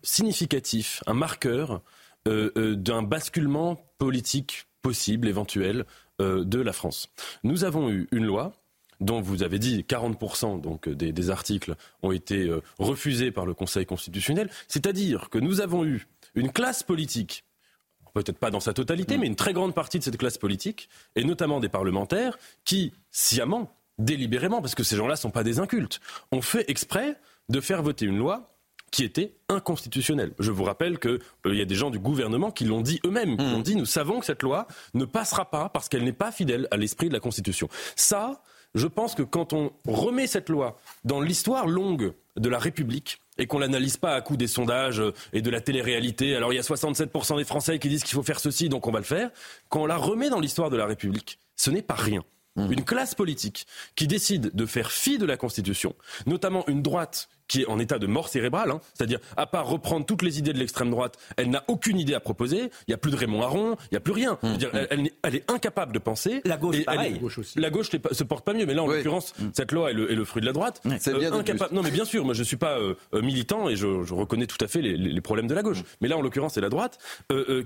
significatif, 0.02 1.02
un 1.06 1.14
marqueur 1.14 1.82
d'un 2.26 3.02
basculement 3.02 3.76
politique 3.98 4.66
possible, 4.82 5.26
éventuel, 5.28 5.86
de 6.18 6.60
la 6.60 6.72
France. 6.74 7.08
Nous 7.44 7.64
avons 7.64 7.88
eu 7.90 8.06
une 8.12 8.24
loi 8.24 8.52
dont 9.00 9.20
vous 9.20 9.42
avez 9.42 9.58
dit 9.58 9.84
40% 9.88 10.60
donc, 10.60 10.88
des, 10.88 11.12
des 11.12 11.30
articles 11.30 11.74
ont 12.02 12.12
été 12.12 12.46
euh, 12.46 12.60
refusés 12.78 13.30
par 13.30 13.46
le 13.46 13.54
Conseil 13.54 13.86
constitutionnel. 13.86 14.50
C'est-à-dire 14.68 15.30
que 15.30 15.38
nous 15.38 15.60
avons 15.60 15.84
eu 15.84 16.06
une 16.34 16.52
classe 16.52 16.82
politique 16.82 17.44
peut-être 18.12 18.38
pas 18.38 18.50
dans 18.50 18.60
sa 18.60 18.72
totalité, 18.72 19.16
mm. 19.16 19.20
mais 19.20 19.26
une 19.28 19.36
très 19.36 19.52
grande 19.52 19.72
partie 19.72 19.98
de 20.00 20.04
cette 20.04 20.16
classe 20.16 20.36
politique, 20.36 20.88
et 21.14 21.22
notamment 21.22 21.60
des 21.60 21.68
parlementaires, 21.68 22.38
qui, 22.64 22.92
sciemment, 23.12 23.76
délibérément, 23.98 24.60
parce 24.60 24.74
que 24.74 24.82
ces 24.82 24.96
gens-là 24.96 25.14
ne 25.14 25.18
sont 25.18 25.30
pas 25.30 25.44
des 25.44 25.60
incultes, 25.60 26.00
ont 26.32 26.42
fait 26.42 26.68
exprès 26.68 27.16
de 27.48 27.60
faire 27.60 27.84
voter 27.84 28.06
une 28.06 28.18
loi 28.18 28.59
qui 28.90 29.04
était 29.04 29.34
inconstitutionnelle. 29.48 30.32
Je 30.38 30.50
vous 30.50 30.64
rappelle 30.64 30.98
qu'il 30.98 31.18
euh, 31.46 31.54
y 31.54 31.60
a 31.60 31.64
des 31.64 31.74
gens 31.74 31.90
du 31.90 31.98
gouvernement 31.98 32.50
qui 32.50 32.64
l'ont 32.64 32.80
dit 32.80 33.00
eux-mêmes, 33.04 33.36
qui 33.36 33.44
mm. 33.44 33.54
ont 33.54 33.60
dit 33.60 33.76
nous 33.76 33.86
savons 33.86 34.20
que 34.20 34.26
cette 34.26 34.42
loi 34.42 34.66
ne 34.94 35.04
passera 35.04 35.50
pas 35.50 35.68
parce 35.68 35.88
qu'elle 35.88 36.04
n'est 36.04 36.12
pas 36.12 36.32
fidèle 36.32 36.66
à 36.70 36.76
l'esprit 36.76 37.08
de 37.08 37.14
la 37.14 37.20
Constitution. 37.20 37.68
Ça, 37.96 38.42
je 38.74 38.86
pense 38.86 39.14
que 39.14 39.22
quand 39.22 39.52
on 39.52 39.72
remet 39.86 40.26
cette 40.26 40.48
loi 40.48 40.78
dans 41.04 41.20
l'histoire 41.20 41.66
longue 41.66 42.14
de 42.36 42.48
la 42.48 42.58
République, 42.58 43.20
et 43.40 43.46
qu'on 43.46 43.58
l'analyse 43.58 43.96
pas 43.96 44.14
à 44.14 44.20
coup 44.20 44.36
des 44.36 44.46
sondages 44.46 45.00
euh, 45.00 45.14
et 45.32 45.42
de 45.42 45.50
la 45.50 45.60
télé-réalité. 45.60 46.36
Alors 46.36 46.52
il 46.52 46.56
y 46.56 46.58
a 46.58 46.62
67% 46.62 47.38
des 47.38 47.44
Français 47.44 47.78
qui 47.78 47.88
disent 47.88 48.04
qu'il 48.04 48.14
faut 48.14 48.22
faire 48.22 48.38
ceci, 48.38 48.68
donc 48.68 48.86
on 48.86 48.92
va 48.92 48.98
le 48.98 49.04
faire. 49.04 49.30
Quand 49.68 49.82
on 49.82 49.86
la 49.86 49.96
remet 49.96 50.28
dans 50.28 50.40
l'histoire 50.40 50.70
de 50.70 50.76
la 50.76 50.86
République, 50.86 51.38
ce 51.56 51.70
n'est 51.70 51.82
pas 51.82 51.94
rien. 51.94 52.22
Mmh. 52.56 52.72
Une 52.72 52.84
classe 52.84 53.14
politique 53.14 53.66
qui 53.96 54.06
décide 54.06 54.50
de 54.54 54.66
faire 54.66 54.90
fi 54.90 55.18
de 55.18 55.24
la 55.24 55.36
Constitution, 55.36 55.94
notamment 56.26 56.66
une 56.68 56.82
droite 56.82 57.28
qui 57.50 57.62
est 57.62 57.66
en 57.66 57.80
état 57.80 57.98
de 57.98 58.06
mort 58.06 58.28
cérébrale, 58.28 58.70
hein. 58.70 58.80
c'est-à-dire 58.94 59.18
à 59.36 59.44
part 59.44 59.66
reprendre 59.66 60.06
toutes 60.06 60.22
les 60.22 60.38
idées 60.38 60.52
de 60.52 60.58
l'extrême 60.58 60.88
droite, 60.88 61.18
elle 61.36 61.50
n'a 61.50 61.64
aucune 61.66 61.98
idée 61.98 62.14
à 62.14 62.20
proposer. 62.20 62.58
Il 62.86 62.90
n'y 62.90 62.94
a 62.94 62.96
plus 62.96 63.10
de 63.10 63.16
Raymond 63.16 63.42
Aron, 63.42 63.76
il 63.90 63.94
n'y 63.94 63.96
a 63.96 64.00
plus 64.00 64.12
rien. 64.12 64.38
Mmh. 64.42 64.56
elle, 65.24 65.34
est 65.34 65.50
incapable 65.50 65.92
de 65.92 65.98
penser. 65.98 66.42
La 66.44 66.56
gauche, 66.56 66.84
pareil. 66.84 67.14
la 67.14 67.18
gauche, 67.18 67.38
aussi. 67.38 67.58
La 67.58 67.70
gauche 67.70 67.90
se 67.90 68.24
porte 68.24 68.44
pas 68.44 68.54
mieux, 68.54 68.66
mais 68.66 68.74
là 68.74 68.84
en 68.84 68.86
l'occurrence, 68.86 69.34
mmh. 69.36 69.48
cette 69.52 69.72
loi 69.72 69.90
est 69.90 69.94
le, 69.94 70.24
fruit 70.24 70.40
de 70.40 70.46
la 70.46 70.52
droite. 70.52 70.80
C'est 71.00 71.18
bien 71.18 71.32
euh, 71.32 71.40
incapable. 71.40 71.74
Non, 71.74 71.82
mais 71.82 71.90
bien 71.90 72.04
sûr, 72.04 72.24
moi 72.24 72.34
je 72.34 72.44
suis 72.44 72.56
pas 72.56 72.78
euh, 72.78 72.94
euh, 73.14 73.20
militant 73.20 73.68
et 73.68 73.74
je, 73.74 73.86
reconnais 74.14 74.46
tout 74.46 74.62
à 74.64 74.68
fait 74.68 74.80
les, 74.80 75.20
problèmes 75.20 75.48
de 75.48 75.54
la 75.54 75.62
gauche. 75.62 75.82
Mais 76.00 76.06
là 76.06 76.16
en 76.16 76.22
l'occurrence, 76.22 76.54
c'est 76.54 76.60
la 76.60 76.68
droite 76.68 76.98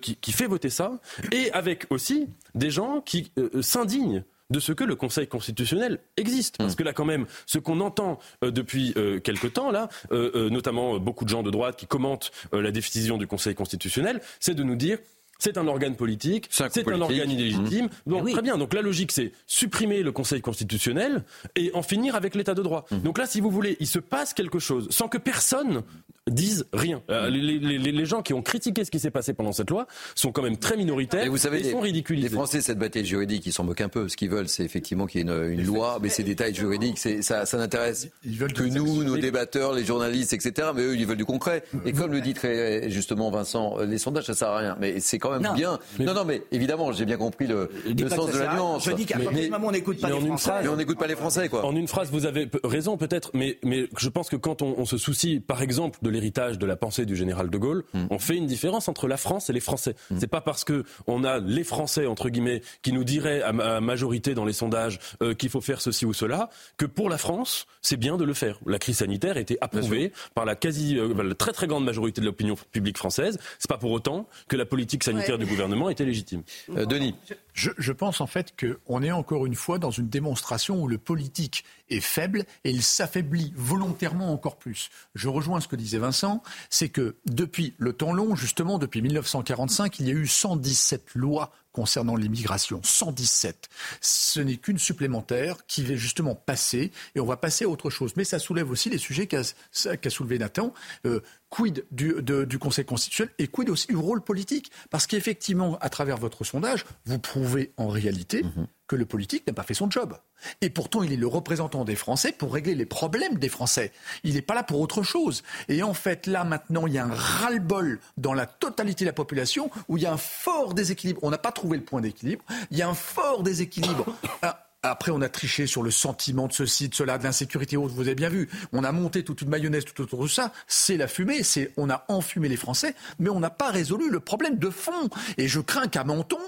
qui, 0.01 0.17
qui, 0.17 0.33
fait 0.33 0.47
voter 0.47 0.71
ça, 0.71 0.99
et 1.31 1.53
avec 1.53 1.87
aussi 1.91 2.27
des 2.55 2.71
gens 2.71 3.01
qui 3.01 3.31
s'indignent 3.61 4.25
de 4.55 4.61
ce 4.61 4.73
que 4.73 4.85
le 4.85 4.95
Conseil 4.95 5.27
constitutionnel 5.27 5.99
existe. 6.17 6.59
Parce 6.59 6.75
mm. 6.75 6.77
que 6.77 6.83
là, 6.85 6.93
quand 6.93 7.05
même, 7.05 7.27
ce 7.47 7.59
qu'on 7.59 7.81
entend 7.81 8.21
euh, 8.45 8.51
depuis 8.51 8.95
euh, 8.97 9.19
quelque 9.19 9.49
temps, 9.49 9.71
là, 9.71 9.89
euh, 10.13 10.49
notamment 10.49 10.99
beaucoup 10.99 11.25
de 11.25 11.29
gens 11.31 11.43
de 11.43 11.51
droite 11.51 11.77
qui 11.77 11.87
commentent 11.87 12.31
la 12.53 12.71
décision 12.71 13.19
du 13.19 13.27
Conseil 13.27 13.55
constitutionnel, 13.55 14.21
c'est 14.39 14.55
de 14.55 14.63
nous 14.63 14.77
dire 14.77 14.99
c'est 15.39 15.59
un 15.59 15.67
organe 15.67 15.97
politique, 15.97 16.49
c'est 16.51 16.65
un, 16.89 17.01
organe 17.01 17.31
illégitime. 17.31 17.89
Donc, 18.07 18.25
eh 18.29 18.33
Très 18.33 18.43
bien. 18.43 18.59
Donc 18.59 18.75
la 18.75 18.83
logique, 18.83 19.13
c'est 19.13 19.33
supprimer 19.47 20.03
le 20.03 20.13
Conseil 20.13 20.41
constitutionnel 20.41 21.23
et 21.57 21.71
en 21.75 21.83
finir 21.83 22.15
avec 22.15 22.35
l'état 22.35 22.55
de 22.55 22.63
droit. 22.63 22.87
Mm. 22.91 22.99
Donc 22.99 23.19
là, 23.19 23.27
si 23.27 23.41
vous 23.41 23.51
voulez, 23.51 23.77
il 23.81 23.87
se 23.87 23.99
passe 23.99 24.35
quelque 24.35 24.59
chose 24.59 24.89
sans 24.91 25.09
que 25.09 25.19
personne 25.19 25.83
disent 26.31 26.65
rien. 26.73 27.03
Euh, 27.11 27.29
les, 27.29 28.07
gens 28.07 28.23
qui 28.23 28.33
ont 28.33 28.43
critiqué 28.43 28.85
ce 28.85 28.91
qui 28.91 28.99
s'est 28.99 29.11
passé 29.11 29.35
pendant 29.35 29.53
cette 29.53 29.71
loi 29.71 29.87
sont 30.15 30.33
quand 30.33 30.43
même 30.43 30.57
très 30.57 30.77
minoritaires 30.77 31.25
et, 31.25 31.29
vous 31.29 31.37
savez, 31.37 31.71
sont 31.71 31.81
ridiculisés. 31.81 32.29
Les 32.29 32.35
Français, 32.35 32.61
cette 32.61 32.79
bataille 32.79 33.05
juridique, 33.05 33.45
ils 33.47 33.53
s'en 33.53 33.65
moquent 33.65 33.83
un 33.83 33.89
peu. 33.89 34.09
Ce 34.09 34.17
qu'ils 34.17 34.31
veulent, 34.31 34.49
c'est 34.49 34.65
effectivement 34.65 35.07
qu'il 35.07 35.21
y 35.21 35.31
ait 35.31 35.53
une, 35.53 35.65
loi, 35.65 35.99
mais 36.03 36.09
ces 36.09 36.23
détails 36.23 36.55
juridiques, 36.55 36.99
ça, 36.99 37.45
ça 37.45 37.59
n'intéresse 37.59 38.09
que 38.23 38.63
nous, 38.63 39.05
nos 39.05 39.19
débatteurs, 39.19 39.75
les 39.75 39.85
journalistes, 39.85 40.33
etc. 40.33 40.69
Mais 40.75 40.83
eux, 40.83 40.97
ils 40.97 41.07
veulent 41.07 41.17
du 41.17 41.25
concret. 41.25 41.65
Et 41.85 41.93
comme 41.93 42.13
le 42.13 42.21
dit 42.21 42.35
très 42.35 42.91
justement 42.91 43.31
Vincent, 43.31 43.79
les 43.79 43.99
sondages, 43.99 44.25
ça 44.25 44.35
sert 44.35 44.49
à 44.49 44.59
rien. 44.59 44.77
Mais 44.81 45.01
c'est 45.01 45.19
quand 45.25 45.41
même 45.41 45.55
bien. 45.55 45.79
Non, 45.99 46.15
non, 46.15 46.25
mais 46.25 46.43
évidemment, 46.53 46.93
j'ai 46.93 47.07
bien 47.07 47.17
compris 47.17 47.47
le, 47.47 47.71
sens 48.09 48.31
de 48.31 48.39
la 48.39 48.55
nuance. 48.55 48.85
Je 48.85 48.93
dis 48.93 49.07
qu'à 49.07 49.19
moment, 49.19 49.69
on 49.69 49.73
n'écoute 49.73 50.01
pas 50.01 50.11
les 50.11 50.21
Français. 50.21 50.53
Mais 50.63 50.69
on 50.69 50.77
n'écoute 50.77 50.99
pas 50.99 51.07
les 51.07 51.17
Français, 51.17 51.49
quoi. 51.49 51.65
En 51.65 51.75
une 51.75 51.89
phrase, 51.89 52.11
vous 52.11 52.27
avez 52.27 52.49
raison 52.63 52.97
peut-être, 52.97 53.31
mais, 53.35 53.59
mais 53.65 53.89
je 53.97 54.09
pense 54.09 54.29
que 54.29 54.37
quand 54.37 54.63
on, 54.63 54.75
on 54.77 54.85
se 54.85 54.99
soucie, 54.99 55.41
par 55.41 55.63
exemple, 55.63 55.99
de 56.03 56.11
l'héritage 56.11 56.59
de 56.59 56.67
la 56.67 56.77
pensée 56.77 57.07
du 57.07 57.17
général 57.17 57.49
de 57.49 57.59
Gaulle, 57.59 57.85
hmm. 57.95 58.07
on 58.11 58.19
fait 58.19 58.37
une 58.37 58.47
différence 58.47 58.89
entre 58.89 59.09
la 59.09 59.17
France 59.17 59.49
et 59.49 59.53
les 59.53 59.61
Français. 59.61 59.95
Hmm. 60.11 60.17
C'est 60.19 60.27
pas 60.27 60.41
parce 60.41 60.65
que 60.65 60.85
on 61.07 61.25
a 61.25 61.39
les 61.39 61.65
Français 61.65 62.07
entre 62.07 62.29
guillemets 62.29 62.61
qui 62.83 62.93
nous 62.93 63.05
diraient 63.05 63.43
à, 63.43 63.81
majorité 63.81 64.35
dans 64.35 64.45
les 64.45 64.53
sondages 64.53 64.99
euh, 65.23 65.35
qu'il 65.35 65.49
faut 65.49 65.61
faire 65.61 65.81
ceci 65.81 66.05
ou 66.05 66.13
cela 66.13 66.51
que 66.77 66.87
pour 66.87 67.09
la 67.09 67.19
France, 67.19 67.67
c'est 67.81 67.97
bien 67.97 68.17
de 68.17 68.25
le 68.25 68.35
faire. 68.35 68.59
La 68.67 68.79
crise 68.79 68.99
sanitaire 68.99 69.37
a 69.37 69.41
été 69.41 69.57
approuvée 69.61 70.13
par 70.35 70.45
la 70.45 70.55
quasi 70.55 70.99
euh, 70.99 71.15
la 71.23 71.35
très 71.35 71.53
très 71.53 71.67
grande 71.67 71.85
majorité 71.85 72.21
de 72.21 72.27
l'opinion 72.27 72.57
publique 72.73 72.99
française. 72.99 73.39
C'est 73.59 73.71
pas 73.71 73.79
pour 73.79 73.91
autant 73.91 74.29
que 74.49 74.57
la 74.57 74.67
politique 74.67 75.03
sanitaire 75.03 75.14
du 75.39 75.47
gouvernement 75.47 75.91
était 75.91 76.05
légitime. 76.05 76.43
Euh, 76.77 76.87
Denis, 76.87 77.15
je, 77.29 77.35
je, 77.55 77.93
pense 77.93 78.21
en 78.21 78.27
fait 78.27 78.55
qu'on 78.59 79.03
est 79.03 79.13
encore 79.13 79.47
une 79.47 79.55
fois 79.55 79.79
dans 79.79 79.93
une 79.93 80.09
démonstration 80.09 80.83
où 80.83 80.89
le 80.89 80.99
politique 80.99 81.65
est 81.89 82.01
faible 82.01 82.45
et 82.65 82.71
il 82.71 82.83
s'affaiblit 82.83 83.53
volontairement 83.57 84.33
encore 84.33 84.57
plus. 84.57 84.91
Je 85.15 85.29
rejoins 85.29 85.61
ce 85.61 85.69
que 85.69 85.77
disait 85.77 85.99
Vincent, 85.99 86.43
c'est 86.69 86.89
que 86.89 87.17
depuis 87.27 87.75
le 87.79 87.93
temps 87.93 88.13
long, 88.13 88.35
justement 88.35 88.79
depuis 88.79 89.03
1945, 89.03 90.01
il 90.01 90.09
y 90.09 90.11
a 90.11 90.15
eu 90.15 90.27
117 90.27 91.15
lois 91.15 91.53
concernant 91.75 92.15
l'immigration. 92.15 92.81
117. 92.83 93.69
Ce 94.01 94.41
n'est 94.41 94.57
qu'une 94.57 94.79
supplémentaire 94.79 95.67
qui 95.67 95.83
va 95.83 95.97
justement 95.97 96.37
passer 96.37 96.93
et 97.15 97.21
on 97.21 97.27
va 97.27 97.37
passer 97.37 97.65
à 97.65 97.69
autre 97.69 97.91
chose. 97.91 98.13
Mais 98.17 98.25
ça 98.25 98.39
soulève 98.39 98.71
aussi 98.71 98.89
les 98.89 98.99
sujets 98.99 99.27
qu'a 99.27 100.11
soulevé 100.11 100.39
Nathan. 100.39 100.73
Euh, 101.05 101.21
quid 101.51 101.85
du, 101.91 102.15
du, 102.23 102.59
Conseil 102.59 102.85
constitutionnel 102.85 103.35
et 103.39 103.49
quid 103.49 103.69
aussi 103.69 103.89
du 103.89 103.97
rôle 103.97 104.23
politique? 104.23 104.71
Parce 104.91 105.07
qu'effectivement, 105.07 105.77
à 105.81 105.91
travers 105.91 106.17
votre 106.17 106.45
sondage, 106.45 106.85
vous 107.07 107.19
prouvez 107.19 107.44
en 107.77 107.89
réalité 107.89 108.43
mhm. 108.43 108.67
que 108.87 108.97
le 108.97 109.07
politique 109.07 109.47
n'a 109.47 109.53
pas 109.53 109.63
fait 109.63 109.75
son 109.75 109.91
job. 109.91 110.17
Et 110.61 110.71
pourtant, 110.71 111.03
il 111.03 111.13
est 111.13 111.17
le 111.17 111.27
représentant 111.27 111.85
des 111.85 111.97
Français 111.97 112.33
pour 112.33 112.53
régler 112.53 112.75
les 112.75 112.87
problèmes 112.87 113.39
des 113.39 113.49
Français. 113.49 113.93
Il 114.25 114.35
n'est 114.35 114.43
pas 114.43 114.55
là 114.55 114.63
pour 114.63 114.81
autre 114.81 115.03
chose. 115.03 115.43
Et 115.69 115.83
en 115.83 115.95
fait, 115.95 116.27
là, 116.27 116.45
maintenant, 116.45 116.87
il 116.87 116.95
y 116.95 116.99
a 116.99 117.05
un 117.05 117.15
ras-le-bol 117.15 118.01
dans 118.17 118.35
la 118.35 118.47
totalité 118.47 119.05
de 119.05 119.11
la 119.11 119.15
population 119.15 119.71
où 119.89 119.97
il 119.97 120.03
y 120.03 120.07
a 120.07 120.13
un 120.13 120.19
fort 120.19 120.75
déséquilibre. 120.75 121.21
On 121.23 121.31
n'a 121.31 121.39
pas 121.39 121.53
trouvé 121.53 121.79
le 121.79 121.85
point 121.85 122.01
d'équilibre. 122.01 122.45
Il 122.71 122.79
y 122.79 122.83
a 122.83 122.89
un 122.89 122.95
fort 122.95 123.43
déséquilibre. 123.43 124.07
Après, 124.87 125.11
on 125.11 125.23
a 125.23 125.31
triché 125.31 125.67
sur 125.67 125.83
le 125.83 125.91
sentiment 125.91 126.47
de 126.47 126.53
ceci, 126.53 126.91
de 126.91 126.95
cela, 126.95 127.17
de 127.17 127.25
l'insécurité 127.25 127.79
haute. 127.79 127.93
Vous 127.93 128.03
avez 128.03 128.15
bien 128.15 128.29
vu. 128.29 128.51
On 128.73 128.85
a 128.85 128.93
monté 128.93 129.25
toute 129.25 129.41
une 129.41 129.49
mayonnaise 129.49 129.87
tout 129.87 130.03
autour 130.03 130.23
de 130.23 130.29
ça. 130.29 130.53
C'est 130.67 130.99
la 130.99 131.09
fumée. 131.09 131.43
C'est, 131.43 131.73
on 131.79 131.89
a 131.89 132.05
enfumé 132.09 132.51
les 132.51 132.59
Français, 132.59 132.95
mais 133.19 133.31
on 133.31 133.41
n'a 133.41 133.49
pas 133.49 133.71
résolu 133.71 134.11
le 134.11 134.21
problème 134.21 134.59
de 134.59 134.69
fond. 134.69 135.09
Et 135.39 135.49
je 135.49 135.61
crains 135.61 135.89
qu'à 135.89 136.05
Menton, 136.05 136.39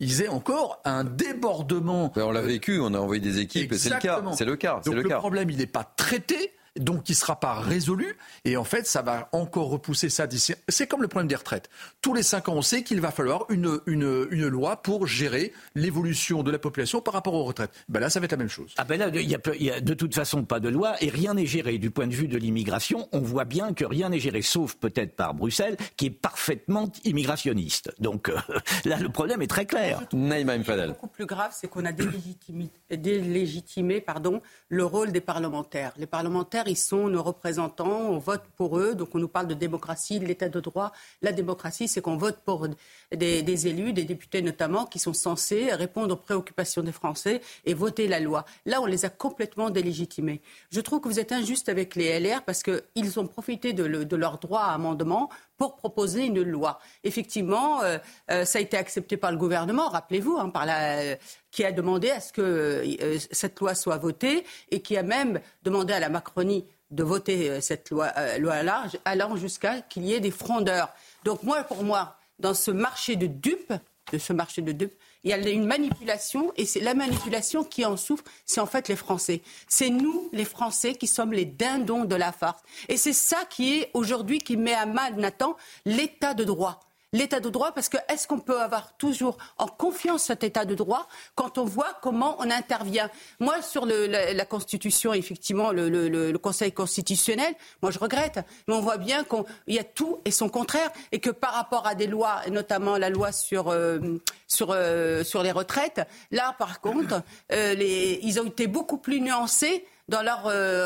ils 0.00 0.22
aient 0.22 0.28
encore 0.28 0.80
un 0.84 1.04
débordement. 1.04 2.12
on 2.16 2.30
l'a 2.30 2.42
vécu, 2.42 2.80
on 2.80 2.94
a 2.94 2.98
envoyé 2.98 3.20
des 3.20 3.38
équipes, 3.38 3.72
et 3.72 3.78
c'est 3.78 3.90
le 3.90 3.98
cas. 3.98 4.22
C'est 4.36 4.44
le 4.44 4.56
cas. 4.56 4.80
Donc 4.84 4.94
le, 4.94 5.02
le 5.02 5.08
problème, 5.08 5.50
il 5.50 5.58
n'est 5.58 5.66
pas 5.66 5.84
traité 5.84 6.52
donc 6.78 7.04
qui 7.04 7.12
ne 7.12 7.16
sera 7.16 7.38
pas 7.38 7.54
résolu. 7.54 8.16
Et 8.44 8.56
en 8.56 8.64
fait, 8.64 8.86
ça 8.86 9.02
va 9.02 9.28
encore 9.32 9.68
repousser 9.68 10.08
ça 10.08 10.26
d'ici. 10.26 10.54
C'est 10.68 10.86
comme 10.86 11.02
le 11.02 11.08
problème 11.08 11.28
des 11.28 11.36
retraites. 11.36 11.70
Tous 12.00 12.14
les 12.14 12.22
cinq 12.22 12.48
ans, 12.48 12.54
on 12.54 12.62
sait 12.62 12.82
qu'il 12.82 13.00
va 13.00 13.10
falloir 13.10 13.46
une, 13.50 13.80
une, 13.86 14.26
une 14.30 14.48
loi 14.48 14.82
pour 14.82 15.06
gérer 15.06 15.52
l'évolution 15.74 16.42
de 16.42 16.50
la 16.50 16.58
population 16.58 17.00
par 17.00 17.14
rapport 17.14 17.34
aux 17.34 17.44
retraites. 17.44 17.70
Ben 17.88 18.00
là, 18.00 18.10
ça 18.10 18.20
va 18.20 18.24
être 18.24 18.32
la 18.32 18.38
même 18.38 18.48
chose. 18.48 18.74
Ah 18.76 18.84
ben 18.84 18.98
là, 18.98 19.08
il 19.12 19.28
n'y 19.28 19.70
a, 19.70 19.80
de 19.80 19.94
toute 19.94 20.14
façon 20.14 20.44
pas 20.44 20.60
de 20.60 20.68
loi 20.68 20.96
et 21.00 21.08
rien 21.08 21.34
n'est 21.34 21.46
géré. 21.46 21.78
Du 21.78 21.90
point 21.90 22.06
de 22.06 22.14
vue 22.14 22.28
de 22.28 22.38
l'immigration, 22.38 23.08
on 23.12 23.20
voit 23.20 23.44
bien 23.44 23.72
que 23.72 23.84
rien 23.84 24.08
n'est 24.08 24.20
géré, 24.20 24.42
sauf 24.42 24.74
peut-être 24.74 25.14
par 25.16 25.34
Bruxelles, 25.34 25.76
qui 25.96 26.06
est 26.06 26.10
parfaitement 26.10 26.90
immigrationniste. 27.04 27.92
Donc 27.98 28.28
euh, 28.28 28.36
là, 28.84 28.98
le 28.98 29.08
problème 29.08 29.42
est 29.42 29.46
très 29.46 29.66
clair. 29.66 30.02
Naïma 30.12 30.54
Beaucoup 30.88 31.08
plus 31.08 31.26
grave, 31.26 31.52
c'est 31.54 31.68
qu'on 31.68 31.84
a 31.84 31.92
délégitimé, 31.92 32.70
délégitimé 32.90 34.00
pardon, 34.00 34.40
le 34.68 34.84
rôle 34.84 35.12
des 35.12 35.20
parlementaires. 35.20 35.92
Les 35.96 36.06
parlementaires 36.06 36.63
ils 36.66 36.76
sont 36.76 37.08
nos 37.08 37.22
représentants, 37.22 38.10
on 38.10 38.18
vote 38.18 38.42
pour 38.56 38.78
eux, 38.78 38.94
donc 38.94 39.14
on 39.14 39.18
nous 39.18 39.28
parle 39.28 39.46
de 39.46 39.54
démocratie, 39.54 40.20
de 40.20 40.26
l'état 40.26 40.48
de 40.48 40.60
droit. 40.60 40.92
La 41.22 41.32
démocratie, 41.32 41.88
c'est 41.88 42.00
qu'on 42.00 42.16
vote 42.16 42.38
pour 42.44 42.68
des, 43.14 43.66
élus, 43.66 43.92
des 43.92 44.04
députés 44.04 44.42
notamment, 44.42 44.86
qui 44.86 44.98
sont 44.98 45.12
censés 45.12 45.72
répondre 45.72 46.14
aux 46.14 46.18
préoccupations 46.18 46.82
des 46.82 46.92
Français 46.92 47.40
et 47.64 47.74
voter 47.74 48.08
la 48.08 48.20
loi. 48.20 48.44
Là, 48.66 48.80
on 48.80 48.86
les 48.86 49.04
a 49.04 49.10
complètement 49.10 49.70
délégitimés. 49.70 50.40
Je 50.70 50.80
trouve 50.80 51.00
que 51.00 51.08
vous 51.08 51.20
êtes 51.20 51.32
injuste 51.32 51.68
avec 51.68 51.94
les 51.94 52.18
LR 52.20 52.42
parce 52.42 52.62
qu'ils 52.62 53.20
ont 53.20 53.26
profité 53.26 53.72
de, 53.72 53.84
leur 54.16 54.38
droit 54.38 54.60
à 54.60 54.74
amendement 54.74 55.28
pour 55.56 55.76
proposer 55.76 56.26
une 56.26 56.42
loi. 56.42 56.78
Effectivement, 57.04 57.82
euh, 57.82 57.98
euh, 58.30 58.44
ça 58.44 58.58
a 58.58 58.62
été 58.62 58.76
accepté 58.76 59.16
par 59.16 59.30
le 59.30 59.38
gouvernement, 59.38 59.88
rappelez-vous, 59.88 60.36
hein, 60.36 60.48
par 60.48 60.66
la, 60.66 61.16
qui 61.54 61.64
a 61.64 61.70
demandé 61.70 62.10
à 62.10 62.20
ce 62.20 62.32
que 62.32 62.42
euh, 62.42 63.18
cette 63.30 63.60
loi 63.60 63.76
soit 63.76 63.96
votée 63.96 64.44
et 64.72 64.82
qui 64.82 64.96
a 64.96 65.04
même 65.04 65.40
demandé 65.62 65.92
à 65.92 66.00
la 66.00 66.08
Macronie 66.08 66.66
de 66.90 67.04
voter 67.04 67.60
cette 67.60 67.90
loi-là, 67.90 68.84
allant 69.04 69.36
jusqu'à 69.36 69.80
qu'il 69.80 70.04
y 70.04 70.12
ait 70.12 70.20
des 70.20 70.30
frondeurs. 70.30 70.90
Donc 71.24 71.42
moi, 71.42 71.62
pour 71.64 71.82
moi, 71.82 72.16
dans 72.38 72.54
ce 72.54 72.70
marché 72.70 73.16
de 73.16 73.26
dupes, 73.26 73.72
de 74.12 74.18
ce 74.18 74.32
marché 74.32 74.62
de 74.62 74.72
dupes, 74.72 74.94
il 75.22 75.30
y 75.30 75.32
a 75.32 75.48
une 75.48 75.66
manipulation 75.66 76.52
et 76.56 76.66
c'est 76.66 76.80
la 76.80 76.94
manipulation 76.94 77.64
qui 77.64 77.84
en 77.84 77.96
souffre, 77.96 78.24
c'est 78.44 78.60
en 78.60 78.66
fait 78.66 78.88
les 78.88 78.96
Français. 78.96 79.40
C'est 79.68 79.90
nous, 79.90 80.28
les 80.32 80.44
Français, 80.44 80.94
qui 80.94 81.06
sommes 81.06 81.32
les 81.32 81.46
dindons 81.46 82.04
de 82.04 82.14
la 82.14 82.30
farce. 82.32 82.60
Et 82.88 82.96
c'est 82.96 83.14
ça 83.14 83.44
qui 83.48 83.78
est 83.78 83.90
aujourd'hui 83.94 84.38
qui 84.38 84.56
met 84.56 84.74
à 84.74 84.86
mal, 84.86 85.14
Nathan, 85.16 85.56
l'état 85.86 86.34
de 86.34 86.44
droit. 86.44 86.80
L'état 87.14 87.40
de 87.40 87.48
droit 87.48 87.72
parce 87.72 87.88
que 87.88 87.96
est-ce 88.08 88.26
qu'on 88.28 88.40
peut 88.40 88.60
avoir 88.60 88.96
toujours 88.96 89.38
en 89.56 89.66
confiance 89.66 90.24
cet 90.24 90.44
état 90.44 90.64
de 90.64 90.74
droit 90.74 91.08
quand 91.34 91.58
on 91.58 91.64
voit 91.64 91.96
comment 92.02 92.36
on 92.40 92.50
intervient? 92.50 93.08
Moi, 93.40 93.62
sur 93.62 93.86
la, 93.86 94.44
Constitution, 94.44 95.14
effectivement, 95.14 95.70
le, 95.72 96.34
Conseil 96.44 96.72
constitutionnel, 96.72 97.54
moi 97.80 97.90
je 97.90 97.98
regrette, 97.98 98.40
mais 98.68 98.74
on 98.74 98.80
voit 98.80 98.98
bien 98.98 99.24
qu'il 99.24 99.74
y 99.74 99.78
a 99.78 99.84
tout 99.84 100.18
et 100.24 100.30
son 100.30 100.48
contraire 100.48 100.90
et 101.12 101.20
que 101.20 101.30
par 101.30 101.54
rapport 101.54 101.86
à 101.86 101.94
des 101.94 102.06
lois, 102.06 102.42
notamment 102.50 102.98
la 102.98 103.08
loi 103.08 103.32
sur, 103.32 103.68
euh, 103.68 104.20
sur, 104.46 104.72
euh, 104.72 105.22
sur 105.22 105.42
les 105.42 105.52
retraites, 105.52 106.02
là 106.32 106.54
par 106.58 106.80
contre, 106.80 107.22
euh, 107.52 107.74
ils 107.78 108.40
ont 108.40 108.46
été 108.46 108.66
beaucoup 108.66 108.98
plus 108.98 109.20
nuancés 109.20 109.86
dans 110.08 110.22
leur 110.22 110.42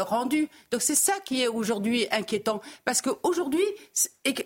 rendu. 0.07 0.49
Donc 0.71 0.83
c'est 0.83 0.95
ça 0.95 1.15
qui 1.25 1.43
est 1.43 1.49
aujourd'hui 1.49 2.07
inquiétant. 2.13 2.61
Parce 2.85 3.03
qu'aujourd'hui, 3.03 3.65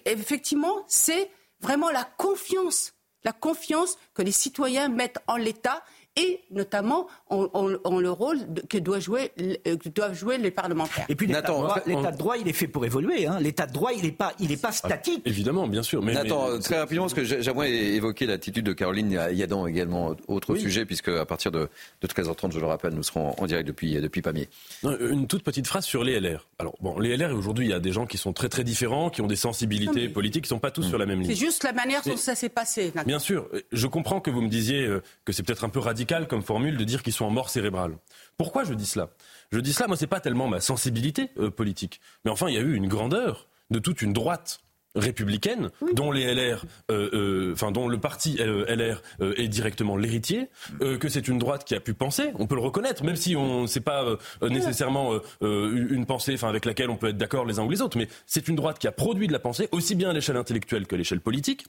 effectivement, 0.07 0.85
c'est 0.87 1.29
vraiment 1.63 1.91
la 1.91 2.05
confiance, 2.05 2.93
la 3.25 3.33
confiance 3.33 3.97
que 4.15 4.23
les 4.23 4.33
citoyens 4.33 4.89
mettent 4.89 5.21
en 5.27 5.37
l'État 5.37 5.83
et 6.17 6.41
notamment 6.51 7.07
en, 7.31 7.67
le 7.67 8.11
rôle 8.11 8.39
que, 8.69 8.77
doit 8.77 9.01
jouer, 9.01 9.33
euh, 9.67 9.77
doivent 9.95 10.15
jouer 10.15 10.37
les 10.37 10.51
parlementaires. 10.51 11.07
Et 11.09 11.15
puis 11.15 11.27
l'état 11.27 11.53
de 11.53 12.17
droit, 12.17 12.37
il 12.37 12.49
est 12.49 12.53
fait 12.53 12.67
pour 12.67 12.85
évoluer. 12.85 13.27
Hein. 13.27 13.39
L'état 13.41 13.67
de 13.67 13.73
droit, 13.73 13.93
il 13.93 14.03
n'est 14.03 14.13
pas, 14.13 14.35
il 14.39 14.53
est 14.53 14.61
pas 14.61 14.69
ah, 14.69 14.73
statique. 14.73 15.23
évidemment, 15.25 15.67
bien 15.67 15.83
sûr. 15.83 16.03
Mais, 16.03 16.13
Nathan, 16.13 16.59
très 16.59 16.79
rapidement, 16.79 17.05
parce 17.05 17.15
que 17.15 17.25
j'aimerais 17.25 17.73
évoquer 17.73 18.27
l'attitude 18.27 18.67
de 18.67 18.73
Caroline 18.73 19.11
Yadan 19.33 19.67
également, 19.67 20.15
autre 20.29 20.55
sujet, 20.57 20.85
puisque 20.85 21.09
à 21.09 21.25
partir 21.25 21.51
de, 21.51 21.69
13h30, 22.05 22.53
je 22.53 22.61
le 22.61 22.67
rappelle, 22.67 22.93
nous 22.93 23.03
serons 23.03 23.35
en 23.39 23.47
direct 23.47 23.67
depuis, 23.67 23.95
depuis 23.95 24.21
Pamiers. 24.21 24.49
une 24.83 25.27
toute 25.27 25.43
petite 25.43 25.67
phrase 25.67 25.85
sur 25.85 26.05
les 26.05 26.21
LR. 26.21 26.47
Alors, 26.59 26.75
bon, 26.81 26.99
les 26.99 27.17
LR, 27.17 27.35
aujourd'hui, 27.35 27.67
il 27.67 27.71
y 27.71 27.75
a 27.75 27.81
des 27.81 27.93
gens 27.93 28.07
qui 28.07 28.19
sont 28.19 28.35
très 28.35 28.51
très 28.51 28.65
différents, 28.65 29.09
qui 29.09 29.23
ont 29.23 29.27
des 29.27 29.37
sensibilités 29.37 30.09
politiques, 30.09 30.45
qui 30.45 30.53
ne 30.53 30.57
sont 30.57 30.61
pas 30.61 30.71
tous 30.71 30.83
sur 30.83 30.99
la 30.99 31.07
même 31.07 31.21
ligne. 31.21 31.31
C'est 31.31 31.37
juste 31.37 31.65
la 31.65 31.73
manière 31.73 32.03
dont 32.05 32.17
ça 32.17 32.35
s'est 32.35 32.51
passé. 32.51 32.93
Bien 33.07 33.19
sûr, 33.19 33.49
je 33.73 33.87
comprends 33.87 34.21
que 34.21 34.31
vous 34.31 34.43
me 34.43 34.49
disiez 34.49 34.85
euh, 34.85 35.03
que 35.25 35.33
c'est 35.33 35.43
peut-être 35.43 35.65
un 35.65 35.69
peu 35.69 35.79
radical 35.79 36.02
comme 36.29 36.43
formule 36.43 36.77
de 36.77 36.85
dire 36.85 37.03
qu'ils 37.03 37.13
sont 37.13 37.25
en 37.25 37.31
mort 37.31 37.49
cérébrale. 37.49 37.97
Pourquoi 38.37 38.65
je 38.65 38.75
dis 38.75 38.87
cela? 38.87 39.11
Je 39.51 39.59
dis 39.61 39.73
cela, 39.73 39.89
moi, 39.89 39.97
c'est 39.97 40.07
pas 40.07 40.21
tellement 40.21 40.49
ma 40.49 40.61
sensibilité 40.61 41.31
euh, 41.39 41.51
politique, 41.51 42.01
mais 42.25 42.31
enfin, 42.31 42.49
il 42.49 42.55
y 42.55 42.59
a 42.59 42.61
eu 42.61 42.75
une 42.75 42.89
grandeur 42.89 43.49
de 43.71 43.79
toute 43.79 44.03
une 44.03 44.13
droite 44.13 44.61
républicaine, 44.95 45.71
dont 45.95 46.13
les 46.13 46.35
LR, 46.35 46.67
euh, 46.91 47.09
euh, 47.15 47.53
enfin 47.55 47.73
dont 47.73 47.89
le 47.89 47.99
parti 47.99 48.37
LR 48.37 49.01
est 49.39 49.49
directement 49.49 49.97
l'héritier, 49.97 50.51
que 50.81 51.09
c'est 51.09 51.29
une 51.29 51.39
droite 51.39 51.65
qui 51.65 51.75
a 51.75 51.81
pu 51.81 51.95
penser, 51.95 52.33
on 52.39 52.47
peut 52.47 52.57
le 52.57 52.61
reconnaître, 52.61 53.03
même 53.03 53.17
si 53.17 53.35
on 53.35 53.67
c'est 53.67 53.81
pas 53.81 54.05
nécessairement 54.43 55.19
une 55.41 56.05
pensée, 56.05 56.35
enfin 56.35 56.51
avec 56.51 56.67
laquelle 56.67 56.91
on 56.91 56.97
peut 56.97 57.09
être 57.09 57.17
d'accord 57.17 57.47
les 57.47 57.59
uns 57.59 57.65
ou 57.65 57.71
les 57.71 57.81
autres, 57.81 57.97
mais 57.97 58.07
c'est 58.27 58.49
une 58.49 58.57
droite 58.57 58.79
qui 58.79 58.87
a 58.87 58.93
produit 58.93 59.29
de 59.29 59.33
la 59.33 59.39
pensée 59.39 59.67
aussi 59.73 59.95
bien 59.95 60.11
à 60.11 60.13
l'échelle 60.13 60.37
intellectuelle 60.37 60.87
que 60.87 60.95
à 60.95 60.99
l'échelle 60.99 61.23
politique, 61.23 61.65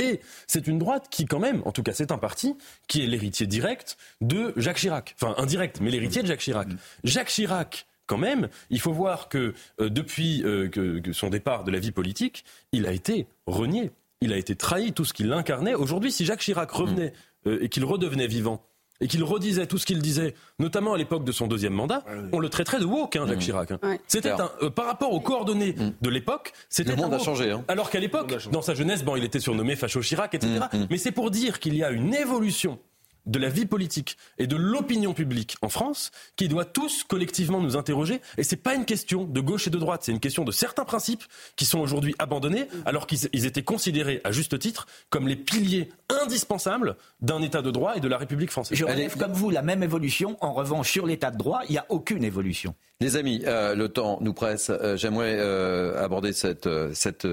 et 0.00 0.20
c'est 0.46 0.66
une 0.66 0.78
droite 0.78 1.06
qui, 1.10 1.24
quand 1.24 1.38
même, 1.38 1.62
en 1.64 1.72
tout 1.72 1.82
cas 1.82 1.92
c'est 1.92 2.12
un 2.12 2.18
parti, 2.18 2.56
qui 2.88 3.02
est 3.02 3.06
l'héritier 3.06 3.46
direct 3.46 3.96
de 4.20 4.52
Jacques 4.56 4.78
Chirac. 4.78 5.16
Enfin, 5.20 5.34
indirect, 5.38 5.80
mais 5.80 5.90
l'héritier 5.90 6.22
de 6.22 6.26
Jacques 6.26 6.40
Chirac. 6.40 6.68
Jacques 7.04 7.28
Chirac, 7.28 7.86
quand 8.06 8.18
même, 8.18 8.48
il 8.70 8.80
faut 8.80 8.92
voir 8.92 9.28
que 9.28 9.54
euh, 9.80 9.88
depuis 9.88 10.42
euh, 10.44 10.68
que, 10.68 11.12
son 11.12 11.30
départ 11.30 11.64
de 11.64 11.70
la 11.70 11.78
vie 11.78 11.92
politique, 11.92 12.44
il 12.72 12.86
a 12.86 12.92
été 12.92 13.26
renié. 13.46 13.90
Il 14.20 14.32
a 14.32 14.38
été 14.38 14.54
trahi, 14.54 14.92
tout 14.92 15.04
ce 15.04 15.12
qu'il 15.12 15.32
incarnait. 15.32 15.74
Aujourd'hui, 15.74 16.10
si 16.10 16.24
Jacques 16.24 16.40
Chirac 16.40 16.70
revenait 16.70 17.12
euh, 17.46 17.58
et 17.62 17.68
qu'il 17.68 17.84
redevenait 17.84 18.26
vivant, 18.26 18.64
et 19.00 19.08
qu'il 19.08 19.22
redisait 19.24 19.66
tout 19.66 19.78
ce 19.78 19.86
qu'il 19.86 20.00
disait, 20.00 20.34
notamment 20.58 20.94
à 20.94 20.98
l'époque 20.98 21.24
de 21.24 21.32
son 21.32 21.46
deuxième 21.46 21.72
mandat, 21.72 22.04
on 22.32 22.38
le 22.38 22.48
traiterait 22.48 22.80
de 22.80 22.84
woke, 22.84 23.16
hein, 23.16 23.26
Jacques 23.26 23.38
mmh. 23.38 23.40
Chirac. 23.40 23.70
Hein. 23.70 23.78
C'était 24.06 24.32
euh, 24.62 24.70
par 24.70 24.86
rapport 24.86 25.12
aux 25.12 25.20
coordonnées 25.20 25.72
mmh. 25.72 25.92
de 26.00 26.10
l'époque, 26.10 26.52
c'était 26.68 26.96
le 26.96 27.02
monde 27.02 27.14
a 27.14 27.18
changé. 27.18 27.50
Hein. 27.50 27.64
Alors 27.68 27.90
qu'à 27.90 28.00
l'époque, 28.00 28.48
dans 28.50 28.62
sa 28.62 28.74
jeunesse, 28.74 29.04
bon, 29.04 29.16
il 29.16 29.24
était 29.24 29.40
surnommé 29.40 29.76
Facho 29.76 30.00
Chirac, 30.00 30.34
etc. 30.34 30.60
Mmh, 30.72 30.78
Mais 30.90 30.98
c'est 30.98 31.12
pour 31.12 31.30
dire 31.30 31.60
qu'il 31.60 31.76
y 31.76 31.84
a 31.84 31.90
une 31.90 32.14
évolution 32.14 32.78
de 33.26 33.38
la 33.38 33.48
vie 33.48 33.66
politique 33.66 34.16
et 34.38 34.46
de 34.46 34.56
l'opinion 34.56 35.12
publique 35.14 35.56
en 35.62 35.68
France 35.68 36.10
qui 36.36 36.48
doit 36.48 36.64
tous 36.64 37.04
collectivement 37.04 37.60
nous 37.60 37.76
interroger. 37.76 38.20
Et 38.38 38.42
c'est 38.42 38.56
pas 38.56 38.74
une 38.74 38.84
question 38.84 39.24
de 39.24 39.40
gauche 39.40 39.66
et 39.66 39.70
de 39.70 39.78
droite, 39.78 40.02
c'est 40.04 40.12
une 40.12 40.20
question 40.20 40.44
de 40.44 40.52
certains 40.52 40.84
principes 40.84 41.24
qui 41.56 41.64
sont 41.64 41.80
aujourd'hui 41.80 42.14
abandonnés 42.18 42.68
alors 42.84 43.06
qu'ils 43.06 43.46
étaient 43.46 43.62
considérés 43.62 44.20
à 44.24 44.32
juste 44.32 44.58
titre 44.58 44.86
comme 45.10 45.28
les 45.28 45.36
piliers 45.36 45.90
indispensables 46.22 46.96
d'un 47.20 47.42
État 47.42 47.62
de 47.62 47.70
droit 47.70 47.96
et 47.96 48.00
de 48.00 48.08
la 48.08 48.18
République 48.18 48.50
française. 48.50 48.78
Je 48.78 48.84
relève 48.84 49.16
comme 49.16 49.32
vous 49.32 49.50
la 49.50 49.62
même 49.62 49.82
évolution. 49.82 50.36
En 50.40 50.52
revanche, 50.52 50.90
sur 50.90 51.06
l'État 51.06 51.30
de 51.30 51.38
droit, 51.38 51.60
il 51.68 51.72
n'y 51.72 51.78
a 51.78 51.86
aucune 51.88 52.24
évolution. 52.24 52.74
Les 53.00 53.16
amis, 53.16 53.42
euh, 53.44 53.74
le 53.74 53.88
temps 53.88 54.18
nous 54.22 54.32
presse. 54.32 54.70
Euh, 54.70 54.96
j'aimerais 54.96 55.36
euh, 55.38 56.02
aborder 56.02 56.32
cette, 56.32 56.68
cette 56.94 57.26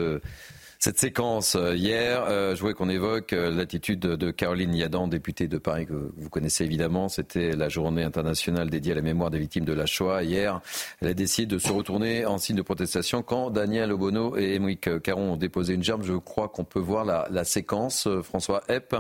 cette 0.84 1.00
séquence 1.00 1.56
euh, 1.56 1.78
hier. 1.78 2.26
Euh, 2.28 2.58
je 2.58 2.60
voulais 2.60 2.74
qu'on 2.74 2.90
évoque 2.90 3.32
euh, 3.32 3.50
l'attitude 3.50 4.02
de 4.02 4.32
Caroline 4.32 4.76
Yadan, 4.76 5.08
députée 5.08 5.48
de 5.48 5.58
Paris, 5.58 5.86
que 5.86 6.12
vous 6.18 6.30
connaissez 6.30 6.66
évidemment. 6.66 7.08
C'était 7.08 7.54
la 7.54 7.70
journée 7.70 8.04
internationale 8.04 8.70
dédiée 8.70 8.92
à 8.92 8.96
la 8.96 9.02
mémoire 9.02 9.30
des 9.30 9.40
victimes 9.40 9.64
de 9.64 9.72
la 9.72 9.86
Shoah. 9.86 10.24
Hier, 10.24 10.60
elle 11.00 11.08
a 11.08 11.14
décidé 11.14 11.46
de 11.48 11.58
se 11.58 11.72
retourner 11.72 12.26
en 12.26 12.38
signe 12.38 12.58
de 12.58 12.62
protestation 12.62 13.24
quand 13.24 13.50
Daniel 13.50 13.94
Obono 13.94 14.36
et 14.36 14.56
Émeric 14.56 15.02
Caron 15.02 15.32
ont 15.32 15.38
déposé 15.38 15.74
une 15.74 15.84
gerbe. 15.84 16.04
Je 16.04 16.16
crois 16.16 16.50
qu'on 16.50 16.66
peut 16.66 16.82
voir 16.82 17.06
la, 17.06 17.44
séquence. 17.46 18.10
François 18.22 18.62
Epp. 18.68 18.94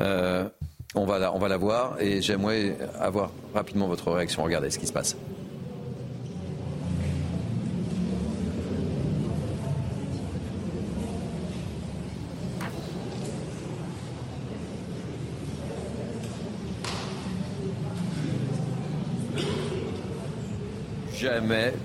on 0.00 1.04
va, 1.06 1.32
on 1.32 1.38
va 1.38 1.48
la 1.48 1.56
voir 1.58 1.96
et 2.00 2.22
j'aimerais 2.22 2.76
avoir 2.98 3.30
rapidement 3.54 3.86
votre 3.86 4.10
réaction. 4.10 4.42
Regardez 4.42 4.70
ce 4.70 4.80
qui 4.80 4.88
se 4.88 4.92
passe. 4.92 5.16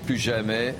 Plus 0.06 0.16
jamais, 0.16 0.74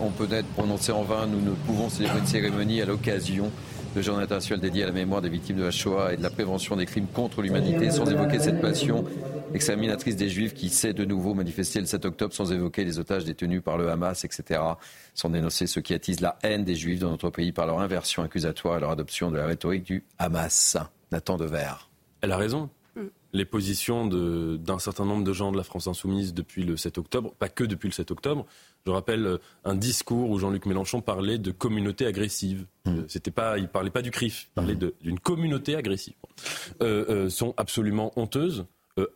on 0.00 0.10
peut 0.10 0.28
être 0.30 0.48
prononcé 0.48 0.92
en 0.92 1.02
vain. 1.02 1.26
Nous 1.26 1.40
ne 1.40 1.54
pouvons 1.54 1.88
célébrer 1.88 2.18
une 2.18 2.26
cérémonie 2.26 2.82
à 2.82 2.86
l'occasion 2.86 3.50
de 3.94 4.02
journée 4.02 4.22
internationale 4.22 4.60
dédiée 4.60 4.84
à 4.84 4.86
la 4.86 4.92
mémoire 4.92 5.20
des 5.20 5.28
victimes 5.28 5.56
de 5.56 5.64
la 5.64 5.70
Shoah 5.70 6.12
et 6.12 6.16
de 6.16 6.22
la 6.22 6.30
prévention 6.30 6.76
des 6.76 6.86
crimes 6.86 7.08
contre 7.08 7.42
l'humanité 7.42 7.90
sans 7.90 8.08
évoquer 8.08 8.38
cette 8.38 8.60
passion 8.60 9.04
exterminatrice 9.52 10.14
des 10.14 10.28
Juifs 10.28 10.54
qui 10.54 10.68
s'est 10.68 10.92
de 10.92 11.04
nouveau 11.04 11.34
manifestée 11.34 11.80
le 11.80 11.86
7 11.86 12.04
octobre 12.04 12.32
sans 12.32 12.52
évoquer 12.52 12.84
les 12.84 13.00
otages 13.00 13.24
détenus 13.24 13.62
par 13.62 13.78
le 13.78 13.90
Hamas, 13.90 14.24
etc. 14.24 14.60
Sans 15.14 15.30
dénoncer 15.30 15.66
ceux 15.66 15.80
qui 15.80 15.92
attisent 15.92 16.20
la 16.20 16.38
haine 16.42 16.64
des 16.64 16.76
Juifs 16.76 17.00
dans 17.00 17.10
notre 17.10 17.30
pays 17.30 17.52
par 17.52 17.66
leur 17.66 17.80
inversion 17.80 18.22
accusatoire 18.22 18.76
et 18.76 18.80
leur 18.80 18.90
adoption 18.90 19.30
de 19.30 19.38
la 19.38 19.46
rhétorique 19.46 19.84
du 19.84 20.04
Hamas. 20.18 20.76
Nathan 21.10 21.36
Devers. 21.36 21.88
Elle 22.20 22.32
a 22.32 22.36
raison 22.36 22.70
les 23.32 23.44
positions 23.44 24.06
d'un 24.06 24.78
certain 24.78 25.04
nombre 25.04 25.24
de 25.24 25.32
gens 25.32 25.52
de 25.52 25.56
la 25.56 25.62
France 25.62 25.86
insoumise 25.86 26.34
depuis 26.34 26.64
le 26.64 26.76
7 26.76 26.98
octobre, 26.98 27.34
pas 27.38 27.48
que 27.48 27.64
depuis 27.64 27.88
le 27.88 27.92
7 27.92 28.10
octobre. 28.10 28.46
Je 28.86 28.90
rappelle 28.90 29.26
euh, 29.26 29.38
un 29.64 29.74
discours 29.74 30.30
où 30.30 30.38
Jean-Luc 30.38 30.66
Mélenchon 30.66 31.00
parlait 31.00 31.38
de 31.38 31.50
communauté 31.50 32.06
agressive. 32.06 32.66
Mmh. 32.86 32.90
Euh, 32.90 33.04
c'était 33.08 33.30
pas, 33.30 33.58
il 33.58 33.68
parlait 33.68 33.90
pas 33.90 34.02
du 34.02 34.10
CRIF, 34.10 34.48
il 34.50 34.54
parlait 34.54 34.74
mmh. 34.74 34.90
d'une 35.02 35.20
communauté 35.20 35.76
agressive. 35.76 36.14
Euh, 36.82 37.28
sont 37.28 37.54
absolument 37.56 38.12
honteuses. 38.16 38.66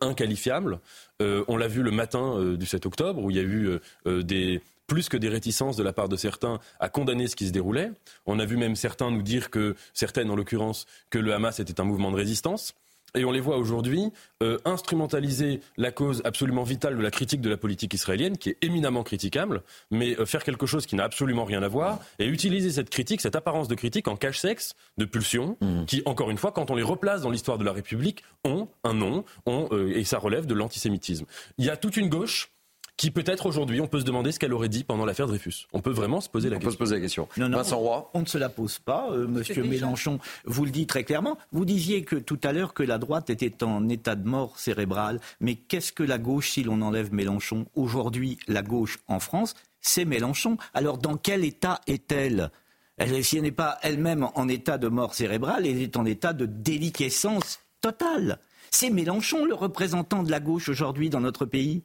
inqualifiables. 0.01 0.79
on 1.19 1.57
l'a 1.57 1.67
vu 1.67 1.83
le 1.83 1.91
matin 1.91 2.55
du 2.55 2.65
7 2.65 2.85
octobre 2.87 3.23
où 3.23 3.29
il 3.29 3.37
y 3.37 3.39
a 3.39 3.43
eu 3.43 3.79
des, 4.05 4.61
plus 4.87 5.09
que 5.09 5.17
des 5.17 5.29
réticences 5.29 5.75
de 5.75 5.83
la 5.83 5.93
part 5.93 6.09
de 6.09 6.15
certains 6.15 6.59
à 6.79 6.89
condamner 6.89 7.27
ce 7.27 7.35
qui 7.35 7.47
se 7.47 7.51
déroulait. 7.51 7.91
On 8.25 8.39
a 8.39 8.45
vu 8.45 8.57
même 8.57 8.75
certains 8.75 9.11
nous 9.11 9.21
dire 9.21 9.49
que, 9.49 9.75
certaines 9.93 10.29
en 10.29 10.35
l'occurrence, 10.35 10.85
que 11.09 11.19
le 11.19 11.33
Hamas 11.33 11.59
était 11.59 11.79
un 11.79 11.83
mouvement 11.83 12.11
de 12.11 12.17
résistance. 12.17 12.73
Et 13.15 13.25
on 13.25 13.31
les 13.31 13.39
voit 13.39 13.57
aujourd'hui 13.57 14.11
euh, 14.43 14.57
instrumentaliser 14.65 15.61
la 15.77 15.91
cause 15.91 16.21
absolument 16.25 16.63
vitale 16.63 16.97
de 16.97 17.01
la 17.01 17.11
critique 17.11 17.41
de 17.41 17.49
la 17.49 17.57
politique 17.57 17.93
israélienne, 17.93 18.37
qui 18.37 18.49
est 18.49 18.57
éminemment 18.61 19.03
critiquable, 19.03 19.63
mais 19.91 20.19
euh, 20.19 20.25
faire 20.25 20.43
quelque 20.43 20.65
chose 20.65 20.85
qui 20.85 20.95
n'a 20.95 21.03
absolument 21.03 21.45
rien 21.45 21.63
à 21.63 21.67
voir, 21.67 21.99
et 22.19 22.27
utiliser 22.27 22.69
cette 22.71 22.89
critique, 22.89 23.21
cette 23.21 23.35
apparence 23.35 23.67
de 23.67 23.75
critique 23.75 24.07
en 24.07 24.15
cache-sexe, 24.15 24.73
de 24.97 25.05
pulsion, 25.05 25.57
mmh. 25.61 25.85
qui, 25.85 26.01
encore 26.05 26.29
une 26.31 26.37
fois, 26.37 26.51
quand 26.51 26.71
on 26.71 26.75
les 26.75 26.83
replace 26.83 27.21
dans 27.21 27.29
l'histoire 27.29 27.57
de 27.57 27.63
la 27.63 27.71
République, 27.71 28.23
ont 28.43 28.67
un 28.83 28.93
nom, 28.93 29.25
ont, 29.45 29.67
euh, 29.71 29.95
et 29.95 30.03
ça 30.03 30.17
relève 30.17 30.45
de 30.45 30.53
l'antisémitisme. 30.53 31.25
Il 31.57 31.65
y 31.65 31.69
a 31.69 31.77
toute 31.77 31.97
une 31.97 32.09
gauche 32.09 32.51
qui 32.97 33.11
peut-être 33.11 33.45
aujourd'hui, 33.45 33.81
on 33.81 33.87
peut 33.87 33.99
se 33.99 34.05
demander 34.05 34.31
ce 34.31 34.39
qu'elle 34.39 34.53
aurait 34.53 34.69
dit 34.69 34.83
pendant 34.83 35.05
l'affaire 35.05 35.27
Dreyfus. 35.27 35.67
On 35.73 35.81
peut 35.81 35.91
vraiment 35.91 36.21
se 36.21 36.29
poser 36.29 36.49
la 36.49 36.55
question. 36.55 36.67
On 36.67 36.71
peut 36.71 36.73
se 36.73 36.77
poser 36.77 36.95
la 36.95 37.01
question. 37.01 37.27
Non, 37.37 37.49
non, 37.49 37.61
Roy. 37.61 38.09
On 38.13 38.21
ne 38.21 38.25
se 38.25 38.37
la 38.37 38.49
pose 38.49 38.79
pas, 38.79 39.09
euh, 39.11 39.27
Monsieur 39.27 39.63
Mélenchon. 39.63 40.19
Vous 40.45 40.63
le 40.63 40.71
dit 40.71 40.87
très 40.87 41.03
clairement. 41.03 41.37
Vous 41.51 41.65
disiez 41.65 42.03
que 42.03 42.15
tout 42.15 42.39
à 42.43 42.53
l'heure 42.53 42.73
que 42.73 42.83
la 42.83 42.97
droite 42.97 43.29
était 43.29 43.63
en 43.63 43.89
état 43.89 44.15
de 44.15 44.27
mort 44.27 44.57
cérébrale. 44.59 45.19
Mais 45.41 45.55
qu'est-ce 45.55 45.91
que 45.91 46.03
la 46.03 46.17
gauche 46.17 46.51
si 46.51 46.63
l'on 46.63 46.81
enlève 46.81 47.13
Mélenchon 47.13 47.65
Aujourd'hui, 47.75 48.37
la 48.47 48.61
gauche 48.61 48.99
en 49.07 49.19
France, 49.19 49.55
c'est 49.81 50.05
Mélenchon. 50.05 50.57
Alors 50.73 50.97
dans 50.97 51.17
quel 51.17 51.43
état 51.43 51.81
est-elle? 51.87 52.49
Elle, 52.97 53.23
si 53.25 53.35
elle 53.35 53.43
n'est 53.43 53.51
pas 53.51 53.77
elle-même 53.81 54.29
en 54.35 54.47
état 54.47 54.77
de 54.77 54.87
mort 54.87 55.15
cérébrale, 55.15 55.67
elle 55.67 55.81
est 55.81 55.97
en 55.97 56.05
état 56.05 56.31
de 56.31 56.45
déliquescence 56.45 57.59
totale. 57.81 58.39
C'est 58.71 58.89
Mélenchon 58.89 59.45
le 59.45 59.53
représentant 59.53 60.23
de 60.23 60.31
la 60.31 60.39
gauche 60.39 60.69
aujourd'hui 60.69 61.09
dans 61.09 61.19
notre 61.19 61.45
pays. 61.45 61.83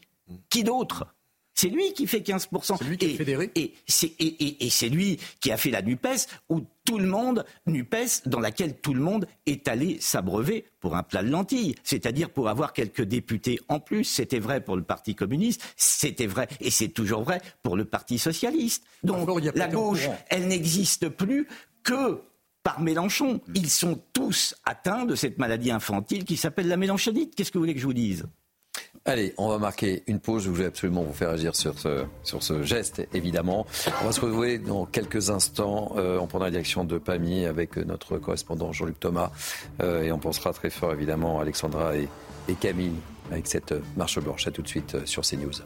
Qui 0.49 0.65
d'autre? 0.65 1.07
C'est 1.61 1.69
lui 1.69 1.93
qui 1.93 2.07
fait 2.07 2.21
15%. 2.21 2.79
C'est 2.79 2.85
lui 2.85 2.97
qui 2.97 3.07
et, 3.07 3.17
fédéré. 3.17 3.51
Et 3.55 3.75
c'est 3.87 4.15
et, 4.19 4.65
et, 4.65 4.71
c'est 4.71 4.89
lui 4.89 5.19
qui 5.41 5.53
a 5.53 5.59
fait 5.59 5.71
la 5.71 5.83
NUPES 5.83 6.27
où 6.49 6.63
tout 6.87 6.99
le 6.99 7.07
monde, 7.07 7.45
NUPES, 7.67 8.27
dans 8.27 8.41
laquelle 8.41 8.81
tout 8.81 8.95
le 8.95 9.03
monde 9.03 9.27
est 9.45 9.69
allé 9.69 9.99
s'abreuver 10.01 10.65
pour 10.81 10.97
un 10.97 11.03
plat 11.03 11.23
de 11.23 11.29
lentilles, 11.29 11.75
c'est-à-dire 11.83 12.31
pour 12.31 12.49
avoir 12.49 12.73
quelques 12.73 13.03
députés 13.03 13.61
en 13.69 13.79
plus. 13.79 14.05
C'était 14.05 14.39
vrai 14.39 14.63
pour 14.63 14.75
le 14.75 14.83
Parti 14.83 15.15
communiste, 15.15 15.63
c'était 15.77 16.27
vrai 16.27 16.49
et 16.61 16.71
c'est 16.71 16.89
toujours 16.89 17.25
vrai 17.25 17.43
pour 17.63 17.77
le 17.77 17.85
Parti 17.85 18.19
socialiste. 18.19 18.85
Donc 19.03 19.29
la 19.55 19.69
gauche, 19.69 20.09
elle 20.31 20.49
n'existe 20.49 21.11
plus 21.11 21.47
que 21.83 22.23
par 22.63 22.81
Mélenchon. 22.81 23.41
Ils 23.55 23.71
sont 23.71 24.01
tous 24.15 24.55
atteints 24.65 25.05
de 25.05 25.15
cette 25.15 25.39
maladie 25.39 25.71
infantile 25.71 26.25
qui 26.25 26.39
s'appelle 26.39 26.69
la 26.69 26.77
mélanchonite. 26.79 27.35
Qu'est-ce 27.35 27.51
que 27.51 27.59
vous 27.59 27.65
voulez 27.65 27.75
que 27.75 27.81
je 27.81 27.87
vous 27.87 27.93
dise? 27.93 28.25
Allez, 29.07 29.33
on 29.39 29.49
va 29.49 29.59
marquer 29.59 30.03
une 30.07 30.21
pause. 30.21 30.45
Je 30.45 30.51
voulais 30.51 30.67
absolument 30.67 31.03
vous 31.03 31.13
faire 31.13 31.31
agir 31.31 31.57
sur 31.57 31.75
ce, 31.79 32.63
geste, 32.63 33.03
évidemment. 33.15 33.67
On 34.03 34.05
va 34.05 34.13
se 34.13 34.21
retrouver 34.21 34.59
dans 34.59 34.85
quelques 34.85 35.31
instants. 35.31 35.95
Euh, 35.97 36.19
on 36.19 36.27
prendra 36.27 36.49
la 36.49 36.51
direction 36.53 36.85
de 36.85 36.99
Pamiers 36.99 37.47
avec 37.47 37.77
notre 37.77 38.19
correspondant 38.19 38.73
Jean-Luc 38.73 39.01
Thomas. 39.01 39.31
Euh, 39.83 40.03
et 40.03 40.13
on 40.13 40.19
pensera 40.19 40.53
très 40.53 40.71
fort, 40.71 40.93
évidemment, 40.93 41.39
à 41.39 41.43
Alexandra 41.43 41.97
et, 41.97 42.09
et 42.49 42.55
Camille 42.55 42.93
avec 43.31 43.47
cette 43.47 43.75
marche 43.97 44.21
blanche. 44.21 44.47
À 44.47 44.51
tout 44.51 44.63
de 44.63 44.69
suite 44.69 44.95
euh, 44.95 45.07
sur 45.07 45.23
CNews. 45.23 45.63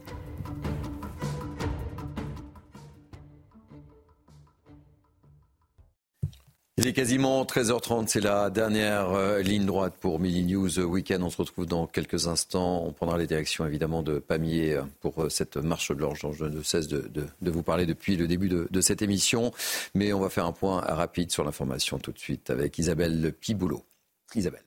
Il 6.84 6.88
est 6.88 6.92
quasiment 6.92 7.42
13h30, 7.44 8.08
c'est 8.08 8.20
la 8.20 8.50
dernière 8.50 9.08
euh, 9.12 9.40
ligne 9.40 9.64
droite 9.64 9.94
pour 9.98 10.20
Mini 10.20 10.44
News 10.44 10.80
Weekend. 10.80 11.22
On 11.22 11.30
se 11.30 11.38
retrouve 11.38 11.64
dans 11.64 11.86
quelques 11.86 12.26
instants. 12.26 12.84
On 12.84 12.92
prendra 12.92 13.16
les 13.16 13.26
directions 13.26 13.64
évidemment 13.64 14.02
de 14.02 14.18
Pamiers 14.18 14.80
pour 15.00 15.22
euh, 15.22 15.30
cette 15.30 15.56
marche 15.56 15.92
blanche 15.94 16.20
dont 16.20 16.34
je 16.34 16.44
ne 16.44 16.62
cesse 16.62 16.86
de, 16.86 17.08
vous 17.40 17.62
parler 17.62 17.86
depuis 17.86 18.18
le 18.18 18.26
début 18.26 18.50
de, 18.50 18.80
cette 18.82 19.00
émission. 19.00 19.50
Mais 19.94 20.12
on 20.12 20.20
va 20.20 20.28
faire 20.28 20.44
un 20.44 20.52
point 20.52 20.82
rapide 20.82 21.32
sur 21.32 21.42
l'information 21.42 21.98
tout 21.98 22.12
de 22.12 22.18
suite 22.18 22.50
avec 22.50 22.78
Isabelle 22.78 23.32
Piboulot. 23.32 23.82
Isabelle. 24.34 24.60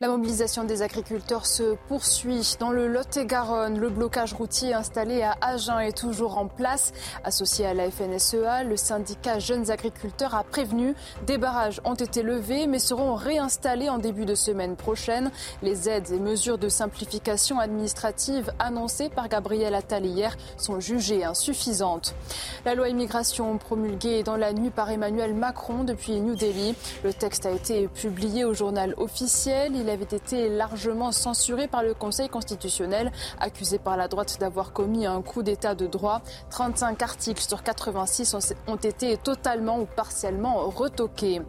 La 0.00 0.06
mobilisation 0.06 0.62
des 0.62 0.82
agriculteurs 0.82 1.44
se 1.44 1.74
poursuit. 1.88 2.54
Dans 2.60 2.70
le 2.70 2.86
Lot-et-Garonne, 2.86 3.80
le 3.80 3.88
blocage 3.88 4.32
routier 4.32 4.72
installé 4.72 5.22
à 5.22 5.36
Agen 5.40 5.80
est 5.80 5.98
toujours 5.98 6.38
en 6.38 6.46
place. 6.46 6.92
Associé 7.24 7.66
à 7.66 7.74
la 7.74 7.90
FNSEA, 7.90 8.62
le 8.62 8.76
syndicat 8.76 9.40
Jeunes 9.40 9.72
Agriculteurs 9.72 10.36
a 10.36 10.44
prévenu 10.44 10.94
des 11.26 11.36
barrages 11.36 11.80
ont 11.84 11.96
été 11.96 12.22
levés 12.22 12.68
mais 12.68 12.78
seront 12.78 13.16
réinstallés 13.16 13.88
en 13.88 13.98
début 13.98 14.24
de 14.24 14.36
semaine 14.36 14.76
prochaine. 14.76 15.32
Les 15.62 15.88
aides 15.88 16.12
et 16.12 16.20
mesures 16.20 16.58
de 16.58 16.68
simplification 16.68 17.58
administrative 17.58 18.52
annoncées 18.60 19.08
par 19.08 19.28
Gabriel 19.28 19.74
Attal 19.74 20.06
hier 20.06 20.36
sont 20.58 20.78
jugées 20.78 21.24
insuffisantes. 21.24 22.14
La 22.64 22.76
loi 22.76 22.88
immigration 22.88 23.58
promulguée 23.58 24.22
dans 24.22 24.36
la 24.36 24.52
nuit 24.52 24.70
par 24.70 24.90
Emmanuel 24.92 25.34
Macron 25.34 25.82
depuis 25.82 26.20
New 26.20 26.36
Delhi. 26.36 26.76
Le 27.02 27.12
texte 27.12 27.46
a 27.46 27.50
été 27.50 27.88
publié 27.88 28.44
au 28.44 28.54
journal 28.54 28.94
officiel 28.96 29.74
avait 29.90 30.04
été 30.04 30.48
largement 30.48 31.12
censuré 31.12 31.68
par 31.68 31.82
le 31.82 31.94
Conseil 31.94 32.28
constitutionnel, 32.28 33.12
accusé 33.40 33.78
par 33.78 33.96
la 33.96 34.08
droite 34.08 34.38
d'avoir 34.40 34.72
commis 34.72 35.06
un 35.06 35.22
coup 35.22 35.42
d'état 35.42 35.74
de 35.74 35.86
droit. 35.86 36.20
35 36.50 37.02
articles 37.02 37.42
sur 37.42 37.62
86 37.62 38.36
ont 38.66 38.76
été 38.76 39.16
totalement 39.16 39.78
ou 39.80 39.86
partiellement 39.86 40.68
retoqués. 40.68 41.42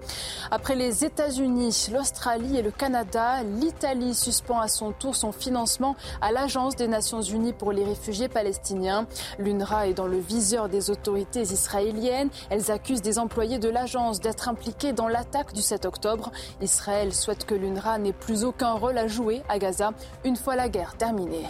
Après 0.51 0.75
les 0.75 1.03
États-Unis, 1.05 1.89
l'Australie 1.93 2.57
et 2.57 2.61
le 2.61 2.71
Canada, 2.71 3.43
l'Italie 3.43 4.13
suspend 4.13 4.59
à 4.59 4.67
son 4.67 4.91
tour 4.91 5.15
son 5.15 5.31
financement 5.31 5.95
à 6.21 6.31
l'Agence 6.31 6.75
des 6.75 6.87
Nations 6.87 7.21
Unies 7.21 7.53
pour 7.53 7.71
les 7.71 7.83
réfugiés 7.83 8.29
palestiniens. 8.29 9.07
L'UNRWA 9.37 9.87
est 9.87 9.93
dans 9.93 10.07
le 10.07 10.19
viseur 10.19 10.69
des 10.69 10.89
autorités 10.89 11.41
israéliennes. 11.41 12.29
Elles 12.49 12.71
accusent 12.71 13.01
des 13.01 13.19
employés 13.19 13.59
de 13.59 13.69
l'agence 13.69 14.19
d'être 14.19 14.47
impliqués 14.47 14.93
dans 14.93 15.07
l'attaque 15.07 15.53
du 15.53 15.61
7 15.61 15.85
octobre. 15.85 16.31
Israël 16.61 17.13
souhaite 17.13 17.45
que 17.45 17.55
l'UNRWA 17.55 17.97
n'ait 17.97 18.13
plus 18.13 18.28
aucun 18.43 18.73
rôle 18.73 18.97
à 18.97 19.07
jouer 19.07 19.41
à 19.49 19.59
Gaza 19.59 19.91
une 20.23 20.35
fois 20.35 20.55
la 20.55 20.69
guerre 20.69 20.95
terminée. 20.97 21.45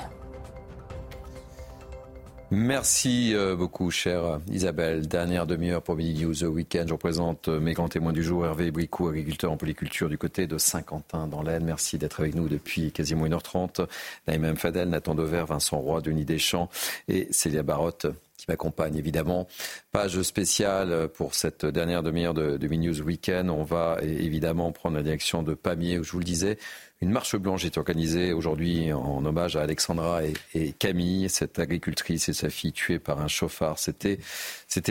Merci 2.51 3.35
euh, 3.35 3.56
beaucoup, 3.56 3.91
chère 3.91 4.39
Isabelle. 4.49 5.07
Dernière 5.07 5.45
demi-heure 5.45 5.84
pour 5.84 5.95
Midi 5.95 6.26
News 6.26 6.43
Weekend. 6.45 6.88
Je 6.88 6.93
représente 6.93 7.47
euh, 7.47 7.60
mes 7.60 7.73
grands 7.73 7.89
témoins 7.89 8.11
du 8.11 8.23
jour, 8.23 8.43
Hervé 8.43 8.72
Bricot, 8.72 9.10
agriculteur 9.10 9.51
en 9.51 9.57
polyculture 9.57 10.10
du 10.10 10.18
côté 10.18 10.47
de 10.47 10.57
Saint-Quentin 10.57 11.27
dans 11.27 11.43
l'Aisne. 11.43 11.64
Merci 11.64 11.99
d'être 11.99 12.22
avec 12.22 12.34
nous 12.34 12.49
depuis 12.49 12.91
quasiment 12.91 13.27
1h30. 13.27 13.85
Naïm 14.27 14.56
Fadel, 14.56 14.89
Nathan 14.89 15.14
Dever, 15.14 15.43
Vincent 15.47 15.77
Roy, 15.77 16.01
Denis 16.01 16.26
Deschamps 16.26 16.69
et 17.07 17.27
Célia 17.30 17.61
Barotte 17.61 18.07
m'accompagne 18.50 18.98
évidemment. 18.98 19.48
Page 19.92 20.22
spéciale 20.22 21.08
pour 21.08 21.34
cette 21.34 21.66
dernière 21.66 22.04
demi-heure 22.04 22.34
de, 22.34 22.58
de 22.58 23.02
Weekend. 23.02 23.50
On 23.50 23.64
va 23.64 23.98
évidemment 24.02 24.72
prendre 24.72 24.98
la 24.98 25.04
direction 25.04 25.44
de 25.44 25.54
Pamiers, 25.54 26.00
où 26.00 26.04
je 26.04 26.12
vous 26.12 26.20
le 26.20 26.26
disais, 26.26 26.58
une 27.02 27.12
marche 27.12 27.38
blanche 27.38 27.64
est 27.64 27.78
organisée 27.78 28.34
aujourd'hui 28.34 28.92
en 28.92 29.26
hommage 29.26 29.56
à 29.56 29.62
Alexandra 29.62 30.22
et, 30.54 30.74
Camille, 30.74 31.30
cette 31.30 31.58
agricultrice 31.58 32.28
et 32.28 32.34
sa 32.34 32.50
fille 32.50 32.74
tuées 32.74 33.00
par 33.00 33.22
un 33.22 33.30
chauffard. 33.30 33.80
C'était, 33.80 34.20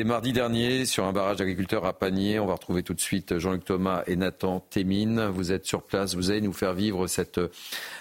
mardi 0.05 0.33
dernier 0.33 0.87
sur 0.87 1.05
un 1.05 1.13
barrage 1.13 1.37
d'agriculteurs 1.37 1.85
à 1.85 1.93
Panier. 1.93 2.39
On 2.39 2.47
va 2.47 2.55
retrouver 2.55 2.83
tout 2.83 2.95
de 2.95 3.01
suite 3.01 3.39
Jean-Luc 3.39 3.67
Thomas 3.67 4.05
et 4.07 4.17
Nathan 4.17 4.61
Témine. 4.61 5.27
Vous 5.27 5.53
êtes 5.53 5.67
sur 5.67 5.83
place, 5.83 6.15
vous 6.15 6.31
allez 6.31 6.41
nous 6.41 6.55
faire 6.55 6.73
vivre 6.73 7.07
cette 7.09 7.41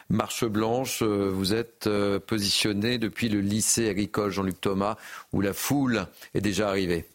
marche 0.10 0.46
blanche. 0.46 1.04
Vous 1.04 1.54
êtes 1.54 1.88
euh, 1.88 2.18
positionné 2.20 3.00
depuis 3.00 3.28
le 3.28 3.42
lycée 3.42 3.90
agricole 3.90 4.32
Jean-Luc 4.32 4.62
Thomas 4.62 4.96
où 5.34 5.42
la 5.42 5.52
foule 5.52 6.08
est 6.34 6.42
déjà 6.42 6.70
arrivée. 6.70 7.06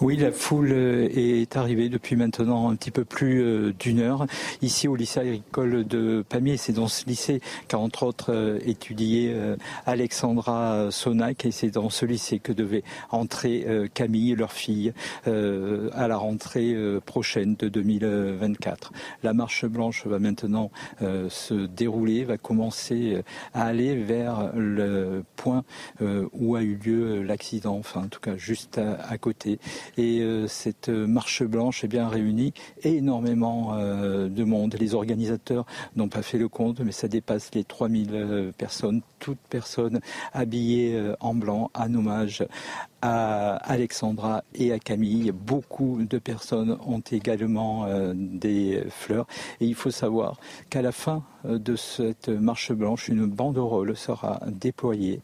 Oui, 0.00 0.16
la 0.16 0.32
foule 0.32 0.72
euh, 0.72 1.08
est 1.14 1.56
arrivée 1.56 1.88
depuis 1.88 2.16
maintenant 2.16 2.70
un 2.70 2.76
petit 2.76 2.90
peu 2.90 3.04
plus 3.04 3.42
euh, 3.42 3.72
d'une 3.78 4.00
heure 4.00 4.26
ici 4.62 4.88
au 4.88 4.96
lycée 4.96 5.20
agricole 5.20 5.86
de 5.86 6.24
Pamiers. 6.28 6.56
C'est 6.56 6.72
dans 6.72 6.88
ce 6.88 7.04
lycée 7.06 7.40
qu'a 7.68 7.78
entre 7.78 8.04
autres 8.04 8.32
euh, 8.32 8.58
étudié 8.64 9.34
Alexandra 9.86 10.88
Sonac 10.90 11.44
et 11.44 11.50
c'est 11.50 11.70
dans 11.70 11.90
ce 11.90 12.06
lycée 12.06 12.38
que 12.38 12.52
devait 12.52 12.84
entrer 13.10 13.66
Camille, 13.94 14.34
leur 14.34 14.52
fille, 14.52 14.92
à 15.26 16.08
la 16.08 16.16
rentrée 16.16 16.76
prochaine 17.04 17.56
de 17.56 17.68
2024. 17.68 18.92
La 19.22 19.32
marche 19.32 19.66
blanche 19.66 20.06
va 20.06 20.18
maintenant 20.18 20.70
se 21.00 21.66
dérouler, 21.66 22.24
va 22.24 22.38
commencer 22.38 23.22
à 23.54 23.64
aller 23.64 23.96
vers 23.96 24.52
le 24.54 25.24
point 25.36 25.64
où 26.00 26.56
a 26.56 26.62
eu 26.62 26.76
lieu 26.76 27.22
l'accident, 27.22 27.76
enfin 27.76 28.02
en 28.02 28.08
tout 28.08 28.20
cas 28.20 28.36
juste 28.36 28.78
à 28.78 29.18
côté. 29.18 29.58
Et 29.98 30.20
euh, 30.20 30.46
cette 30.46 30.88
marche 30.88 31.42
blanche 31.42 31.84
est 31.84 31.88
bien 31.88 32.08
réunie 32.08 32.54
énormément 32.82 33.74
euh, 33.74 34.28
de 34.28 34.44
monde. 34.44 34.76
Les 34.78 34.94
organisateurs 34.94 35.66
n'ont 35.96 36.08
pas 36.08 36.22
fait 36.22 36.38
le 36.38 36.48
compte, 36.48 36.80
mais 36.80 36.92
ça 36.92 37.08
dépasse 37.08 37.50
les 37.54 37.64
3000 37.64 38.08
euh, 38.12 38.52
personnes, 38.56 39.02
toutes 39.18 39.40
personnes 39.50 40.00
habillées 40.32 41.12
en 41.20 41.34
blanc, 41.34 41.70
en 41.74 41.94
hommage 41.94 42.44
à 43.02 43.56
Alexandra 43.56 44.44
et 44.54 44.72
à 44.72 44.78
Camille. 44.78 45.32
Beaucoup 45.32 46.02
de 46.02 46.18
personnes 46.18 46.78
ont 46.86 47.02
également 47.10 47.86
des 48.14 48.82
fleurs. 48.88 49.26
Et 49.60 49.66
il 49.66 49.74
faut 49.74 49.90
savoir 49.90 50.38
qu'à 50.70 50.82
la 50.82 50.92
fin 50.92 51.22
de 51.44 51.76
cette 51.76 52.28
marche 52.28 52.72
blanche, 52.72 53.08
une 53.08 53.26
banderole 53.26 53.96
sera 53.96 54.40
déployée 54.46 55.20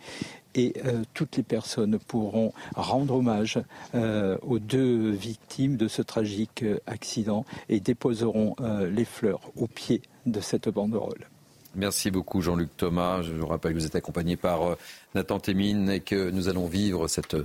et 0.58 0.74
euh, 0.84 1.04
toutes 1.14 1.36
les 1.36 1.44
personnes 1.44 1.98
pourront 2.00 2.52
rendre 2.74 3.14
hommage 3.14 3.60
euh, 3.94 4.36
aux 4.42 4.58
deux 4.58 5.10
victimes 5.10 5.76
de 5.76 5.86
ce 5.86 6.02
tragique 6.02 6.64
euh, 6.64 6.80
accident 6.86 7.44
et 7.68 7.78
déposeront 7.78 8.56
les 8.90 9.04
fleurs 9.04 9.40
au 9.56 9.66
pied 9.66 10.02
de 10.26 10.40
cette 10.40 10.68
banderole. 10.68 11.28
Merci 11.74 12.10
beaucoup 12.10 12.40
Jean-Luc 12.40 12.70
Thomas. 12.76 13.22
Je 13.22 13.32
vous 13.32 13.46
rappelle 13.46 13.72
que 13.74 13.78
vous 13.78 13.86
êtes 13.86 13.94
accompagné 13.94 14.36
par 14.36 14.76
Nathan 15.14 15.38
Témine 15.38 15.90
et 15.90 16.00
que 16.00 16.30
nous 16.30 16.48
allons 16.48 16.66
vivre 16.66 17.06
cette 17.06 17.36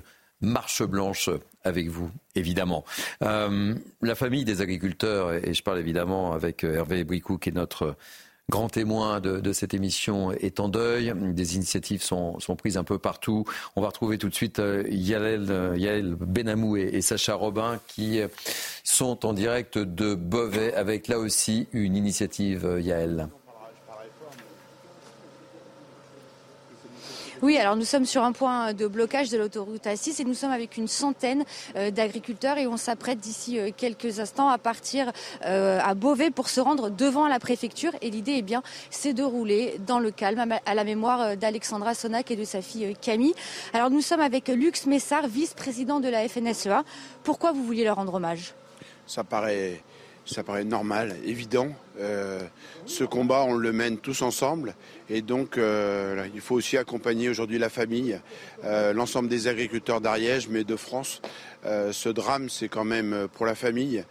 marche 0.41 0.83
blanche 0.83 1.29
avec 1.63 1.89
vous, 1.89 2.09
évidemment. 2.35 2.83
la 3.21 4.15
famille 4.15 4.45
des 4.45 4.61
agriculteurs, 4.61 5.33
et 5.33 5.53
je 5.53 5.63
parle 5.63 5.79
évidemment 5.79 6.33
avec 6.33 6.63
Hervé 6.63 7.03
Bricou, 7.03 7.37
qui 7.37 7.49
est 7.49 7.53
notre 7.53 7.95
grand 8.49 8.69
témoin 8.69 9.19
de, 9.19 9.53
cette 9.53 9.73
émission 9.73 10.31
est 10.31 10.59
en 10.59 10.69
deuil. 10.69 11.13
Des 11.15 11.55
initiatives 11.55 12.03
sont, 12.03 12.37
prises 12.57 12.77
un 12.77 12.83
peu 12.83 12.99
partout. 12.99 13.45
On 13.75 13.81
va 13.81 13.87
retrouver 13.87 14.17
tout 14.17 14.29
de 14.29 14.35
suite 14.35 14.59
euh, 14.59 14.83
Yael, 14.89 15.47
euh, 15.49 15.77
Yael 15.77 16.15
Benamou 16.15 16.77
et, 16.77 17.01
Sacha 17.01 17.35
Robin 17.35 17.79
qui 17.87 18.19
euh, 18.19 18.27
sont 18.83 19.25
en 19.25 19.33
direct 19.33 19.77
de 19.77 20.15
Beauvais 20.15 20.73
avec 20.73 21.07
là 21.07 21.19
aussi 21.19 21.67
une 21.73 21.95
initiative, 21.95 22.79
Yael. 22.79 23.29
Oui, 27.43 27.57
alors 27.57 27.75
nous 27.75 27.83
sommes 27.83 28.05
sur 28.05 28.23
un 28.23 28.31
point 28.31 28.71
de 28.71 28.87
blocage 28.87 29.29
de 29.29 29.37
l'autoroute 29.37 29.83
A6 29.83 30.21
et 30.21 30.23
nous 30.23 30.33
sommes 30.33 30.53
avec 30.53 30.77
une 30.77 30.87
centaine 30.87 31.43
euh, 31.75 31.91
d'agriculteurs 31.91 32.57
et 32.57 32.67
on 32.67 32.77
s'apprête 32.77 33.19
d'ici 33.19 33.59
euh, 33.59 33.69
quelques 33.75 34.21
instants 34.21 34.47
à 34.47 34.57
partir 34.57 35.11
euh, 35.45 35.77
à 35.83 35.93
Beauvais 35.93 36.31
pour 36.31 36.47
se 36.47 36.61
rendre 36.61 36.89
devant 36.89 37.27
la 37.27 37.39
préfecture. 37.39 37.91
Et 38.01 38.11
l'idée, 38.11 38.35
eh 38.37 38.41
bien, 38.43 38.63
c'est 38.89 39.11
de 39.11 39.23
rouler 39.23 39.75
dans 39.85 39.99
le 39.99 40.09
calme 40.09 40.53
à 40.65 40.73
la 40.73 40.83
mémoire 40.85 41.35
d'Alexandra 41.35 41.93
Sonac 41.93 42.31
et 42.31 42.37
de 42.37 42.45
sa 42.45 42.61
fille 42.61 42.95
Camille. 43.01 43.33
Alors 43.73 43.89
nous 43.89 43.99
sommes 43.99 44.21
avec 44.21 44.47
Lux 44.47 44.85
Messard, 44.85 45.27
vice-président 45.27 45.99
de 45.99 46.07
la 46.07 46.25
FNSEA. 46.29 46.85
Pourquoi 47.25 47.51
vous 47.51 47.65
vouliez 47.65 47.83
leur 47.83 47.97
rendre 47.97 48.13
hommage? 48.13 48.53
Ça 49.05 49.25
paraît 49.25 49.81
ça 50.25 50.43
paraît 50.43 50.63
normal, 50.63 51.15
évident. 51.25 51.69
Euh, 51.99 52.41
ce 52.85 53.03
combat, 53.03 53.43
on 53.43 53.53
le 53.53 53.73
mène 53.73 53.97
tous 53.97 54.21
ensemble. 54.21 54.75
Et 55.09 55.21
donc, 55.21 55.57
euh, 55.57 56.25
il 56.33 56.41
faut 56.41 56.55
aussi 56.55 56.77
accompagner 56.77 57.29
aujourd'hui 57.29 57.59
la 57.59 57.69
famille, 57.69 58.19
euh, 58.63 58.93
l'ensemble 58.93 59.27
des 59.27 59.47
agriculteurs 59.47 60.01
d'Ariège, 60.01 60.47
mais 60.49 60.63
de 60.63 60.75
France. 60.75 61.21
ce 61.63 62.09
drame, 62.09 62.49
c'est 62.49 62.67
quand 62.67 62.83
même 62.83 63.27
pour 63.33 63.45
la 63.45 63.55
famille. 63.55 64.03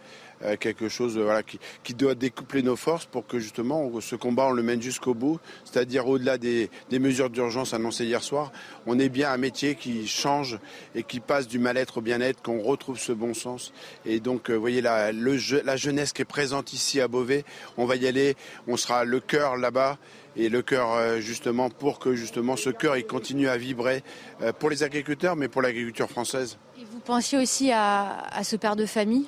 Euh, 0.45 0.57
quelque 0.57 0.89
chose 0.89 1.17
voilà, 1.17 1.41
qui, 1.43 1.93
doit 1.93 2.15
découpler 2.15 2.63
nos 2.63 2.75
forces 2.75 3.05
pour 3.05 3.27
que 3.27 3.39
justement 3.39 3.89
ce 4.01 4.15
combat 4.15 4.47
on 4.47 4.51
le 4.51 4.63
mène 4.63 4.81
jusqu'au 4.81 5.13
bout, 5.13 5.39
c'est-à-dire 5.63 6.07
au-delà 6.07 6.37
des, 6.37 6.69
mesures 6.91 7.29
d'urgence 7.29 7.73
annoncées 7.73 8.05
hier 8.05 8.23
soir, 8.23 8.51
on 8.85 8.99
est 8.99 9.09
bien 9.09 9.31
un 9.31 9.37
métier 9.37 9.75
qui 9.75 10.07
change 10.07 10.59
et 10.95 11.03
qui 11.03 11.19
passe 11.19 11.47
du 11.47 11.59
mal-être 11.59 11.99
au 11.99 12.01
bien-être, 12.01 12.41
qu'on 12.41 12.61
retrouve 12.61 12.97
ce 12.97 13.11
bon 13.11 13.33
sens. 13.33 13.73
Et 14.05 14.19
donc, 14.19 14.49
vous 14.49 14.59
voyez 14.59 14.81
la, 14.81 15.11
la 15.11 15.75
jeunesse 15.75 16.13
qui 16.13 16.21
est 16.23 16.25
présente 16.25 16.73
ici 16.73 16.99
à 16.99 17.07
Beauvais, 17.07 17.45
on 17.77 17.85
va 17.85 17.95
y 17.95 18.07
aller, 18.07 18.35
on 18.67 18.75
sera 18.75 19.05
le 19.05 19.19
cœur 19.19 19.57
là-bas 19.57 19.97
et 20.35 20.49
le 20.49 20.61
cœur 20.61 20.93
euh, 20.93 21.19
justement 21.19 21.69
pour 21.69 21.99
que 21.99 22.15
justement 22.15 22.55
ce 22.55 22.71
cœur 22.71 22.97
il 22.97 23.05
continue 23.05 23.47
à 23.47 23.57
vibrer 23.57 24.03
euh, 24.41 24.51
pour 24.51 24.71
les 24.71 24.81
agriculteurs 24.81 25.35
mais 25.35 25.47
pour 25.47 25.61
l'agriculture 25.61 26.09
française. 26.09 26.57
Et 26.79 26.85
vous 26.91 26.99
pensiez 26.99 27.37
aussi 27.37 27.71
à 27.71 28.41
ce 28.43 28.55
père 28.55 28.75
de 28.75 28.87
famille? 28.87 29.27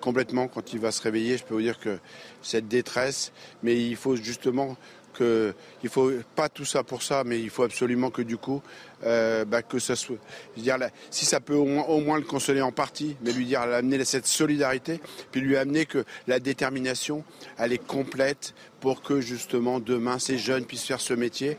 Complètement 0.00 0.48
quand 0.48 0.72
il 0.72 0.80
va 0.80 0.92
se 0.92 1.02
réveiller. 1.02 1.36
Je 1.36 1.44
peux 1.44 1.54
vous 1.54 1.62
dire 1.62 1.78
que 1.78 1.98
cette 2.42 2.68
détresse, 2.68 3.32
mais 3.62 3.76
il 3.76 3.96
faut 3.96 4.16
justement 4.16 4.76
que, 5.12 5.54
il 5.82 5.88
faut 5.88 6.10
pas 6.34 6.48
tout 6.48 6.64
ça 6.64 6.82
pour 6.82 7.02
ça, 7.02 7.24
mais 7.24 7.40
il 7.40 7.50
faut 7.50 7.62
absolument 7.62 8.10
que 8.10 8.22
du 8.22 8.36
coup, 8.36 8.62
euh, 9.04 9.44
bah, 9.44 9.62
que 9.62 9.78
ça 9.78 9.96
soit, 9.96 10.16
dire, 10.56 10.78
si 11.10 11.24
ça 11.24 11.40
peut 11.40 11.54
au 11.54 12.00
moins, 12.00 12.18
le 12.18 12.24
consoler 12.24 12.60
en 12.60 12.72
partie, 12.72 13.16
mais 13.22 13.32
lui 13.32 13.46
dire, 13.46 13.60
amener 13.60 14.04
cette 14.04 14.26
solidarité, 14.26 15.00
puis 15.30 15.40
lui 15.40 15.56
amener 15.56 15.86
que 15.86 16.04
la 16.26 16.38
détermination, 16.38 17.24
elle 17.58 17.72
est 17.72 17.84
complète 17.84 18.54
pour 18.80 19.02
que 19.02 19.20
justement 19.20 19.78
demain 19.78 20.18
ces 20.18 20.38
jeunes 20.38 20.64
puissent 20.64 20.86
faire 20.86 21.00
ce 21.00 21.12
métier 21.12 21.58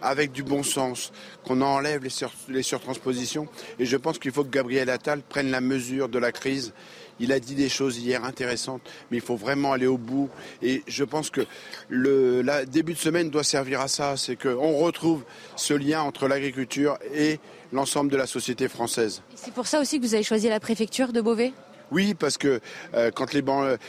avec 0.00 0.32
du 0.32 0.42
bon 0.42 0.62
sens, 0.62 1.12
qu'on 1.44 1.60
enlève 1.60 2.02
les, 2.02 2.10
les 2.48 2.62
surtranspositions. 2.62 3.46
Et 3.78 3.84
je 3.84 3.96
pense 3.96 4.18
qu'il 4.18 4.32
faut 4.32 4.44
que 4.44 4.50
Gabriel 4.50 4.88
Attal 4.88 5.20
prenne 5.22 5.50
la 5.50 5.60
mesure 5.60 6.08
de 6.08 6.18
la 6.18 6.32
crise 6.32 6.72
il 7.20 7.32
a 7.32 7.40
dit 7.40 7.54
des 7.54 7.68
choses 7.68 7.98
hier 7.98 8.24
intéressantes, 8.24 8.82
mais 9.10 9.18
il 9.18 9.22
faut 9.22 9.36
vraiment 9.36 9.72
aller 9.72 9.86
au 9.86 9.98
bout. 9.98 10.28
Et 10.62 10.82
je 10.86 11.04
pense 11.04 11.30
que 11.30 11.42
le 11.88 12.42
début 12.66 12.94
de 12.94 12.98
semaine 12.98 13.30
doit 13.30 13.44
servir 13.44 13.80
à 13.80 13.88
ça. 13.88 14.16
C'est 14.16 14.36
qu'on 14.36 14.76
retrouve 14.76 15.24
ce 15.56 15.74
lien 15.74 16.02
entre 16.02 16.28
l'agriculture 16.28 16.98
et 17.14 17.38
l'ensemble 17.72 18.10
de 18.10 18.16
la 18.16 18.26
société 18.26 18.68
française. 18.68 19.22
C'est 19.34 19.52
pour 19.52 19.66
ça 19.66 19.80
aussi 19.80 19.98
que 19.98 20.06
vous 20.06 20.14
avez 20.14 20.22
choisi 20.22 20.48
la 20.48 20.60
préfecture 20.60 21.12
de 21.12 21.20
Beauvais? 21.20 21.52
Oui, 21.92 22.14
parce 22.14 22.36
que 22.36 22.60
euh, 22.94 23.12
quand, 23.14 23.32
les 23.32 23.44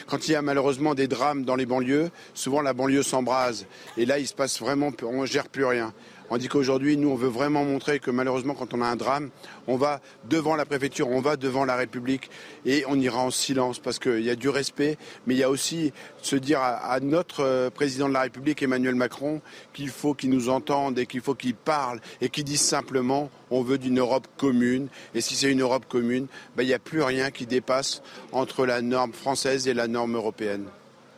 quand 0.06 0.28
il 0.28 0.32
y 0.32 0.36
a 0.36 0.42
malheureusement 0.44 0.94
des 0.94 1.08
drames 1.08 1.44
dans 1.46 1.56
les 1.56 1.66
banlieues, 1.66 2.12
souvent 2.36 2.62
la 2.62 2.74
banlieue 2.74 3.02
s'embrase. 3.02 3.66
Et 3.98 4.06
là, 4.06 4.20
il 4.20 4.28
se 4.28 4.36
passe 4.36 4.60
vraiment, 4.60 4.92
on 5.02 5.22
ne 5.22 5.26
gère 5.26 5.48
plus 5.48 5.66
rien. 5.66 5.94
On 6.30 6.38
dit 6.38 6.50
qu'aujourd'hui, 6.50 6.98
nous, 6.98 7.10
on 7.10 7.16
veut 7.16 7.30
vraiment 7.30 7.64
montrer 7.64 8.00
que 8.00 8.12
malheureusement, 8.12 8.54
quand 8.54 8.74
on 8.74 8.82
a 8.82 8.86
un 8.86 8.98
drame, 8.98 9.30
on 9.68 9.78
va 9.78 10.02
devant 10.30 10.58
la 10.58 10.66
préfecture, 10.66 11.10
on 11.10 11.22
va 11.22 11.38
devant 11.38 11.64
la 11.64 11.78
République 11.78 12.30
et 12.66 12.84
on 12.88 13.00
ira 13.00 13.20
en 13.20 13.32
silence 13.32 13.80
parce 13.80 13.98
qu'il 13.98 14.24
y 14.24 14.30
a 14.30 14.36
du 14.36 14.50
respect, 14.50 14.98
mais 15.26 15.36
il 15.36 15.38
y 15.38 15.44
a 15.44 15.50
aussi 15.50 15.94
se 16.22 16.36
dire 16.36 16.60
à, 16.62 17.00
notre 17.00 17.44
euh, 17.44 17.70
président 17.70 18.10
de 18.10 18.14
la 18.14 18.22
République, 18.22 18.62
Emmanuel 18.62 18.96
Macron, 18.96 19.42
qu'il 19.74 19.90
faut 19.90 20.14
qu'il 20.14 20.30
nous 20.30 20.50
entende 20.50 21.00
et 21.00 21.06
qu'il 21.06 21.22
faut 21.22 21.36
qu'il 21.36 21.56
parle 21.56 22.02
et 22.20 22.30
qu'il 22.30 22.44
dise 22.44 22.62
simplement 22.62 23.30
on 23.50 23.62
veut 23.62 23.78
d'une 23.78 24.00
Europe 24.00 24.28
commune. 24.36 24.90
Et 25.16 25.22
si 25.22 25.36
c'est 25.36 25.50
une 25.50 25.62
Europe 25.62 25.86
commune, 25.88 26.28
ben, 26.58 26.64
il 26.64 26.68
n'y 26.68 26.74
a 26.74 26.80
plus 26.80 27.02
rien 27.02 27.32
qui 27.32 27.46
dépasse 27.46 28.02
entre 28.34 28.66
la 28.66 28.82
norme 28.82 29.14
française 29.14 29.68
et 29.70 29.74
la 29.74 29.88
norme 29.88 30.16
européenne. 30.16 30.66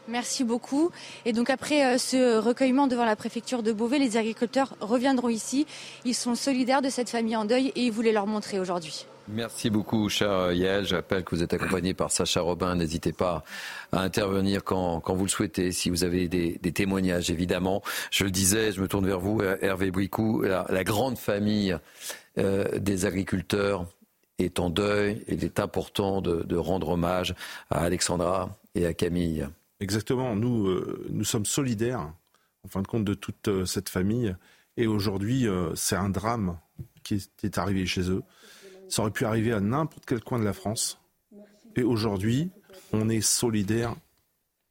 Merci 0.10 0.44
beaucoup. 0.44 0.90
Et 1.26 1.34
donc 1.34 1.50
après 1.50 1.86
euh, 1.86 1.98
ce 1.98 2.40
recueillement 2.40 2.88
devant 2.88 3.06
la 3.06 3.16
préfecture 3.16 3.62
de 3.62 3.72
Beauvais, 3.72 4.00
les 4.00 4.18
agriculteurs 4.18 4.76
reviendront 4.80 5.30
ici. 5.30 5.68
Ils 6.04 6.16
sont 6.16 6.36
solidaires 6.36 6.82
de 6.82 6.90
cette 6.90 7.10
famille 7.10 7.36
en 7.36 7.46
deuil 7.46 7.72
et 7.76 7.82
ils 7.82 7.92
voulaient 7.92 8.12
leur 8.12 8.26
montrer 8.26 8.60
aujourd'hui. 8.60 9.06
Merci 9.28 9.70
beaucoup, 9.70 10.10
cher 10.10 10.52
Yael. 10.52 10.86
J'appelle 10.86 11.24
que 11.24 11.36
vous 11.36 11.44
êtes 11.44 11.54
accompagné 11.54 11.94
par 11.94 12.10
Sacha 12.10 12.42
Robin. 12.42 12.76
N'hésitez 12.76 13.14
pas 13.14 13.44
à 13.92 14.02
intervenir 14.02 14.64
quand, 14.64 15.04
vous 15.08 15.26
le 15.26 15.30
souhaitez, 15.30 15.72
si 15.72 15.92
vous 15.92 16.04
avez 16.04 16.28
des, 16.28 16.58
témoignages, 16.72 17.30
évidemment. 17.30 17.84
Je 18.10 18.24
le 18.24 18.32
disais, 18.32 18.72
je 18.72 18.82
me 18.82 18.88
tourne 18.88 19.06
vers 19.06 19.20
vous, 19.20 19.44
Hervé 19.62 19.92
Bouicou, 19.92 20.42
la, 20.42 20.84
grande 20.84 21.20
famille 21.20 21.78
euh, 22.40 22.80
des 22.80 23.06
agriculteurs 23.06 23.86
est 24.40 24.60
en 24.60 24.72
deuil. 24.72 25.24
Il 25.28 25.44
est 25.44 25.60
important 25.60 26.22
de 26.22 26.58
rendre 26.58 26.90
hommage 26.90 27.36
à 27.70 27.84
Alexandra 27.84 28.58
et 28.74 28.88
à 28.88 28.96
Camille. 28.96 29.48
Exactement. 29.80 30.36
Nous, 30.36 30.68
euh, 30.68 31.08
nous 31.10 31.24
sommes 31.24 31.46
solidaires, 31.46 32.14
en 32.64 32.68
fin 32.68 32.82
de 32.82 32.88
compte, 32.88 33.06
de 33.06 33.14
toute 33.14 33.48
euh, 33.48 33.66
cette 33.66 33.90
famille. 33.90 34.36
Et 34.78 34.88
aujourd'hui, 34.88 35.48
euh, 35.48 35.74
c'est 35.76 35.96
un 35.96 36.10
drame 36.10 36.58
qui 37.04 37.30
est, 37.44 37.58
arrivé 37.58 37.86
chez 37.86 38.10
eux. 38.10 38.24
Ça 38.88 39.02
aurait 39.02 39.12
pu 39.12 39.26
arriver 39.26 39.54
à 39.54 39.60
n'importe 39.60 40.06
quel 40.06 40.24
coin 40.24 40.40
de 40.40 40.44
la 40.44 40.54
France. 40.54 41.00
Et 41.76 41.84
aujourd'hui, 41.84 42.52
on 42.92 43.10
est 43.10 43.22
solidaire 43.22 43.96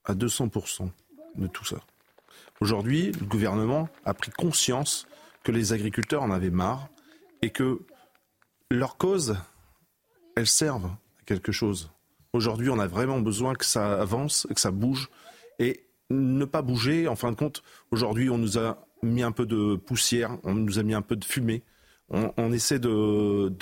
à 0.05 0.14
200% 0.14 0.90
de 1.36 1.47
tout 1.47 1.64
ça. 1.64 1.80
Aujourd'hui, 2.60 3.12
le 3.12 3.26
gouvernement 3.26 3.89
a 4.05 4.14
pris 4.14 4.30
conscience 4.30 5.06
que 5.43 5.52
les 5.52 5.72
agriculteurs 5.72 6.22
en 6.22 6.30
avaient 6.30 6.51
marre 6.51 6.89
et 7.43 7.51
que 7.51 7.80
leur 8.70 8.97
cause, 8.97 9.36
elle 10.36 10.47
serve 10.47 10.86
à 10.86 11.24
quelque 11.24 11.52
chose. 11.52 11.90
Aujourd'hui, 12.32 12.68
on 12.70 12.78
a 12.78 12.86
vraiment 12.86 13.20
besoin 13.20 13.55
que 13.55 13.64
ça 13.64 14.00
avance, 14.00 14.46
que 14.55 14.60
ça 14.60 14.70
bouge. 14.70 15.09
Et 15.59 15.86
ne 16.10 16.44
pas 16.44 16.62
bouger, 16.62 17.09
en 17.09 17.16
fin 17.16 17.32
de 17.32 17.36
compte, 17.36 17.62
aujourd'hui, 17.90 18.30
on 18.30 18.38
nous 18.38 18.59
a 18.59 18.86
mis 19.02 19.22
un 19.22 19.32
peu 19.32 19.46
de 19.46 19.76
poussière, 19.76 20.36
on 20.44 20.55
nous 20.55 20.78
a 20.78 20.82
mis 20.82 20.94
un 20.94 21.02
peu 21.02 21.16
de 21.16 21.24
fumée. 21.24 21.62
On, 22.10 22.52
essaie 22.52 22.78
de, 22.78 23.52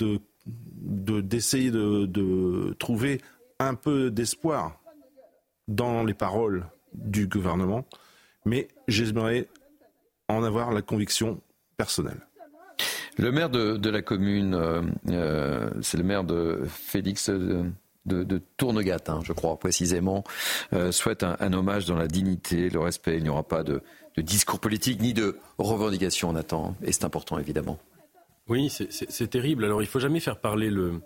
d'essayer 0.45 1.69
de, 1.69 2.73
trouver 2.79 3.21
un 3.59 3.75
peu 3.75 4.09
d'espoir 4.09 4.79
dans 5.67 6.03
les 6.03 6.13
paroles 6.13 6.65
du 6.93 7.27
gouvernement, 7.27 7.85
mais 8.45 8.69
j'aimerais 8.87 9.47
en 10.29 10.43
avoir 10.43 10.71
la 10.71 10.81
conviction 10.81 11.41
personnelle. 11.75 12.25
Le 13.17 13.31
maire 13.31 13.49
de, 13.49 13.89
la 13.89 14.01
commune, 14.01 14.53
euh, 14.53 14.81
euh, 15.09 15.69
c'est 15.81 15.97
le 15.97 16.03
maire 16.03 16.23
de 16.23 16.61
Félix. 16.67 17.29
De, 18.07 18.23
de 18.23 18.41
Tournegat, 18.57 19.03
hein, 19.09 19.19
je 19.23 19.33
crois 19.33 19.59
précisément, 19.59 20.23
euh, 20.73 20.91
souhaite 20.91 21.23
un, 21.23 21.53
hommage 21.53 21.85
dans 21.85 21.97
la 21.97 22.07
dignité, 22.07 22.69
le 22.69 22.79
respect. 22.79 23.17
Il 23.17 23.23
n'y 23.23 23.29
aura 23.29 23.43
pas 23.43 23.63
de, 23.63 23.81
discours 24.17 24.59
politique 24.59 25.01
ni 25.01 25.13
de 25.13 25.37
revendications, 25.57 26.29
on 26.29 26.35
attend, 26.35 26.75
et 26.83 26.91
c'est 26.91 27.03
important 27.03 27.37
évidemment. 27.37 27.77
Oui, 28.47 28.69
c'est 28.69 29.27
terrible. 29.29 29.65
Alors 29.65 29.81
il 29.81 29.85
ne 29.85 29.89
faut 29.89 29.99
jamais 29.99 30.21
faire 30.21 30.39
parler 30.39 30.69
le, 30.69 31.01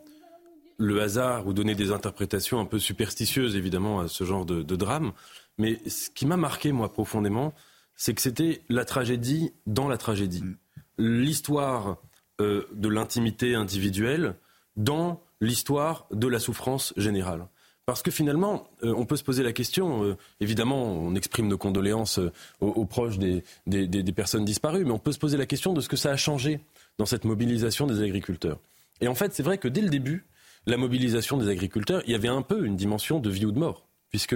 le 0.81 1.01
hasard 1.01 1.47
ou 1.47 1.53
donner 1.53 1.75
des 1.75 1.91
interprétations 1.91 2.59
un 2.59 2.65
peu 2.65 2.79
superstitieuses, 2.79 3.55
évidemment, 3.55 3.99
à 3.99 4.07
ce 4.07 4.23
genre 4.23 4.45
de, 4.45 4.75
drame. 4.75 5.11
Mais 5.57 5.79
ce 5.87 6.09
qui 6.09 6.25
m'a 6.25 6.37
marqué, 6.37 6.71
moi, 6.71 6.91
profondément, 6.91 7.53
c'est 7.95 8.13
que 8.13 8.21
c'était 8.21 8.61
la 8.67 8.83
tragédie 8.83 9.53
dans 9.67 9.87
la 9.87 9.97
tragédie. 9.97 10.43
Mm. 10.43 10.57
L'histoire 10.97 11.97
euh, 12.41 12.67
de 12.73 12.89
l'intimité 12.89 13.53
individuelle 13.55 14.35
dans 14.75 15.21
l'histoire 15.41 16.07
de 16.11 16.27
la 16.27 16.39
souffrance 16.39 16.93
générale. 16.95 17.47
Parce 17.85 18.03
que 18.03 18.11
finalement, 18.11 18.67
euh, 18.83 18.93
on 18.95 19.05
peut 19.05 19.17
se 19.17 19.23
poser 19.23 19.43
la 19.43 19.53
question, 19.53 20.03
euh, 20.03 20.17
évidemment, 20.39 20.83
on 20.83 21.15
exprime 21.15 21.47
nos 21.47 21.57
condoléances 21.57 22.19
euh, 22.19 22.31
aux, 22.61 22.85
proches 22.85 23.17
des, 23.17 23.43
des, 23.65 24.11
personnes 24.13 24.45
disparues, 24.45 24.85
mais 24.85 24.91
on 24.91 24.99
peut 24.99 25.11
se 25.11 25.19
poser 25.19 25.35
la 25.35 25.47
question 25.47 25.73
de 25.73 25.81
ce 25.81 25.89
que 25.89 25.97
ça 25.97 26.11
a 26.11 26.15
changé 26.15 26.59
dans 26.99 27.05
cette 27.05 27.25
mobilisation 27.25 27.87
des 27.87 28.01
agriculteurs. 28.01 28.59
Et 29.01 29.07
en 29.07 29.15
fait, 29.15 29.33
c'est 29.33 29.43
vrai 29.43 29.57
que 29.57 29.67
dès 29.67 29.81
le 29.81 29.89
début, 29.89 30.25
la 30.67 30.77
mobilisation 30.77 31.37
des 31.37 31.49
agriculteurs, 31.49 32.03
il 32.05 32.11
y 32.11 32.15
avait 32.15 32.27
un 32.27 32.43
peu 32.43 32.65
une 32.65 32.75
dimension 32.75 33.19
de 33.19 33.29
vie 33.29 33.45
ou 33.45 33.51
de 33.51 33.59
mort 33.59 33.87
puisque 34.11 34.35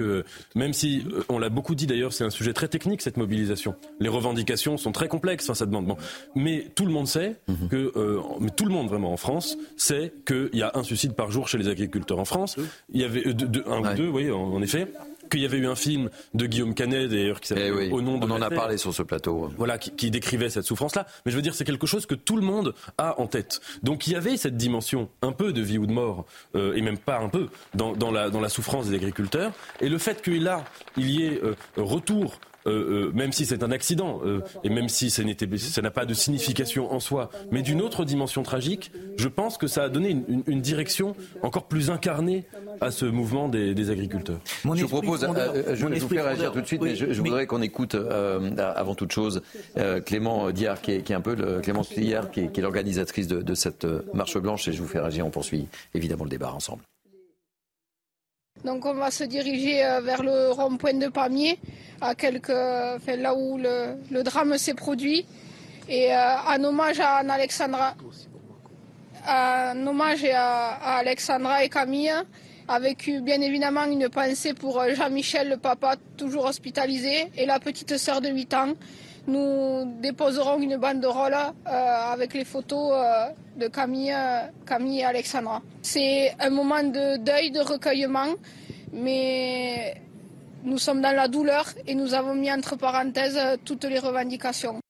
même 0.54 0.72
si 0.72 1.04
euh, 1.12 1.22
on 1.28 1.38
l'a 1.38 1.50
beaucoup 1.50 1.74
dit 1.74 1.86
d'ailleurs, 1.86 2.12
c'est 2.12 2.24
un 2.24 2.30
sujet 2.30 2.52
très 2.52 2.68
technique 2.68 3.02
cette 3.02 3.18
mobilisation. 3.18 3.74
Les 4.00 4.08
revendications 4.08 4.76
sont 4.78 4.90
très 4.90 5.06
complexes, 5.06 5.48
hein, 5.50 5.54
ça 5.54 5.66
demande. 5.66 5.94
Mais 6.34 6.66
tout 6.74 6.86
le 6.86 6.92
monde 6.92 7.06
sait 7.06 7.36
mhm. 7.46 7.68
que, 7.68 7.92
euh, 7.96 8.20
mais 8.40 8.50
tout 8.50 8.64
le 8.64 8.72
monde 8.72 8.88
vraiment 8.88 9.12
en 9.12 9.16
France 9.16 9.56
sait 9.76 10.12
qu'il 10.26 10.50
y 10.54 10.62
a 10.62 10.72
un 10.74 10.82
suicide 10.82 11.12
par 11.12 11.30
jour 11.30 11.48
chez 11.48 11.58
les 11.58 11.68
agriculteurs 11.68 12.18
en 12.18 12.24
France. 12.24 12.56
Il 12.92 13.00
y 13.00 13.04
avait 13.04 13.26
euh, 13.26 13.34
un 13.66 13.92
ou 13.92 13.96
deux, 13.96 14.08
oui, 14.08 14.30
en, 14.30 14.60
effet. 14.62 14.88
Qu'il 15.28 15.40
y 15.40 15.44
avait 15.44 15.58
eu 15.58 15.66
un 15.66 15.74
film 15.74 16.10
de 16.34 16.46
Guillaume 16.46 16.74
Canet, 16.74 17.08
d'ailleurs, 17.08 17.40
qui 17.40 17.48
s'appelle 17.48 17.74
eh 17.80 17.90
Au 17.90 18.00
nom 18.00 18.18
de 18.18 18.26
On 18.26 18.30
en 18.30 18.42
a 18.42 18.50
parlé 18.50 18.76
sur 18.76 18.94
ce 18.94 19.02
plateau. 19.02 19.50
Voilà, 19.56 19.78
qui, 19.78 20.10
décrivait 20.10 20.50
cette 20.50 20.64
souffrance-là. 20.64 21.06
Mais 21.24 21.32
je 21.32 21.36
veux 21.36 21.42
dire, 21.42 21.54
c'est 21.54 21.64
quelque 21.64 21.86
chose 21.86 22.06
que 22.06 22.14
tout 22.14 22.36
le 22.36 22.42
monde 22.42 22.74
a 22.98 23.20
en 23.20 23.26
tête. 23.26 23.60
Donc 23.82 24.06
il 24.06 24.12
y 24.12 24.16
avait 24.16 24.36
cette 24.36 24.56
dimension 24.56 25.08
un 25.22 25.32
peu 25.32 25.52
de 25.52 25.60
vie 25.60 25.78
ou 25.78 25.86
de 25.86 25.92
mort, 25.92 26.26
euh, 26.54 26.74
et 26.74 26.82
même 26.82 26.98
pas 26.98 27.18
un 27.18 27.28
peu, 27.28 27.48
dans, 27.74 27.94
la, 28.10 28.30
dans 28.30 28.40
la 28.40 28.48
souffrance 28.48 28.88
des 28.88 28.96
agriculteurs. 28.96 29.52
Et 29.80 29.88
le 29.88 29.98
fait 29.98 30.22
qu'il 30.22 30.44
là, 30.44 30.64
il 30.96 31.10
y 31.10 31.24
ait 31.24 31.40
euh, 31.42 31.54
retour 31.76 32.38
euh, 32.66 33.06
euh, 33.08 33.12
même 33.14 33.32
si 33.32 33.46
c'est 33.46 33.62
un 33.62 33.70
accident, 33.70 34.20
euh, 34.24 34.40
et 34.64 34.70
même 34.70 34.88
si 34.88 35.10
ça 35.10 35.22
n'a 35.82 35.90
pas 35.90 36.04
de 36.04 36.14
signification 36.14 36.92
en 36.92 37.00
soi, 37.00 37.30
mais 37.50 37.62
d'une 37.62 37.80
autre 37.80 38.04
dimension 38.04 38.42
tragique, 38.42 38.90
je 39.16 39.28
pense 39.28 39.56
que 39.56 39.66
ça 39.66 39.84
a 39.84 39.88
donné 39.88 40.16
une, 40.46 40.60
direction 40.60 41.14
encore 41.42 41.68
plus 41.68 41.90
incarnée 41.90 42.44
à 42.80 42.90
ce 42.90 43.04
mouvement 43.04 43.48
des, 43.48 43.90
agriculteurs. 43.90 44.40
je 44.64 44.82
vous 44.82 44.88
propose, 44.88 45.20
je 45.74 45.86
vais 45.86 45.98
vous 45.98 46.08
faire 46.08 46.24
réagir 46.24 46.52
tout 46.52 46.60
de 46.60 46.66
suite, 46.66 46.82
mais 46.82 46.96
je, 46.96 47.20
voudrais 47.20 47.46
qu'on 47.46 47.62
écoute 47.62 47.94
avant 47.94 48.94
toute 48.94 49.12
chose 49.12 49.42
Clément 50.04 50.50
Diard, 50.50 50.80
qui 50.80 50.92
est, 50.92 51.10
un 51.12 51.20
peu 51.20 51.34
le, 51.34 51.60
Clémence 51.60 51.92
Diard, 51.92 52.30
qui 52.30 52.40
est, 52.40 52.58
l'organisatrice 52.58 53.28
de, 53.28 53.42
de 53.42 53.54
cette 53.54 53.86
marche 54.12 54.38
blanche, 54.38 54.66
et 54.68 54.72
je 54.72 54.82
vous 54.82 54.88
fais 54.88 55.00
réagir. 55.00 55.26
On 55.26 55.30
poursuit 55.30 55.68
évidemment 55.94 56.24
le 56.24 56.30
débat 56.30 56.52
ensemble. 56.52 56.82
Donc 58.66 58.84
on 58.84 58.94
va 58.94 59.12
se 59.12 59.22
diriger 59.22 59.80
vers 60.02 60.24
le 60.24 60.50
rond-point 60.50 60.94
de 60.94 61.06
Pamiers 61.06 61.56
à 62.00 62.16
quelques, 62.16 62.48
là 62.48 63.32
où 63.36 63.58
le, 63.58 64.22
drame 64.24 64.58
s'est 64.58 64.74
produit. 64.74 65.24
Et 65.88 66.12
euh, 66.12 66.64
hommage 66.64 66.98
à 66.98 67.18
Alexandra, 67.18 67.94
hommage 69.86 70.24
à, 70.34 70.96
Alexandra 70.98 71.62
et 71.62 71.68
Camille, 71.68 72.12
avec 72.66 73.08
bien 73.22 73.40
évidemment 73.40 73.84
une 73.84 74.08
pensée 74.08 74.52
pour 74.52 74.80
euh, 74.80 74.94
Jean-Michel, 74.94 75.48
le 75.48 75.56
papa 75.58 75.94
toujours 76.16 76.46
hospitalisé, 76.46 77.30
et 77.36 77.46
la 77.46 77.60
petite 77.60 77.96
sœur 77.96 78.20
de 78.20 78.30
8 78.30 78.54
ans. 78.54 78.72
Nous 79.26 80.00
déposerons 80.00 80.58
une 80.60 80.76
banderole 80.76 81.34
euh, 81.34 82.12
avec 82.12 82.32
les 82.34 82.44
photos 82.44 82.92
de 83.56 83.66
Camille, 83.68 84.14
Camille 84.64 85.00
et 85.00 85.04
Alexandra. 85.04 85.62
C'est 85.82 86.34
un 86.38 86.50
moment 86.50 86.82
de 86.82 87.16
deuil, 87.18 87.50
de 87.50 87.60
recueillement, 87.60 88.34
mais 88.92 90.00
nous 90.62 90.78
sommes 90.78 91.00
dans 91.00 91.14
la 91.14 91.28
douleur 91.28 91.66
et 91.86 91.94
nous 91.94 92.14
avons 92.14 92.34
mis 92.34 92.52
entre 92.52 92.76
parenthèses 92.76 93.38
toutes 93.64 93.84
les 93.84 93.98
revendications. 93.98 94.80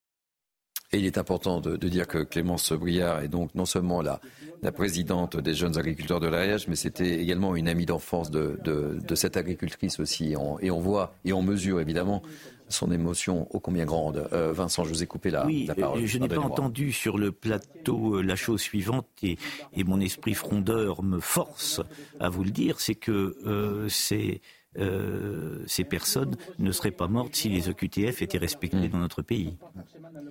Et 0.93 0.99
il 0.99 1.07
est 1.07 1.19
important 1.19 1.61
de, 1.61 1.77
dire 1.89 2.07
que 2.07 2.19
Clémence 2.19 2.73
Briard 2.73 3.21
est 3.21 3.29
donc 3.29 3.55
non 3.55 3.67
seulement 3.67 4.03
la 4.03 4.73
présidente 4.73 5.37
des 5.37 5.53
jeunes 5.53 5.77
agriculteurs 5.77 6.21
de 6.21 6.29
l'Ariège, 6.29 6.69
mais 6.69 6.77
c'était 6.77 7.21
également 7.21 7.57
une 7.57 7.69
amie 7.69 7.87
d'enfance 7.87 8.31
de, 8.31 9.15
cette 9.15 9.37
agricultrice 9.37 9.99
aussi. 9.99 10.35
et 10.61 10.71
on 10.71 10.81
voit 10.81 11.15
et 11.25 11.33
on 11.33 11.43
mesure 11.43 11.81
évidemment 11.81 12.23
son 12.69 12.91
émotion 12.91 13.47
ô 13.55 13.61
combien 13.61 13.85
grande. 13.85 14.29
Euh, 14.33 14.53
Vincent, 14.53 14.85
je 14.85 14.91
vous 14.91 15.03
ai 15.03 15.07
coupé 15.07 15.31
la, 15.31 15.47
oui, 15.47 15.67
la 15.67 15.75
parole. 15.75 16.05
Je 16.05 16.19
n'ai 16.19 16.29
pas 16.29 16.39
entendu 16.39 16.93
sur 16.93 17.19
le 17.19 17.33
plateau 17.33 18.17
euh, 18.17 18.23
la 18.23 18.37
chose 18.37 18.61
suivante 18.61 19.07
et, 19.23 19.37
mon 19.85 20.01
esprit 20.01 20.35
frondeur 20.35 21.05
me 21.05 21.21
force 21.21 21.81
à 22.19 22.29
vous 22.29 22.43
le 22.43 22.51
dire, 22.51 22.81
c'est 22.81 22.97
que 22.97 23.37
euh, 23.47 23.89
c'est 23.89 24.41
euh, 24.79 25.63
ces 25.67 25.85
personnes 25.85 26.37
ne 26.59 26.71
seraient 26.71 26.91
pas 26.91 27.07
mortes 27.07 27.35
si 27.35 27.49
les 27.49 27.69
OQTF 27.69 28.21
étaient 28.21 28.39
respectés 28.39 28.89
hmm. 28.89 28.91
dans 28.91 28.99
notre 28.99 29.23
pays. 29.23 29.57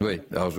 Oui, 0.01 0.19
alors 0.31 0.51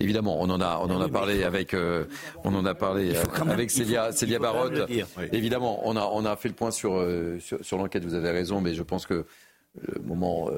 évidemment, 0.00 0.40
on 0.40 0.50
en 0.50 0.60
a, 0.60 0.80
on 0.82 0.90
en 0.90 1.00
a 1.00 1.08
parlé 1.08 1.44
avec, 1.44 1.74
euh, 1.74 2.06
on 2.44 2.54
en 2.54 2.64
a 2.64 2.74
parlé 2.74 3.14
avec 3.48 3.70
Célia, 3.70 4.10
Célia 4.12 4.38
Barotte. 4.38 4.90
Évidemment, 5.32 5.80
on 5.84 5.96
a, 5.96 6.04
on 6.04 6.24
a 6.24 6.34
fait 6.36 6.48
le 6.48 6.54
point 6.54 6.70
sur, 6.70 6.96
euh, 6.96 7.38
sur, 7.38 7.64
sur 7.64 7.78
l'enquête. 7.78 8.04
Vous 8.04 8.14
avez 8.14 8.30
raison, 8.30 8.60
mais 8.60 8.74
je 8.74 8.82
pense 8.82 9.06
que 9.06 9.26
le 9.74 10.00
moment 10.02 10.50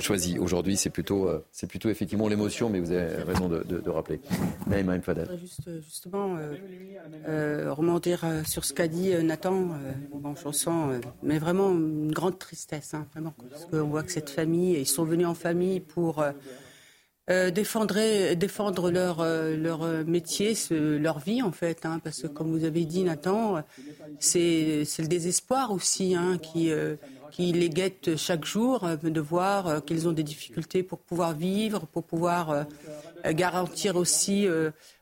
choisi 0.00 0.38
aujourd'hui, 0.38 0.76
c'est 0.76 0.90
plutôt, 0.90 1.28
euh, 1.28 1.44
c'est 1.52 1.66
plutôt 1.66 1.88
effectivement 1.88 2.28
l'émotion, 2.28 2.68
mais 2.70 2.80
vous 2.80 2.92
avez 2.92 3.22
raison 3.22 3.48
de, 3.48 3.62
de, 3.62 3.90
rappeler. 3.90 4.20
Naïma 4.66 5.00
Fadel. 5.00 5.28
Juste, 5.38 5.70
justement, 5.80 6.36
euh, 6.36 6.54
euh, 7.26 7.72
remonter 7.72 8.16
euh, 8.22 8.44
sur 8.44 8.64
ce 8.64 8.72
qu'a 8.72 8.88
dit 8.88 9.12
Nathan. 9.22 9.70
bon, 10.12 10.34
je 10.34 10.44
ressens, 10.44 10.90
mais 11.22 11.38
vraiment 11.38 11.70
une 11.70 12.12
grande 12.12 12.38
tristesse, 12.38 12.94
hein, 12.94 13.06
vraiment, 13.12 13.34
parce 13.50 13.64
qu'on 13.66 13.88
voit 13.88 14.02
que 14.02 14.12
cette 14.12 14.30
famille, 14.30 14.74
ils 14.78 14.86
sont 14.86 15.04
venus 15.04 15.26
en 15.26 15.34
famille 15.34 15.80
pour 15.80 16.24
défendre, 17.28 18.34
défendre 18.34 18.90
leur, 18.90 19.22
leur 19.24 19.86
métier, 20.06 20.54
leur 20.70 21.18
vie 21.18 21.42
en 21.42 21.52
fait, 21.52 21.84
hein, 21.84 22.00
parce 22.02 22.22
que 22.22 22.26
comme 22.26 22.50
vous 22.50 22.64
avez 22.64 22.84
dit, 22.84 23.04
Nathan, 23.04 23.62
c'est, 24.18 24.84
c'est 24.84 25.02
le 25.02 25.08
désespoir 25.08 25.72
aussi 25.72 26.14
hein, 26.14 26.38
qui 26.38 26.70
qui 27.30 27.52
les 27.52 27.68
guettent 27.68 28.16
chaque 28.16 28.44
jour, 28.44 28.84
euh, 28.84 28.96
de 28.96 29.20
voir 29.20 29.66
euh, 29.66 29.80
qu'ils 29.80 30.08
ont 30.08 30.12
des 30.12 30.22
difficultés 30.22 30.82
pour 30.82 30.98
pouvoir 30.98 31.34
vivre, 31.34 31.86
pour 31.86 32.04
pouvoir 32.04 32.50
euh, 32.50 32.64
garantir 33.32 33.96
aussi 33.96 34.46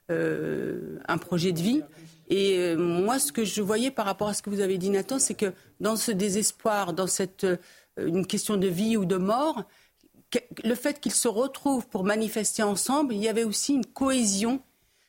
un 0.09 1.19
projet 1.19 1.53
de 1.53 1.61
vie. 1.61 1.83
Et 2.29 2.75
moi, 2.77 3.19
ce 3.19 3.31
que 3.31 3.45
je 3.45 3.63
voyais 3.63 3.91
par 3.91 4.07
rapport 4.07 4.29
à 4.29 4.35
ce 4.35 4.43
que 4.43 4.51
vous 4.51 4.61
avez 4.61 4.79
dit, 4.79 4.91
Nathan, 4.91 5.19
c'est 5.19 5.35
que 5.35 5.53
dans 5.81 5.97
ce 5.97 6.11
désespoir, 6.11 6.93
dans 6.93 7.07
cette 7.07 7.47
une 7.99 8.27
question 8.27 8.57
de 8.57 8.67
vie 8.67 8.97
ou 8.97 9.05
de 9.05 9.17
mort, 9.17 9.65
le 10.65 10.75
fait 10.75 11.01
qu'ils 11.01 11.15
se 11.15 11.29
retrouvent 11.29 11.87
pour 11.89 12.05
manifester 12.05 12.63
ensemble, 12.63 13.15
il 13.15 13.23
y 13.23 13.29
avait 13.29 13.45
aussi 13.45 13.75
une 13.75 13.87
cohésion 13.87 14.61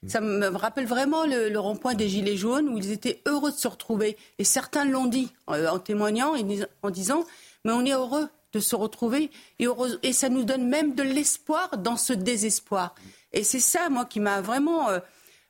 ça 0.06 0.22
me 0.22 0.48
rappelle 0.48 0.86
vraiment 0.86 1.26
le, 1.26 1.58
rond-point 1.58 1.96
des 1.96 2.08
Gilets 2.08 2.38
jaunes 2.38 2.70
où 2.70 2.78
ils 2.78 2.92
étaient 2.92 3.22
heureux 3.26 3.52
de 3.52 3.58
se 3.58 3.68
retrouver. 3.68 4.16
Et 4.38 4.44
certains 4.44 4.86
l'ont 4.86 5.08
dit 5.08 5.34
euh, 5.50 5.68
en 5.70 5.80
témoignant 5.80 6.36
et 6.36 6.46
en 6.84 6.90
disant 6.92 7.26
Mais 7.66 7.72
on 7.72 7.84
est 7.84 7.94
heureux 7.94 8.28
de 8.54 8.60
se 8.60 8.76
retrouver 8.76 9.32
et, 9.60 9.68
et 10.04 10.14
ça 10.14 10.30
nous 10.30 10.44
donne 10.44 10.68
même 10.68 10.94
de 10.94 11.04
l'espoir 11.04 11.78
dans 11.78 11.98
ce 11.98 12.14
désespoir. 12.14 12.94
Et 13.34 13.44
c'est 13.44 13.60
ça, 13.60 13.90
moi, 13.90 14.06
qui 14.06 14.20
m'a 14.20 14.40
vraiment 14.42 14.90
euh, 14.90 15.00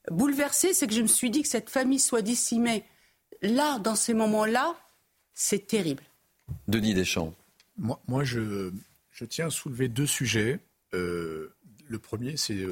bouleversée 0.09 0.73
c'est 0.73 0.87
que 0.87 0.93
je 0.93 1.01
me 1.01 1.07
suis 1.07 1.29
dit 1.29 1.41
que 1.41 1.47
cette 1.47 1.69
famille 1.69 1.99
soit 1.99 2.21
décimée 2.21 2.85
là, 3.41 3.79
dans 3.79 3.95
ces 3.95 4.13
moments-là, 4.13 4.75
c'est 5.33 5.67
terrible. 5.67 6.03
Denis 6.67 6.93
Deschamps. 6.93 7.33
Moi, 7.77 8.01
moi 8.07 8.23
je, 8.23 8.71
je, 9.11 9.25
tiens 9.25 9.47
à 9.47 9.49
soulever 9.49 9.87
deux 9.87 10.07
sujets. 10.07 10.59
Euh, 10.93 11.53
le 11.87 11.99
premier, 11.99 12.37
c'est 12.37 12.63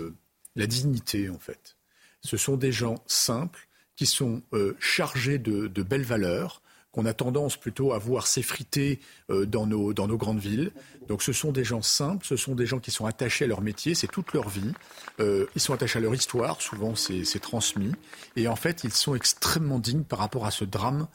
la 0.56 0.68
dignité, 0.68 1.30
en 1.30 1.40
fait. 1.40 1.76
Ce 2.22 2.38
sont 2.38 2.58
des 2.58 2.72
gens 2.72 2.96
simples 3.06 3.68
qui 3.96 4.06
sont 4.06 4.42
euh, 4.54 4.76
chargés 4.80 5.38
de, 5.38 5.68
belles 5.84 6.04
valeurs, 6.04 6.62
qu'on 6.92 7.06
a 7.06 7.14
tendance 7.14 7.58
plutôt 7.58 7.92
à 7.92 7.98
voir 7.98 8.26
s'effriter 8.26 9.00
euh, 9.30 9.46
dans, 9.46 9.68
nos, 9.68 9.94
dans 9.94 10.08
nos 10.08 10.18
grandes 10.18 10.40
villes. 10.40 10.72
Donc 11.08 11.22
ce 11.22 11.34
sont 11.34 11.52
des 11.52 11.64
gens 11.64 11.82
simples, 11.82 12.26
ce 12.26 12.36
sont 12.36 12.56
des 12.56 12.66
gens 12.66 12.80
qui 12.80 12.92
sont 12.92 13.06
attachés 13.06 13.46
à 13.46 13.48
leur 13.48 13.62
métier, 13.62 13.96
c'est 13.96 14.08
toute 14.08 14.34
leur 14.34 14.50
vie. 14.50 14.72
Euh, 15.20 15.46
ils 15.56 15.62
sont 15.62 15.74
attachés 15.74 16.00
à 16.00 16.02
leur 16.02 16.16
histoire, 16.16 16.62
souvent 16.62 16.96
c'est 16.96 17.40
transmis. 17.40 17.92
Et 18.36 18.48
en 18.48 18.56
fait, 18.56 18.84
ils 18.84 18.94
sont 18.94 19.16
extrêmement 19.16 19.80
dignes 19.80 20.04
par 20.04 20.20
rapport 20.20 20.46
à 20.46 20.52
ce 20.52 20.66
drame 20.66 21.08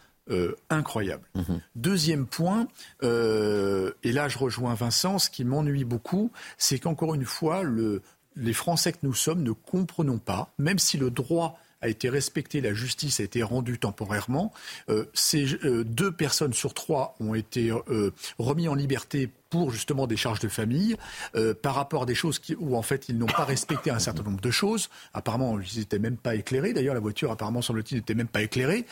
incroyable. 0.68 1.26
Mhm. 1.34 1.60
Deuxième 1.74 2.24
point, 2.24 2.68
et 3.02 4.12
là 4.12 4.28
je 4.28 4.38
rejoins 4.38 4.74
Vincent, 4.74 5.18
ce 5.18 5.28
qui 5.28 5.44
m'ennuie 5.44 5.82
beaucoup, 5.82 6.30
c'est 6.56 6.78
qu'encore 6.78 7.16
une 7.16 7.24
fois, 7.24 7.64
le, 7.64 8.00
les 8.36 8.52
Français 8.52 8.92
que 8.92 8.98
nous 9.02 9.14
sommes 9.14 9.42
ne 9.42 9.52
comprenons 9.52 10.18
pas, 10.18 10.52
même 10.58 10.78
si 10.78 10.96
le 10.96 11.10
droit 11.10 11.58
a 11.82 11.88
été 11.88 12.08
respecté, 12.08 12.60
la 12.60 12.74
justice 12.74 13.20
a 13.20 13.22
été 13.22 13.42
rendue 13.42 13.78
temporairement. 13.78 14.52
Euh, 14.88 15.06
ces 15.14 15.46
euh, 15.64 15.84
deux 15.84 16.12
personnes 16.12 16.52
sur 16.52 16.74
trois 16.74 17.16
ont 17.20 17.34
été 17.34 17.70
euh, 17.70 18.12
remis 18.38 18.68
en 18.68 18.74
liberté 18.74 19.30
pour 19.48 19.72
justement 19.72 20.06
des 20.06 20.16
charges 20.16 20.38
de 20.38 20.46
famille, 20.46 20.96
par 21.60 21.74
rapport 21.74 22.04
à 22.04 22.06
des 22.06 22.14
choses 22.14 22.40
où 22.60 22.76
en 22.76 22.82
fait 22.82 23.08
ils 23.08 23.18
n'ont 23.18 23.26
pas 23.26 23.44
respecté 23.44 23.90
un 23.90 23.98
certain 23.98 24.22
nombre 24.22 24.40
de 24.40 24.50
choses. 24.52 24.90
Apparemment, 25.12 25.58
ils 25.58 25.80
n'étaient 25.80 25.98
même 25.98 26.16
pas 26.16 26.36
éclairés. 26.36 26.72
D'ailleurs, 26.72 26.94
la 26.94 27.00
voiture, 27.00 27.32
apparemment, 27.32 27.60
semble-t-il, 27.60 27.98
n'était 27.98 28.14
même 28.14 28.28
pas 28.28 28.42
éclairée. 28.42 28.86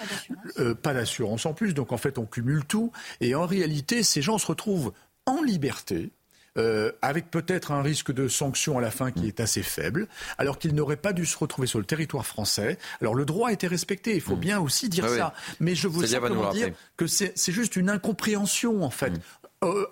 Pas 0.82 0.94
d'assurance 0.94 1.46
en 1.46 1.54
plus. 1.54 1.74
Donc 1.74 1.92
en 1.92 1.96
fait, 1.96 2.18
on 2.18 2.26
cumule 2.26 2.64
tout. 2.64 2.90
Et 3.20 3.36
en 3.36 3.46
réalité, 3.46 4.02
ces 4.02 4.20
gens 4.20 4.36
se 4.36 4.48
retrouvent 4.48 4.92
en 5.26 5.42
liberté 5.42 6.10
euh, 6.58 6.92
avec 7.02 7.30
peut-être 7.30 7.72
un 7.72 7.82
risque 7.82 8.12
de 8.12 8.28
sanction 8.28 8.78
à 8.78 8.80
la 8.80 8.90
fin 8.90 9.10
qui 9.10 9.26
est 9.26 9.40
assez 9.40 9.62
faible, 9.62 10.08
alors 10.38 10.58
qu'il 10.58 10.74
n'aurait 10.74 10.96
pas 10.96 11.12
dû 11.12 11.24
se 11.24 11.38
retrouver 11.38 11.66
sur 11.66 11.78
le 11.78 11.84
territoire 11.84 12.26
français. 12.26 12.78
Alors 13.00 13.14
le 13.14 13.24
droit 13.24 13.50
a 13.50 13.52
été 13.52 13.66
respecté, 13.66 14.14
il 14.14 14.20
faut 14.20 14.36
mm. 14.36 14.40
bien 14.40 14.60
aussi 14.60 14.88
dire 14.88 15.08
ça. 15.08 15.32
Mais 15.60 15.74
je 15.74 15.88
veux 15.88 16.06
simplement 16.06 16.50
dire 16.50 16.70
que 16.96 17.06
c'est 17.06 17.52
juste 17.52 17.76
une 17.76 17.90
incompréhension 17.90 18.82
en 18.84 18.90
fait. 18.90 19.10
Mm. 19.10 19.20
Euh, 19.64 19.86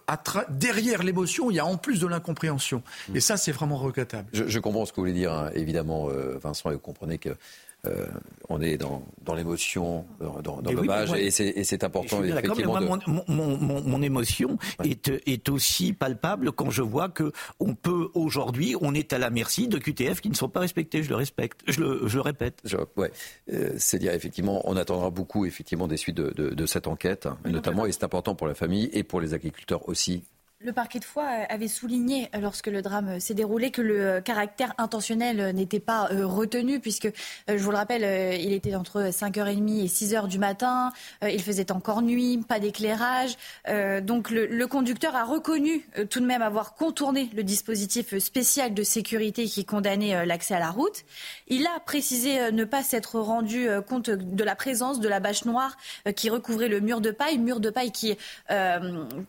derrière 0.50 1.02
l'émotion, 1.02 1.50
il 1.50 1.54
y 1.54 1.58
a 1.58 1.66
en 1.66 1.76
plus 1.76 2.00
de 2.00 2.06
l'incompréhension. 2.06 2.82
Mm. 3.08 3.16
Et 3.16 3.20
ça, 3.20 3.36
c'est 3.36 3.52
vraiment 3.52 3.76
regrettable. 3.76 4.28
Je, 4.32 4.58
comprends 4.58 4.86
ce 4.86 4.92
que 4.92 4.96
vous 4.96 5.02
voulez 5.02 5.12
dire, 5.12 5.32
hein. 5.32 5.50
évidemment, 5.54 6.08
euh, 6.08 6.38
Vincent, 6.38 6.70
et 6.70 6.74
vous 6.74 6.80
comprenez 6.80 7.18
que 7.18 7.30
euh, 7.86 8.06
on 8.48 8.60
est 8.60 8.76
dans, 8.76 9.02
dans 9.22 9.34
l'émotion, 9.34 10.06
dans, 10.20 10.60
dans 10.60 10.72
l'hommage, 10.72 11.12
et 11.14 11.30
c'est 11.30 11.84
important. 11.84 12.22
Effectivement, 12.22 12.80
moi, 12.80 12.98
mon, 13.06 13.24
mon, 13.28 13.80
mon, 13.82 14.02
émotion 14.02 14.58
est, 14.84 15.08
est, 15.26 15.48
aussi 15.48 15.92
palpable 15.92 16.52
quand 16.52 16.70
je 16.70 16.82
vois 16.82 17.08
que 17.08 17.32
on 17.58 17.74
peut 17.74 18.08
aujourd'hui, 18.14 18.76
on 18.80 18.94
est 18.94 19.12
à 19.12 19.18
la 19.18 19.30
merci 19.30 19.68
de 19.68 19.78
QTF 19.78 20.20
qui 20.20 20.30
ne 20.30 20.34
sont 20.34 20.48
pas 20.48 20.60
respectés. 20.60 21.02
Je 21.02 21.08
le 21.08 21.16
respecte, 21.16 21.60
je 21.66 21.80
le, 21.80 22.06
je 22.06 22.16
le 22.16 22.22
répète. 22.22 22.62
ouais, 22.96 23.10
euh, 23.52 23.72
c'est 23.78 23.98
dire 23.98 24.12
effectivement, 24.14 24.62
on 24.64 24.76
attendra 24.76 25.10
beaucoup 25.10 25.44
effectivement 25.44 25.88
des 25.88 25.96
suites 25.96 26.16
de, 26.16 26.30
de, 26.30 26.50
de 26.50 26.66
cette 26.66 26.86
enquête, 26.86 27.28
notamment, 27.44 27.86
et 27.86 27.92
c'est 27.92 28.04
important 28.04 28.34
pour 28.34 28.46
la 28.46 28.54
famille 28.54 28.88
et 28.92 29.02
pour 29.02 29.20
les 29.20 29.34
agriculteurs 29.34 29.88
aussi 29.88 30.22
le 30.60 30.72
parquet 30.72 30.98
de 30.98 31.04
Foix 31.04 31.26
avait 31.26 31.68
souligné, 31.68 32.30
lorsque 32.40 32.68
le 32.68 32.80
drame 32.80 33.20
s'est 33.20 33.34
déroulé, 33.34 33.70
que 33.70 33.82
le 33.82 34.22
caractère 34.22 34.72
intentionnel 34.78 35.54
n'était 35.54 35.80
pas 35.80 36.08
euh, 36.10 36.26
retenu, 36.26 36.80
puisque, 36.80 37.06
euh, 37.06 37.10
je 37.48 37.56
vous 37.58 37.70
le 37.70 37.76
rappelle, 37.76 38.04
euh, 38.04 38.34
il 38.34 38.54
était 38.54 38.74
entre 38.74 39.10
5h30 39.10 39.84
et 39.84 39.86
6h 39.86 40.28
du 40.28 40.38
matin, 40.38 40.92
il 41.22 41.42
faisait 41.42 41.70
encore 41.72 42.00
nuit, 42.00 42.38
pas 42.38 42.58
d'éclairage. 42.58 43.36
Donc 44.02 44.30
le, 44.30 44.66
conducteur 44.66 45.14
a 45.14 45.24
reconnu 45.24 45.86
tout 46.10 46.20
de 46.20 46.26
même 46.26 46.42
avoir 46.42 46.74
contourné 46.74 47.30
le 47.34 47.42
dispositif 47.42 48.16
spécial 48.18 48.74
de 48.74 48.82
sécurité 48.82 49.44
qui 49.44 49.64
condamnait 49.64 50.26
l'accès 50.26 50.54
à 50.54 50.58
la 50.58 50.70
route. 50.70 51.04
Il 51.48 51.66
a 51.66 51.80
précisé 51.80 52.50
ne 52.50 52.64
pas 52.64 52.82
s'être 52.82 53.18
rendu 53.20 53.68
compte 53.88 54.10
de 54.10 54.44
la 54.44 54.56
présence 54.56 55.00
de 55.00 55.08
la 55.08 55.20
bâche 55.20 55.44
noire 55.44 55.76
qui 56.16 56.30
recouvrait 56.30 56.68
le 56.68 56.80
mur 56.80 57.00
de 57.00 57.10
paille, 57.10 57.38
mur 57.38 57.60
de 57.60 57.70
paille 57.70 57.92
qui, 57.92 58.16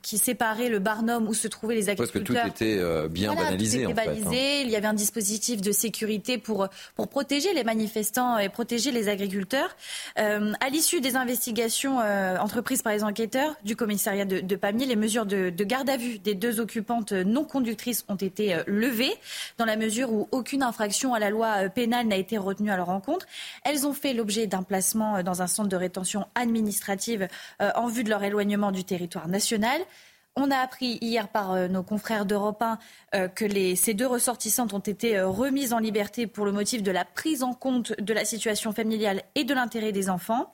séparait 0.04 0.70
le 0.70 0.80
Où 1.22 1.34
se 1.34 1.48
trouvaient 1.48 1.76
les 1.76 1.90
agriculteurs. 1.90 2.24
Parce 2.24 2.44
que 2.44 2.58
tout 2.58 2.64
était 2.64 2.80
euh, 2.80 3.08
bien 3.08 3.34
banalisé. 3.34 3.86
en 3.86 3.96
Fait, 3.96 4.08
hein. 4.08 4.32
Il 4.32 4.70
y 4.70 4.76
avait 4.76 4.88
un 4.88 4.94
dispositif 4.94 5.62
de 5.62 5.72
sécurité 5.72 6.38
pour, 6.38 6.68
pour 6.96 7.08
protéger 7.08 7.54
les 7.54 7.64
manifestants 7.64 8.38
et 8.38 8.50
protéger 8.50 8.92
les 8.92 9.10
agriculteurs. 9.10 9.76
Euh, 10.20 10.54
à 10.60 10.70
l'issue 10.70 11.02
des 11.02 11.16
investigations 11.16 12.00
euh, 12.02 12.38
entreprises 12.38 12.82
par 12.82 12.94
les 12.94 13.04
enquêteurs 13.04 13.56
du 13.64 13.76
commissariat 13.76 14.26
de, 14.26 14.40
de 14.40 14.56
Pamiers, 14.56 14.86
les 14.86 14.96
mesures 14.96 15.26
de, 15.26 15.50
de, 15.50 15.64
garde 15.64 15.90
à 15.90 15.98
vue 15.98 16.20
des 16.20 16.36
deux 16.36 16.60
occupantes 16.60 17.12
non 17.12 17.44
conductrices 17.44 18.06
ont 18.08 18.16
été 18.16 18.58
levées 18.68 19.14
dans 19.58 19.66
la 19.66 19.76
mesure 19.76 20.12
où 20.12 20.28
aucune 20.32 20.64
infraction 20.64 21.14
à 21.14 21.20
la 21.20 21.30
loi 21.30 21.70
pénale 21.70 22.08
n'a 22.08 22.18
été 22.18 22.38
retenue 22.38 22.72
à 22.72 22.78
leur 22.78 22.90
encontre. 22.90 23.26
Elles 23.64 23.86
ont 23.86 23.94
fait 23.94 24.14
l'objet 24.14 24.48
d'un 24.48 24.64
placement 24.64 25.24
dans 25.24 25.42
un 25.42 25.48
centre 25.48 25.70
de 25.70 25.76
rétention 25.76 26.26
administrative 26.36 27.28
en 27.60 27.88
vue 27.88 28.04
de 28.04 28.10
leur 28.10 28.24
éloignement 28.24 28.72
du 28.72 28.84
territoire 28.84 29.28
national. 29.28 29.82
On 30.40 30.52
a 30.52 30.58
appris 30.58 31.00
hier 31.02 31.30
par 31.30 31.54
euh, 31.54 31.68
nos 31.68 31.82
confrères 31.82 32.28
d'Europe 32.28 32.62
1 32.62 32.78
euh, 33.16 33.28
que 33.28 33.46
ces 33.76 33.96
deux 33.96 34.06
ressortissantes 34.06 34.72
ont 34.72 34.78
été 34.78 35.18
euh, 35.18 35.28
remises 35.28 35.74
en 35.74 35.80
liberté 35.80 36.28
pour 36.28 36.46
le 36.46 36.52
motif 36.52 36.84
de 36.84 36.92
la 36.92 37.06
prise 37.06 37.42
en 37.42 37.56
compte 37.56 38.00
de 38.00 38.14
la 38.14 38.24
situation 38.24 38.72
familiale 38.72 39.24
et 39.34 39.46
de 39.46 39.54
l'intérêt 39.56 39.92
des 39.92 40.12
enfants. 40.12 40.54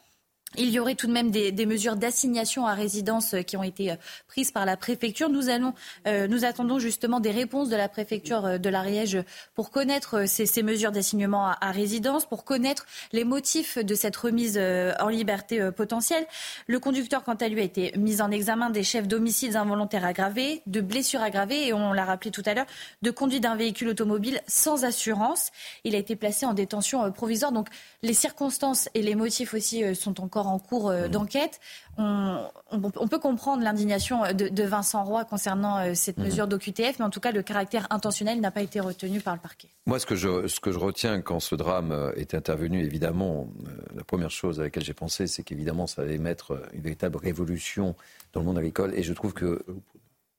Il 0.56 0.70
y 0.70 0.80
aurait 0.80 0.94
tout 0.94 1.08
de 1.08 1.12
même 1.12 1.32
des, 1.32 1.66
mesures 1.66 1.96
d'assignation 1.96 2.68
à 2.68 2.74
résidence 2.74 3.34
euh, 3.34 3.42
qui 3.42 3.58
ont 3.58 3.64
été 3.64 3.92
euh, 3.92 3.96
prises 4.28 4.52
par 4.52 4.66
la 4.66 4.78
préfecture. 4.78 5.30
Nous, 5.30 5.50
allons, 5.50 5.74
euh, 6.08 6.28
nous 6.28 6.46
attendons 6.46 6.78
justement 6.78 7.20
des 7.20 7.32
réponses 7.32 7.70
de 7.70 7.76
la 7.76 7.90
préfecture 7.90 8.60
de 8.60 8.70
l'Ariège 8.70 9.18
pour 9.56 9.72
connaître 9.72 10.26
ces, 10.28 10.64
mesures 10.64 10.92
d'assignement 10.92 11.48
à, 11.48 11.72
résidence, 11.72 12.26
pour 12.26 12.44
connaître 12.44 12.86
les 13.12 13.24
motifs 13.24 13.78
de 13.78 13.96
cette 13.96 14.16
remise 14.16 14.60
en 15.00 15.08
liberté 15.08 15.72
potentielle. 15.72 16.26
Le 16.68 16.80
conducteur, 16.80 17.24
quant 17.24 17.34
à 17.34 17.48
lui, 17.48 17.62
a 17.62 17.64
été 17.64 17.92
mis 17.98 18.22
en 18.22 18.32
examen 18.32 18.70
des 18.70 18.84
chefs 18.84 19.08
d'homicides 19.08 19.56
involontaires 19.56 20.06
aggravés, 20.06 20.62
de 20.68 20.82
blessures 20.82 21.22
aggravées 21.22 21.68
et 21.68 21.74
on 21.74 21.94
l'a 21.94 22.06
rappelé 22.06 22.32
tout 22.32 22.44
à 22.46 22.54
l'heure, 22.54 22.66
de 23.02 23.12
conduite 23.12 23.44
d'un 23.44 23.56
véhicule 23.56 23.90
automobile 23.90 24.42
sans 24.48 24.86
assurance. 24.86 25.52
Il 25.84 25.96
a 25.96 25.98
été 25.98 26.16
placé 26.16 26.46
en 26.46 26.54
détention 26.54 27.12
provisoire. 27.12 27.52
Donc 27.52 27.68
les 28.02 28.14
circonstances 28.14 28.90
et 28.94 29.02
les 29.02 29.16
motifs 29.16 29.54
aussi 29.54 29.84
sont 29.96 30.22
encore 30.22 30.43
en 30.48 30.60
cours 30.60 30.90
euh, 30.90 31.08
mmh. 31.08 31.12
d'enquête. 31.12 31.60
On, 31.98 33.08
peut 33.10 33.20
comprendre 33.20 33.64
l'indignation 33.64 34.24
de, 34.34 34.64
Vincent 34.64 35.04
Roy 35.04 35.26
concernant 35.26 35.78
euh, 35.78 35.94
cette 35.94 36.18
mmh. 36.18 36.24
mesure 36.24 36.48
d'OQTF, 36.48 37.00
mais 37.00 37.06
en 37.06 37.10
tout 37.10 37.20
cas, 37.20 37.32
le 37.32 37.44
caractère 37.44 37.88
intentionnel 37.92 38.42
n'a 38.42 38.52
pas 38.52 38.62
été 38.62 38.80
retenu 38.80 39.20
par 39.20 39.36
le 39.36 39.40
parquet. 39.40 39.68
Moi, 39.86 40.00
ce 40.00 40.06
que 40.06 40.16
je, 40.16 40.48
ce 40.48 40.60
que 40.60 40.72
je 40.72 40.80
retiens 40.80 41.22
quand 41.22 41.40
ce 41.40 41.56
drame 41.56 41.92
euh, 41.92 42.12
est 42.16 42.34
intervenu, 42.34 42.84
évidemment, 42.84 43.48
la 43.96 44.04
première 44.04 44.32
chose 44.32 44.60
à 44.60 44.64
laquelle 44.64 44.84
j'ai 44.84 44.94
pensé, 44.94 45.28
c'est 45.28 45.44
qu'évidemment, 45.44 45.86
ça 45.88 46.02
allait 46.02 46.18
mettre 46.18 46.60
une 46.74 46.82
véritable 46.82 47.18
révolution 47.18 47.96
dans 48.34 48.40
le 48.40 48.46
monde 48.46 48.58
agricole. 48.58 48.94
Et 48.96 49.04
je 49.04 49.14
trouve 49.14 49.34
que 49.34 49.64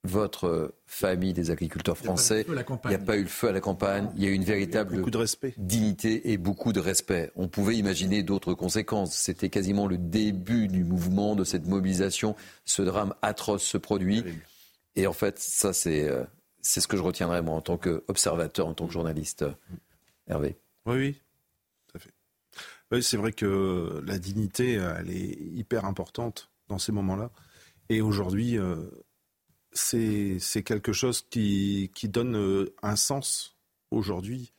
votre 0.04 0.74
famille 0.86 1.32
des 1.32 1.50
agriculteurs 1.50 1.96
français, 1.96 2.46
il 2.46 2.88
n'y 2.88 2.94
a 2.94 2.98
pas 2.98 3.16
eu 3.16 3.22
le 3.22 3.28
feu 3.28 3.48
à 3.48 3.52
la 3.52 3.60
campagne, 3.60 4.10
il 4.16 4.22
y 4.22 4.26
a 4.26 4.28
eu 4.28 4.34
une 4.34 4.44
véritable 4.44 5.02
dignité 5.56 6.30
et 6.30 6.36
beaucoup 6.36 6.74
de 6.74 6.80
respect. 6.80 7.32
On 7.36 7.48
pouvait 7.48 7.76
imaginer 7.76 8.22
d'autres 8.22 8.52
conséquences. 8.52 9.14
C'était 9.14 9.48
quasiment 9.48 9.86
le 9.86 9.96
début 9.96 10.68
du 10.68 10.84
mouvement, 10.84 11.34
de 11.34 11.44
cette 11.44 11.66
mobilisation. 11.66 12.36
Ce 12.66 12.82
drame 12.82 13.14
atroce 13.22 13.64
se 13.64 13.78
produit. 13.78 14.22
Et 14.94 15.06
en 15.06 15.14
fait, 15.14 15.38
ça, 15.38 15.72
c'est 15.72 16.08
euh, 16.08 16.22
c'est 16.60 16.80
ce 16.80 16.88
que 16.88 16.96
je 16.96 17.02
retiendrai, 17.02 17.42
moi, 17.42 17.54
en 17.54 17.60
tant 17.60 17.78
qu'observateur, 17.78 18.66
en 18.66 18.74
tant 18.74 18.86
que 18.86 18.92
journaliste. 18.92 19.44
Hervé. 20.28 20.56
Oui, 20.86 20.96
oui, 20.96 21.20
tout 21.88 21.96
à 21.96 21.98
fait. 21.98 22.12
Oui, 22.92 23.02
c'est 23.02 23.16
vrai 23.16 23.32
que 23.32 24.02
la 24.06 24.18
dignité, 24.18 24.74
elle 24.74 25.10
est 25.10 25.38
hyper 25.54 25.84
importante 25.84 26.50
dans 26.68 26.78
ces 26.78 26.92
moments-là. 26.92 27.30
Et 27.88 28.00
aujourd'hui, 28.00 28.58
euh, 28.58 28.76
c'est 29.74 30.62
quelque 30.64 30.92
chose 30.92 31.26
qui, 31.28 31.90
qui 31.94 32.08
donne 32.08 32.36
euh, 32.36 32.74
un 32.82 32.96
sens 32.96 33.56
aujourd'hui 33.90 34.52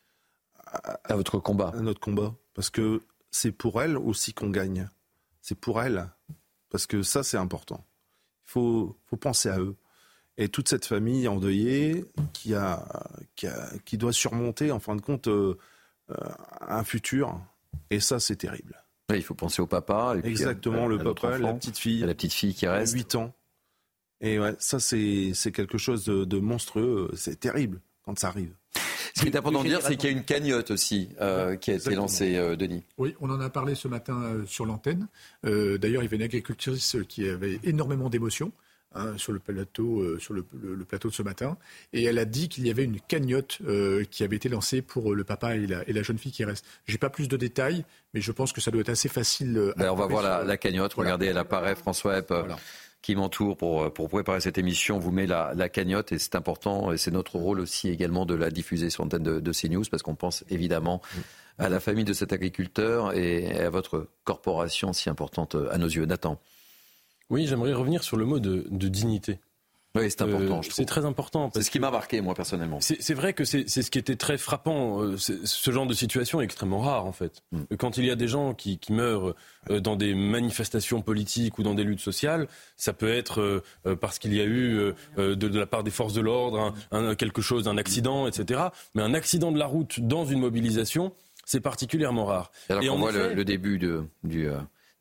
à, 0.66 1.16
votre 1.16 1.40
combat. 1.40 1.72
À 1.76 1.82
notre 1.82 2.00
combat. 2.02 2.36
Parce 2.54 2.70
que 2.70 3.02
c'est 3.32 3.52
pour 3.52 3.82
elle 3.82 3.98
aussi 3.98 4.34
qu'on 4.34 4.50
gagne. 4.50 4.90
C'est 5.42 5.58
pour 5.58 5.82
elle. 5.82 6.10
Parce 6.70 6.86
que 6.86 7.02
ça, 7.02 7.24
c'est 7.24 7.38
important. 7.38 7.86
Il 8.48 8.52
faut, 8.52 8.98
faut 9.06 9.18
penser 9.18 9.50
à 9.50 9.60
eux. 9.60 9.76
Et 10.38 10.50
toute 10.50 10.68
cette 10.68 10.86
famille 10.86 11.30
endeuillée 11.30 12.04
qui, 12.34 12.54
a, 12.54 12.86
qui, 13.36 13.48
a, 13.48 13.70
qui 13.86 13.98
doit 13.98 14.12
surmonter, 14.12 14.72
en 14.72 14.80
fin 14.82 14.98
de 14.98 15.02
compte, 15.02 15.30
euh, 15.30 15.58
euh, 16.10 16.16
un 16.68 16.84
futur. 16.84 17.40
Et 17.90 18.02
ça, 18.02 18.20
c'est 18.20 18.36
terrible. 18.36 18.84
il 19.10 19.24
faut 19.24 19.34
penser 19.34 19.62
au 19.62 19.68
papa. 19.68 20.16
Et 20.22 20.28
Exactement, 20.28 20.88
le 20.88 20.98
papa, 20.98 21.38
la 21.38 21.54
petite 21.54 21.78
fille. 21.78 22.02
La 22.02 22.14
petite 22.14 22.34
fille 22.34 22.54
qui 22.54 22.68
reste. 22.68 22.94
8 22.94 23.16
ans. 23.16 23.34
Et 24.22 24.40
ouais, 24.40 24.56
ça, 24.60 24.80
c'est 24.80 25.52
quelque 25.54 25.78
chose 25.78 26.06
de, 26.06 26.40
monstrueux. 26.40 27.10
C'est 27.16 27.40
terrible 27.40 27.82
quand 28.04 28.18
ça 28.18 28.28
arrive. 28.28 28.54
Ce 29.16 29.22
qui 29.22 29.28
est 29.28 29.36
important 29.38 29.64
de 29.64 29.70
dire, 29.70 29.82
c'est 29.82 29.96
qu'il 29.96 30.10
y 30.10 30.14
a 30.14 30.16
une 30.16 30.26
cagnotte 30.26 30.72
aussi 30.72 31.10
euh, 31.22 31.56
qui 31.56 31.72
a 31.72 31.76
été 31.76 31.96
lancée, 31.96 32.36
euh, 32.36 32.58
Denis. 32.58 32.84
Oui, 32.98 33.16
on 33.22 33.30
en 33.30 33.40
a 33.40 33.50
parlé 33.50 33.74
ce 33.74 33.88
matin 33.88 34.22
euh, 34.22 34.46
sur 34.46 34.66
l'antenne. 34.66 35.08
D'ailleurs, 35.44 36.02
il 36.02 36.06
y 36.06 36.08
avait 36.08 36.18
une 36.18 36.22
agricultrice 36.22 36.98
qui 37.08 37.28
avait 37.30 37.60
énormément 37.64 38.10
d'émotions. 38.10 38.52
Hein, 38.98 39.18
sur 39.18 39.34
le 39.34 39.40
plateau, 39.40 40.18
sur 40.20 40.34
le, 40.34 40.46
plateau 40.88 41.10
de 41.10 41.14
ce 41.14 41.22
matin, 41.22 41.58
et 41.92 42.04
elle 42.04 42.18
a 42.18 42.24
dit 42.24 42.48
qu'il 42.48 42.66
y 42.66 42.70
avait 42.70 42.86
une 42.86 43.02
cagnotte 43.02 43.60
qui 44.10 44.24
avait 44.24 44.38
été 44.38 44.48
lancée 44.48 44.82
pour 44.82 45.14
le 45.14 45.26
papa 45.26 45.58
et 45.58 45.68
la, 45.68 46.02
jeune 46.02 46.18
fille 46.18 46.32
qui 46.32 46.46
reste. 46.46 46.66
J'ai 46.88 46.98
pas 46.98 47.10
plus 47.10 47.28
de 47.28 47.36
détails, 47.36 47.84
mais 48.14 48.22
je 48.22 48.32
pense 48.32 48.54
que 48.54 48.62
ça 48.62 48.72
doit 48.72 48.80
être 48.80 48.90
assez 48.90 49.10
facile. 49.10 49.74
Ben, 49.76 49.90
on 49.90 49.96
va 49.96 50.06
voir 50.06 50.46
la, 50.46 50.56
cagnotte. 50.56 50.94
Regardez, 50.94 51.26
elle 51.26 51.38
apparaît, 51.38 51.76
François 51.76 52.20
Epp 52.20 52.34
qui 53.06 53.16
m'entoure 53.16 53.56
pour, 53.56 53.94
pour 53.94 54.10
préparer 54.10 54.42
cette 54.42 54.58
émission 54.58 54.98
vous 54.98 55.12
met 55.12 55.28
la, 55.28 55.54
la 55.56 55.70
cagnotte 55.70 56.12
et 56.12 56.18
c'est 56.18 56.34
important 56.34 56.92
et 56.92 56.98
c'est 56.98 57.12
notre 57.12 57.36
rôle 57.36 57.60
aussi 57.60 57.90
également 57.90 58.26
de 58.26 58.34
la 58.34 58.50
diffuser 58.50 58.90
sur 58.90 59.04
l'antenne 59.04 59.22
de, 59.22 59.40
de 59.40 59.52
CNews 59.52 59.84
parce 59.92 60.02
qu'on 60.02 60.16
pense 60.16 60.44
évidemment 60.50 61.04
à 61.60 61.70
la 61.70 61.80
famille 61.80 62.04
de 62.04 62.14
cet 62.14 62.34
agriculteur 62.34 63.16
et 63.16 63.60
à 63.60 63.70
votre 63.70 64.08
corporation 64.24 64.92
si 64.92 65.08
importante 65.08 65.56
à 65.70 65.78
nos 65.78 65.86
yeux. 65.86 66.08
Nathan. 66.08 66.42
Oui, 67.30 67.46
j'aimerais 67.46 67.74
revenir 67.74 68.04
sur 68.04 68.18
le 68.18 68.26
mot 68.26 68.40
de, 68.40 68.66
de 68.72 68.88
dignité. 68.88 69.38
Oui, 69.96 70.12
c'est 70.12 70.22
important. 70.22 70.60
Euh, 70.60 70.70
c'est 70.70 70.86
très 70.86 71.06
important. 71.06 71.50
C'est 71.54 71.64
ce 71.64 71.72
qui 71.72 71.80
m'a 71.80 71.92
marqué, 71.92 72.22
moi, 72.22 72.36
personnellement. 72.36 72.80
C'est 72.82 73.14
vrai 73.14 73.34
que 73.34 73.46
c'est 73.46 73.68
ce 73.68 73.90
qui 73.90 73.98
était 73.98 74.16
très 74.16 74.38
frappant. 74.38 75.02
Euh, 75.02 75.18
ce 75.18 75.72
genre 75.72 75.88
de 75.88 75.94
situation 75.94 76.42
est 76.42 76.44
extrêmement 76.44 76.80
rare, 76.80 77.06
en 77.06 77.12
fait. 77.12 77.44
Mm. 77.52 77.76
Quand 77.78 77.98
il 77.98 78.06
y 78.06 78.12
a 78.12 78.16
des 78.16 78.28
gens 78.28 78.54
qui, 78.54 78.78
qui 78.78 78.94
meurent 78.94 79.34
euh, 79.70 79.80
dans 79.80 79.96
des 79.96 80.14
manifestations 80.14 81.02
politiques 81.02 81.58
ou 81.58 81.64
dans 81.64 81.74
des 81.74 81.84
luttes 81.84 82.02
sociales, 82.02 82.48
ça 82.76 82.94
peut 82.94 83.12
être 83.12 83.64
parce 84.02 84.20
qu'il 84.20 84.34
y 84.34 84.42
a 84.42 84.46
eu, 84.46 84.94
de, 85.18 85.48
la 85.48 85.66
part 85.66 85.84
des 85.84 85.92
forces 85.92 86.14
de 86.14 86.22
l'ordre, 86.22 86.74
un, 86.92 87.16
quelque 87.16 87.42
chose, 87.42 87.68
un 87.68 87.78
accident, 87.78 88.28
etc. 88.28 88.64
Mais 88.94 89.02
un 89.02 89.14
accident 89.14 89.52
de 89.52 89.60
la 89.60 89.66
route 89.66 90.00
dans 90.00 90.26
une 90.26 90.40
mobilisation, 90.40 91.14
c'est 91.46 91.62
particulièrement 91.62 92.26
rare. 92.26 92.52
Alors 92.70 92.84
Et 92.84 92.90
on 92.90 92.98
voit 92.98 93.12
le, 93.12 93.46
début 93.46 93.78
de, 93.78 94.04
du 94.24 94.50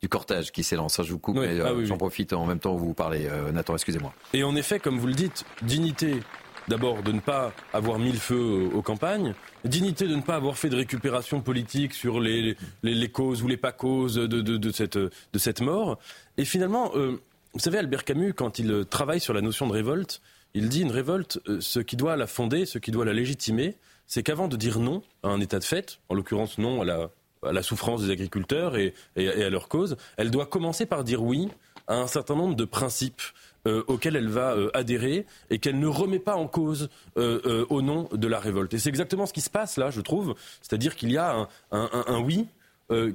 du 0.01 0.09
cortège 0.09 0.51
qui 0.51 0.63
s'élance. 0.63 1.01
Je 1.03 1.11
vous 1.11 1.19
coupe, 1.19 1.37
mais 1.37 1.59
ah 1.59 1.69
euh, 1.69 1.85
j'en 1.85 1.97
profite 1.97 2.33
en 2.33 2.45
même 2.45 2.59
temps 2.59 2.73
où 2.73 2.77
vous 2.77 2.93
parlez. 2.93 3.27
Euh, 3.27 3.51
Nathan, 3.51 3.73
excusez-moi. 3.73 4.13
Et 4.33 4.43
en 4.43 4.55
effet, 4.55 4.79
comme 4.79 4.99
vous 4.99 5.07
le 5.07 5.13
dites, 5.13 5.45
dignité 5.61 6.19
d'abord 6.67 7.03
de 7.03 7.11
ne 7.11 7.19
pas 7.19 7.53
avoir 7.73 7.99
mis 7.99 8.11
le 8.11 8.17
feu 8.17 8.69
aux 8.73 8.81
campagnes, 8.81 9.35
dignité 9.63 10.07
de 10.07 10.15
ne 10.15 10.21
pas 10.21 10.35
avoir 10.35 10.57
fait 10.57 10.69
de 10.69 10.75
récupération 10.75 11.41
politique 11.41 11.93
sur 11.93 12.19
les, 12.19 12.57
les, 12.81 13.09
causes 13.09 13.43
ou 13.43 13.47
les 13.47 13.57
pas 13.57 13.71
causes 13.71 14.15
de, 14.15 14.41
de, 14.41 14.71
cette, 14.71 14.97
de 14.97 15.09
cette 15.37 15.61
mort. 15.61 15.99
Et 16.37 16.45
finalement, 16.45 16.91
euh, 16.95 17.21
vous 17.53 17.59
savez, 17.59 17.77
Albert 17.77 18.03
Camus, 18.03 18.33
quand 18.33 18.57
il 18.57 18.85
travaille 18.89 19.19
sur 19.19 19.33
la 19.33 19.41
notion 19.41 19.67
de 19.67 19.73
révolte, 19.73 20.21
il 20.55 20.69
dit 20.69 20.81
une 20.81 20.91
révolte, 20.91 21.39
ce 21.59 21.79
qui 21.79 21.97
doit 21.97 22.15
la 22.15 22.27
fonder, 22.27 22.65
ce 22.65 22.79
qui 22.79 22.89
doit 22.89 23.05
la 23.05 23.13
légitimer, 23.13 23.75
c'est 24.07 24.23
qu'avant 24.23 24.47
de 24.47 24.55
dire 24.55 24.79
non 24.79 25.03
à 25.23 25.29
un 25.29 25.41
état 25.41 25.59
de 25.59 25.63
fait, 25.63 25.99
en 26.09 26.15
l'occurrence 26.15 26.57
non 26.57 26.81
à 26.81 26.85
la 26.85 27.09
à 27.45 27.53
la 27.53 27.63
souffrance 27.63 28.03
des 28.03 28.11
agriculteurs 28.11 28.77
et, 28.77 28.93
à 29.15 29.49
leur 29.49 29.67
cause, 29.67 29.97
elle 30.17 30.31
doit 30.31 30.45
commencer 30.45 30.85
par 30.85 31.03
dire 31.03 31.23
oui 31.23 31.49
à 31.87 31.95
un 31.95 32.07
certain 32.07 32.35
nombre 32.35 32.55
de 32.55 32.65
principes 32.65 33.21
euh, 33.67 33.83
auxquels 33.87 34.15
elle 34.15 34.29
va 34.29 34.53
euh, 34.53 34.69
adhérer 34.75 35.25
et 35.49 35.57
qu'elle 35.57 35.79
ne 35.79 35.87
remet 35.87 36.19
pas 36.19 36.35
en 36.35 36.47
cause 36.47 36.89
euh, 37.17 37.65
au 37.69 37.81
nom 37.81 38.07
de 38.11 38.27
la 38.27 38.39
révolte. 38.39 38.73
Et 38.75 38.77
c'est 38.77 38.89
exactement 38.89 39.25
ce 39.25 39.33
qui 39.33 39.41
se 39.41 39.49
passe 39.49 39.77
là, 39.77 39.89
je 39.89 40.01
trouve. 40.01 40.35
C'est-à-dire 40.61 40.95
qu'il 40.95 41.11
y 41.11 41.17
a 41.17 41.47
un, 41.71 42.19
oui 42.19 42.47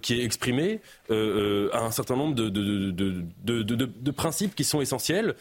qui 0.02 0.20
est 0.20 0.24
exprimé 0.24 0.80
à 1.08 1.84
un 1.84 1.92
certain 1.92 2.16
nombre 2.16 2.34
de, 2.34 2.48
de, 2.48 4.10
principes 4.10 4.56
qui 4.56 4.64
sont 4.64 4.80
essentiels, 4.80 5.36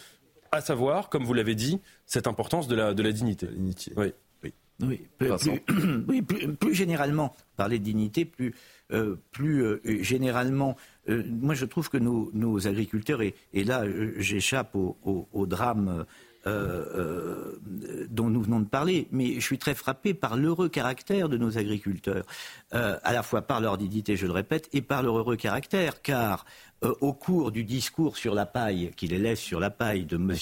à 0.51 0.61
savoir, 0.61 1.09
comme 1.09 1.23
vous 1.23 1.33
l'avez 1.33 1.55
dit, 1.55 1.79
cette 2.05 2.27
importance 2.27 2.67
de 2.67 2.75
la, 2.75 2.93
dignité. 2.93 3.47
Oui. 3.97 4.13
Oui, 6.07 6.21
plus, 6.21 6.55
plus, 6.55 6.73
généralement, 6.73 7.35
parler 7.57 7.79
de 7.79 7.83
dignité, 7.83 8.23
plus, 8.23 8.55
plus 9.31 9.79
généralement, 10.03 10.75
euh, 11.09 11.23
moi, 11.27 11.55
je 11.55 11.65
trouve 11.65 11.89
que 11.89 11.97
nos, 11.97 12.67
agriculteurs, 12.67 13.21
et, 13.21 13.33
là, 13.53 13.83
euh, 13.83 14.13
j'échappe 14.17 14.75
au, 14.75 15.45
drame 15.45 16.05
euh, 16.47 17.53
dont 18.09 18.29
nous 18.29 18.41
venons 18.41 18.59
de 18.59 18.67
parler, 18.67 19.07
mais 19.11 19.35
je 19.35 19.39
suis 19.39 19.57
très 19.57 19.75
frappé 19.75 20.13
par 20.13 20.37
l'heureux 20.37 20.69
caractère 20.69 21.29
de 21.29 21.37
nos 21.37 21.57
agriculteurs, 21.57 22.25
à 22.71 23.13
la 23.13 23.23
fois 23.23 23.41
par 23.41 23.61
leur 23.61 23.77
dignité, 23.77 24.15
je 24.15 24.25
le 24.25 24.33
répète, 24.33 24.69
et 24.73 24.81
par 24.81 25.03
leur 25.03 25.17
heureux 25.17 25.35
caractère, 25.35 26.01
car 26.01 26.45
euh, 26.85 26.93
au 27.01 27.11
cours 27.11 27.51
du 27.51 27.65
discours 27.65 28.15
sur 28.15 28.33
la 28.33 28.45
paille, 28.45 28.91
qui 28.95 29.07
les 29.07 29.17
laisse 29.17 29.41
sur 29.41 29.59
la 29.59 29.69
paille 29.69 30.05
de 30.05 30.15
M. 30.15 30.33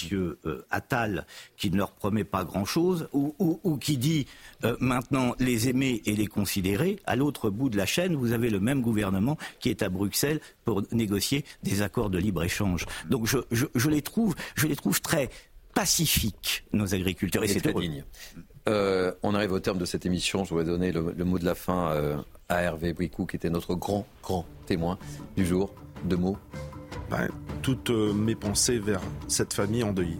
Euh, 0.45 0.65
Attal, 0.69 1.25
qui 1.55 1.71
ne 1.71 1.77
leur 1.77 1.93
promet 1.93 2.25
pas 2.25 2.43
grand-chose, 2.43 3.09
ou, 3.11 3.77
qui 3.81 3.97
dit 3.97 4.27
euh, 4.63 4.75
maintenant 4.79 5.33
les 5.39 5.67
aimer 5.67 6.03
et 6.05 6.15
les 6.15 6.27
considérer, 6.27 6.99
à 7.07 7.15
l'autre 7.15 7.49
bout 7.49 7.69
de 7.69 7.77
la 7.77 7.87
chaîne, 7.87 8.15
vous 8.15 8.33
avez 8.33 8.51
le 8.51 8.59
même 8.59 8.83
gouvernement 8.83 9.35
qui 9.59 9.69
est 9.69 9.81
à 9.81 9.89
Bruxelles 9.89 10.39
pour 10.63 10.83
négocier 10.91 11.43
des 11.63 11.81
accords 11.81 12.11
de 12.11 12.19
libre-échange. 12.19 12.85
Donc 13.09 13.25
je, 13.25 13.89
les 13.89 14.03
trouve, 14.03 14.35
je 14.53 14.67
les 14.67 14.75
trouve 14.75 15.01
très 15.01 15.31
pacifiques, 15.73 16.65
nos 16.71 16.93
agriculteurs. 16.93 17.43
Et, 17.43 17.47
c'est 17.47 17.61
très 17.61 17.73
digne. 17.73 18.03
on 18.67 19.33
arrive 19.33 19.53
au 19.53 19.59
terme 19.59 19.79
de 19.79 19.85
cette 19.85 20.05
émission. 20.05 20.43
Je 20.43 20.51
voudrais 20.51 20.65
donner 20.65 20.91
le, 20.91 21.25
mot 21.25 21.39
de 21.39 21.45
la 21.45 21.55
fin 21.55 22.21
à 22.47 22.61
Hervé 22.61 22.93
Bricou, 22.93 23.25
qui 23.25 23.37
était 23.37 23.49
notre 23.49 23.73
grand, 23.73 24.05
grand 24.21 24.45
témoin 24.67 24.99
du 25.35 25.43
jour. 25.43 25.73
Deux 26.03 26.17
mots 26.17 26.37
ben, 27.09 27.27
Toutes 27.61 27.89
euh, 27.89 28.13
mes 28.13 28.35
pensées 28.35 28.79
vers 28.79 29.01
cette 29.27 29.53
famille 29.53 29.83
endeuillée. 29.83 30.19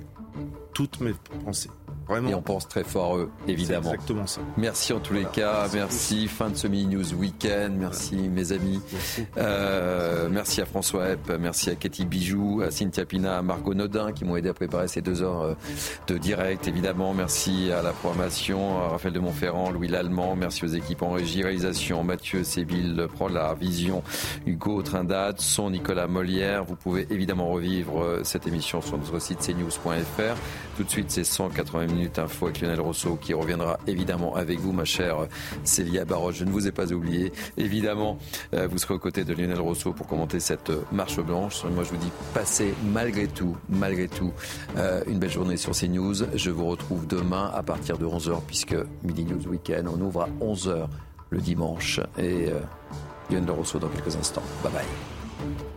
Toutes 0.73 0.99
mes 0.99 1.13
pensées. 1.43 1.69
Et 2.09 2.34
on 2.34 2.41
pense 2.41 2.67
très 2.67 2.84
fort 2.84 3.17
eux, 3.17 3.29
évidemment. 3.47 3.91
exactement 3.91 4.27
ça. 4.27 4.41
Merci 4.55 4.93
en 4.93 4.99
tous 4.99 5.13
les 5.13 5.25
cas. 5.25 5.67
Merci. 5.73 6.27
Fin 6.27 6.49
de 6.49 6.55
ce 6.55 6.67
mini 6.67 6.95
news 6.95 7.13
week-end. 7.13 7.71
Merci 7.77 8.15
mes 8.15 8.51
amis. 8.51 8.81
Merci. 8.91 9.25
Euh, 9.38 10.29
merci 10.31 10.61
à 10.61 10.65
François 10.65 11.09
Epp. 11.09 11.31
Merci 11.39 11.69
à 11.69 11.75
Katie 11.75 12.05
Bijou, 12.05 12.61
à 12.65 12.71
Cynthia 12.71 13.05
Pina, 13.05 13.38
à 13.38 13.41
Margot 13.41 13.73
Nodin 13.73 14.13
qui 14.13 14.23
m'ont 14.23 14.38
aidé 14.38 14.49
à 14.49 14.53
préparer 14.53 14.88
ces 14.88 15.01
deux 15.01 15.21
heures 15.21 15.41
euh, 15.41 15.53
de 16.07 16.17
direct, 16.17 16.67
évidemment. 16.67 17.13
Merci 17.13 17.71
à 17.71 17.81
la 17.81 17.91
programmation, 17.91 18.79
à 18.79 18.89
Raphaël 18.89 19.13
de 19.13 19.19
Montferrand, 19.19 19.71
Louis 19.71 19.89
Lallemand. 19.89 20.35
Merci 20.35 20.63
aux 20.63 20.69
équipes 20.69 21.01
en 21.01 21.11
régie, 21.11 21.43
réalisation, 21.43 22.03
Mathieu 22.03 22.43
Sébille, 22.43 23.05
Prolar, 23.13 23.55
Vision, 23.55 24.01
Hugo 24.45 24.81
Trindade, 24.81 25.39
son 25.41 25.71
Nicolas 25.71 26.07
Molière. 26.07 26.63
Vous 26.63 26.75
pouvez 26.75 27.05
évidemment 27.09 27.49
revivre 27.49 28.01
euh, 28.01 28.21
cette 28.23 28.47
émission 28.47 28.81
sur 28.81 28.97
notre 28.97 29.19
site 29.19 29.39
cnews.fr. 29.39 30.35
Tout 30.77 30.84
de 30.84 30.89
suite, 30.89 31.11
c'est 31.11 31.23
180 31.23 31.88
minutes 31.97 32.19
info 32.19 32.45
avec 32.45 32.61
Lionel 32.61 32.79
Rousseau 32.79 33.15
qui 33.15 33.33
reviendra 33.33 33.79
évidemment 33.87 34.35
avec 34.35 34.59
vous, 34.59 34.71
ma 34.71 34.85
chère 34.85 35.27
Célia 35.63 36.05
Baroche. 36.05 36.35
Je 36.35 36.45
ne 36.45 36.51
vous 36.51 36.67
ai 36.67 36.71
pas 36.71 36.91
oublié. 36.93 37.31
Évidemment, 37.57 38.19
euh, 38.53 38.67
vous 38.67 38.77
serez 38.77 38.93
aux 38.93 38.99
côtés 38.99 39.23
de 39.23 39.33
Lionel 39.33 39.59
Rousseau 39.59 39.93
pour 39.93 40.07
commenter 40.07 40.39
cette 40.39 40.71
marche 40.91 41.19
blanche. 41.19 41.63
Moi, 41.65 41.83
je 41.83 41.89
vous 41.89 41.97
dis, 41.97 42.11
passez 42.33 42.73
malgré 42.93 43.27
tout, 43.27 43.57
malgré 43.69 44.07
tout, 44.07 44.31
euh, 44.77 45.01
une 45.07 45.17
belle 45.17 45.31
journée 45.31 45.57
sur 45.57 45.71
CNews. 45.71 46.15
Je 46.35 46.51
vous 46.51 46.67
retrouve 46.67 47.07
demain 47.07 47.51
à 47.53 47.63
partir 47.63 47.97
de 47.97 48.05
11h 48.05 48.41
puisque 48.45 48.75
Midi 49.03 49.25
News 49.25 49.47
Weekend, 49.47 49.87
on 49.87 49.99
ouvre 49.99 50.21
à 50.21 50.29
11h 50.39 50.87
le 51.29 51.39
dimanche. 51.39 51.99
Et 52.17 52.49
euh, 52.49 52.59
Lionel 53.31 53.51
Rousseau 53.51 53.79
dans 53.79 53.89
quelques 53.89 54.15
instants. 54.15 54.43
Bye 54.63 54.71
bye. 54.71 55.76